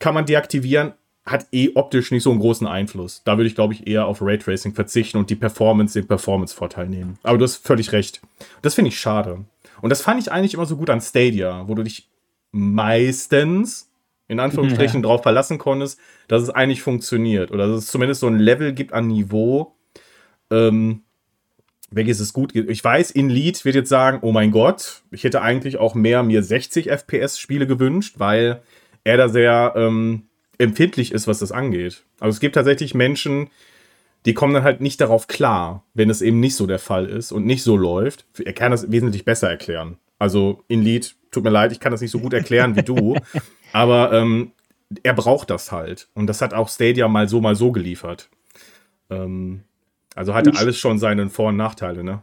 Kann 0.00 0.14
man 0.14 0.26
deaktivieren, 0.26 0.94
hat 1.24 1.46
eh 1.52 1.70
optisch 1.74 2.10
nicht 2.10 2.24
so 2.24 2.30
einen 2.30 2.40
großen 2.40 2.66
Einfluss. 2.66 3.22
Da 3.24 3.36
würde 3.36 3.48
ich, 3.48 3.54
glaube 3.54 3.72
ich, 3.72 3.86
eher 3.86 4.06
auf 4.06 4.20
Raytracing 4.20 4.74
verzichten 4.74 5.18
und 5.18 5.30
die 5.30 5.36
Performance, 5.36 5.98
den 5.98 6.08
Performance-Vorteil 6.08 6.88
nehmen. 6.88 7.18
Aber 7.22 7.38
du 7.38 7.44
hast 7.44 7.56
völlig 7.56 7.92
recht. 7.92 8.20
Das 8.62 8.74
finde 8.74 8.88
ich 8.88 8.98
schade. 8.98 9.44
Und 9.80 9.90
das 9.90 10.02
fand 10.02 10.20
ich 10.20 10.32
eigentlich 10.32 10.54
immer 10.54 10.66
so 10.66 10.76
gut 10.76 10.90
an 10.90 11.00
Stadia, 11.00 11.68
wo 11.68 11.74
du 11.74 11.84
dich 11.84 12.08
meistens 12.50 13.85
in 14.28 14.40
Anführungsstrichen 14.40 15.00
ja. 15.00 15.02
darauf 15.02 15.22
verlassen 15.22 15.58
konntest, 15.58 15.98
dass 16.28 16.42
es 16.42 16.50
eigentlich 16.50 16.82
funktioniert. 16.82 17.50
Oder 17.50 17.68
dass 17.68 17.84
es 17.84 17.86
zumindest 17.86 18.20
so 18.20 18.26
ein 18.26 18.38
Level 18.38 18.72
gibt 18.72 18.92
an 18.92 19.06
Niveau, 19.06 19.76
ähm, 20.50 21.02
welches 21.90 22.20
es 22.20 22.32
gut 22.32 22.52
geht. 22.52 22.68
Ich 22.68 22.82
weiß, 22.82 23.12
in 23.12 23.30
Lead 23.30 23.64
wird 23.64 23.76
jetzt 23.76 23.88
sagen, 23.88 24.18
oh 24.22 24.32
mein 24.32 24.50
Gott, 24.50 25.02
ich 25.10 25.24
hätte 25.24 25.42
eigentlich 25.42 25.76
auch 25.76 25.94
mehr 25.94 26.22
mir 26.22 26.42
60 26.42 26.90
FPS-Spiele 26.90 27.66
gewünscht, 27.66 28.16
weil 28.18 28.62
er 29.04 29.16
da 29.16 29.28
sehr 29.28 29.74
ähm, 29.76 30.24
empfindlich 30.58 31.12
ist, 31.12 31.28
was 31.28 31.38
das 31.38 31.52
angeht. 31.52 32.02
Also 32.18 32.34
es 32.34 32.40
gibt 32.40 32.56
tatsächlich 32.56 32.94
Menschen, 32.94 33.50
die 34.24 34.34
kommen 34.34 34.54
dann 34.54 34.64
halt 34.64 34.80
nicht 34.80 35.00
darauf 35.00 35.28
klar, 35.28 35.84
wenn 35.94 36.10
es 36.10 36.22
eben 36.22 36.40
nicht 36.40 36.56
so 36.56 36.66
der 36.66 36.80
Fall 36.80 37.06
ist 37.06 37.30
und 37.30 37.46
nicht 37.46 37.62
so 37.62 37.76
läuft. 37.76 38.26
Er 38.44 38.52
kann 38.52 38.72
das 38.72 38.90
wesentlich 38.90 39.24
besser 39.24 39.48
erklären. 39.48 39.98
Also 40.18 40.64
in 40.66 40.82
Lead, 40.82 41.14
tut 41.30 41.44
mir 41.44 41.50
leid, 41.50 41.70
ich 41.70 41.78
kann 41.78 41.92
das 41.92 42.00
nicht 42.00 42.10
so 42.10 42.18
gut 42.18 42.32
erklären 42.32 42.74
wie 42.74 42.82
du, 42.82 43.16
aber 43.72 44.12
ähm, 44.12 44.52
er 45.02 45.14
braucht 45.14 45.50
das 45.50 45.72
halt. 45.72 46.08
Und 46.14 46.26
das 46.26 46.40
hat 46.40 46.54
auch 46.54 46.68
Stadia 46.68 47.08
mal 47.08 47.28
so, 47.28 47.40
mal 47.40 47.56
so 47.56 47.72
geliefert. 47.72 48.30
Ähm, 49.10 49.62
also 50.14 50.34
hatte 50.34 50.50
mich, 50.50 50.58
alles 50.58 50.78
schon 50.78 50.98
seine 50.98 51.28
Vor- 51.28 51.48
und 51.48 51.56
Nachteile, 51.56 52.04
ne? 52.04 52.22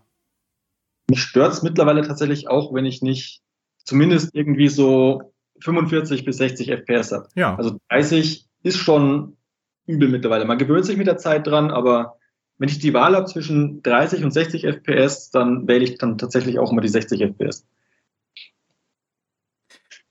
Mich 1.10 1.22
stört 1.22 1.54
es 1.54 1.64
mittlerweile 1.64 2.02
tatsächlich 2.02 2.48
auch, 2.48 2.74
wenn 2.74 2.86
ich 2.86 3.02
nicht 3.02 3.42
zumindest 3.84 4.34
irgendwie 4.34 4.70
so 4.70 5.34
45 5.60 6.26
bis 6.26 6.38
60 6.38 6.72
FPS 6.72 7.12
habe. 7.12 7.28
Ja. 7.36 7.56
Also 7.56 7.78
30 7.90 8.48
ist 8.64 8.78
schon 8.78 9.38
übel 9.86 10.10
mittlerweile. 10.10 10.46
Man 10.46 10.58
gewöhnt 10.58 10.86
sich 10.86 10.98
mit 10.98 11.08
der 11.08 11.18
Zeit 11.18 11.46
dran, 11.46 11.72
aber 11.72 12.18
wenn 12.58 12.70
ich 12.70 12.80
die 12.80 12.94
Wahl 12.94 13.16
habe 13.16 13.26
zwischen 13.26 13.82
30 13.84 14.24
und 14.24 14.32
60 14.32 14.64
FPS, 14.64 15.32
dann 15.32 15.68
wähle 15.68 15.84
ich 15.84 15.98
dann 15.98 16.18
tatsächlich 16.18 16.60
auch 16.60 16.72
immer 16.72 16.82
die 16.82 16.88
60 16.88 17.22
FPS. 17.22 17.66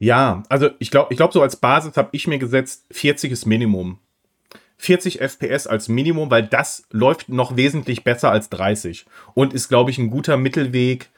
Ja, 0.02 0.42
also 0.48 0.70
ich 0.80 0.90
glaube, 0.90 1.12
ich 1.12 1.16
glaube, 1.16 1.32
so 1.32 1.40
als 1.40 1.54
Basis 1.54 1.96
habe 1.96 2.08
ich 2.10 2.26
mir 2.26 2.38
gesetzt, 2.38 2.86
40 2.90 3.30
ist 3.30 3.46
Minimum. 3.46 3.98
40 4.78 5.20
FPS 5.20 5.68
als 5.68 5.88
Minimum, 5.88 6.28
weil 6.28 6.42
das 6.42 6.88
läuft 6.90 7.28
noch 7.28 7.56
wesentlich 7.56 8.02
besser 8.02 8.32
als 8.32 8.50
30 8.50 9.06
und 9.34 9.54
ist, 9.54 9.68
glaube 9.68 9.92
ich, 9.92 9.98
ein 9.98 10.10
guter 10.10 10.36
Mittelweg 10.36 11.08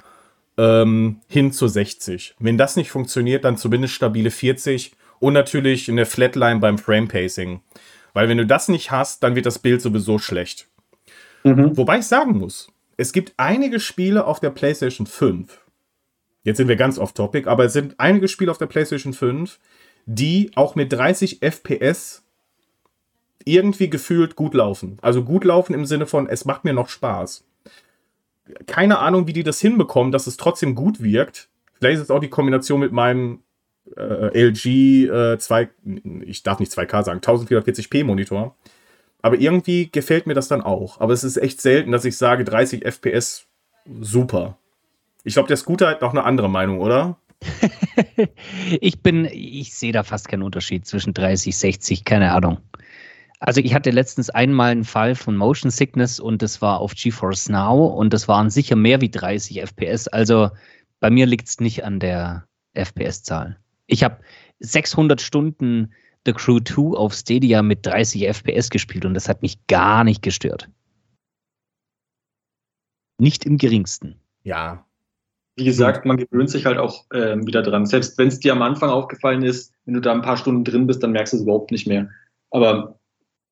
ähm, 0.59 1.21
hin 1.29 1.51
zu 1.51 1.67
60. 1.67 2.35
Wenn 2.39 2.59
das 2.59 2.77
nicht 2.77 2.91
funktioniert, 2.91 3.47
dann 3.47 3.57
zumindest 3.57 3.95
stabile 3.95 4.31
40 4.31 4.93
und 5.19 5.33
natürlich 5.33 5.89
eine 5.91 6.05
Flatline 6.05 6.61
beim 6.61 6.77
Frame 6.77 7.09
Pacing. 7.09 7.63
Weil 8.13 8.29
wenn 8.29 8.37
du 8.37 8.45
das 8.45 8.69
nicht 8.69 8.91
hast, 8.91 9.23
dann 9.23 9.35
wird 9.35 9.47
das 9.47 9.61
Bild 9.61 9.81
sowieso 9.81 10.19
schlecht. 10.19 10.69
Mhm. 11.43 11.75
Wobei 11.79 12.01
ich 12.01 12.07
sagen 12.07 12.37
muss, 12.37 12.69
es 12.99 13.15
gibt 13.15 13.33
einige 13.39 13.81
Spiele 13.81 14.27
auf 14.27 14.41
der 14.41 14.51
PlayStation 14.51 15.07
5. 15.07 15.64
Jetzt 16.45 16.59
sind 16.59 16.69
wir 16.69 16.77
ganz 16.77 16.99
off 16.99 17.13
topic, 17.13 17.49
aber 17.49 17.65
es 17.65 17.73
sind 17.73 17.95
einige 17.99 18.29
Spiele 18.29 18.51
auf 18.51 18.59
der 18.59 18.67
PlayStation 18.67 19.15
5, 19.15 19.59
die 20.07 20.51
auch 20.55 20.75
mit 20.75 20.93
30 20.93 21.41
FPS 21.41 22.23
irgendwie 23.45 23.91
gefühlt 23.91 24.37
gut 24.37 24.55
laufen. 24.55 24.99
Also 25.03 25.25
gut 25.25 25.45
laufen 25.45 25.75
im 25.75 25.87
Sinne 25.87 26.07
von, 26.07 26.29
es 26.29 26.45
macht 26.45 26.65
mir 26.65 26.75
noch 26.75 26.89
Spaß. 26.89 27.45
Keine 28.67 28.99
Ahnung, 28.99 29.27
wie 29.27 29.33
die 29.33 29.43
das 29.43 29.61
hinbekommen, 29.61 30.13
dass 30.13 30.27
es 30.27 30.37
trotzdem 30.37 30.75
gut 30.75 31.03
wirkt. 31.03 31.49
Vielleicht 31.79 31.97
ist 31.97 32.05
es 32.05 32.11
auch 32.11 32.21
die 32.21 32.29
Kombination 32.29 32.81
mit 32.81 32.93
meinem 32.93 33.43
äh, 33.97 34.49
LG 34.49 34.67
äh, 35.07 35.39
2, 35.39 35.69
ich 36.23 36.43
darf 36.43 36.59
nicht 36.59 36.73
2K 36.73 37.05
sagen, 37.05 37.21
1440p 37.21 38.05
Monitor. 38.05 38.55
Aber 39.23 39.39
irgendwie 39.39 39.91
gefällt 39.91 40.27
mir 40.27 40.35
das 40.35 40.49
dann 40.49 40.61
auch. 40.61 41.01
Aber 41.01 41.15
es 41.15 41.25
ist 41.25 41.39
echt 41.39 41.63
selten, 41.63 41.93
dass 41.93 42.05
ich 42.05 42.19
sage, 42.19 42.45
30 42.45 42.85
FPS, 42.85 43.47
super. 44.01 44.59
Ich 45.25 45.35
glaube, 45.35 45.49
der 45.49 45.57
Scooter 45.57 45.89
hat 45.89 46.03
noch 46.03 46.11
eine 46.11 46.25
andere 46.25 46.51
Meinung, 46.51 46.81
oder? 46.81 47.19
ich 48.81 49.03
bin, 49.03 49.25
ich 49.25 49.75
sehe 49.75 49.93
da 49.93 50.03
fast 50.03 50.29
keinen 50.29 50.43
Unterschied 50.43 50.87
zwischen 50.87 51.15
30, 51.15 51.57
60, 51.57 52.05
keine 52.05 52.33
Ahnung. 52.33 52.59
Also 53.41 53.61
ich 53.61 53.75
hatte 53.75 53.91
letztens 53.91 54.31
einmal 54.31 54.71
einen 54.71 54.85
Fall 54.85 55.15
von 55.15 55.37
Motion 55.37 55.71
Sickness 55.71 56.21
und 56.21 56.41
das 56.41 56.63
war 56.63 56.81
auf 56.81 56.95
GeForce 56.95 57.49
Now 57.49 57.87
und 57.87 58.13
das 58.13 58.29
waren 58.29 58.49
sicher 58.51 58.77
mehr 58.77 59.01
wie 59.01 59.11
30 59.11 59.61
FPS. 59.61 60.09
Also 60.09 60.51
bei 61.01 61.11
mir 61.11 61.27
liegt 61.27 61.49
es 61.49 61.61
nicht 61.61 61.85
an 61.85 62.01
der 62.01 62.47
FPS-Zahl. 62.75 63.59
Ich 63.87 64.05
habe 64.05 64.21
600 64.61 65.21
Stunden 65.21 65.93
The 66.27 66.33
Crew 66.33 66.61
2 66.61 66.97
auf 66.97 67.13
Stadia 67.13 67.61
mit 67.63 67.85
30 67.85 68.27
FPS 68.29 68.71
gespielt 68.71 69.05
und 69.05 69.15
das 69.15 69.29
hat 69.29 69.43
mich 69.43 69.67
gar 69.67 70.05
nicht 70.05 70.23
gestört. 70.23 70.71
Nicht 73.19 73.45
im 73.45 73.59
geringsten. 73.59 74.21
Ja. 74.43 74.87
Wie 75.57 75.65
gesagt, 75.65 76.05
man 76.05 76.17
gewöhnt 76.17 76.51
sich 76.51 76.67
halt 76.67 76.79
auch 76.79 77.05
äh, 77.11 77.37
wieder 77.47 77.63
dran. 77.63 77.87
Selbst 77.87 78.19
wenn 78.19 78.29
es 78.29 78.41
dir 78.41 78.53
am 78.53 78.63
Anfang 78.63 78.91
aufgefallen 78.91 79.43
ist, 79.43 79.73
wenn 79.85 79.95
du 79.95 80.01
da 80.01 80.13
ein 80.13 80.23
paar 80.23 80.37
Stunden 80.37 80.65
drin 80.65 80.87
bist, 80.87 81.03
dann 81.03 81.13
merkst 81.13 81.33
du 81.33 81.37
es 81.37 81.43
überhaupt 81.43 81.71
nicht 81.71 81.87
mehr. 81.87 82.11
Aber 82.51 82.99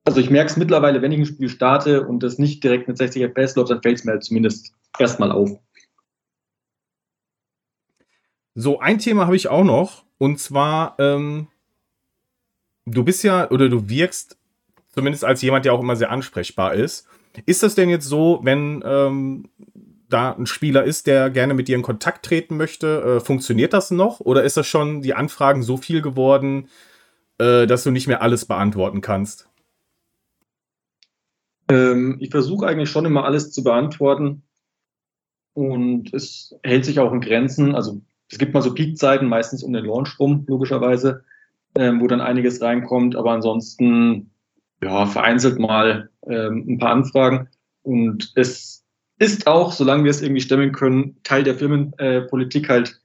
also 0.04 0.18
ich 0.18 0.30
merke 0.30 0.50
es 0.50 0.56
mittlerweile, 0.56 1.00
wenn 1.00 1.12
ich 1.12 1.20
ein 1.20 1.26
Spiel 1.26 1.48
starte 1.48 2.06
und 2.06 2.22
das 2.22 2.38
nicht 2.38 2.64
direkt 2.64 2.88
mit 2.88 2.98
60 2.98 3.22
FPS 3.22 3.54
läuft, 3.54 3.70
dann 3.70 3.82
fällt 3.82 3.98
es 3.98 4.04
mir 4.04 4.12
halt 4.12 4.24
zumindest 4.24 4.74
erstmal 4.98 5.30
auf. 5.30 5.58
So, 8.54 8.80
ein 8.80 8.98
Thema 8.98 9.26
habe 9.26 9.36
ich 9.36 9.48
auch 9.48 9.64
noch. 9.64 10.04
Und 10.18 10.38
zwar, 10.38 10.96
ähm, 10.98 11.46
du 12.84 13.04
bist 13.04 13.22
ja 13.22 13.50
oder 13.50 13.68
du 13.68 13.88
wirkst 13.88 14.36
zumindest 14.90 15.24
als 15.24 15.40
jemand, 15.42 15.64
der 15.64 15.72
auch 15.72 15.80
immer 15.80 15.96
sehr 15.96 16.10
ansprechbar 16.10 16.74
ist. 16.74 17.06
Ist 17.46 17.62
das 17.62 17.74
denn 17.74 17.88
jetzt 17.88 18.04
so, 18.04 18.40
wenn 18.42 18.82
ähm, 18.84 19.48
da 20.12 20.32
ein 20.32 20.46
Spieler 20.46 20.84
ist, 20.84 21.06
der 21.06 21.30
gerne 21.30 21.54
mit 21.54 21.68
dir 21.68 21.76
in 21.76 21.82
Kontakt 21.82 22.24
treten 22.24 22.56
möchte, 22.56 23.02
äh, 23.02 23.20
funktioniert 23.20 23.72
das 23.72 23.90
noch? 23.90 24.20
Oder 24.20 24.44
ist 24.44 24.56
das 24.56 24.66
schon 24.66 25.02
die 25.02 25.14
Anfragen 25.14 25.62
so 25.62 25.76
viel 25.76 26.02
geworden, 26.02 26.68
äh, 27.38 27.66
dass 27.66 27.84
du 27.84 27.90
nicht 27.90 28.06
mehr 28.06 28.22
alles 28.22 28.44
beantworten 28.44 29.00
kannst? 29.00 29.48
Ähm, 31.68 32.16
ich 32.20 32.30
versuche 32.30 32.66
eigentlich 32.66 32.90
schon 32.90 33.04
immer 33.04 33.24
alles 33.24 33.50
zu 33.50 33.62
beantworten. 33.62 34.42
Und 35.54 36.12
es 36.14 36.54
hält 36.62 36.84
sich 36.84 36.98
auch 36.98 37.12
in 37.12 37.20
Grenzen. 37.20 37.74
Also 37.74 38.00
es 38.30 38.38
gibt 38.38 38.54
mal 38.54 38.62
so 38.62 38.74
Peakzeiten, 38.74 39.28
meistens 39.28 39.62
um 39.62 39.72
den 39.72 39.84
Launch 39.84 40.18
rum, 40.18 40.44
logischerweise, 40.46 41.24
ähm, 41.76 42.00
wo 42.00 42.06
dann 42.06 42.20
einiges 42.20 42.62
reinkommt. 42.62 43.16
Aber 43.16 43.32
ansonsten, 43.32 44.30
ja, 44.82 45.06
vereinzelt 45.06 45.58
mal 45.58 46.10
ähm, 46.26 46.64
ein 46.68 46.78
paar 46.78 46.92
Anfragen. 46.92 47.48
Und 47.82 48.32
es 48.36 48.81
ist 49.22 49.46
auch, 49.46 49.72
solange 49.72 50.04
wir 50.04 50.10
es 50.10 50.22
irgendwie 50.22 50.40
stemmen 50.40 50.72
können, 50.72 51.22
Teil 51.22 51.44
der 51.44 51.54
Firmenpolitik 51.54 52.68
halt 52.68 53.00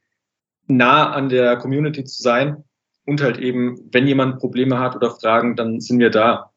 nah 0.68 1.12
an 1.12 1.30
der 1.30 1.58
Community 1.58 2.04
zu 2.04 2.22
sein. 2.22 2.64
Und 3.06 3.22
halt 3.22 3.38
eben, 3.38 3.80
wenn 3.92 4.06
jemand 4.06 4.40
Probleme 4.40 4.80
hat 4.80 4.96
oder 4.96 5.12
Fragen, 5.12 5.56
dann 5.56 5.80
sind 5.80 6.00
wir 6.00 6.10
da. 6.10 6.52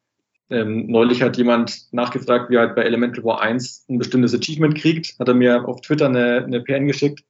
Ähm, 0.48 0.86
neulich 0.88 1.22
hat 1.22 1.36
jemand 1.36 1.92
nachgefragt, 1.92 2.50
wie 2.50 2.56
er 2.56 2.62
halt 2.62 2.74
bei 2.74 2.82
Elemental 2.82 3.22
War 3.22 3.40
1 3.40 3.86
ein 3.88 3.98
bestimmtes 3.98 4.34
Achievement 4.34 4.74
kriegt. 4.74 5.16
Hat 5.20 5.28
er 5.28 5.34
mir 5.34 5.68
auf 5.68 5.80
Twitter 5.80 6.06
eine, 6.06 6.44
eine 6.44 6.60
PN 6.60 6.88
geschickt. 6.88 7.22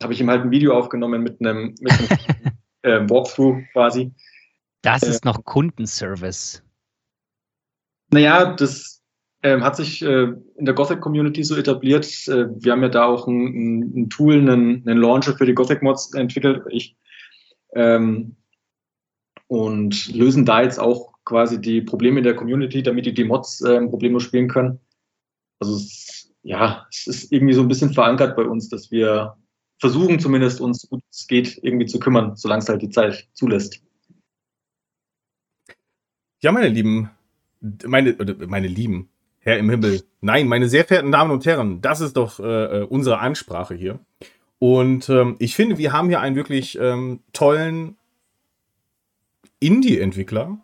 Habe 0.00 0.12
ich 0.12 0.20
ihm 0.20 0.30
halt 0.30 0.42
ein 0.42 0.52
Video 0.52 0.76
aufgenommen 0.78 1.24
mit 1.24 1.40
einem, 1.40 1.74
mit 1.80 1.92
einem 1.92 2.08
äh, 2.82 3.10
Walkthrough 3.10 3.64
quasi. 3.72 4.12
Das 4.82 5.02
äh, 5.02 5.10
ist 5.10 5.24
noch 5.24 5.44
Kundenservice. 5.44 6.62
Naja, 8.10 8.54
das 8.54 8.95
äh, 9.46 9.60
hat 9.60 9.76
sich 9.76 10.02
äh, 10.02 10.32
in 10.56 10.64
der 10.64 10.74
Gothic-Community 10.74 11.44
so 11.44 11.56
etabliert. 11.56 12.06
Äh, 12.28 12.48
wir 12.62 12.72
haben 12.72 12.82
ja 12.82 12.88
da 12.88 13.06
auch 13.06 13.26
ein, 13.26 13.80
ein, 14.02 14.10
Tool, 14.10 14.34
einen, 14.34 14.86
einen, 14.86 15.00
Launcher 15.00 15.36
für 15.36 15.46
die 15.46 15.54
Gothic-Mods 15.54 16.14
entwickelt. 16.14 16.64
Ich, 16.70 16.96
ähm, 17.74 18.36
und 19.48 20.12
lösen 20.12 20.44
da 20.44 20.62
jetzt 20.62 20.80
auch 20.80 21.12
quasi 21.24 21.60
die 21.60 21.80
Probleme 21.80 22.22
der 22.22 22.34
Community, 22.34 22.82
damit 22.82 23.06
die 23.06 23.14
die 23.14 23.24
Mods 23.24 23.60
äh, 23.60 23.80
problemlos 23.86 24.24
spielen 24.24 24.48
können. 24.48 24.80
Also 25.60 25.76
es, 25.76 26.32
ja, 26.42 26.86
es 26.90 27.06
ist 27.06 27.32
irgendwie 27.32 27.54
so 27.54 27.62
ein 27.62 27.68
bisschen 27.68 27.92
verankert 27.92 28.36
bei 28.36 28.44
uns, 28.44 28.68
dass 28.68 28.90
wir 28.90 29.36
versuchen 29.78 30.18
zumindest 30.18 30.60
uns, 30.60 30.82
so 30.82 30.88
gut 30.88 31.02
es 31.10 31.26
geht, 31.26 31.58
irgendwie 31.62 31.86
zu 31.86 31.98
kümmern, 31.98 32.36
solange 32.36 32.62
es 32.62 32.68
halt 32.68 32.82
die 32.82 32.90
Zeit 32.90 33.28
zulässt. 33.34 33.82
Ja, 36.40 36.52
meine 36.52 36.68
Lieben, 36.68 37.10
meine, 37.60 38.16
meine 38.46 38.68
Lieben, 38.68 39.10
Herr 39.46 39.58
im 39.58 39.70
Himmel, 39.70 40.02
nein, 40.20 40.48
meine 40.48 40.68
sehr 40.68 40.84
verehrten 40.84 41.12
Damen 41.12 41.30
und 41.30 41.46
Herren, 41.46 41.80
das 41.80 42.00
ist 42.00 42.16
doch 42.16 42.40
äh, 42.40 42.80
äh, 42.80 42.82
unsere 42.82 43.20
Ansprache 43.20 43.76
hier. 43.76 44.00
Und 44.58 45.08
ähm, 45.08 45.36
ich 45.38 45.54
finde, 45.54 45.78
wir 45.78 45.92
haben 45.92 46.08
hier 46.08 46.18
einen 46.18 46.34
wirklich 46.34 46.76
ähm, 46.80 47.20
tollen 47.32 47.96
Indie-Entwickler, 49.60 50.58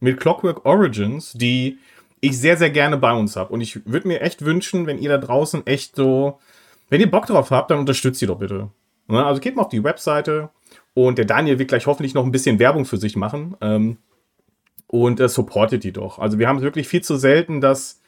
mit 0.00 0.18
Clockwork 0.18 0.66
Origins, 0.66 1.34
die 1.34 1.78
ich 2.20 2.36
sehr, 2.36 2.56
sehr 2.56 2.70
gerne 2.70 2.96
bei 2.96 3.12
uns 3.12 3.36
habe. 3.36 3.52
Und 3.52 3.60
ich 3.60 3.86
würde 3.86 4.08
mir 4.08 4.22
echt 4.22 4.44
wünschen, 4.44 4.86
wenn 4.88 4.98
ihr 4.98 5.10
da 5.10 5.18
draußen 5.18 5.64
echt 5.68 5.94
so, 5.94 6.40
wenn 6.88 7.00
ihr 7.00 7.10
Bock 7.10 7.26
drauf 7.26 7.52
habt, 7.52 7.70
dann 7.70 7.78
unterstützt 7.78 8.18
sie 8.18 8.26
doch 8.26 8.38
bitte. 8.38 8.70
Ne? 9.06 9.24
Also 9.24 9.40
geht 9.40 9.54
mal 9.54 9.62
auf 9.62 9.68
die 9.68 9.84
Webseite 9.84 10.50
und 10.94 11.16
der 11.16 11.26
Daniel 11.26 11.60
wird 11.60 11.68
gleich 11.68 11.86
hoffentlich 11.86 12.14
noch 12.14 12.24
ein 12.24 12.32
bisschen 12.32 12.58
Werbung 12.58 12.86
für 12.86 12.96
sich 12.96 13.14
machen. 13.14 13.56
Ähm, 13.60 13.98
und 14.88 15.20
äh, 15.20 15.28
supportet 15.28 15.84
die 15.84 15.92
doch. 15.92 16.18
Also 16.18 16.40
wir 16.40 16.48
haben 16.48 16.56
es 16.56 16.64
wirklich 16.64 16.88
viel 16.88 17.02
zu 17.02 17.16
selten, 17.16 17.60
dass 17.60 17.99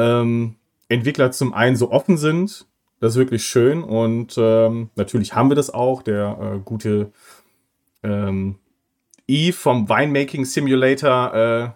ähm, 0.00 0.56
Entwickler 0.88 1.30
zum 1.30 1.52
einen 1.54 1.76
so 1.76 1.90
offen 1.90 2.16
sind. 2.16 2.66
Das 3.00 3.12
ist 3.12 3.18
wirklich 3.18 3.44
schön. 3.44 3.82
Und 3.82 4.34
ähm, 4.38 4.90
natürlich 4.96 5.34
haben 5.34 5.50
wir 5.50 5.56
das 5.56 5.70
auch. 5.70 6.02
Der 6.02 6.38
äh, 6.40 6.58
gute 6.64 7.12
ähm, 8.02 8.56
Eve 9.26 9.56
vom 9.56 9.88
Winemaking 9.88 10.44
Simulator, 10.44 11.34
äh, 11.34 11.70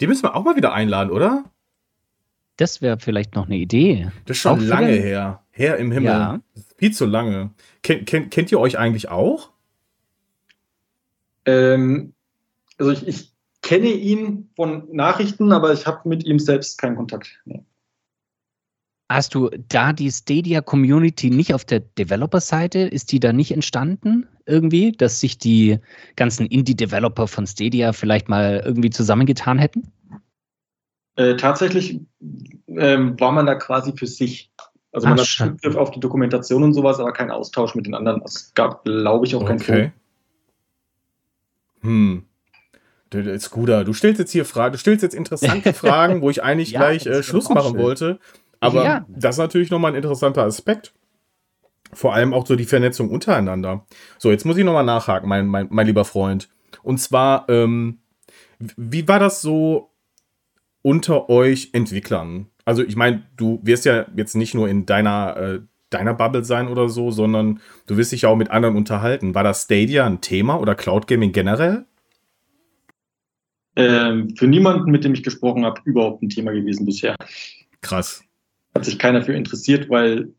die 0.00 0.06
müssen 0.06 0.24
wir 0.24 0.36
auch 0.36 0.44
mal 0.44 0.56
wieder 0.56 0.72
einladen, 0.72 1.10
oder? 1.10 1.44
Das 2.56 2.82
wäre 2.82 2.98
vielleicht 2.98 3.34
noch 3.34 3.46
eine 3.46 3.56
Idee. 3.56 4.10
Das 4.26 4.36
ist 4.36 4.42
schon 4.42 4.58
auch 4.58 4.62
lange 4.62 4.92
her. 4.92 5.42
Her 5.50 5.76
im 5.76 5.92
Himmel. 5.92 6.10
Ja. 6.10 6.40
Viel 6.76 6.92
zu 6.92 7.06
lange. 7.06 7.50
Ken, 7.82 8.04
ken, 8.04 8.30
kennt 8.30 8.52
ihr 8.52 8.60
euch 8.60 8.78
eigentlich 8.78 9.08
auch? 9.08 9.50
Ähm, 11.44 12.14
also 12.78 12.90
ich, 12.92 13.06
ich, 13.06 13.32
kenne 13.62 13.88
ihn 13.88 14.50
von 14.56 14.88
Nachrichten, 14.92 15.52
aber 15.52 15.72
ich 15.72 15.86
habe 15.86 16.08
mit 16.08 16.24
ihm 16.24 16.38
selbst 16.38 16.78
keinen 16.78 16.96
Kontakt. 16.96 17.40
Nee. 17.44 17.64
Hast 19.10 19.34
du 19.34 19.48
da 19.68 19.94
die 19.94 20.10
Stadia 20.10 20.60
Community 20.60 21.30
nicht 21.30 21.54
auf 21.54 21.64
der 21.64 21.80
Developer-Seite? 21.80 22.80
Ist 22.80 23.10
die 23.10 23.20
da 23.20 23.32
nicht 23.32 23.52
entstanden 23.52 24.28
irgendwie, 24.44 24.92
dass 24.92 25.20
sich 25.20 25.38
die 25.38 25.78
ganzen 26.16 26.46
Indie-Developer 26.46 27.26
von 27.26 27.46
Stadia 27.46 27.94
vielleicht 27.94 28.28
mal 28.28 28.62
irgendwie 28.64 28.90
zusammengetan 28.90 29.58
hätten? 29.58 29.90
Äh, 31.16 31.36
tatsächlich 31.36 32.00
ähm, 32.68 33.18
war 33.18 33.32
man 33.32 33.46
da 33.46 33.54
quasi 33.54 33.92
für 33.96 34.06
sich. 34.06 34.52
Also 34.92 35.06
Ach, 35.06 35.10
man 35.10 35.18
hat 35.18 35.26
Zugriff 35.26 35.76
auf 35.76 35.90
die 35.90 36.00
Dokumentation 36.00 36.62
und 36.62 36.74
sowas, 36.74 37.00
aber 37.00 37.12
kein 37.12 37.30
Austausch 37.30 37.74
mit 37.74 37.86
den 37.86 37.94
anderen. 37.94 38.20
Es 38.24 38.52
gab, 38.54 38.84
glaube 38.84 39.26
ich, 39.26 39.34
auch 39.34 39.44
kein 39.46 39.60
okay. 39.60 39.92
Hm. 41.80 42.24
Scooter, 43.38 43.84
du 43.84 43.94
stellst 43.94 44.18
jetzt 44.18 44.32
hier 44.32 44.44
Fragen, 44.44 44.72
du 44.72 44.78
stellst 44.78 45.02
jetzt 45.02 45.14
interessante 45.14 45.72
Fragen, 45.74 46.20
wo 46.20 46.28
ich 46.28 46.42
eigentlich 46.42 46.72
ja, 46.72 46.80
gleich 46.80 47.06
äh, 47.06 47.22
Schluss 47.22 47.48
machen 47.48 47.72
schön. 47.72 47.80
wollte. 47.80 48.18
Aber 48.60 48.84
ja. 48.84 49.06
das 49.08 49.36
ist 49.36 49.38
natürlich 49.40 49.70
nochmal 49.70 49.92
ein 49.92 49.96
interessanter 49.96 50.44
Aspekt. 50.44 50.92
Vor 51.92 52.12
allem 52.12 52.34
auch 52.34 52.46
so 52.46 52.56
die 52.56 52.64
Vernetzung 52.64 53.10
untereinander. 53.10 53.86
So, 54.18 54.30
jetzt 54.30 54.44
muss 54.44 54.56
ich 54.56 54.64
nochmal 54.64 54.84
nachhaken, 54.84 55.28
mein, 55.28 55.46
mein, 55.46 55.68
mein 55.70 55.86
lieber 55.86 56.04
Freund. 56.04 56.48
Und 56.82 56.98
zwar, 56.98 57.48
ähm, 57.48 57.98
wie 58.58 59.08
war 59.08 59.18
das 59.18 59.40
so 59.40 59.90
unter 60.82 61.30
euch 61.30 61.70
Entwicklern? 61.72 62.46
Also, 62.64 62.82
ich 62.82 62.96
meine, 62.96 63.22
du 63.36 63.60
wirst 63.62 63.86
ja 63.86 64.06
jetzt 64.14 64.34
nicht 64.34 64.54
nur 64.54 64.68
in 64.68 64.84
deiner, 64.84 65.36
äh, 65.36 65.60
deiner 65.88 66.12
Bubble 66.12 66.44
sein 66.44 66.68
oder 66.68 66.90
so, 66.90 67.10
sondern 67.10 67.60
du 67.86 67.96
wirst 67.96 68.12
dich 68.12 68.22
ja 68.22 68.28
auch 68.28 68.36
mit 68.36 68.50
anderen 68.50 68.76
unterhalten. 68.76 69.34
War 69.34 69.44
das 69.44 69.64
Stadia 69.64 70.04
ein 70.04 70.20
Thema 70.20 70.60
oder 70.60 70.74
Cloud 70.74 71.06
Gaming 71.06 71.32
generell? 71.32 71.86
Ähm, 73.76 74.34
für 74.36 74.46
niemanden, 74.46 74.90
mit 74.90 75.04
dem 75.04 75.14
ich 75.14 75.22
gesprochen 75.22 75.64
habe, 75.64 75.80
überhaupt 75.84 76.22
ein 76.22 76.28
Thema 76.28 76.52
gewesen 76.52 76.84
bisher. 76.84 77.14
Krass 77.80 78.27
hat 78.78 78.84
sich 78.84 78.98
keiner 78.98 79.22
für 79.22 79.34
interessiert, 79.34 79.90
weil 79.90 80.34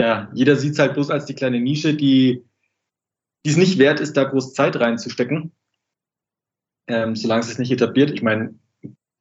ja, 0.00 0.30
jeder 0.34 0.56
sieht 0.56 0.72
es 0.72 0.78
halt 0.78 0.94
bloß 0.94 1.10
als 1.10 1.24
die 1.24 1.34
kleine 1.34 1.60
Nische, 1.60 1.94
die 1.94 2.44
es 3.44 3.56
nicht 3.56 3.78
wert 3.78 4.00
ist, 4.00 4.16
da 4.16 4.24
groß 4.24 4.52
Zeit 4.52 4.76
reinzustecken, 4.76 5.52
ähm, 6.86 7.16
solange 7.16 7.40
es 7.40 7.58
nicht 7.58 7.72
etabliert. 7.72 8.10
Ich 8.10 8.22
meine, 8.22 8.54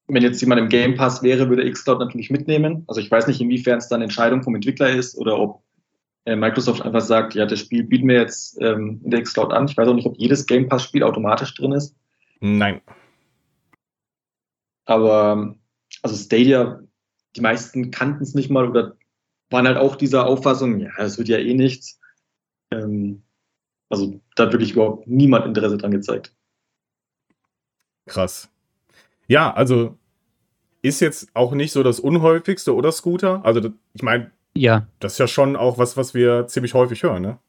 wenn 0.08 0.24
jetzt 0.24 0.42
jemand 0.42 0.62
im 0.62 0.70
Game 0.70 0.96
Pass 0.96 1.24
wäre, 1.24 1.50
würde 1.50 1.70
Xcloud 1.70 2.00
natürlich 2.00 2.30
mitnehmen. 2.30 2.84
Also 2.88 3.02
ich 3.02 3.10
weiß 3.10 3.28
nicht, 3.28 3.42
inwiefern 3.42 3.78
es 3.78 3.90
dann 3.90 4.02
Entscheidung 4.02 4.44
vom 4.44 4.56
Entwickler 4.56 4.90
ist 4.90 5.18
oder 5.18 5.38
ob 5.40 5.64
äh, 6.26 6.36
Microsoft 6.36 6.82
einfach 6.82 7.02
sagt, 7.02 7.36
ja, 7.36 7.46
das 7.46 7.60
Spiel 7.60 7.84
bieten 7.84 8.08
wir 8.08 8.16
jetzt 8.16 8.62
ähm, 8.62 9.02
in 9.04 9.12
der 9.12 9.22
Xcloud 9.22 9.52
an. 9.52 9.68
Ich 9.68 9.78
weiß 9.78 9.88
auch 9.88 9.94
nicht, 9.94 10.08
ob 10.08 10.18
jedes 10.18 10.46
Game 10.46 10.68
Pass-Spiel 10.68 11.04
automatisch 11.04 11.54
drin 11.56 11.74
ist. 11.74 11.96
Nein. 12.40 12.82
Aber 14.86 15.56
also 16.02 16.16
Stadia 16.16 16.82
die 17.38 17.42
meisten 17.42 17.92
kannten 17.92 18.24
es 18.24 18.34
nicht 18.34 18.50
mal 18.50 18.68
oder 18.68 18.98
waren 19.50 19.68
halt 19.68 19.78
auch 19.78 19.96
dieser 19.96 20.26
Auffassung, 20.26 20.80
ja, 20.80 20.90
das 20.98 21.18
wird 21.18 21.30
ja 21.30 21.38
eh 21.38 21.54
nichts. 21.54 22.00
Ähm, 22.72 23.24
also 23.90 24.20
da 24.36 24.46
hat 24.46 24.52
wirklich 24.52 24.74
überhaupt 24.74 25.08
niemand 25.08 25.46
Interesse 25.46 25.78
dran 25.78 25.92
gezeigt. 25.92 26.36
Krass. 28.08 28.50
Ja, 29.28 29.54
also 29.54 29.98
ist 30.82 31.00
jetzt 31.00 31.30
auch 31.34 31.54
nicht 31.54 31.72
so 31.72 31.84
das 31.84 32.00
unhäufigste 32.00 32.76
oder 32.76 32.92
Scooter. 32.92 33.46
Also 33.46 33.72
ich 33.94 34.02
meine, 34.02 34.32
ja. 34.56 34.88
das 35.00 35.14
ist 35.14 35.20
ja 35.20 35.28
schon 35.28 35.56
auch 35.56 35.78
was, 35.78 35.96
was 35.96 36.14
wir 36.14 36.48
ziemlich 36.48 36.74
häufig 36.74 37.04
hören, 37.04 37.22
ne? 37.22 37.40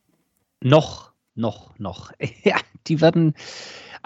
Noch, 0.60 1.12
noch, 1.34 1.76
noch. 1.78 2.12
ja, 2.42 2.56
die 2.86 3.00
werden, 3.00 3.34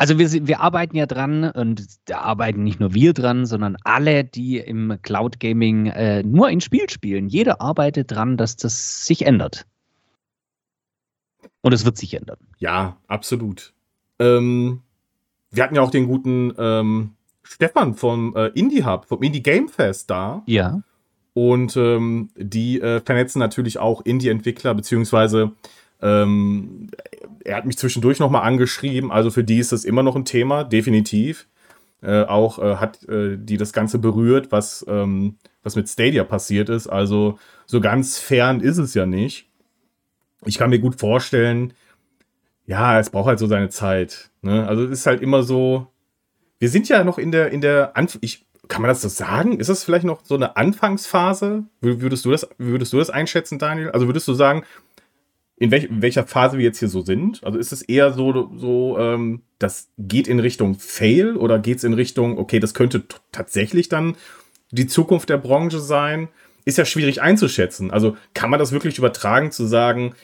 also 0.03 0.19
wir, 0.19 0.49
wir 0.49 0.59
arbeiten 0.59 0.97
ja 0.97 1.07
dran 1.07 1.49
und 1.49 1.87
da 2.07 2.23
arbeiten 2.23 2.65
nicht 2.65 2.81
nur 2.81 2.93
wir 2.93 3.13
dran, 3.13 3.47
sondern 3.47 3.77
alle, 3.85 4.25
die 4.25 4.57
im 4.59 4.99
Cloud 5.01 5.39
Gaming 5.39 5.87
äh, 5.87 6.25
nur 6.25 6.49
ein 6.49 6.61
Spiel 6.61 6.91
spielen. 6.91 7.29
Jeder 7.29 7.61
arbeitet 7.61 8.11
dran, 8.11 8.37
dass 8.37 8.57
das 8.57 9.07
sich 9.07 9.25
ändert. 9.25 9.65
Und 11.61 11.73
es 11.73 11.85
wird 11.85 11.99
sich 11.99 12.15
ändern. 12.15 12.39
Ja, 12.59 12.97
absolut. 13.07 13.75
Ähm, 14.19 14.81
wir 15.53 15.63
hatten 15.63 15.77
ja 15.77 15.83
auch 15.83 15.93
den 15.93 16.09
guten 16.09 16.53
ähm, 16.59 17.13
Stefan 17.45 17.95
vom 17.95 18.35
äh, 18.35 18.49
Indie 18.57 18.85
Hub, 18.85 19.05
vom 19.05 19.23
Indie 19.23 19.45
Game 19.45 19.69
Fest 19.69 20.11
da. 20.11 20.43
Ja. 20.47 20.83
Und 21.33 21.77
ähm, 21.77 22.31
die 22.37 22.81
äh, 22.81 23.01
vernetzen 23.01 23.39
natürlich 23.39 23.79
auch 23.79 24.01
Indie-Entwickler, 24.01 24.75
beziehungsweise 24.75 25.53
ähm, 26.03 26.91
er 27.45 27.57
hat 27.57 27.67
mich 27.67 27.79
zwischendurch 27.79 28.19
nochmal 28.19 28.43
angeschrieben. 28.43 29.11
Also 29.11 29.31
für 29.31 29.45
die 29.45 29.59
ist 29.59 29.73
das 29.73 29.85
immer 29.85 30.03
noch 30.03 30.17
ein 30.17 30.25
Thema, 30.25 30.65
definitiv. 30.65 31.47
Äh, 32.03 32.25
auch 32.25 32.59
äh, 32.59 32.77
hat 32.77 33.09
äh, 33.09 33.37
die 33.39 33.57
das 33.57 33.73
Ganze 33.73 33.99
berührt, 33.99 34.51
was, 34.51 34.85
ähm, 34.89 35.37
was 35.63 35.77
mit 35.77 35.89
Stadia 35.89 36.25
passiert 36.25 36.69
ist. 36.69 36.89
Also 36.89 37.39
so 37.67 37.81
ganz 37.81 38.19
fern 38.19 38.61
ist 38.61 38.79
es 38.79 38.95
ja 38.95 39.07
nicht. 39.07 39.49
Ich 40.45 40.59
kann 40.59 40.71
mir 40.71 40.81
gut 40.81 40.99
vorstellen, 40.99 41.73
ja, 42.67 42.99
es 42.99 43.11
braucht 43.11 43.29
halt 43.29 43.39
so 43.39 43.47
seine 43.47 43.69
Zeit. 43.69 44.31
Ne? 44.43 44.67
Also 44.67 44.85
es 44.85 45.01
ist 45.01 45.07
halt 45.07 45.21
immer 45.21 45.45
so. 45.45 45.87
Wir 46.59 46.69
sind 46.69 46.89
ja 46.89 47.05
noch 47.05 47.19
in 47.19 47.31
der, 47.33 47.51
in 47.51 47.61
der, 47.61 47.97
Anf 47.97 48.19
ich, 48.21 48.47
kann 48.69 48.83
man 48.83 48.89
das 48.89 49.03
so 49.03 49.09
sagen? 49.09 49.59
Ist 49.59 49.69
das 49.69 49.85
vielleicht 49.85 50.05
noch 50.05 50.25
so 50.25 50.35
eine 50.35 50.57
Anfangsphase? 50.57 51.65
Würdest 51.81 52.25
du 52.25 52.31
das, 52.31 52.49
würdest 52.59 52.93
du 52.93 52.99
das 52.99 53.11
einschätzen, 53.11 53.59
Daniel? 53.59 53.91
Also 53.91 54.07
würdest 54.07 54.27
du 54.27 54.35
sagen, 54.35 54.65
in, 55.63 55.71
welch, 55.71 55.85
in 55.85 56.03
welcher 56.03 56.27
Phase 56.27 56.59
wir 56.59 56.65
jetzt 56.65 56.81
hier 56.81 56.89
so 56.89 57.03
sind? 57.03 57.45
Also 57.45 57.57
ist 57.57 57.71
es 57.71 57.83
eher 57.83 58.13
so, 58.13 58.51
so 58.57 58.99
ähm, 58.99 59.43
das 59.61 59.91
geht 59.97 60.27
in 60.27 60.41
Richtung 60.41 60.75
Fail 60.75 61.37
oder 61.37 61.61
geht 61.61 61.79
es 61.79 61.85
in 61.85 61.93
Richtung, 61.93 62.37
okay, 62.37 62.59
das 62.59 62.75
könnte 62.75 63.05
tatsächlich 63.31 63.89
dann 63.89 64.17
die 64.73 64.89
Zukunft 64.89 65.29
der 65.29 65.39
Branche 65.39 65.79
sein? 65.79 66.29
Ist 66.65 66.79
ja 66.79 66.85
schwierig 66.85 67.23
einzuschätzen. 67.23 67.93
Also 67.93 68.17
kann 68.35 68.51
man 68.51 68.59
das 68.59 68.73
wirklich 68.73 68.99
übertragen 68.99 69.53
zu 69.53 69.65
sagen, 69.67 70.17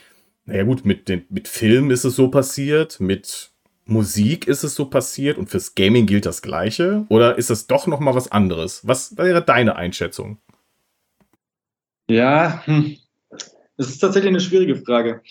naja 0.44 0.64
gut, 0.64 0.84
mit, 0.84 1.08
den, 1.08 1.24
mit 1.28 1.46
Film 1.46 1.92
ist 1.92 2.04
es 2.04 2.16
so 2.16 2.28
passiert, 2.28 2.98
mit 2.98 3.52
Musik 3.84 4.48
ist 4.48 4.64
es 4.64 4.74
so 4.74 4.86
passiert 4.86 5.38
und 5.38 5.48
fürs 5.48 5.76
Gaming 5.76 6.06
gilt 6.06 6.26
das 6.26 6.42
Gleiche? 6.42 7.06
Oder 7.10 7.38
ist 7.38 7.50
es 7.50 7.68
doch 7.68 7.86
noch 7.86 8.00
mal 8.00 8.16
was 8.16 8.32
anderes? 8.32 8.84
Was 8.88 9.16
wäre 9.16 9.42
deine 9.42 9.76
Einschätzung? 9.76 10.38
Ja, 12.08 12.62
hm. 12.64 12.96
Das 13.78 13.88
ist 13.88 14.00
tatsächlich 14.00 14.28
eine 14.28 14.40
schwierige 14.40 14.76
Frage. 14.76 15.22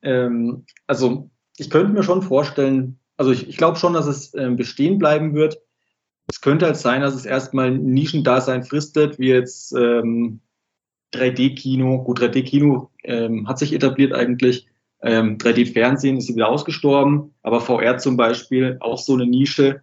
Ähm, 0.00 0.64
also 0.86 1.28
ich 1.58 1.68
könnte 1.68 1.92
mir 1.92 2.02
schon 2.02 2.22
vorstellen, 2.22 2.98
also 3.16 3.32
ich, 3.32 3.48
ich 3.48 3.58
glaube 3.58 3.76
schon, 3.76 3.92
dass 3.92 4.06
es 4.06 4.32
äh, 4.32 4.48
bestehen 4.50 4.98
bleiben 4.98 5.34
wird. 5.34 5.60
Es 6.26 6.40
könnte 6.40 6.66
halt 6.66 6.76
sein, 6.76 7.02
dass 7.02 7.14
es 7.14 7.26
erstmal 7.26 7.72
ein 7.72 7.84
Nischendasein 7.84 8.62
fristet, 8.62 9.18
wie 9.18 9.28
jetzt 9.28 9.72
ähm, 9.72 10.40
3D-Kino. 11.12 12.04
Gut, 12.04 12.20
3D-Kino 12.20 12.90
ähm, 13.02 13.48
hat 13.48 13.58
sich 13.58 13.74
etabliert 13.74 14.14
eigentlich. 14.14 14.68
Ähm, 15.02 15.38
3D-Fernsehen 15.38 16.18
ist 16.18 16.34
wieder 16.34 16.48
ausgestorben, 16.48 17.34
aber 17.42 17.60
VR 17.60 17.98
zum 17.98 18.16
Beispiel 18.16 18.76
auch 18.80 18.98
so 18.98 19.14
eine 19.14 19.26
Nische, 19.26 19.82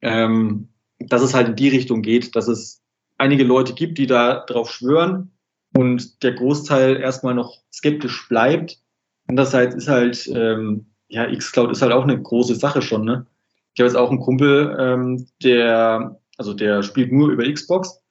ähm, 0.00 0.68
dass 0.98 1.22
es 1.22 1.34
halt 1.34 1.48
in 1.48 1.56
die 1.56 1.68
Richtung 1.68 2.02
geht, 2.02 2.34
dass 2.34 2.48
es 2.48 2.82
einige 3.18 3.44
Leute 3.44 3.74
gibt, 3.74 3.98
die 3.98 4.06
da 4.06 4.44
drauf 4.46 4.70
schwören 4.70 5.32
und 5.74 6.22
der 6.22 6.32
Großteil 6.32 6.96
erstmal 6.96 7.34
noch 7.34 7.58
skeptisch 7.72 8.28
bleibt. 8.28 8.78
Andererseits 9.26 9.74
ist 9.74 9.88
halt, 9.88 10.30
ähm, 10.34 10.86
ja, 11.08 11.26
Xcloud 11.34 11.70
ist 11.70 11.82
halt 11.82 11.92
auch 11.92 12.02
eine 12.02 12.20
große 12.20 12.54
Sache 12.56 12.82
schon, 12.82 13.04
ne? 13.04 13.26
Ich 13.74 13.80
habe 13.80 13.88
jetzt 13.88 13.96
auch 13.96 14.10
einen 14.10 14.20
Kumpel, 14.20 14.76
ähm, 14.78 15.26
der, 15.42 16.20
also 16.36 16.52
der 16.52 16.82
spielt 16.82 17.10
nur 17.10 17.30
über 17.30 17.50
Xbox 17.50 18.02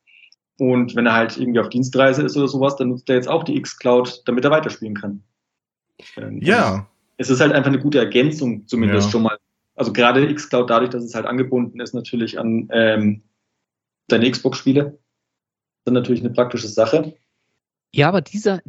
und 0.57 0.95
wenn 0.95 1.05
er 1.05 1.13
halt 1.13 1.37
irgendwie 1.37 1.59
auf 1.59 1.69
Dienstreise 1.69 2.23
ist 2.23 2.37
oder 2.37 2.47
sowas, 2.47 2.75
dann 2.75 2.89
nutzt 2.89 3.09
er 3.09 3.15
jetzt 3.15 3.27
auch 3.27 3.43
die 3.43 3.57
X-Cloud, 3.57 4.23
damit 4.25 4.45
er 4.45 4.51
weiterspielen 4.51 4.95
kann. 4.95 5.23
Ähm, 6.17 6.39
ja. 6.41 6.87
Es 7.17 7.29
ist 7.29 7.41
halt 7.41 7.51
einfach 7.51 7.69
eine 7.69 7.79
gute 7.79 7.99
Ergänzung, 7.99 8.67
zumindest 8.67 9.07
ja. 9.07 9.11
schon 9.11 9.23
mal. 9.23 9.37
Also 9.75 9.93
gerade 9.93 10.27
X-Cloud, 10.29 10.69
dadurch, 10.69 10.89
dass 10.91 11.03
es 11.03 11.15
halt 11.15 11.25
angebunden 11.25 11.79
ist, 11.79 11.93
natürlich 11.93 12.39
an 12.39 12.69
ähm, 12.71 13.23
deine 14.07 14.29
Xbox-Spiele, 14.29 14.99
dann 15.85 15.93
natürlich 15.93 16.21
eine 16.21 16.33
praktische 16.33 16.67
Sache. 16.67 17.15
Ja, 17.93 18.07
aber 18.07 18.21
dieser, 18.21 18.61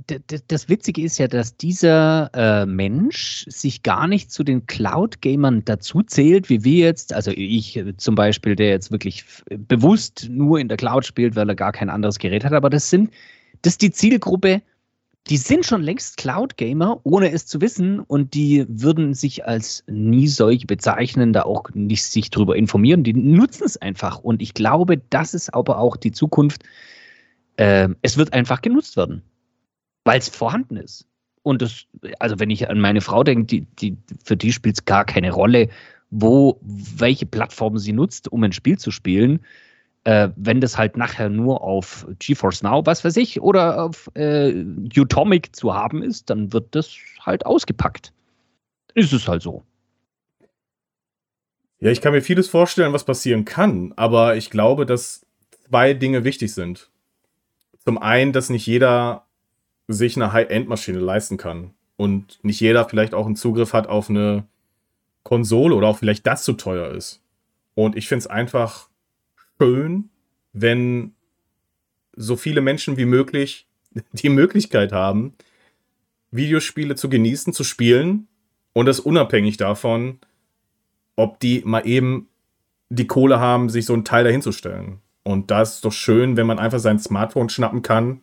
das 0.48 0.68
Witzige 0.68 1.02
ist 1.02 1.18
ja, 1.18 1.28
dass 1.28 1.56
dieser 1.56 2.30
äh, 2.34 2.66
Mensch 2.66 3.44
sich 3.48 3.84
gar 3.84 4.08
nicht 4.08 4.32
zu 4.32 4.42
den 4.42 4.66
Cloud-Gamern 4.66 5.64
dazu 5.64 6.02
zählt, 6.02 6.50
wie 6.50 6.64
wir 6.64 6.86
jetzt, 6.86 7.12
also 7.12 7.30
ich 7.30 7.76
äh, 7.76 7.96
zum 7.96 8.16
Beispiel, 8.16 8.56
der 8.56 8.70
jetzt 8.70 8.90
wirklich 8.90 9.24
bewusst 9.48 10.26
nur 10.28 10.58
in 10.58 10.66
der 10.66 10.76
Cloud 10.76 11.06
spielt, 11.06 11.36
weil 11.36 11.48
er 11.48 11.54
gar 11.54 11.70
kein 11.70 11.88
anderes 11.88 12.18
Gerät 12.18 12.44
hat, 12.44 12.52
aber 12.52 12.68
das 12.68 12.90
sind, 12.90 13.12
das 13.62 13.74
ist 13.74 13.82
die 13.82 13.92
Zielgruppe, 13.92 14.60
die 15.28 15.36
sind 15.36 15.64
schon 15.64 15.82
längst 15.82 16.16
Cloud-Gamer, 16.16 17.00
ohne 17.04 17.30
es 17.30 17.46
zu 17.46 17.60
wissen, 17.60 18.00
und 18.00 18.34
die 18.34 18.64
würden 18.68 19.14
sich 19.14 19.46
als 19.46 19.84
nie 19.86 20.26
solche 20.26 20.66
bezeichnen, 20.66 21.32
da 21.32 21.42
auch 21.42 21.70
nicht 21.74 22.02
sich 22.02 22.30
darüber 22.30 22.56
informieren, 22.56 23.04
die 23.04 23.14
nutzen 23.14 23.62
es 23.64 23.76
einfach. 23.76 24.18
Und 24.18 24.42
ich 24.42 24.52
glaube, 24.52 25.00
das 25.10 25.32
ist 25.32 25.54
aber 25.54 25.78
auch 25.78 25.96
die 25.96 26.10
Zukunft, 26.10 26.64
äh, 27.56 27.88
es 28.02 28.16
wird 28.16 28.32
einfach 28.32 28.62
genutzt 28.62 28.96
werden, 28.96 29.22
weil 30.04 30.18
es 30.18 30.28
vorhanden 30.28 30.76
ist. 30.76 31.06
Und 31.42 31.60
das, 31.60 31.86
also 32.18 32.38
wenn 32.38 32.50
ich 32.50 32.68
an 32.68 32.80
meine 32.80 33.00
Frau 33.00 33.24
denke, 33.24 33.44
die, 33.46 33.60
die, 33.78 33.96
für 34.24 34.36
die 34.36 34.52
spielt 34.52 34.76
es 34.76 34.84
gar 34.84 35.04
keine 35.04 35.32
Rolle, 35.32 35.68
wo, 36.10 36.58
welche 36.62 37.26
Plattform 37.26 37.78
sie 37.78 37.92
nutzt, 37.92 38.30
um 38.30 38.44
ein 38.44 38.52
Spiel 38.52 38.78
zu 38.78 38.90
spielen. 38.90 39.40
Äh, 40.04 40.28
wenn 40.36 40.60
das 40.60 40.76
halt 40.76 40.96
nachher 40.96 41.28
nur 41.28 41.62
auf 41.62 42.06
GeForce 42.18 42.62
Now, 42.62 42.84
was 42.84 43.04
weiß 43.04 43.16
ich, 43.16 43.40
oder 43.40 43.84
auf 43.84 44.10
äh, 44.14 44.52
Utomic 44.96 45.54
zu 45.54 45.74
haben 45.74 46.02
ist, 46.02 46.28
dann 46.28 46.52
wird 46.52 46.74
das 46.74 46.92
halt 47.20 47.46
ausgepackt. 47.46 48.12
Ist 48.94 49.12
es 49.12 49.26
halt 49.26 49.42
so. 49.42 49.62
Ja, 51.80 51.90
ich 51.90 52.00
kann 52.00 52.12
mir 52.12 52.22
vieles 52.22 52.48
vorstellen, 52.48 52.92
was 52.92 53.04
passieren 53.04 53.44
kann, 53.44 53.92
aber 53.96 54.36
ich 54.36 54.50
glaube, 54.50 54.86
dass 54.86 55.26
zwei 55.68 55.94
Dinge 55.94 56.24
wichtig 56.24 56.52
sind. 56.52 56.91
Zum 57.84 57.98
einen, 57.98 58.32
dass 58.32 58.50
nicht 58.50 58.66
jeder 58.66 59.26
sich 59.88 60.16
eine 60.16 60.32
High-End-Maschine 60.32 61.00
leisten 61.00 61.36
kann 61.36 61.74
und 61.96 62.38
nicht 62.42 62.60
jeder 62.60 62.88
vielleicht 62.88 63.14
auch 63.14 63.26
einen 63.26 63.36
Zugriff 63.36 63.72
hat 63.72 63.86
auf 63.86 64.08
eine 64.08 64.46
Konsole 65.22 65.74
oder 65.74 65.88
auch 65.88 65.98
vielleicht 65.98 66.26
das 66.26 66.44
zu 66.44 66.52
teuer 66.54 66.92
ist. 66.92 67.20
Und 67.74 67.96
ich 67.96 68.08
finde 68.08 68.20
es 68.20 68.26
einfach 68.26 68.88
schön, 69.58 70.10
wenn 70.52 71.14
so 72.14 72.36
viele 72.36 72.60
Menschen 72.60 72.96
wie 72.96 73.04
möglich 73.04 73.66
die 74.12 74.28
Möglichkeit 74.28 74.92
haben, 74.92 75.34
Videospiele 76.30 76.94
zu 76.94 77.08
genießen, 77.08 77.52
zu 77.52 77.64
spielen 77.64 78.28
und 78.72 78.86
das 78.86 79.00
unabhängig 79.00 79.56
davon, 79.56 80.18
ob 81.16 81.40
die 81.40 81.62
mal 81.64 81.86
eben 81.86 82.28
die 82.88 83.06
Kohle 83.06 83.38
haben, 83.38 83.68
sich 83.70 83.86
so 83.86 83.94
ein 83.94 84.04
Teil 84.04 84.24
dahinzustellen. 84.24 85.00
Und 85.24 85.50
das 85.50 85.76
ist 85.76 85.84
doch 85.84 85.92
schön, 85.92 86.36
wenn 86.36 86.46
man 86.46 86.58
einfach 86.58 86.80
sein 86.80 86.98
Smartphone 86.98 87.48
schnappen 87.48 87.82
kann 87.82 88.22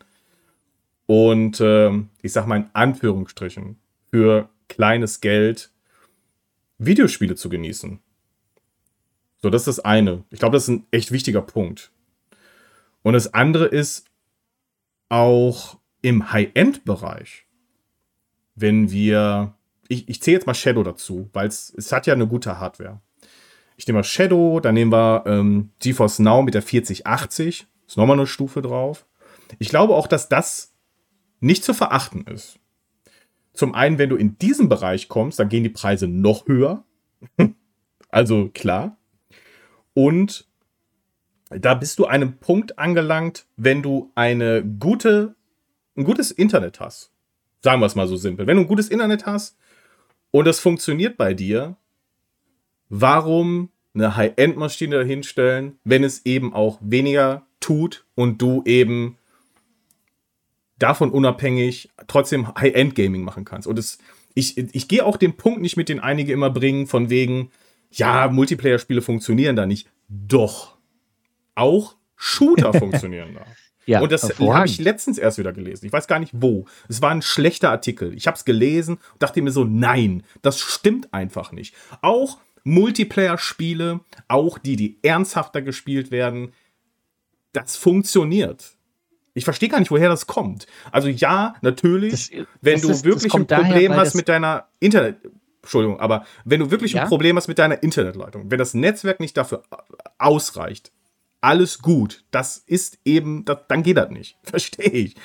und 1.05 1.59
äh, 1.59 1.91
ich 2.21 2.33
sag 2.33 2.45
mal 2.45 2.57
in 2.57 2.69
Anführungsstrichen 2.73 3.77
für 4.11 4.49
kleines 4.67 5.21
Geld 5.21 5.71
Videospiele 6.77 7.35
zu 7.35 7.49
genießen. 7.49 7.99
So, 9.41 9.49
das 9.49 9.63
ist 9.63 9.77
das 9.77 9.85
eine. 9.85 10.23
Ich 10.29 10.39
glaube, 10.39 10.55
das 10.55 10.63
ist 10.63 10.69
ein 10.69 10.87
echt 10.91 11.11
wichtiger 11.11 11.41
Punkt. 11.41 11.91
Und 13.01 13.13
das 13.13 13.33
andere 13.33 13.65
ist 13.65 14.05
auch 15.09 15.79
im 16.01 16.31
High-End-Bereich, 16.31 17.47
wenn 18.55 18.91
wir, 18.91 19.55
ich, 19.87 20.07
ich 20.09 20.21
zähle 20.21 20.35
jetzt 20.35 20.47
mal 20.47 20.53
Shadow 20.53 20.83
dazu, 20.83 21.29
weil 21.33 21.47
es 21.47 21.91
hat 21.91 22.07
ja 22.07 22.13
eine 22.13 22.27
gute 22.27 22.59
Hardware. 22.59 23.01
Ich 23.79 23.87
nehme 23.87 23.99
mal 23.99 24.03
Shadow, 24.03 24.59
dann 24.59 24.73
nehmen 24.73 24.91
wir 24.91 25.23
ähm, 25.25 25.71
GeForce 25.79 26.19
Now 26.19 26.41
mit 26.41 26.53
der 26.53 26.61
4080. 26.61 27.65
Ist 27.87 27.95
nochmal 27.95 28.17
eine 28.17 28.27
Stufe 28.27 28.61
drauf. 28.61 29.05
Ich 29.57 29.69
glaube 29.69 29.95
auch, 29.95 30.05
dass 30.05 30.27
das 30.27 30.73
nicht 31.39 31.63
zu 31.63 31.73
verachten 31.73 32.27
ist. 32.27 32.59
Zum 33.53 33.73
einen, 33.73 33.97
wenn 33.97 34.09
du 34.09 34.17
in 34.17 34.37
diesen 34.37 34.67
Bereich 34.67 35.07
kommst, 35.07 35.39
dann 35.39 35.47
gehen 35.47 35.63
die 35.63 35.69
Preise 35.69 36.09
noch 36.09 36.45
höher. 36.45 36.83
also 38.09 38.49
klar. 38.49 38.97
Und 39.93 40.45
da 41.49 41.73
bist 41.73 41.99
du 41.99 42.05
einem 42.05 42.37
Punkt 42.37 42.77
angelangt, 42.77 43.45
wenn 43.55 43.81
du 43.81 44.11
eine 44.13 44.61
gute, 44.61 45.35
ein 45.95 46.03
gutes 46.03 46.31
Internet 46.31 46.81
hast. 46.81 47.13
Sagen 47.61 47.79
wir 47.81 47.85
es 47.85 47.95
mal 47.95 48.07
so 48.07 48.17
simpel. 48.17 48.45
Wenn 48.45 48.57
du 48.57 48.63
ein 48.63 48.67
gutes 48.67 48.89
Internet 48.89 49.25
hast 49.25 49.57
und 50.31 50.45
das 50.45 50.59
funktioniert 50.59 51.15
bei 51.15 51.33
dir, 51.33 51.77
warum 52.89 53.69
eine 53.93 54.15
High-End-Maschine 54.15 54.97
dahinstellen, 54.97 55.79
wenn 55.83 56.03
es 56.03 56.25
eben 56.25 56.53
auch 56.53 56.79
weniger 56.81 57.45
tut 57.59 58.05
und 58.15 58.41
du 58.41 58.63
eben 58.65 59.17
davon 60.77 61.11
unabhängig 61.11 61.89
trotzdem 62.07 62.47
High-End-Gaming 62.55 63.23
machen 63.23 63.45
kannst. 63.45 63.67
Und 63.67 63.77
es, 63.77 63.99
ich, 64.33 64.57
ich 64.57 64.87
gehe 64.87 65.05
auch 65.05 65.17
den 65.17 65.35
Punkt 65.35 65.61
nicht 65.61 65.77
mit, 65.77 65.89
den 65.89 65.99
einige 65.99 66.31
immer 66.33 66.49
bringen, 66.49 66.87
von 66.87 67.09
wegen, 67.09 67.51
ja, 67.91 68.29
Multiplayer-Spiele 68.29 69.01
funktionieren 69.01 69.55
da 69.55 69.65
nicht. 69.65 69.89
Doch. 70.07 70.77
Auch 71.55 71.95
Shooter 72.15 72.73
funktionieren 72.79 73.33
da. 73.35 73.45
Ja, 73.85 74.01
und 74.01 74.11
das 74.11 74.37
habe 74.39 74.67
ich 74.67 74.77
letztens 74.77 75.17
erst 75.17 75.39
wieder 75.39 75.51
gelesen. 75.51 75.87
Ich 75.87 75.91
weiß 75.91 76.05
gar 76.05 76.19
nicht 76.19 76.31
wo. 76.35 76.65
Es 76.87 77.01
war 77.01 77.09
ein 77.09 77.23
schlechter 77.23 77.71
Artikel. 77.71 78.13
Ich 78.13 78.27
habe 78.27 78.37
es 78.37 78.45
gelesen 78.45 78.99
und 79.13 79.23
dachte 79.23 79.41
mir 79.41 79.49
so, 79.49 79.63
nein, 79.63 80.21
das 80.43 80.59
stimmt 80.59 81.11
einfach 81.11 81.51
nicht. 81.51 81.73
Auch 82.03 82.37
Multiplayer-Spiele, 82.63 84.01
auch 84.27 84.57
die, 84.57 84.75
die 84.75 84.99
ernsthafter 85.03 85.61
gespielt 85.61 86.11
werden, 86.11 86.53
das 87.53 87.75
funktioniert. 87.75 88.77
Ich 89.33 89.43
verstehe 89.43 89.69
gar 89.69 89.79
nicht, 89.79 89.91
woher 89.91 90.09
das 90.09 90.27
kommt. 90.27 90.67
Also 90.91 91.07
ja, 91.07 91.55
natürlich, 91.61 92.31
das, 92.31 92.47
wenn 92.61 92.73
das 92.73 92.81
du 92.81 92.89
ist, 92.89 93.03
wirklich 93.05 93.33
ein 93.33 93.47
Problem 93.47 93.91
daher, 93.91 93.97
hast 93.97 94.15
mit 94.15 94.27
deiner 94.27 94.67
Internet, 94.79 95.17
Entschuldigung, 95.61 95.99
aber 95.99 96.25
wenn 96.45 96.59
du 96.59 96.71
wirklich 96.71 96.93
ja? 96.93 97.03
ein 97.03 97.07
Problem 97.07 97.37
hast 97.37 97.47
mit 97.47 97.59
deiner 97.59 97.81
Internetleitung, 97.81 98.49
wenn 98.49 98.59
das 98.59 98.73
Netzwerk 98.73 99.19
nicht 99.19 99.37
dafür 99.37 99.63
ausreicht, 100.17 100.91
alles 101.41 101.79
gut. 101.79 102.25
Das 102.31 102.57
ist 102.57 102.99
eben, 103.05 103.45
das, 103.45 103.59
dann 103.67 103.83
geht 103.83 103.97
das 103.97 104.09
nicht. 104.09 104.37
Verstehe 104.43 104.89
ich. 104.89 105.15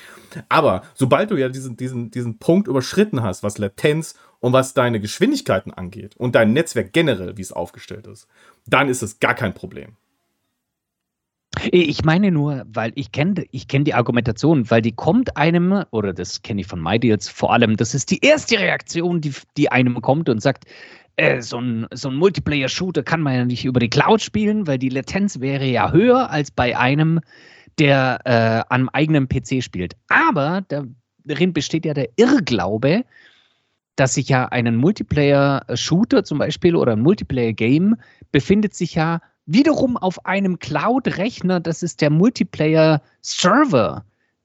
Aber 0.49 0.83
sobald 0.93 1.31
du 1.31 1.35
ja 1.35 1.49
diesen, 1.49 1.77
diesen, 1.77 2.11
diesen 2.11 2.37
Punkt 2.39 2.67
überschritten 2.67 3.21
hast, 3.21 3.43
was 3.43 3.57
Latenz 3.57 4.15
und 4.39 4.53
was 4.53 4.73
deine 4.73 4.99
Geschwindigkeiten 4.99 5.73
angeht 5.73 6.15
und 6.17 6.35
dein 6.35 6.53
Netzwerk 6.53 6.93
generell, 6.93 7.37
wie 7.37 7.41
es 7.41 7.51
aufgestellt 7.51 8.07
ist, 8.07 8.27
dann 8.65 8.89
ist 8.89 9.01
es 9.01 9.19
gar 9.19 9.35
kein 9.35 9.53
Problem. 9.53 9.97
Ich 11.71 12.03
meine 12.03 12.31
nur, 12.31 12.65
weil 12.67 12.91
ich 12.95 13.11
kenne 13.11 13.45
ich 13.51 13.67
kenn 13.67 13.85
die 13.85 13.93
Argumentation, 13.93 14.69
weil 14.69 14.81
die 14.81 14.91
kommt 14.91 15.37
einem, 15.37 15.85
oder 15.91 16.13
das 16.13 16.41
kenne 16.41 16.61
ich 16.61 16.67
von 16.67 16.81
MyDeals 16.81 17.29
vor 17.29 17.53
allem, 17.53 17.77
das 17.77 17.93
ist 17.93 18.11
die 18.11 18.19
erste 18.19 18.59
Reaktion, 18.59 19.21
die, 19.21 19.33
die 19.55 19.71
einem 19.71 20.01
kommt 20.01 20.27
und 20.27 20.41
sagt, 20.41 20.65
äh, 21.15 21.41
so 21.41 21.59
ein, 21.59 21.87
so 21.93 22.09
ein 22.09 22.15
Multiplayer-Shooter 22.15 23.03
kann 23.03 23.21
man 23.21 23.35
ja 23.35 23.45
nicht 23.45 23.65
über 23.65 23.79
die 23.79 23.89
Cloud 23.89 24.21
spielen, 24.21 24.67
weil 24.67 24.77
die 24.77 24.89
Latenz 24.89 25.39
wäre 25.39 25.65
ja 25.65 25.91
höher 25.91 26.29
als 26.29 26.51
bei 26.51 26.77
einem, 26.77 27.21
der 27.79 28.19
äh, 28.25 28.73
am 28.73 28.89
eigenen 28.89 29.27
PC 29.27 29.63
spielt. 29.63 29.95
Aber 30.07 30.63
darin 30.67 31.53
besteht 31.53 31.85
ja 31.85 31.93
der 31.93 32.09
Irrglaube, 32.17 33.05
dass 33.95 34.15
sich 34.15 34.29
ja 34.29 34.45
einen 34.47 34.75
Multiplayer-Shooter 34.75 36.23
zum 36.23 36.37
Beispiel 36.37 36.75
oder 36.75 36.93
ein 36.93 37.01
Multiplayer-Game 37.01 37.95
befindet 38.31 38.73
sich 38.73 38.95
ja 38.95 39.21
wiederum 39.45 39.95
auf 39.97 40.25
einem 40.25 40.59
Cloud-Rechner, 40.59 41.59
das 41.59 41.83
ist 41.83 42.01
der 42.01 42.09
Multiplayer-Server. 42.09 44.03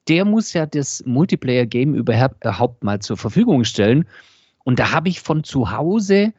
Der 0.08 0.24
muss 0.24 0.52
ja 0.52 0.66
das 0.66 1.02
Multiplayer-Game 1.06 1.94
überhaupt 1.94 2.84
mal 2.84 3.00
zur 3.00 3.16
Verfügung 3.16 3.64
stellen. 3.64 4.06
Und 4.64 4.78
da 4.78 4.92
habe 4.92 5.08
ich 5.08 5.20
von 5.20 5.44
zu 5.44 5.70
Hause 5.70 6.32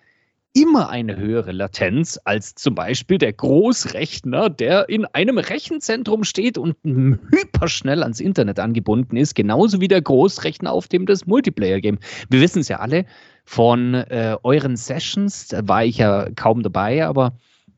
immer 0.54 0.90
eine 0.90 1.16
höhere 1.16 1.52
Latenz 1.54 2.20
als 2.26 2.56
zum 2.56 2.76
Beispiel 2.76 3.18
der 3.18 3.32
Großrechner, 3.32 4.50
der 4.50 4.90
in 4.90 5.06
einem 5.06 5.38
Rechenzentrum 5.38 6.24
steht 6.24 6.58
und 6.58 6.76
hyperschnell 6.84 8.04
ans 8.04 8.20
Internet 8.20 8.60
angebunden 8.60 9.16
ist, 9.16 9.36
genauso 9.36 9.80
wie 9.80 9.88
der 9.88 10.02
Großrechner, 10.02 10.72
auf 10.72 10.88
dem 10.88 11.06
das 11.06 11.26
Multiplayer-Game. 11.26 12.00
Wir 12.30 12.42
wissen 12.42 12.60
es 12.60 12.68
ja 12.68 12.80
alle 12.80 13.06
von 13.46 13.94
äh, 13.94 14.36
euren 14.44 14.76
Sessions, 14.76 15.48
da 15.48 15.66
war 15.68 15.86
ich 15.86 15.98
ja 15.98 16.30
kaum 16.36 16.64
dabei, 16.64 17.06
aber 17.06 17.38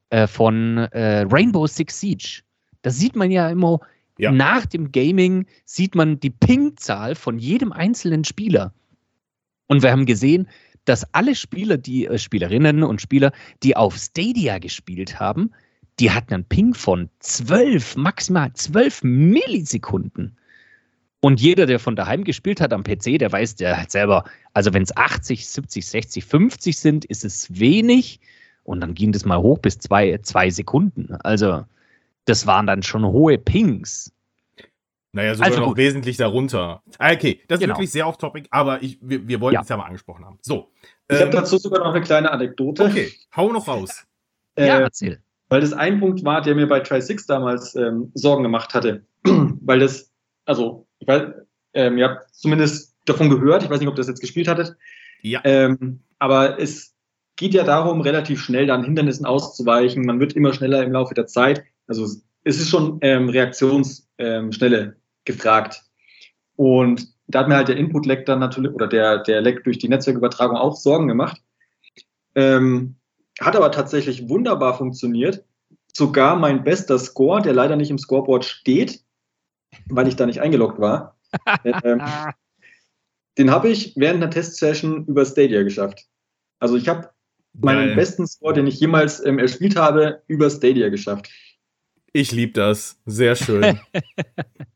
äh, 0.10 0.26
von 0.26 0.78
äh, 0.78 1.26
Rainbow 1.30 1.68
Six 1.68 2.00
Siege. 2.00 2.42
Da 2.82 2.90
sieht 2.90 3.16
man 3.16 3.30
ja 3.30 3.50
immer, 3.50 3.80
ja. 4.18 4.32
nach 4.32 4.66
dem 4.66 4.92
Gaming 4.92 5.46
sieht 5.66 5.94
man 5.94 6.20
die 6.20 6.32
Ping-Zahl 6.32 7.16
von 7.16 7.38
jedem 7.38 7.72
einzelnen 7.72 8.24
Spieler. 8.24 8.74
Und 9.68 9.82
wir 9.82 9.92
haben 9.92 10.06
gesehen, 10.06 10.48
dass 10.86 11.14
alle 11.14 11.36
Spieler, 11.36 11.78
die 11.78 12.06
äh, 12.06 12.18
Spielerinnen 12.18 12.84
und 12.84 13.02
Spieler, 13.02 13.32
die 13.64 13.76
auf 13.76 13.98
Stadia 13.98 14.60
gespielt 14.60 15.20
haben, 15.20 15.52
die 16.00 16.12
hatten 16.12 16.34
einen 16.34 16.46
Ping 16.46 16.74
von 16.74 17.10
12, 17.20 17.98
maximal 17.98 18.52
12 18.54 19.04
Millisekunden. 19.04 20.38
Und 21.20 21.40
jeder, 21.40 21.66
der 21.66 21.80
von 21.80 21.96
daheim 21.96 22.26
gespielt 22.26 22.60
hat 22.60 22.74
am 22.74 22.84
PC, 22.84 23.18
der 23.18 23.32
weiß, 23.32 23.56
der 23.56 23.80
hat 23.80 23.92
selber, 23.92 24.26
also 24.54 24.74
wenn 24.74 24.84
es 24.84 24.96
80, 24.96 25.48
70, 25.48 25.86
60, 25.86 26.26
50 26.26 26.78
sind, 26.78 27.06
ist 27.06 27.24
es 27.24 27.60
wenig. 27.60 28.20
Und 28.64 28.82
dann 28.82 28.94
ging 28.94 29.12
das 29.12 29.24
mal 29.24 29.40
hoch 29.40 29.60
bis 29.60 29.78
zwei, 29.78 30.18
zwei 30.24 30.50
Sekunden. 30.50 31.16
Also, 31.24 31.64
das 32.26 32.46
waren 32.48 32.68
dann 32.68 32.84
schon 32.84 33.06
hohe 33.06 33.38
Pings. 33.38 34.12
Naja, 35.16 35.36
sogar 35.36 35.52
also 35.52 35.62
noch 35.62 35.78
wesentlich 35.78 36.18
darunter. 36.18 36.82
Ah, 36.98 37.14
okay, 37.14 37.40
das 37.48 37.60
genau. 37.60 37.74
ist 37.74 37.78
wirklich 37.78 37.92
sehr 37.92 38.08
off-topic, 38.08 38.48
aber 38.50 38.82
ich, 38.82 38.98
wir, 39.00 39.28
wir 39.28 39.40
wollten 39.42 39.54
ja. 39.56 39.62
es 39.62 39.70
ja 39.70 39.78
mal 39.78 39.86
angesprochen 39.86 40.26
haben. 40.26 40.40
So. 40.42 40.72
Ich 41.08 41.16
ähm, 41.16 41.28
habe 41.28 41.32
dazu 41.32 41.58
sogar 41.58 41.80
noch 41.80 41.94
eine 41.94 42.04
kleine 42.04 42.32
Anekdote. 42.32 42.84
Okay, 42.84 43.12
hau 43.36 43.52
noch 43.52 43.68
raus. 43.68 44.06
Äh, 44.56 44.68
ja, 44.68 44.80
erzähl. 44.82 45.20
Weil 45.50 45.62
das 45.62 45.74
ein 45.74 46.00
Punkt 46.00 46.24
war, 46.24 46.40
der 46.44 46.54
mir 46.54 46.68
bei 46.68 46.80
Tri-Six 46.80 47.26
damals 47.26 47.74
ähm, 47.74 48.12
Sorgen 48.14 48.44
gemacht 48.44 48.76
hatte. 48.76 49.04
weil 49.24 49.80
das, 49.80 50.12
also, 50.46 50.86
ich 51.00 51.08
weiß, 51.08 51.24
ähm, 51.74 51.98
ihr 51.98 52.08
habt 52.08 52.36
zumindest 52.36 52.96
davon 53.06 53.32
gehört, 53.32 53.64
ich 53.64 53.72
weiß 53.72 53.80
nicht, 53.80 53.88
ob 53.88 53.96
ihr 53.96 53.98
das 53.98 54.10
jetzt 54.10 54.22
gespielt 54.22 54.48
hattet. 54.48 54.76
Ja. 55.24 55.42
Ähm, 55.44 56.02
aber 56.20 56.60
es 56.60 56.94
geht 57.36 57.56
ja 57.56 57.64
darum, 57.64 58.02
relativ 58.02 58.42
schnell 58.42 58.68
dann 58.68 58.84
Hindernissen 58.84 59.26
auszuweichen. 59.26 60.06
Man 60.06 60.20
wird 60.20 60.34
immer 60.34 60.54
schneller 60.54 60.84
im 60.84 60.92
Laufe 60.92 61.16
der 61.16 61.26
Zeit. 61.26 61.64
Also 61.88 62.04
es 62.04 62.22
ist 62.44 62.70
schon 62.70 63.00
ähm, 63.02 63.30
Reaktionsschnelle 63.30 64.84
ähm, 64.84 64.94
gefragt. 65.26 65.84
Und 66.56 67.08
da 67.28 67.40
hat 67.40 67.48
mir 67.48 67.56
halt 67.56 67.68
der 67.68 67.78
Input-Lag 67.78 68.26
dann 68.26 68.40
natürlich, 68.40 68.72
oder 68.74 68.88
der, 68.88 69.20
der 69.20 69.42
Lag 69.42 69.64
durch 69.64 69.80
die 69.80 69.90
Netzwerkübertragung 69.90 70.58
auch 70.58 70.76
Sorgen 70.76 71.08
gemacht. 71.08 71.42
Ähm, 72.36 72.96
hat 73.40 73.56
aber 73.56 73.72
tatsächlich 73.72 74.30
wunderbar 74.30 74.78
funktioniert. 74.78 75.44
Sogar 75.94 76.36
mein 76.36 76.64
bester 76.64 77.00
Score, 77.00 77.42
der 77.42 77.54
leider 77.54 77.76
nicht 77.76 77.92
im 77.92 77.98
Scoreboard 77.98 78.46
steht, 78.46 79.04
weil 79.88 80.08
ich 80.08 80.16
da 80.16 80.26
nicht 80.26 80.42
eingeloggt 80.42 80.80
war, 80.80 81.18
ähm, 81.64 82.02
den 83.38 83.52
habe 83.52 83.70
ich 83.70 83.94
während 83.96 84.22
einer 84.22 84.32
Testsession 84.32 85.06
über 85.06 85.26
Stadia 85.26 85.64
geschafft. 85.64 86.08
Also 86.60 86.76
ich 86.76 86.88
habe 86.88 87.10
meinen 87.54 87.96
besten 87.96 88.28
Score, 88.28 88.54
den 88.54 88.68
ich 88.68 88.80
jemals 88.80 89.24
ähm, 89.26 89.40
erspielt 89.40 89.76
habe, 89.76 90.22
über 90.28 90.50
Stadia 90.50 90.90
geschafft. 90.90 91.30
Ich 92.12 92.32
liebe 92.32 92.54
das. 92.54 93.00
Sehr 93.06 93.36
schön. 93.36 93.80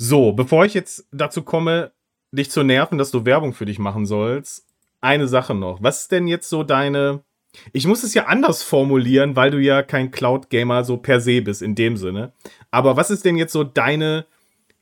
So, 0.00 0.32
bevor 0.32 0.64
ich 0.64 0.74
jetzt 0.74 1.08
dazu 1.10 1.42
komme, 1.42 1.90
dich 2.30 2.50
zu 2.50 2.62
nerven, 2.62 2.98
dass 2.98 3.10
du 3.10 3.24
Werbung 3.24 3.52
für 3.52 3.66
dich 3.66 3.80
machen 3.80 4.06
sollst, 4.06 4.64
eine 5.00 5.26
Sache 5.26 5.54
noch. 5.54 5.82
Was 5.82 6.02
ist 6.02 6.12
denn 6.12 6.28
jetzt 6.28 6.48
so 6.48 6.62
deine. 6.62 7.24
Ich 7.72 7.86
muss 7.86 8.04
es 8.04 8.14
ja 8.14 8.26
anders 8.26 8.62
formulieren, 8.62 9.34
weil 9.34 9.50
du 9.50 9.58
ja 9.58 9.82
kein 9.82 10.10
Cloud-Gamer 10.10 10.84
so 10.84 10.98
per 10.98 11.20
se 11.20 11.42
bist, 11.42 11.62
in 11.62 11.74
dem 11.74 11.96
Sinne. 11.96 12.32
Aber 12.70 12.96
was 12.96 13.10
ist 13.10 13.24
denn 13.24 13.36
jetzt 13.36 13.52
so 13.52 13.64
deine 13.64 14.26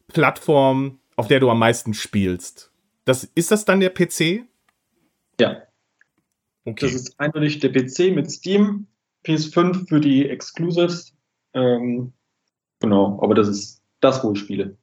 Plattform, 0.08 0.98
auf 1.14 1.28
der 1.28 1.40
du 1.40 1.48
am 1.48 1.60
meisten 1.60 1.94
spielst? 1.94 2.70
Das, 3.04 3.24
ist 3.24 3.52
das 3.52 3.64
dann 3.64 3.80
der 3.80 3.90
PC? 3.90 4.44
Ja. 5.40 5.62
Okay. 6.64 6.86
Das 6.86 6.92
ist 6.92 7.18
eindeutig 7.18 7.60
der 7.60 7.70
PC 7.70 8.14
mit 8.14 8.30
Steam, 8.30 8.88
PS5 9.24 9.88
für 9.88 10.00
die 10.00 10.28
Exclusives. 10.28 11.14
Ähm, 11.54 12.12
genau, 12.80 13.18
aber 13.22 13.34
das 13.34 13.48
ist 13.48 13.80
das, 14.00 14.22
wo 14.24 14.32
ich 14.32 14.40
spiele. 14.40 14.76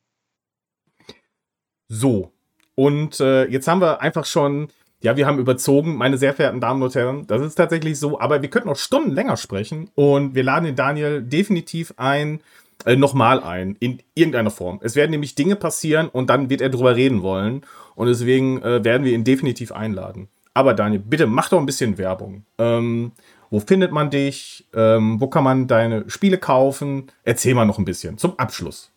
So. 1.94 2.32
Und 2.76 3.20
äh, 3.20 3.46
jetzt 3.46 3.68
haben 3.68 3.82
wir 3.82 4.02
einfach 4.02 4.26
schon, 4.26 4.70
ja, 5.02 5.16
wir 5.16 5.28
haben 5.28 5.38
überzogen, 5.38 5.96
meine 5.96 6.18
sehr 6.18 6.34
verehrten 6.34 6.60
Damen 6.60 6.82
und 6.82 6.96
Herren. 6.96 7.28
Das 7.28 7.42
ist 7.42 7.56
tatsächlich 7.56 8.00
so, 8.00 8.20
aber 8.20 8.42
wir 8.42 8.50
könnten 8.50 8.70
noch 8.70 8.78
Stunden 8.78 9.12
länger 9.12 9.38
sprechen 9.38 9.90
und 9.94 10.34
wir 10.34 10.44
laden 10.44 10.66
den 10.66 10.76
Daniel 10.76 11.22
definitiv 11.22 11.94
ein, 11.98 12.40
äh, 12.86 12.96
nochmal 12.96 13.42
ein, 13.44 13.76
in 13.80 14.00
irgendeiner 14.16 14.50
Form. 14.50 14.80
Es 14.82 14.96
werden 14.96 15.12
nämlich 15.12 15.36
Dinge 15.36 15.56
passieren 15.56 16.10
und 16.10 16.32
dann 16.32 16.50
wird 16.50 16.62
er 16.62 16.70
drüber 16.70 16.96
reden 16.96 17.22
wollen 17.22 17.62
und 17.94 18.08
deswegen 18.08 18.62
äh, 18.64 18.84
werden 18.84 19.04
wir 19.04 19.14
ihn 19.14 19.24
definitiv 19.24 19.72
einladen. 19.72 20.30
Aber 20.56 20.74
Daniel, 20.74 21.02
bitte 21.02 21.28
mach 21.28 21.50
doch 21.50 21.60
ein 21.60 21.66
bisschen 21.68 22.00
Werbung. 22.00 22.46
Ähm, 22.58 23.12
wo 23.52 23.60
findet 23.60 23.92
man 23.92 24.10
dich? 24.10 24.66
Ähm, 24.74 25.22
wo 25.22 25.28
kann 25.28 25.44
man 25.44 25.68
deine 25.68 26.10
Spiele 26.10 26.40
kaufen? 26.40 27.12
Erzähl 27.24 27.54
mal 27.54 27.66
noch 27.66 27.78
ein 27.78 27.86
bisschen 27.86 28.18
zum 28.18 28.38
Abschluss. 28.40 28.93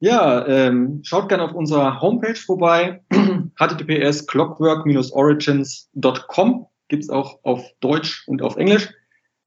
Ja, 0.00 0.46
ähm, 0.46 1.00
schaut 1.02 1.28
gerne 1.28 1.42
auf 1.42 1.54
unserer 1.54 2.00
Homepage 2.00 2.36
vorbei. 2.36 3.02
https 3.58 4.26
clockwork-origins.com 4.26 6.66
gibt 6.88 7.02
es 7.02 7.10
auch 7.10 7.40
auf 7.42 7.68
Deutsch 7.80 8.22
und 8.28 8.40
auf 8.42 8.56
Englisch. 8.56 8.88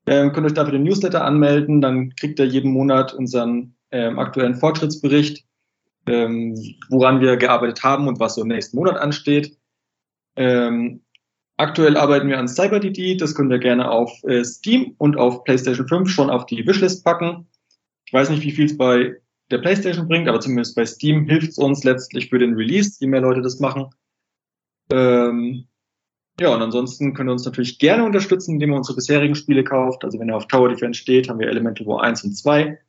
Ähm, 0.08 0.34
könnt 0.34 0.48
euch 0.48 0.54
dafür 0.54 0.74
den 0.74 0.84
Newsletter 0.84 1.24
anmelden, 1.24 1.82
dann 1.82 2.16
kriegt 2.16 2.40
ihr 2.40 2.46
jeden 2.46 2.72
Monat 2.72 3.14
unseren 3.14 3.76
ähm, 3.92 4.20
aktuellen 4.20 4.56
Fortschrittsbericht, 4.56 5.46
ähm, 6.08 6.56
woran 6.90 7.22
wir 7.22 7.38
gearbeitet 7.38 7.84
haben 7.84 8.08
und 8.08 8.20
was 8.20 8.36
so 8.36 8.42
im 8.42 8.48
nächsten 8.48 8.78
Monat 8.78 8.98
ansteht. 8.98 9.58
Ähm, 10.36 11.04
aktuell 11.58 11.98
arbeiten 11.98 12.30
wir 12.30 12.40
an 12.40 12.48
CyberDD, 12.48 13.18
das 13.18 13.36
könnt 13.36 13.52
ihr 13.52 13.60
gerne 13.60 13.92
auf 13.92 14.12
äh, 14.24 14.44
Steam 14.44 14.96
und 14.98 15.18
auf 15.18 15.44
PlayStation 15.44 15.88
5 15.88 16.10
schon 16.10 16.30
auf 16.30 16.46
die 16.46 16.66
Wishlist 16.66 17.04
packen. 17.04 17.48
Ich 18.06 18.14
weiß 18.14 18.30
nicht, 18.32 18.44
wie 18.44 18.52
viel 18.52 18.66
es 18.66 18.78
bei 18.78 19.18
der 19.52 19.60
PlayStation 19.60 20.08
bringt, 20.08 20.28
aber 20.28 20.40
zumindest 20.40 20.76
bei 20.76 20.86
Steam 20.86 21.26
hilft 21.26 21.50
es 21.50 21.58
uns 21.58 21.84
letztlich 21.84 22.30
für 22.30 22.40
den 22.40 22.56
Release, 22.56 22.98
je 23.00 23.08
mehr 23.08 23.22
Leute 23.22 23.42
das 23.42 23.60
machen. 23.60 23.90
Ähm, 24.92 25.68
ja, 26.40 26.54
und 26.54 26.62
ansonsten 26.62 27.14
könnt 27.14 27.30
ihr 27.30 27.34
uns 27.34 27.46
natürlich 27.46 27.78
gerne 27.80 28.04
unterstützen, 28.04 28.54
indem 28.54 28.72
ihr 28.72 28.78
unsere 28.78 28.96
bisherigen 28.96 29.36
Spiele 29.36 29.64
kauft. 29.64 30.04
Also 30.04 30.20
wenn 30.20 30.30
ihr 30.30 30.36
auf 30.36 30.48
Tower 30.48 30.70
Defense 30.70 31.00
steht, 31.00 31.30
haben 31.30 31.40
wir 31.40 31.48
Elemental 31.48 31.86
War 31.86 32.04
1 32.04 32.24
und 32.24 32.34
2. 32.34 32.80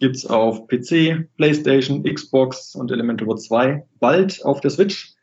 Gibt's 0.00 0.26
auf 0.26 0.68
PC, 0.68 1.28
PlayStation, 1.36 2.04
Xbox 2.04 2.74
und 2.74 2.90
Elemental 2.90 3.26
War 3.26 3.36
2 3.36 3.86
bald 3.98 4.44
auf 4.44 4.60
der 4.60 4.70
Switch. 4.70 5.14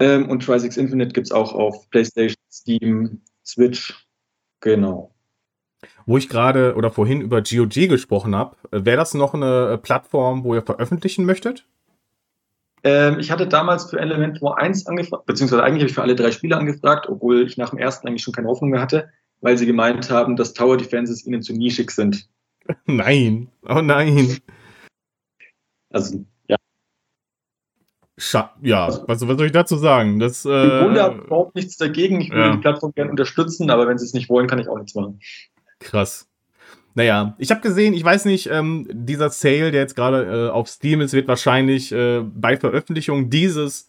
Ähm, 0.00 0.28
und 0.28 0.44
Tri-Six 0.44 0.76
Infinite 0.76 1.12
gibt 1.12 1.26
es 1.26 1.32
auch 1.32 1.52
auf 1.52 1.90
PlayStation, 1.90 2.36
Steam, 2.50 3.20
Switch. 3.44 4.06
Genau. 4.60 5.14
Wo 6.06 6.16
ich 6.18 6.28
gerade 6.28 6.74
oder 6.74 6.90
vorhin 6.90 7.20
über 7.20 7.40
GOG 7.42 7.88
gesprochen 7.88 8.34
habe, 8.34 8.56
äh, 8.70 8.84
wäre 8.84 8.96
das 8.96 9.14
noch 9.14 9.34
eine 9.34 9.72
äh, 9.74 9.78
Plattform, 9.78 10.44
wo 10.44 10.54
ihr 10.54 10.62
veröffentlichen 10.62 11.24
möchtet? 11.24 11.66
Ähm, 12.84 13.18
ich 13.18 13.30
hatte 13.30 13.46
damals 13.46 13.90
für 13.90 13.98
Elementor 13.98 14.58
1 14.58 14.86
angefragt, 14.86 15.26
beziehungsweise 15.26 15.62
eigentlich 15.62 15.82
habe 15.82 15.88
ich 15.90 15.94
für 15.94 16.02
alle 16.02 16.14
drei 16.16 16.30
Spiele 16.30 16.56
angefragt, 16.56 17.08
obwohl 17.08 17.42
ich 17.46 17.56
nach 17.56 17.70
dem 17.70 17.78
ersten 17.78 18.06
eigentlich 18.06 18.22
schon 18.22 18.34
keine 18.34 18.48
Hoffnung 18.48 18.70
mehr 18.70 18.80
hatte, 18.80 19.10
weil 19.40 19.58
sie 19.58 19.66
gemeint 19.66 20.10
haben, 20.10 20.36
dass 20.36 20.52
Tower 20.54 20.76
Defenses 20.76 21.26
ihnen 21.26 21.42
zu 21.42 21.52
nischig 21.52 21.90
sind. 21.90 22.28
Nein, 22.86 23.48
oh 23.68 23.80
nein. 23.80 24.38
Also, 25.90 26.24
ja. 26.48 26.56
Scha 28.18 28.54
ja, 28.60 28.88
was, 29.06 29.26
was 29.26 29.36
soll 29.38 29.46
ich 29.46 29.52
dazu 29.52 29.76
sagen? 29.76 30.18
Das, 30.18 30.44
äh, 30.44 30.48
Im 30.50 30.84
Grunde 30.84 31.02
habe 31.02 31.18
ich 31.18 31.24
überhaupt 31.24 31.54
nichts 31.54 31.76
dagegen. 31.78 32.20
Ich 32.20 32.30
würde 32.30 32.48
Ja. 32.48 32.52
die 32.56 32.60
Plattform 32.60 32.92
gerne 32.92 33.10
unterstützen, 33.10 33.70
aber 33.70 33.88
wenn 33.88 33.96
sie 33.96 34.04
es 34.04 34.12
nicht 34.12 34.28
wollen, 34.28 34.48
kann 34.48 34.58
ich 34.58 34.68
auch 34.68 34.76
nichts 34.76 34.94
machen. 34.94 35.20
Krass. 35.80 36.28
Naja, 36.94 37.34
ich 37.38 37.50
habe 37.50 37.60
gesehen, 37.60 37.94
ich 37.94 38.02
weiß 38.02 38.24
nicht, 38.24 38.48
ähm, 38.50 38.88
dieser 38.90 39.30
Sale, 39.30 39.70
der 39.70 39.82
jetzt 39.82 39.94
gerade 39.94 40.48
äh, 40.48 40.50
auf 40.50 40.68
Steam 40.68 41.00
ist, 41.00 41.12
wird 41.12 41.28
wahrscheinlich 41.28 41.92
äh, 41.92 42.20
bei 42.22 42.56
Veröffentlichung 42.56 43.30
dieses 43.30 43.88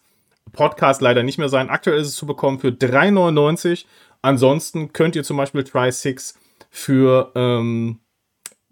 Podcasts 0.52 1.02
leider 1.02 1.22
nicht 1.22 1.38
mehr 1.38 1.48
sein. 1.48 1.70
Aktuell 1.70 2.00
ist 2.00 2.08
es 2.08 2.16
zu 2.16 2.26
bekommen 2.26 2.60
für 2.60 2.68
3,99. 2.68 3.86
Ansonsten 4.22 4.92
könnt 4.92 5.16
ihr 5.16 5.24
zum 5.24 5.36
Beispiel 5.36 5.64
Try 5.64 5.90
6 5.90 6.38
für 6.70 7.32
ähm, 7.34 7.98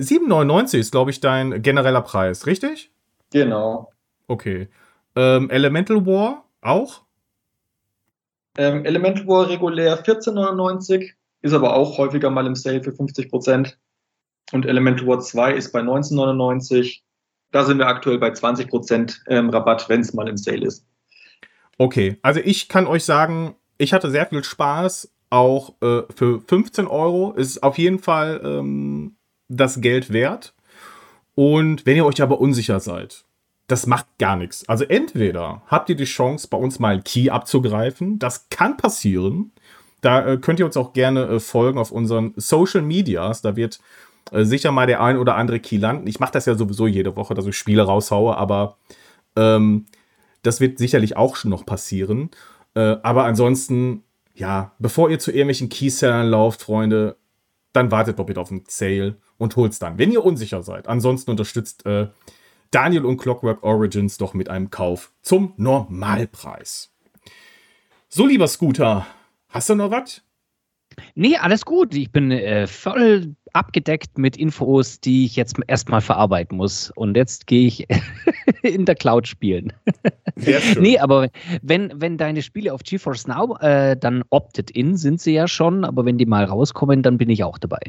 7,99 0.00 0.78
ist, 0.78 0.92
glaube 0.92 1.10
ich, 1.10 1.20
dein 1.20 1.60
genereller 1.62 2.02
Preis, 2.02 2.46
richtig? 2.46 2.92
Genau. 3.32 3.90
Okay. 4.28 4.68
Ähm, 5.16 5.50
Elemental 5.50 6.06
War 6.06 6.44
auch? 6.60 7.02
Ähm, 8.56 8.84
Elemental 8.84 9.26
War 9.26 9.48
regulär 9.48 10.02
14,99, 10.04 11.12
ist 11.42 11.52
aber 11.52 11.74
auch 11.74 11.98
häufiger 11.98 12.30
mal 12.30 12.46
im 12.46 12.54
Sale 12.54 12.82
für 12.82 12.90
50%. 12.90 13.74
Und 14.52 14.66
Elemental 14.66 15.06
War 15.06 15.20
2 15.20 15.54
ist 15.54 15.72
bei 15.72 15.80
19,99. 15.80 17.00
Da 17.50 17.64
sind 17.64 17.78
wir 17.78 17.86
aktuell 17.86 18.18
bei 18.18 18.30
20% 18.30 19.18
ähm, 19.28 19.50
Rabatt, 19.50 19.88
wenn 19.88 20.00
es 20.00 20.14
mal 20.14 20.28
im 20.28 20.36
Sale 20.36 20.66
ist. 20.66 20.86
Okay, 21.78 22.18
also 22.22 22.40
ich 22.40 22.68
kann 22.68 22.86
euch 22.86 23.04
sagen, 23.04 23.54
ich 23.78 23.92
hatte 23.92 24.10
sehr 24.10 24.26
viel 24.26 24.42
Spaß. 24.42 25.12
Auch 25.30 25.74
äh, 25.82 26.02
für 26.14 26.40
15 26.40 26.86
Euro 26.86 27.32
ist 27.32 27.62
auf 27.62 27.78
jeden 27.78 27.98
Fall 27.98 28.40
ähm, 28.42 29.16
das 29.48 29.80
Geld 29.80 30.12
wert. 30.12 30.54
Und 31.34 31.86
wenn 31.86 31.96
ihr 31.96 32.06
euch 32.06 32.20
aber 32.20 32.40
unsicher 32.40 32.80
seid, 32.80 33.24
das 33.68 33.86
macht 33.86 34.06
gar 34.18 34.36
nichts. 34.36 34.68
Also 34.68 34.84
entweder 34.84 35.62
habt 35.66 35.90
ihr 35.90 35.96
die 35.96 36.04
Chance, 36.04 36.48
bei 36.50 36.56
uns 36.56 36.78
mal 36.78 36.94
einen 36.94 37.04
Key 37.04 37.30
abzugreifen. 37.30 38.18
Das 38.18 38.48
kann 38.48 38.76
passieren. 38.76 39.52
Da 40.00 40.26
äh, 40.26 40.36
könnt 40.38 40.60
ihr 40.60 40.66
uns 40.66 40.76
auch 40.76 40.92
gerne 40.92 41.24
äh, 41.24 41.40
folgen 41.40 41.78
auf 41.78 41.90
unseren 41.90 42.32
Social 42.36 42.82
Medias. 42.82 43.42
Da 43.42 43.56
wird 43.56 43.80
äh, 44.32 44.44
sicher 44.44 44.72
mal 44.72 44.86
der 44.86 45.02
ein 45.02 45.16
oder 45.16 45.36
andere 45.36 45.60
Key 45.60 45.76
landen. 45.76 46.06
Ich 46.06 46.20
mache 46.20 46.32
das 46.32 46.46
ja 46.46 46.54
sowieso 46.54 46.86
jede 46.86 47.16
Woche, 47.16 47.34
dass 47.34 47.46
ich 47.46 47.56
Spiele 47.56 47.82
raushaue, 47.82 48.36
aber 48.36 48.76
ähm, 49.36 49.86
das 50.42 50.60
wird 50.60 50.78
sicherlich 50.78 51.16
auch 51.16 51.36
schon 51.36 51.50
noch 51.50 51.66
passieren. 51.66 52.30
Äh, 52.74 52.96
aber 53.02 53.24
ansonsten, 53.24 54.04
ja, 54.34 54.72
bevor 54.78 55.10
ihr 55.10 55.18
zu 55.18 55.30
irgendwelchen 55.30 55.68
Keysellern 55.68 56.28
lauft, 56.28 56.62
Freunde, 56.62 57.16
dann 57.72 57.90
wartet 57.90 58.18
doch 58.18 58.26
bitte 58.26 58.40
auf 58.40 58.48
den 58.48 58.64
Sale 58.68 59.16
und 59.36 59.56
holt's 59.56 59.78
dann, 59.78 59.98
wenn 59.98 60.12
ihr 60.12 60.24
unsicher 60.24 60.62
seid. 60.62 60.88
Ansonsten 60.88 61.30
unterstützt 61.30 61.86
äh, 61.86 62.08
Daniel 62.70 63.04
und 63.04 63.18
Clockwork 63.18 63.62
Origins 63.62 64.18
doch 64.18 64.34
mit 64.34 64.48
einem 64.48 64.70
Kauf 64.70 65.12
zum 65.22 65.54
Normalpreis. 65.56 66.90
So, 68.08 68.26
lieber 68.26 68.48
Scooter, 68.48 69.06
hast 69.48 69.70
du 69.70 69.74
noch 69.74 69.90
was? 69.90 70.22
Nee, 71.14 71.36
alles 71.36 71.64
gut. 71.64 71.94
Ich 71.94 72.10
bin 72.10 72.30
äh, 72.32 72.66
voll 72.66 73.34
abgedeckt 73.52 74.18
mit 74.18 74.36
Infos, 74.36 75.00
die 75.00 75.26
ich 75.26 75.36
jetzt 75.36 75.56
erstmal 75.68 76.00
verarbeiten 76.00 76.56
muss. 76.56 76.90
Und 76.96 77.16
jetzt 77.16 77.46
gehe 77.46 77.66
ich 77.68 77.86
in 78.62 78.84
der 78.84 78.94
Cloud 78.94 79.28
spielen. 79.28 79.72
Sehr 80.36 80.60
schön. 80.60 80.82
Nee, 80.82 80.98
aber 80.98 81.28
wenn, 81.62 81.92
wenn 82.00 82.18
deine 82.18 82.42
Spiele 82.42 82.72
auf 82.72 82.82
GeForce 82.82 83.26
Now 83.28 83.56
äh, 83.60 83.96
dann 83.96 84.24
opted 84.30 84.70
in 84.72 84.96
sind 84.96 85.20
sie 85.20 85.34
ja 85.34 85.46
schon, 85.46 85.84
aber 85.84 86.04
wenn 86.04 86.18
die 86.18 86.26
mal 86.26 86.44
rauskommen, 86.44 87.02
dann 87.02 87.16
bin 87.18 87.30
ich 87.30 87.44
auch 87.44 87.58
dabei. 87.58 87.80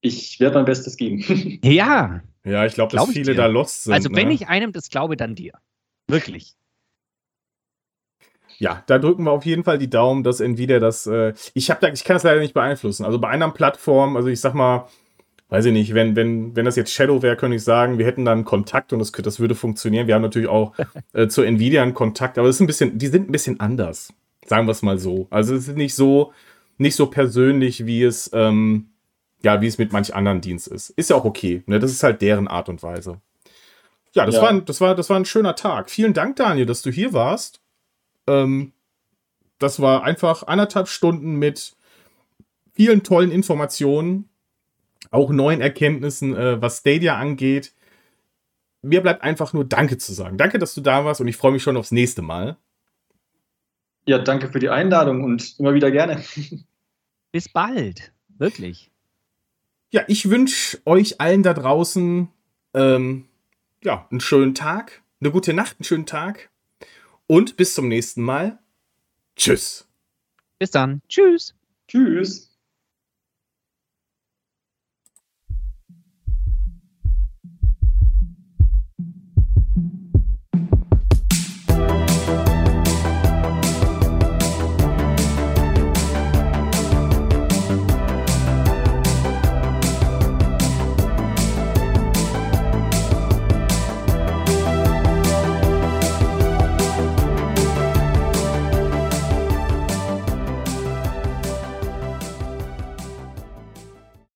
Ich 0.00 0.38
werde 0.40 0.56
mein 0.56 0.64
Bestes 0.64 0.96
geben. 0.96 1.22
Ja, 1.64 2.22
Ja, 2.44 2.64
ich 2.66 2.74
glaube, 2.74 2.92
dass 2.92 2.98
Glaub 3.04 3.08
ich 3.10 3.14
viele 3.16 3.32
dir. 3.32 3.36
da 3.38 3.46
lost 3.46 3.84
sind. 3.84 3.92
also 3.92 4.08
wenn 4.12 4.28
ne? 4.28 4.34
ich 4.34 4.48
einem 4.48 4.72
das 4.72 4.88
glaube, 4.90 5.16
dann 5.16 5.34
dir. 5.34 5.52
Wirklich. 6.08 6.54
Ja, 8.58 8.82
da 8.86 8.98
drücken 8.98 9.24
wir 9.24 9.30
auf 9.30 9.46
jeden 9.46 9.62
Fall 9.64 9.78
die 9.78 9.88
Daumen, 9.90 10.24
dass 10.24 10.40
Nvidia 10.40 10.80
das. 10.80 11.06
Äh, 11.06 11.34
ich 11.54 11.70
habe 11.70 11.80
da, 11.80 11.88
ich 11.92 12.04
kann 12.04 12.16
das 12.16 12.24
leider 12.24 12.40
nicht 12.40 12.54
beeinflussen. 12.54 13.04
Also 13.04 13.18
bei 13.20 13.30
anderen 13.30 13.54
Plattformen, 13.54 14.16
also 14.16 14.28
ich 14.28 14.40
sag 14.40 14.52
mal, 14.54 14.88
weiß 15.48 15.64
ich 15.66 15.72
nicht, 15.72 15.94
wenn 15.94 16.16
wenn 16.16 16.56
wenn 16.56 16.64
das 16.64 16.74
jetzt 16.76 16.92
Shadow 16.92 17.22
wäre, 17.22 17.36
könnte 17.36 17.56
ich 17.56 17.62
sagen, 17.64 17.98
wir 17.98 18.06
hätten 18.06 18.24
dann 18.24 18.44
Kontakt 18.44 18.92
und 18.92 18.98
das 18.98 19.12
das 19.12 19.38
würde 19.38 19.54
funktionieren. 19.54 20.08
Wir 20.08 20.14
haben 20.16 20.22
natürlich 20.22 20.48
auch 20.48 20.74
äh, 21.12 21.28
zu 21.28 21.42
Nvidia 21.42 21.82
einen 21.82 21.94
Kontakt, 21.94 22.36
aber 22.36 22.48
es 22.48 22.56
ist 22.56 22.60
ein 22.60 22.66
bisschen, 22.66 22.98
die 22.98 23.06
sind 23.06 23.28
ein 23.28 23.32
bisschen 23.32 23.60
anders, 23.60 24.12
sagen 24.44 24.66
wir 24.66 24.72
es 24.72 24.82
mal 24.82 24.98
so. 24.98 25.28
Also 25.30 25.54
es 25.54 25.68
ist 25.68 25.76
nicht 25.76 25.94
so 25.94 26.32
nicht 26.78 26.96
so 26.96 27.06
persönlich, 27.06 27.86
wie 27.86 28.02
es 28.02 28.28
ähm, 28.32 28.88
ja 29.44 29.60
wie 29.60 29.68
es 29.68 29.78
mit 29.78 29.92
manch 29.92 30.14
anderen 30.16 30.40
Dienst 30.40 30.66
ist. 30.66 30.90
Ist 30.90 31.10
ja 31.10 31.16
auch 31.16 31.24
okay. 31.24 31.62
Ne? 31.66 31.78
Das 31.78 31.92
ist 31.92 32.02
halt 32.02 32.22
deren 32.22 32.48
Art 32.48 32.68
und 32.68 32.82
Weise. 32.82 33.20
Ja, 34.14 34.26
das 34.26 34.34
Ja. 34.34 34.42
war 34.42 34.48
ein, 34.48 34.64
das 34.64 34.80
war 34.80 34.96
das 34.96 35.08
war 35.10 35.16
ein 35.16 35.24
schöner 35.24 35.54
Tag. 35.54 35.90
Vielen 35.90 36.12
Dank, 36.12 36.34
Daniel, 36.36 36.66
dass 36.66 36.82
du 36.82 36.90
hier 36.90 37.12
warst. 37.12 37.60
Ähm, 38.28 38.72
das 39.58 39.80
war 39.80 40.04
einfach 40.04 40.44
anderthalb 40.44 40.88
Stunden 40.88 41.36
mit 41.36 41.74
vielen 42.72 43.02
tollen 43.02 43.32
Informationen, 43.32 44.28
auch 45.10 45.30
neuen 45.30 45.60
Erkenntnissen, 45.60 46.36
äh, 46.36 46.62
was 46.62 46.78
Stadia 46.78 47.16
angeht. 47.16 47.74
Mir 48.82 49.00
bleibt 49.00 49.22
einfach 49.22 49.52
nur 49.52 49.64
Danke 49.64 49.98
zu 49.98 50.12
sagen. 50.12 50.38
Danke, 50.38 50.58
dass 50.58 50.74
du 50.74 50.80
da 50.80 51.04
warst 51.04 51.20
und 51.20 51.26
ich 51.28 51.36
freue 51.36 51.52
mich 51.52 51.62
schon 51.62 51.76
aufs 51.76 51.90
nächste 51.90 52.22
Mal. 52.22 52.56
Ja, 54.06 54.18
danke 54.18 54.48
für 54.48 54.60
die 54.60 54.70
Einladung 54.70 55.24
und 55.24 55.58
immer 55.58 55.74
wieder 55.74 55.90
gerne. 55.90 56.22
Bis 57.32 57.48
bald. 57.48 58.12
Wirklich. 58.38 58.90
Ja, 59.90 60.02
ich 60.06 60.30
wünsche 60.30 60.78
euch 60.84 61.20
allen 61.20 61.42
da 61.42 61.54
draußen 61.54 62.28
ähm, 62.74 63.28
ja, 63.82 64.06
einen 64.10 64.20
schönen 64.20 64.54
Tag, 64.54 65.02
eine 65.20 65.30
gute 65.30 65.52
Nacht, 65.52 65.76
einen 65.78 65.84
schönen 65.84 66.06
Tag 66.06 66.47
und 67.28 67.56
bis 67.56 67.74
zum 67.74 67.86
nächsten 67.86 68.22
Mal. 68.22 68.58
Tschüss. 69.36 69.86
Bis 70.58 70.72
dann. 70.72 71.00
Tschüss. 71.08 71.54
Tschüss. 71.86 72.47